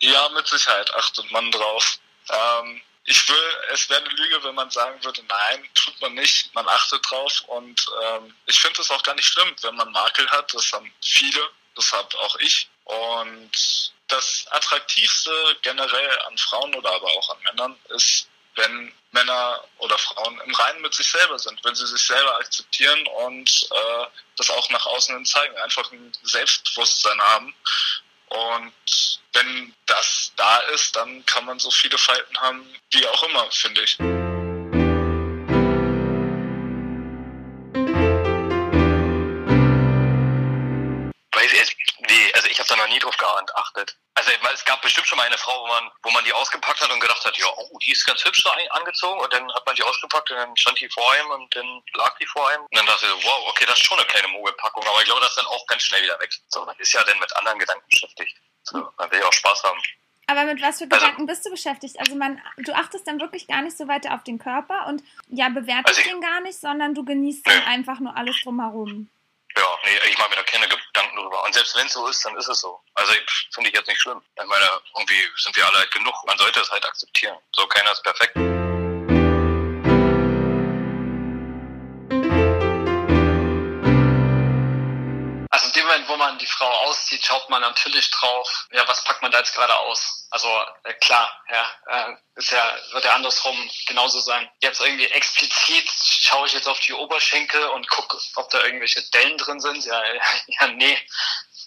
Ja, 0.00 0.28
mit 0.34 0.46
Sicherheit 0.46 0.94
achtet 0.94 1.30
man 1.32 1.50
drauf. 1.50 1.98
Ähm, 2.30 2.80
ich 3.04 3.28
will, 3.28 3.54
es 3.72 3.88
wäre 3.88 4.00
eine 4.00 4.10
Lüge, 4.10 4.42
wenn 4.44 4.54
man 4.54 4.70
sagen 4.70 5.02
würde, 5.04 5.22
nein, 5.28 5.68
tut 5.74 6.00
man 6.00 6.14
nicht, 6.14 6.54
man 6.54 6.66
achtet 6.68 7.04
drauf. 7.08 7.42
Und 7.48 7.86
ähm, 8.02 8.34
ich 8.46 8.60
finde 8.60 8.80
es 8.80 8.90
auch 8.90 9.02
gar 9.02 9.14
nicht 9.14 9.26
schlimm, 9.26 9.54
wenn 9.62 9.76
man 9.76 9.90
Makel 9.92 10.28
hat. 10.30 10.52
Das 10.54 10.72
haben 10.72 10.92
viele, 11.02 11.50
das 11.74 11.92
habe 11.92 12.18
auch 12.18 12.36
ich. 12.40 12.68
Und 12.84 13.92
das 14.08 14.46
Attraktivste 14.50 15.32
generell 15.62 16.18
an 16.22 16.38
Frauen 16.38 16.74
oder 16.74 16.92
aber 16.92 17.08
auch 17.08 17.30
an 17.30 17.42
Männern 17.42 17.76
ist, 17.90 18.28
wenn 18.54 18.92
Männer 19.12 19.64
oder 19.78 19.98
Frauen 19.98 20.40
im 20.44 20.54
Reinen 20.54 20.80
mit 20.80 20.94
sich 20.94 21.10
selber 21.10 21.38
sind, 21.38 21.62
wenn 21.64 21.74
sie 21.74 21.86
sich 21.86 22.02
selber 22.02 22.36
akzeptieren 22.36 23.06
und 23.26 23.68
äh, 23.70 24.06
das 24.36 24.50
auch 24.50 24.68
nach 24.70 24.86
außen 24.86 25.14
hin 25.14 25.26
zeigen, 25.26 25.56
einfach 25.58 25.90
ein 25.92 26.12
Selbstbewusstsein 26.22 27.20
haben. 27.20 27.54
Und 28.28 29.20
wenn 29.32 29.74
das 29.86 30.32
da 30.36 30.58
ist, 30.74 30.96
dann 30.96 31.24
kann 31.26 31.44
man 31.44 31.58
so 31.58 31.70
viele 31.70 31.98
Falten 31.98 32.36
haben, 32.38 32.74
wie 32.90 33.06
auch 33.06 33.22
immer, 33.24 33.50
finde 33.50 33.82
ich. 33.82 33.98
Habe 42.44 42.68
da 42.68 42.76
noch 42.76 42.88
nie 42.88 42.98
drauf 42.98 43.16
geachtet. 43.16 43.96
Also 44.14 44.30
es 44.52 44.64
gab 44.64 44.80
bestimmt 44.82 45.06
schon 45.06 45.18
mal 45.18 45.26
eine 45.26 45.38
Frau, 45.38 45.62
wo 45.62 45.66
man, 45.66 45.90
wo 46.02 46.10
man 46.10 46.24
die 46.24 46.32
ausgepackt 46.32 46.80
hat 46.80 46.90
und 46.90 47.00
gedacht 47.00 47.24
hat, 47.24 47.36
ja, 47.36 47.46
oh, 47.54 47.78
die 47.78 47.92
ist 47.92 48.04
ganz 48.06 48.24
hübsch 48.24 48.44
angezogen 48.70 49.20
und 49.20 49.32
dann 49.32 49.52
hat 49.52 49.66
man 49.66 49.74
die 49.74 49.82
ausgepackt 49.82 50.30
und 50.30 50.36
dann 50.38 50.56
stand 50.56 50.80
die 50.80 50.88
vor 50.88 51.14
ihm 51.16 51.30
und 51.30 51.54
dann 51.54 51.82
lag 51.94 52.16
die 52.18 52.26
vor 52.26 52.50
ihm 52.52 52.60
und 52.60 52.76
dann 52.76 52.86
dachte 52.86 53.06
ich, 53.06 53.24
wow, 53.24 53.48
okay, 53.48 53.66
das 53.66 53.78
ist 53.78 53.86
schon 53.86 53.98
eine 53.98 54.06
kleine 54.08 54.28
Mogelpackung, 54.28 54.86
aber 54.86 54.98
ich 55.00 55.04
glaube, 55.04 55.20
das 55.20 55.30
ist 55.30 55.38
dann 55.38 55.46
auch 55.46 55.66
ganz 55.66 55.82
schnell 55.82 56.02
wieder 56.02 56.18
weg. 56.18 56.32
So, 56.48 56.64
man 56.64 56.76
ist 56.78 56.92
ja 56.92 57.04
dann 57.04 57.18
mit 57.18 57.36
anderen 57.36 57.58
Gedanken 57.58 57.84
beschäftigt. 57.90 58.36
So, 58.62 58.88
man 58.96 59.10
will 59.10 59.20
ja 59.20 59.26
auch 59.26 59.32
Spaß 59.32 59.62
haben. 59.64 59.80
Aber 60.28 60.44
mit 60.44 60.60
was 60.60 60.78
für 60.78 60.84
also 60.84 60.96
Gedanken 60.96 61.22
also, 61.22 61.26
bist 61.26 61.46
du 61.46 61.50
beschäftigt? 61.50 62.00
Also 62.00 62.16
man, 62.16 62.40
du 62.58 62.72
achtest 62.74 63.06
dann 63.06 63.20
wirklich 63.20 63.46
gar 63.46 63.62
nicht 63.62 63.76
so 63.76 63.86
weiter 63.86 64.14
auf 64.14 64.24
den 64.24 64.38
Körper 64.38 64.86
und 64.88 65.02
ja, 65.28 65.48
bewertest 65.48 65.98
also 65.98 66.10
den 66.10 66.20
gar 66.20 66.40
nicht, 66.40 66.58
sondern 66.58 66.94
du 66.94 67.04
genießt 67.04 67.46
dann 67.46 67.62
einfach 67.62 68.00
nur 68.00 68.16
alles 68.16 68.40
drumherum. 68.42 69.08
Ja, 69.56 69.78
nee, 69.84 69.98
ich 70.10 70.18
mache 70.18 70.30
mir 70.30 70.36
da 70.36 70.42
keine 70.42 70.68
Gedanken 70.68 71.16
drüber. 71.16 71.42
Und 71.44 71.54
selbst 71.54 71.76
wenn 71.76 71.86
es 71.86 71.92
so 71.92 72.06
ist, 72.08 72.24
dann 72.24 72.36
ist 72.36 72.48
es 72.48 72.60
so. 72.60 72.78
Also 72.94 73.12
finde 73.54 73.70
ich 73.70 73.76
jetzt 73.76 73.88
nicht 73.88 74.00
schlimm. 74.00 74.22
Ich 74.38 74.44
meine, 74.44 74.68
irgendwie 74.96 75.28
sind 75.36 75.56
wir 75.56 75.66
alle 75.66 75.78
halt 75.78 75.90
genug. 75.90 76.14
Man 76.26 76.36
sollte 76.38 76.60
es 76.60 76.70
halt 76.70 76.84
akzeptieren. 76.84 77.38
So, 77.54 77.66
keiner 77.66 77.92
ist 77.92 78.02
perfekt. 78.02 78.36
Moment, 85.96 86.08
wo 86.08 86.16
man 86.16 86.38
die 86.38 86.46
Frau 86.46 86.68
auszieht, 86.68 87.24
schaut 87.24 87.48
man 87.48 87.62
natürlich 87.62 88.10
drauf, 88.10 88.66
ja, 88.70 88.86
was 88.86 89.02
packt 89.04 89.22
man 89.22 89.30
da 89.30 89.38
jetzt 89.38 89.54
gerade 89.54 89.74
aus? 89.78 90.26
Also 90.30 90.48
äh, 90.84 90.92
klar, 90.94 91.30
ja, 91.50 91.70
äh, 91.86 92.16
ist 92.34 92.50
ja, 92.50 92.76
wird 92.92 93.04
ja 93.04 93.14
andersrum 93.14 93.56
genauso 93.86 94.20
sein. 94.20 94.50
Jetzt 94.60 94.80
irgendwie 94.80 95.06
explizit 95.06 95.88
schaue 95.88 96.46
ich 96.46 96.52
jetzt 96.52 96.68
auf 96.68 96.80
die 96.80 96.92
Oberschenkel 96.92 97.64
und 97.68 97.88
gucke, 97.88 98.18
ob 98.34 98.50
da 98.50 98.62
irgendwelche 98.64 99.02
Dellen 99.10 99.38
drin 99.38 99.60
sind. 99.60 99.86
Ja, 99.86 100.02
ja, 100.60 100.66
nee. 100.68 100.98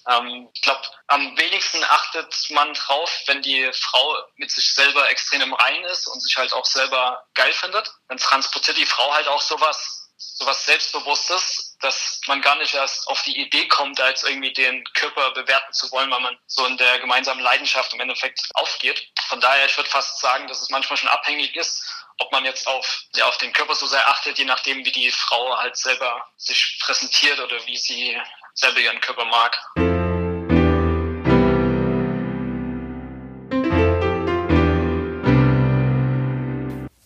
Ähm, 0.07 0.49
ich 0.53 0.61
glaube, 0.61 0.81
am 1.07 1.35
wenigsten 1.35 1.83
achtet 1.85 2.51
man 2.51 2.73
drauf, 2.75 3.11
wenn 3.25 3.41
die 3.41 3.71
Frau 3.73 4.15
mit 4.35 4.51
sich 4.51 4.73
selber 4.75 5.09
extrem 5.09 5.41
im 5.41 5.53
Reinen 5.55 5.85
ist 5.85 6.07
und 6.07 6.19
sich 6.21 6.37
halt 6.37 6.53
auch 6.53 6.65
selber 6.65 7.25
geil 7.33 7.53
findet. 7.53 7.91
Dann 8.07 8.19
transportiert 8.19 8.77
die 8.77 8.85
Frau 8.85 9.11
halt 9.11 9.27
auch 9.27 9.41
sowas, 9.41 10.11
sowas 10.17 10.65
Selbstbewusstes, 10.65 11.68
dass 11.81 12.19
man 12.27 12.41
gar 12.41 12.55
nicht 12.57 12.73
erst 12.73 13.07
auf 13.07 13.21
die 13.23 13.39
Idee 13.39 13.67
kommt, 13.67 13.99
jetzt 13.99 14.27
irgendwie 14.27 14.51
den 14.51 14.83
Körper 14.93 15.31
bewerten 15.31 15.73
zu 15.73 15.89
wollen, 15.91 16.11
weil 16.11 16.19
man 16.19 16.37
so 16.47 16.65
in 16.65 16.77
der 16.77 16.99
gemeinsamen 16.99 17.41
Leidenschaft 17.41 17.93
im 17.93 17.99
Endeffekt 18.01 18.41
aufgeht. 18.55 19.07
Von 19.27 19.39
daher, 19.39 19.65
ich 19.65 19.77
würde 19.77 19.89
fast 19.89 20.19
sagen, 20.19 20.47
dass 20.47 20.61
es 20.61 20.69
manchmal 20.69 20.97
schon 20.97 21.09
abhängig 21.09 21.55
ist, 21.55 21.83
ob 22.19 22.31
man 22.31 22.43
jetzt 22.43 22.67
auf, 22.67 23.03
ja, 23.15 23.27
auf 23.27 23.37
den 23.37 23.53
Körper 23.53 23.75
so 23.75 23.87
sehr 23.87 24.07
achtet, 24.09 24.37
je 24.37 24.45
nachdem, 24.45 24.83
wie 24.83 24.91
die 24.91 25.09
Frau 25.09 25.57
halt 25.57 25.77
selber 25.77 26.25
sich 26.35 26.79
präsentiert 26.81 27.39
oder 27.39 27.65
wie 27.65 27.77
sie 27.77 28.19
selber 28.53 28.79
ihren 28.79 28.99
Körper 28.99 29.25
mag. 29.25 29.57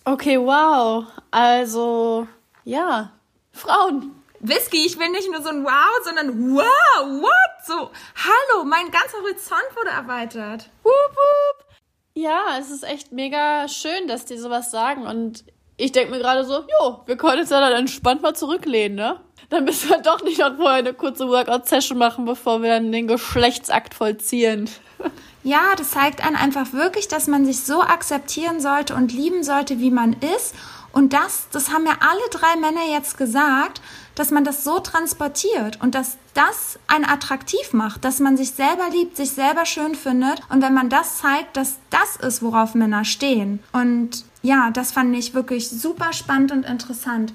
Okay, 0.06 0.38
wow. 0.38 1.06
Also, 1.32 2.28
ja, 2.66 3.12
Frauen. 3.54 4.23
Whisky, 4.44 4.86
ich 4.86 5.00
will 5.00 5.10
nicht 5.10 5.32
nur 5.32 5.42
so 5.42 5.50
ein 5.50 5.64
Wow, 5.64 6.04
sondern 6.04 6.54
Wow, 6.54 7.22
what? 7.22 7.66
So, 7.66 7.74
hallo, 7.74 8.66
mein 8.66 8.92
ganzer 8.92 9.20
Horizont 9.22 9.64
wurde 9.74 9.92
erweitert. 9.92 10.70
Wup, 10.84 10.92
wup. 10.92 11.66
Ja, 12.14 12.58
es 12.60 12.70
ist 12.70 12.84
echt 12.84 13.14
mega 13.14 13.70
schön, 13.70 14.10
dass 14.10 14.26
die 14.26 14.38
sowas 14.38 14.70
sagen. 14.70 15.08
Und 15.08 15.46
ich 15.78 15.94
denke 15.94 16.12
mir 16.12 16.20
gerade 16.20 16.44
so, 16.44 16.56
jo, 16.58 17.04
wir 17.06 17.16
können 17.16 17.40
uns 17.40 17.52
ja 17.52 17.62
dann 17.62 17.72
entspannt 17.72 18.22
mal 18.22 18.36
zurücklehnen, 18.36 18.98
ne? 18.98 19.22
Dann 19.50 19.64
müssen 19.64 19.90
wir 19.90 20.00
doch 20.00 20.22
nicht 20.22 20.40
noch 20.40 20.58
vorher 20.58 20.80
eine 20.80 20.94
kurze 20.94 21.30
Workout-Session 21.30 21.98
machen, 21.98 22.26
bevor 22.26 22.62
wir 22.62 22.70
dann 22.72 22.92
den 22.92 23.08
Geschlechtsakt 23.08 23.94
vollziehen. 23.94 24.70
Ja, 25.46 25.76
das 25.78 25.92
zeigt 25.92 26.26
einen 26.26 26.38
einfach 26.38 26.72
wirklich, 26.72 27.10
dass 27.10 27.28
man 27.28 27.46
sich 27.46 27.64
so 27.64 27.82
akzeptieren 27.82 28.62
sollte 28.62 28.96
und 28.96 29.12
lieben 29.12 29.44
sollte, 29.44 29.80
wie 29.80 29.92
man 29.92 30.14
ist. 30.14 30.56
Und 30.94 31.12
das, 31.12 31.48
das 31.52 31.72
haben 31.72 31.86
ja 31.86 31.98
alle 32.00 32.30
drei 32.32 32.56
Männer 32.56 32.86
jetzt 32.90 33.18
gesagt, 33.18 33.82
dass 34.16 34.30
man 34.30 34.44
das 34.44 34.64
so 34.64 34.80
transportiert 34.80 35.82
und 35.82 35.96
dass 35.96 36.18
das 36.36 36.80
einen 36.88 37.06
attraktiv 37.06 37.74
macht, 37.74 38.06
dass 38.06 38.20
man 38.20 38.38
sich 38.38 38.52
selber 38.52 38.90
liebt, 38.92 39.18
sich 39.18 39.32
selber 39.32 39.66
schön 39.66 39.96
findet 39.96 40.42
und 40.50 40.62
wenn 40.62 40.74
man 40.74 40.90
das 40.90 41.18
zeigt, 41.18 41.58
dass 41.58 41.78
das 41.90 42.16
ist, 42.18 42.44
worauf 42.44 42.76
Männer 42.76 43.06
stehen. 43.06 43.60
Und 43.72 44.24
ja, 44.44 44.70
das 44.72 44.92
fand 44.92 45.16
ich 45.16 45.34
wirklich 45.34 45.68
super 45.68 46.14
spannend 46.14 46.52
und 46.52 46.64
interessant. 46.64 47.34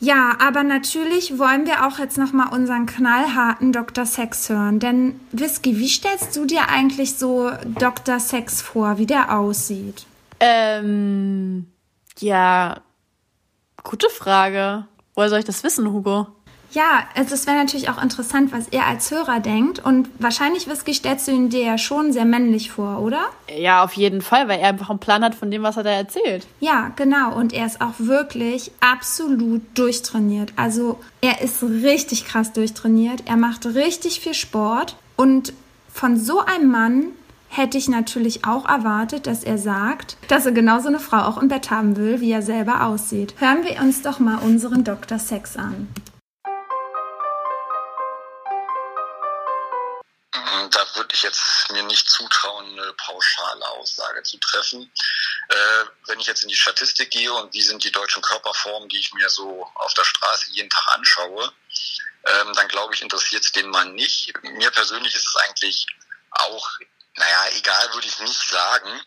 Ja, 0.00 0.36
aber 0.38 0.62
natürlich 0.62 1.38
wollen 1.38 1.66
wir 1.66 1.86
auch 1.86 1.98
jetzt 1.98 2.18
nochmal 2.18 2.52
unseren 2.52 2.86
knallharten 2.86 3.72
Dr. 3.72 4.06
Sex 4.06 4.48
hören. 4.48 4.78
Denn 4.78 5.18
Whisky, 5.32 5.78
wie 5.78 5.88
stellst 5.88 6.36
du 6.36 6.44
dir 6.44 6.68
eigentlich 6.68 7.14
so 7.14 7.50
Dr. 7.64 8.20
Sex 8.20 8.62
vor, 8.62 8.98
wie 8.98 9.06
der 9.06 9.36
aussieht? 9.36 10.06
Ähm, 10.38 11.66
Ja, 12.20 12.80
gute 13.88 14.10
Frage. 14.10 14.84
Woher 15.14 15.30
soll 15.30 15.38
ich 15.38 15.44
das 15.44 15.64
wissen, 15.64 15.90
Hugo? 15.90 16.26
Ja, 16.70 17.08
also 17.14 17.34
es 17.34 17.46
wäre 17.46 17.56
natürlich 17.56 17.88
auch 17.88 18.00
interessant, 18.02 18.52
was 18.52 18.70
ihr 18.70 18.84
als 18.84 19.10
Hörer 19.10 19.40
denkt. 19.40 19.82
Und 19.82 20.10
wahrscheinlich, 20.18 20.68
Whisky, 20.68 20.92
stellst 20.92 21.26
du 21.26 21.32
ihn 21.32 21.48
dir 21.48 21.62
ja 21.62 21.78
schon 21.78 22.12
sehr 22.12 22.26
männlich 22.26 22.70
vor, 22.70 23.00
oder? 23.00 23.22
Ja, 23.56 23.82
auf 23.82 23.94
jeden 23.94 24.20
Fall, 24.20 24.48
weil 24.48 24.60
er 24.60 24.68
einfach 24.68 24.90
einen 24.90 24.98
Plan 24.98 25.24
hat 25.24 25.34
von 25.34 25.50
dem, 25.50 25.62
was 25.62 25.78
er 25.78 25.84
da 25.84 25.90
erzählt. 25.90 26.46
Ja, 26.60 26.92
genau. 26.94 27.34
Und 27.34 27.54
er 27.54 27.64
ist 27.64 27.80
auch 27.80 27.94
wirklich 27.96 28.70
absolut 28.80 29.62
durchtrainiert. 29.74 30.52
Also 30.56 31.00
er 31.22 31.40
ist 31.40 31.62
richtig 31.62 32.26
krass 32.26 32.52
durchtrainiert. 32.52 33.22
Er 33.24 33.36
macht 33.36 33.64
richtig 33.64 34.20
viel 34.20 34.34
Sport. 34.34 34.96
Und 35.16 35.54
von 35.90 36.18
so 36.18 36.40
einem 36.40 36.70
Mann 36.70 37.06
hätte 37.48 37.78
ich 37.78 37.88
natürlich 37.88 38.44
auch 38.44 38.68
erwartet, 38.68 39.26
dass 39.26 39.44
er 39.44 39.58
sagt, 39.58 40.16
dass 40.28 40.46
er 40.46 40.52
genauso 40.52 40.88
eine 40.88 41.00
Frau 41.00 41.22
auch 41.22 41.38
im 41.38 41.48
Bett 41.48 41.70
haben 41.70 41.96
will, 41.96 42.20
wie 42.20 42.32
er 42.32 42.42
selber 42.42 42.84
aussieht. 42.84 43.34
Hören 43.38 43.64
wir 43.64 43.80
uns 43.80 44.02
doch 44.02 44.18
mal 44.18 44.38
unseren 44.38 44.84
Dr. 44.84 45.18
Sex 45.18 45.56
an. 45.56 45.88
da 50.70 50.86
würde 50.94 51.14
ich 51.14 51.22
jetzt 51.22 51.70
mir 51.70 51.82
nicht 51.84 52.08
zutrauen, 52.08 52.66
eine 52.78 52.92
pauschale 52.94 53.68
Aussage 53.70 54.22
zu 54.22 54.38
treffen. 54.38 54.90
Äh, 55.48 55.84
wenn 56.06 56.20
ich 56.20 56.26
jetzt 56.26 56.42
in 56.42 56.48
die 56.48 56.56
Statistik 56.56 57.10
gehe 57.10 57.32
und 57.32 57.52
wie 57.54 57.62
sind 57.62 57.82
die 57.84 57.92
deutschen 57.92 58.22
Körperformen, 58.22 58.88
die 58.88 58.98
ich 58.98 59.12
mir 59.14 59.28
so 59.28 59.66
auf 59.74 59.94
der 59.94 60.04
Straße 60.04 60.50
jeden 60.52 60.70
Tag 60.70 60.88
anschaue, 60.94 61.52
ähm, 62.24 62.52
dann 62.54 62.68
glaube 62.68 62.94
ich, 62.94 63.02
interessiert 63.02 63.44
es 63.44 63.52
den 63.52 63.68
Mann 63.70 63.94
nicht. 63.94 64.32
Mir 64.42 64.70
persönlich 64.70 65.14
ist 65.14 65.26
es 65.26 65.36
eigentlich 65.36 65.86
auch, 66.30 66.70
naja, 67.18 67.46
egal 67.56 67.92
würde 67.94 68.06
ich 68.06 68.18
nicht 68.20 68.48
sagen. 68.48 69.00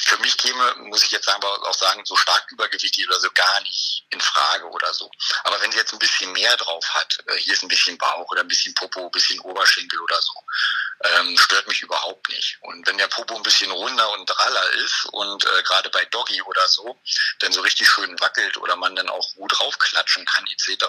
Für 0.00 0.18
mich 0.18 0.36
käme, 0.36 0.74
muss 0.76 1.04
ich 1.04 1.12
jetzt 1.12 1.28
aber 1.28 1.48
auch 1.68 1.74
sagen, 1.74 2.04
so 2.04 2.16
stark 2.16 2.50
übergewichtig 2.50 3.06
oder 3.06 3.20
so 3.20 3.30
gar 3.32 3.60
nicht 3.60 4.04
in 4.10 4.20
Frage 4.20 4.68
oder 4.68 4.92
so. 4.92 5.08
Aber 5.44 5.60
wenn 5.60 5.70
sie 5.70 5.78
jetzt 5.78 5.92
ein 5.92 6.00
bisschen 6.00 6.32
mehr 6.32 6.56
drauf 6.56 6.84
hat, 6.94 7.16
äh, 7.28 7.36
hier 7.36 7.52
ist 7.52 7.62
ein 7.62 7.68
bisschen 7.68 7.96
Bauch 7.96 8.28
oder 8.30 8.40
ein 8.40 8.48
bisschen 8.48 8.74
Popo, 8.74 9.04
ein 9.04 9.10
bisschen 9.12 9.38
Oberschenkel 9.40 10.00
oder 10.00 10.20
so, 10.20 10.32
ähm, 11.04 11.36
stört 11.38 11.68
mich 11.68 11.82
überhaupt 11.82 12.28
nicht. 12.30 12.58
Und 12.62 12.86
wenn 12.86 12.98
der 12.98 13.08
Popo 13.08 13.36
ein 13.36 13.42
bisschen 13.42 13.70
runder 13.70 14.12
und 14.12 14.26
draller 14.26 14.70
ist 14.72 15.06
und 15.12 15.44
äh, 15.44 15.62
gerade 15.62 15.90
bei 15.90 16.04
Doggy 16.06 16.40
oder 16.42 16.66
so, 16.68 16.98
dann 17.40 17.52
so 17.52 17.60
richtig 17.60 17.88
schön 17.88 18.18
wackelt 18.20 18.56
oder 18.56 18.76
man 18.76 18.96
dann 18.96 19.08
auch 19.08 19.34
gut 19.34 19.52
draufklatschen 19.58 20.24
kann 20.24 20.46
etc., 20.46 20.84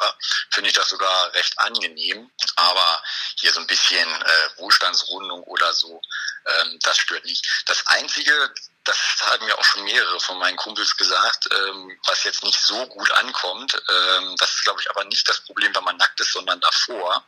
finde 0.51 0.69
ich 0.69 0.75
das 0.75 0.89
sogar 0.89 1.33
recht 1.33 1.57
angenehm. 1.59 2.31
Aber 2.55 3.03
hier 3.39 3.51
so 3.51 3.59
ein 3.59 3.67
bisschen 3.67 4.09
äh, 4.09 4.49
Wohlstandsrundung 4.57 5.43
oder 5.43 5.73
so, 5.73 6.01
ähm, 6.45 6.79
das 6.81 6.97
stört 6.97 7.25
nicht. 7.25 7.45
Das 7.65 7.85
Einzige, 7.87 8.53
das 8.85 8.97
haben 9.19 9.45
mir 9.45 9.57
auch 9.57 9.63
schon 9.63 9.83
mehrere 9.83 10.19
von 10.19 10.37
meinen 10.37 10.57
Kumpels 10.57 10.95
gesagt, 10.95 11.49
ähm, 11.51 11.99
was 12.05 12.23
jetzt 12.23 12.43
nicht 12.43 12.59
so 12.59 12.87
gut 12.87 13.11
ankommt. 13.11 13.73
Ähm, 13.73 14.35
das 14.37 14.51
ist, 14.51 14.63
glaube 14.63 14.79
ich, 14.81 14.89
aber 14.89 15.03
nicht 15.05 15.27
das 15.27 15.41
Problem, 15.41 15.75
wenn 15.75 15.83
man 15.83 15.97
nackt 15.97 16.19
ist, 16.19 16.31
sondern 16.31 16.59
davor 16.61 17.25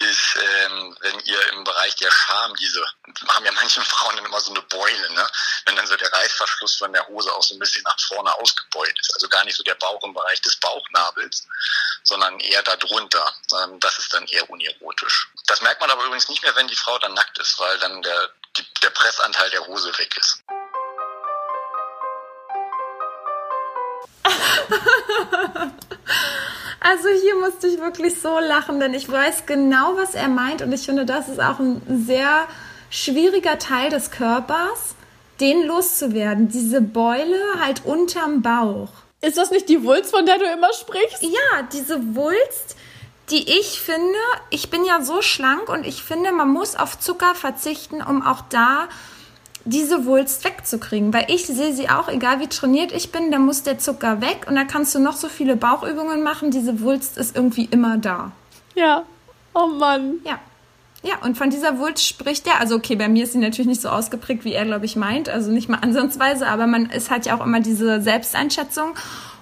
ist, 0.00 0.36
ähm, 0.36 0.96
wenn 1.00 1.18
ihr 1.20 1.52
im 1.52 1.64
Bereich 1.64 1.96
der 1.96 2.10
Scham 2.10 2.54
diese, 2.56 2.84
haben 3.28 3.44
ja 3.44 3.52
manche 3.52 3.80
Frauen 3.82 4.16
dann 4.16 4.26
immer 4.26 4.40
so 4.40 4.52
eine 4.52 4.62
Beule, 4.62 5.12
ne? 5.12 5.26
Wenn 5.66 5.76
dann 5.76 5.86
so 5.86 5.96
der 5.96 6.12
Reißverschluss 6.12 6.76
von 6.76 6.92
der 6.92 7.06
Hose 7.08 7.32
auch 7.32 7.42
so 7.42 7.54
ein 7.54 7.58
bisschen 7.58 7.82
nach 7.82 7.98
vorne 8.00 8.32
ausgebeult 8.36 8.96
ist. 8.98 9.12
Also 9.14 9.28
gar 9.28 9.44
nicht 9.44 9.56
so 9.56 9.64
der 9.64 9.74
Bauch 9.74 10.02
im 10.04 10.14
Bereich 10.14 10.40
des 10.42 10.56
Bauchnabels, 10.56 11.46
sondern 12.04 12.38
eher 12.40 12.62
darunter. 12.62 13.34
Ähm, 13.62 13.80
das 13.80 13.98
ist 13.98 14.14
dann 14.14 14.26
eher 14.26 14.48
unerotisch. 14.48 15.28
Das 15.46 15.62
merkt 15.62 15.80
man 15.80 15.90
aber 15.90 16.04
übrigens 16.04 16.28
nicht 16.28 16.42
mehr, 16.42 16.54
wenn 16.54 16.68
die 16.68 16.76
Frau 16.76 16.98
dann 16.98 17.14
nackt 17.14 17.38
ist, 17.38 17.58
weil 17.58 17.78
dann 17.78 18.00
der, 18.02 18.30
die, 18.56 18.66
der 18.82 18.90
Pressanteil 18.90 19.50
der 19.50 19.66
Hose 19.66 19.96
weg 19.98 20.16
ist. 20.16 20.42
Also 26.90 27.08
hier 27.10 27.36
musste 27.36 27.66
ich 27.66 27.78
wirklich 27.78 28.18
so 28.18 28.38
lachen, 28.38 28.80
denn 28.80 28.94
ich 28.94 29.10
weiß 29.10 29.44
genau, 29.44 29.96
was 29.96 30.14
er 30.14 30.28
meint 30.28 30.62
und 30.62 30.72
ich 30.72 30.86
finde, 30.86 31.04
das 31.04 31.28
ist 31.28 31.38
auch 31.38 31.58
ein 31.58 31.82
sehr 32.06 32.46
schwieriger 32.88 33.58
Teil 33.58 33.90
des 33.90 34.10
Körpers, 34.10 34.94
den 35.38 35.66
loszuwerden. 35.66 36.48
Diese 36.48 36.80
Beule 36.80 37.38
halt 37.60 37.84
unterm 37.84 38.40
Bauch. 38.40 38.88
Ist 39.20 39.36
das 39.36 39.50
nicht 39.50 39.68
die 39.68 39.84
Wulst, 39.84 40.12
von 40.12 40.24
der 40.24 40.38
du 40.38 40.46
immer 40.46 40.72
sprichst? 40.72 41.22
Ja, 41.22 41.62
diese 41.70 42.16
Wulst, 42.16 42.76
die 43.28 43.58
ich 43.58 43.80
finde, 43.80 44.18
ich 44.48 44.70
bin 44.70 44.86
ja 44.86 45.02
so 45.02 45.20
schlank 45.20 45.68
und 45.68 45.84
ich 45.84 46.02
finde, 46.02 46.32
man 46.32 46.48
muss 46.48 46.74
auf 46.74 46.98
Zucker 46.98 47.34
verzichten, 47.34 48.00
um 48.00 48.22
auch 48.22 48.40
da 48.48 48.88
diese 49.68 50.06
Wulst 50.06 50.44
wegzukriegen. 50.44 51.12
Weil 51.12 51.26
ich 51.28 51.46
sehe 51.46 51.72
sie 51.72 51.88
auch, 51.88 52.08
egal 52.08 52.40
wie 52.40 52.48
trainiert 52.48 52.92
ich 52.92 53.12
bin, 53.12 53.30
da 53.30 53.38
muss 53.38 53.62
der 53.62 53.78
Zucker 53.78 54.20
weg 54.20 54.46
und 54.48 54.56
da 54.56 54.64
kannst 54.64 54.94
du 54.94 54.98
noch 54.98 55.16
so 55.16 55.28
viele 55.28 55.56
Bauchübungen 55.56 56.22
machen. 56.22 56.50
Diese 56.50 56.80
Wulst 56.80 57.18
ist 57.18 57.36
irgendwie 57.36 57.68
immer 57.70 57.98
da. 57.98 58.32
Ja. 58.74 59.04
Oh 59.54 59.66
Mann. 59.66 60.14
Ja. 60.24 60.38
Ja, 61.02 61.14
und 61.22 61.38
von 61.38 61.50
dieser 61.50 61.78
Wulst 61.78 62.04
spricht 62.04 62.46
er, 62.48 62.58
also 62.58 62.74
okay, 62.74 62.96
bei 62.96 63.08
mir 63.08 63.22
ist 63.22 63.32
sie 63.32 63.38
natürlich 63.38 63.68
nicht 63.68 63.80
so 63.80 63.88
ausgeprägt, 63.88 64.44
wie 64.44 64.52
er, 64.52 64.64
glaube 64.64 64.84
ich, 64.84 64.96
meint, 64.96 65.28
also 65.28 65.50
nicht 65.52 65.68
mal 65.68 65.78
ansatzweise, 65.82 66.46
aber 66.48 66.66
man 66.66 66.86
ist 66.86 67.10
halt 67.10 67.26
ja 67.26 67.36
auch 67.38 67.44
immer 67.44 67.60
diese 67.60 68.00
Selbsteinschätzung. 68.00 68.94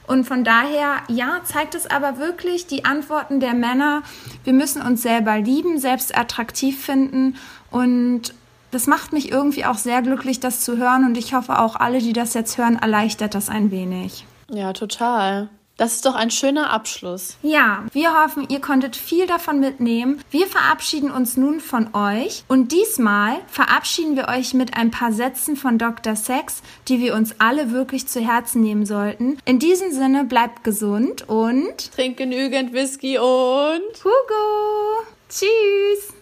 Und 0.06 0.24
von 0.24 0.44
daher, 0.44 0.98
ja, 1.08 1.40
zeigt 1.44 1.74
es 1.74 1.90
aber 1.90 2.18
wirklich 2.18 2.66
die 2.66 2.84
Antworten 2.84 3.40
der 3.40 3.54
Männer. 3.54 4.02
Wir 4.44 4.52
müssen 4.52 4.80
uns 4.82 5.02
selber 5.02 5.38
lieben, 5.38 5.78
selbst 5.78 6.16
attraktiv 6.16 6.84
finden 6.84 7.36
und 7.70 8.32
das 8.70 8.86
macht 8.86 9.12
mich 9.12 9.30
irgendwie 9.30 9.64
auch 9.64 9.78
sehr 9.78 10.02
glücklich, 10.02 10.40
das 10.40 10.60
zu 10.60 10.76
hören 10.76 11.04
und 11.04 11.16
ich 11.16 11.34
hoffe 11.34 11.58
auch 11.58 11.76
alle, 11.76 11.98
die 11.98 12.12
das 12.12 12.34
jetzt 12.34 12.58
hören, 12.58 12.76
erleichtert 12.76 13.34
das 13.34 13.48
ein 13.48 13.70
wenig. 13.70 14.24
Ja, 14.50 14.72
total. 14.72 15.48
Das 15.76 15.92
ist 15.92 16.06
doch 16.06 16.14
ein 16.14 16.30
schöner 16.30 16.72
Abschluss. 16.72 17.36
Ja, 17.42 17.84
wir 17.92 18.14
hoffen, 18.14 18.46
ihr 18.48 18.62
konntet 18.62 18.96
viel 18.96 19.26
davon 19.26 19.60
mitnehmen. 19.60 20.22
Wir 20.30 20.46
verabschieden 20.46 21.10
uns 21.10 21.36
nun 21.36 21.60
von 21.60 21.94
euch 21.94 22.44
und 22.48 22.72
diesmal 22.72 23.36
verabschieden 23.46 24.16
wir 24.16 24.28
euch 24.28 24.54
mit 24.54 24.74
ein 24.74 24.90
paar 24.90 25.12
Sätzen 25.12 25.54
von 25.54 25.76
Dr. 25.76 26.16
Sex, 26.16 26.62
die 26.88 27.00
wir 27.00 27.14
uns 27.14 27.34
alle 27.40 27.72
wirklich 27.72 28.08
zu 28.08 28.20
Herzen 28.20 28.62
nehmen 28.62 28.86
sollten. 28.86 29.36
In 29.44 29.58
diesem 29.58 29.92
Sinne 29.92 30.24
bleibt 30.24 30.64
gesund 30.64 31.28
und 31.28 31.92
trinkt 31.92 32.16
genügend 32.16 32.72
Whisky 32.72 33.18
und 33.18 34.02
Hugo. 34.02 35.04
Tschüss. 35.28 36.14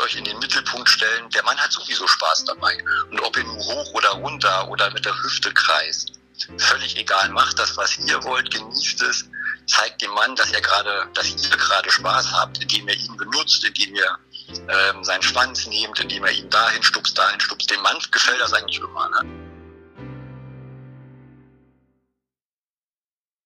Euch, 0.00 0.16
in 0.16 0.24
den 0.24 0.38
Mittelpunkt 0.38 0.88
stellen. 0.88 1.28
Der 1.30 1.42
Mann 1.44 1.56
hat 1.58 1.72
sowieso 1.72 2.06
Spaß 2.06 2.44
dabei. 2.44 2.76
Und 3.10 3.20
ob 3.20 3.36
ihr 3.36 3.44
nun 3.44 3.58
hoch 3.58 3.92
oder 3.92 4.10
runter 4.10 4.68
oder 4.68 4.90
mit 4.92 5.04
der 5.04 5.22
Hüfte 5.22 5.52
kreist, 5.52 6.12
völlig 6.58 6.96
egal. 6.96 7.28
Macht 7.30 7.58
das, 7.58 7.76
was 7.76 7.98
ihr 7.98 8.22
wollt, 8.24 8.50
genießt 8.50 9.02
es. 9.02 9.26
Zeigt 9.66 10.02
dem 10.02 10.10
Mann, 10.12 10.34
dass 10.36 10.50
ihr 10.52 10.60
gerade, 10.60 11.08
dass 11.14 11.30
ihr 11.30 11.56
gerade 11.56 11.90
Spaß 11.90 12.32
habt, 12.32 12.58
indem 12.62 12.88
ihr 12.88 12.96
ihn 12.96 13.16
benutzt, 13.16 13.64
indem 13.64 13.94
ihr 13.94 14.18
ähm, 14.68 15.04
seinen 15.04 15.22
Schwanz 15.22 15.66
nehmt, 15.66 16.00
indem 16.00 16.24
ihr 16.24 16.32
ihn 16.32 16.50
dahin 16.50 16.82
stupst, 16.82 17.16
dahin 17.16 17.38
stupst. 17.38 17.70
Dem 17.70 17.80
Mann 17.82 17.98
gefällt 18.10 18.40
das 18.40 18.52
eigentlich 18.52 18.78
immer. 18.78 19.08
Ne? 19.10 19.49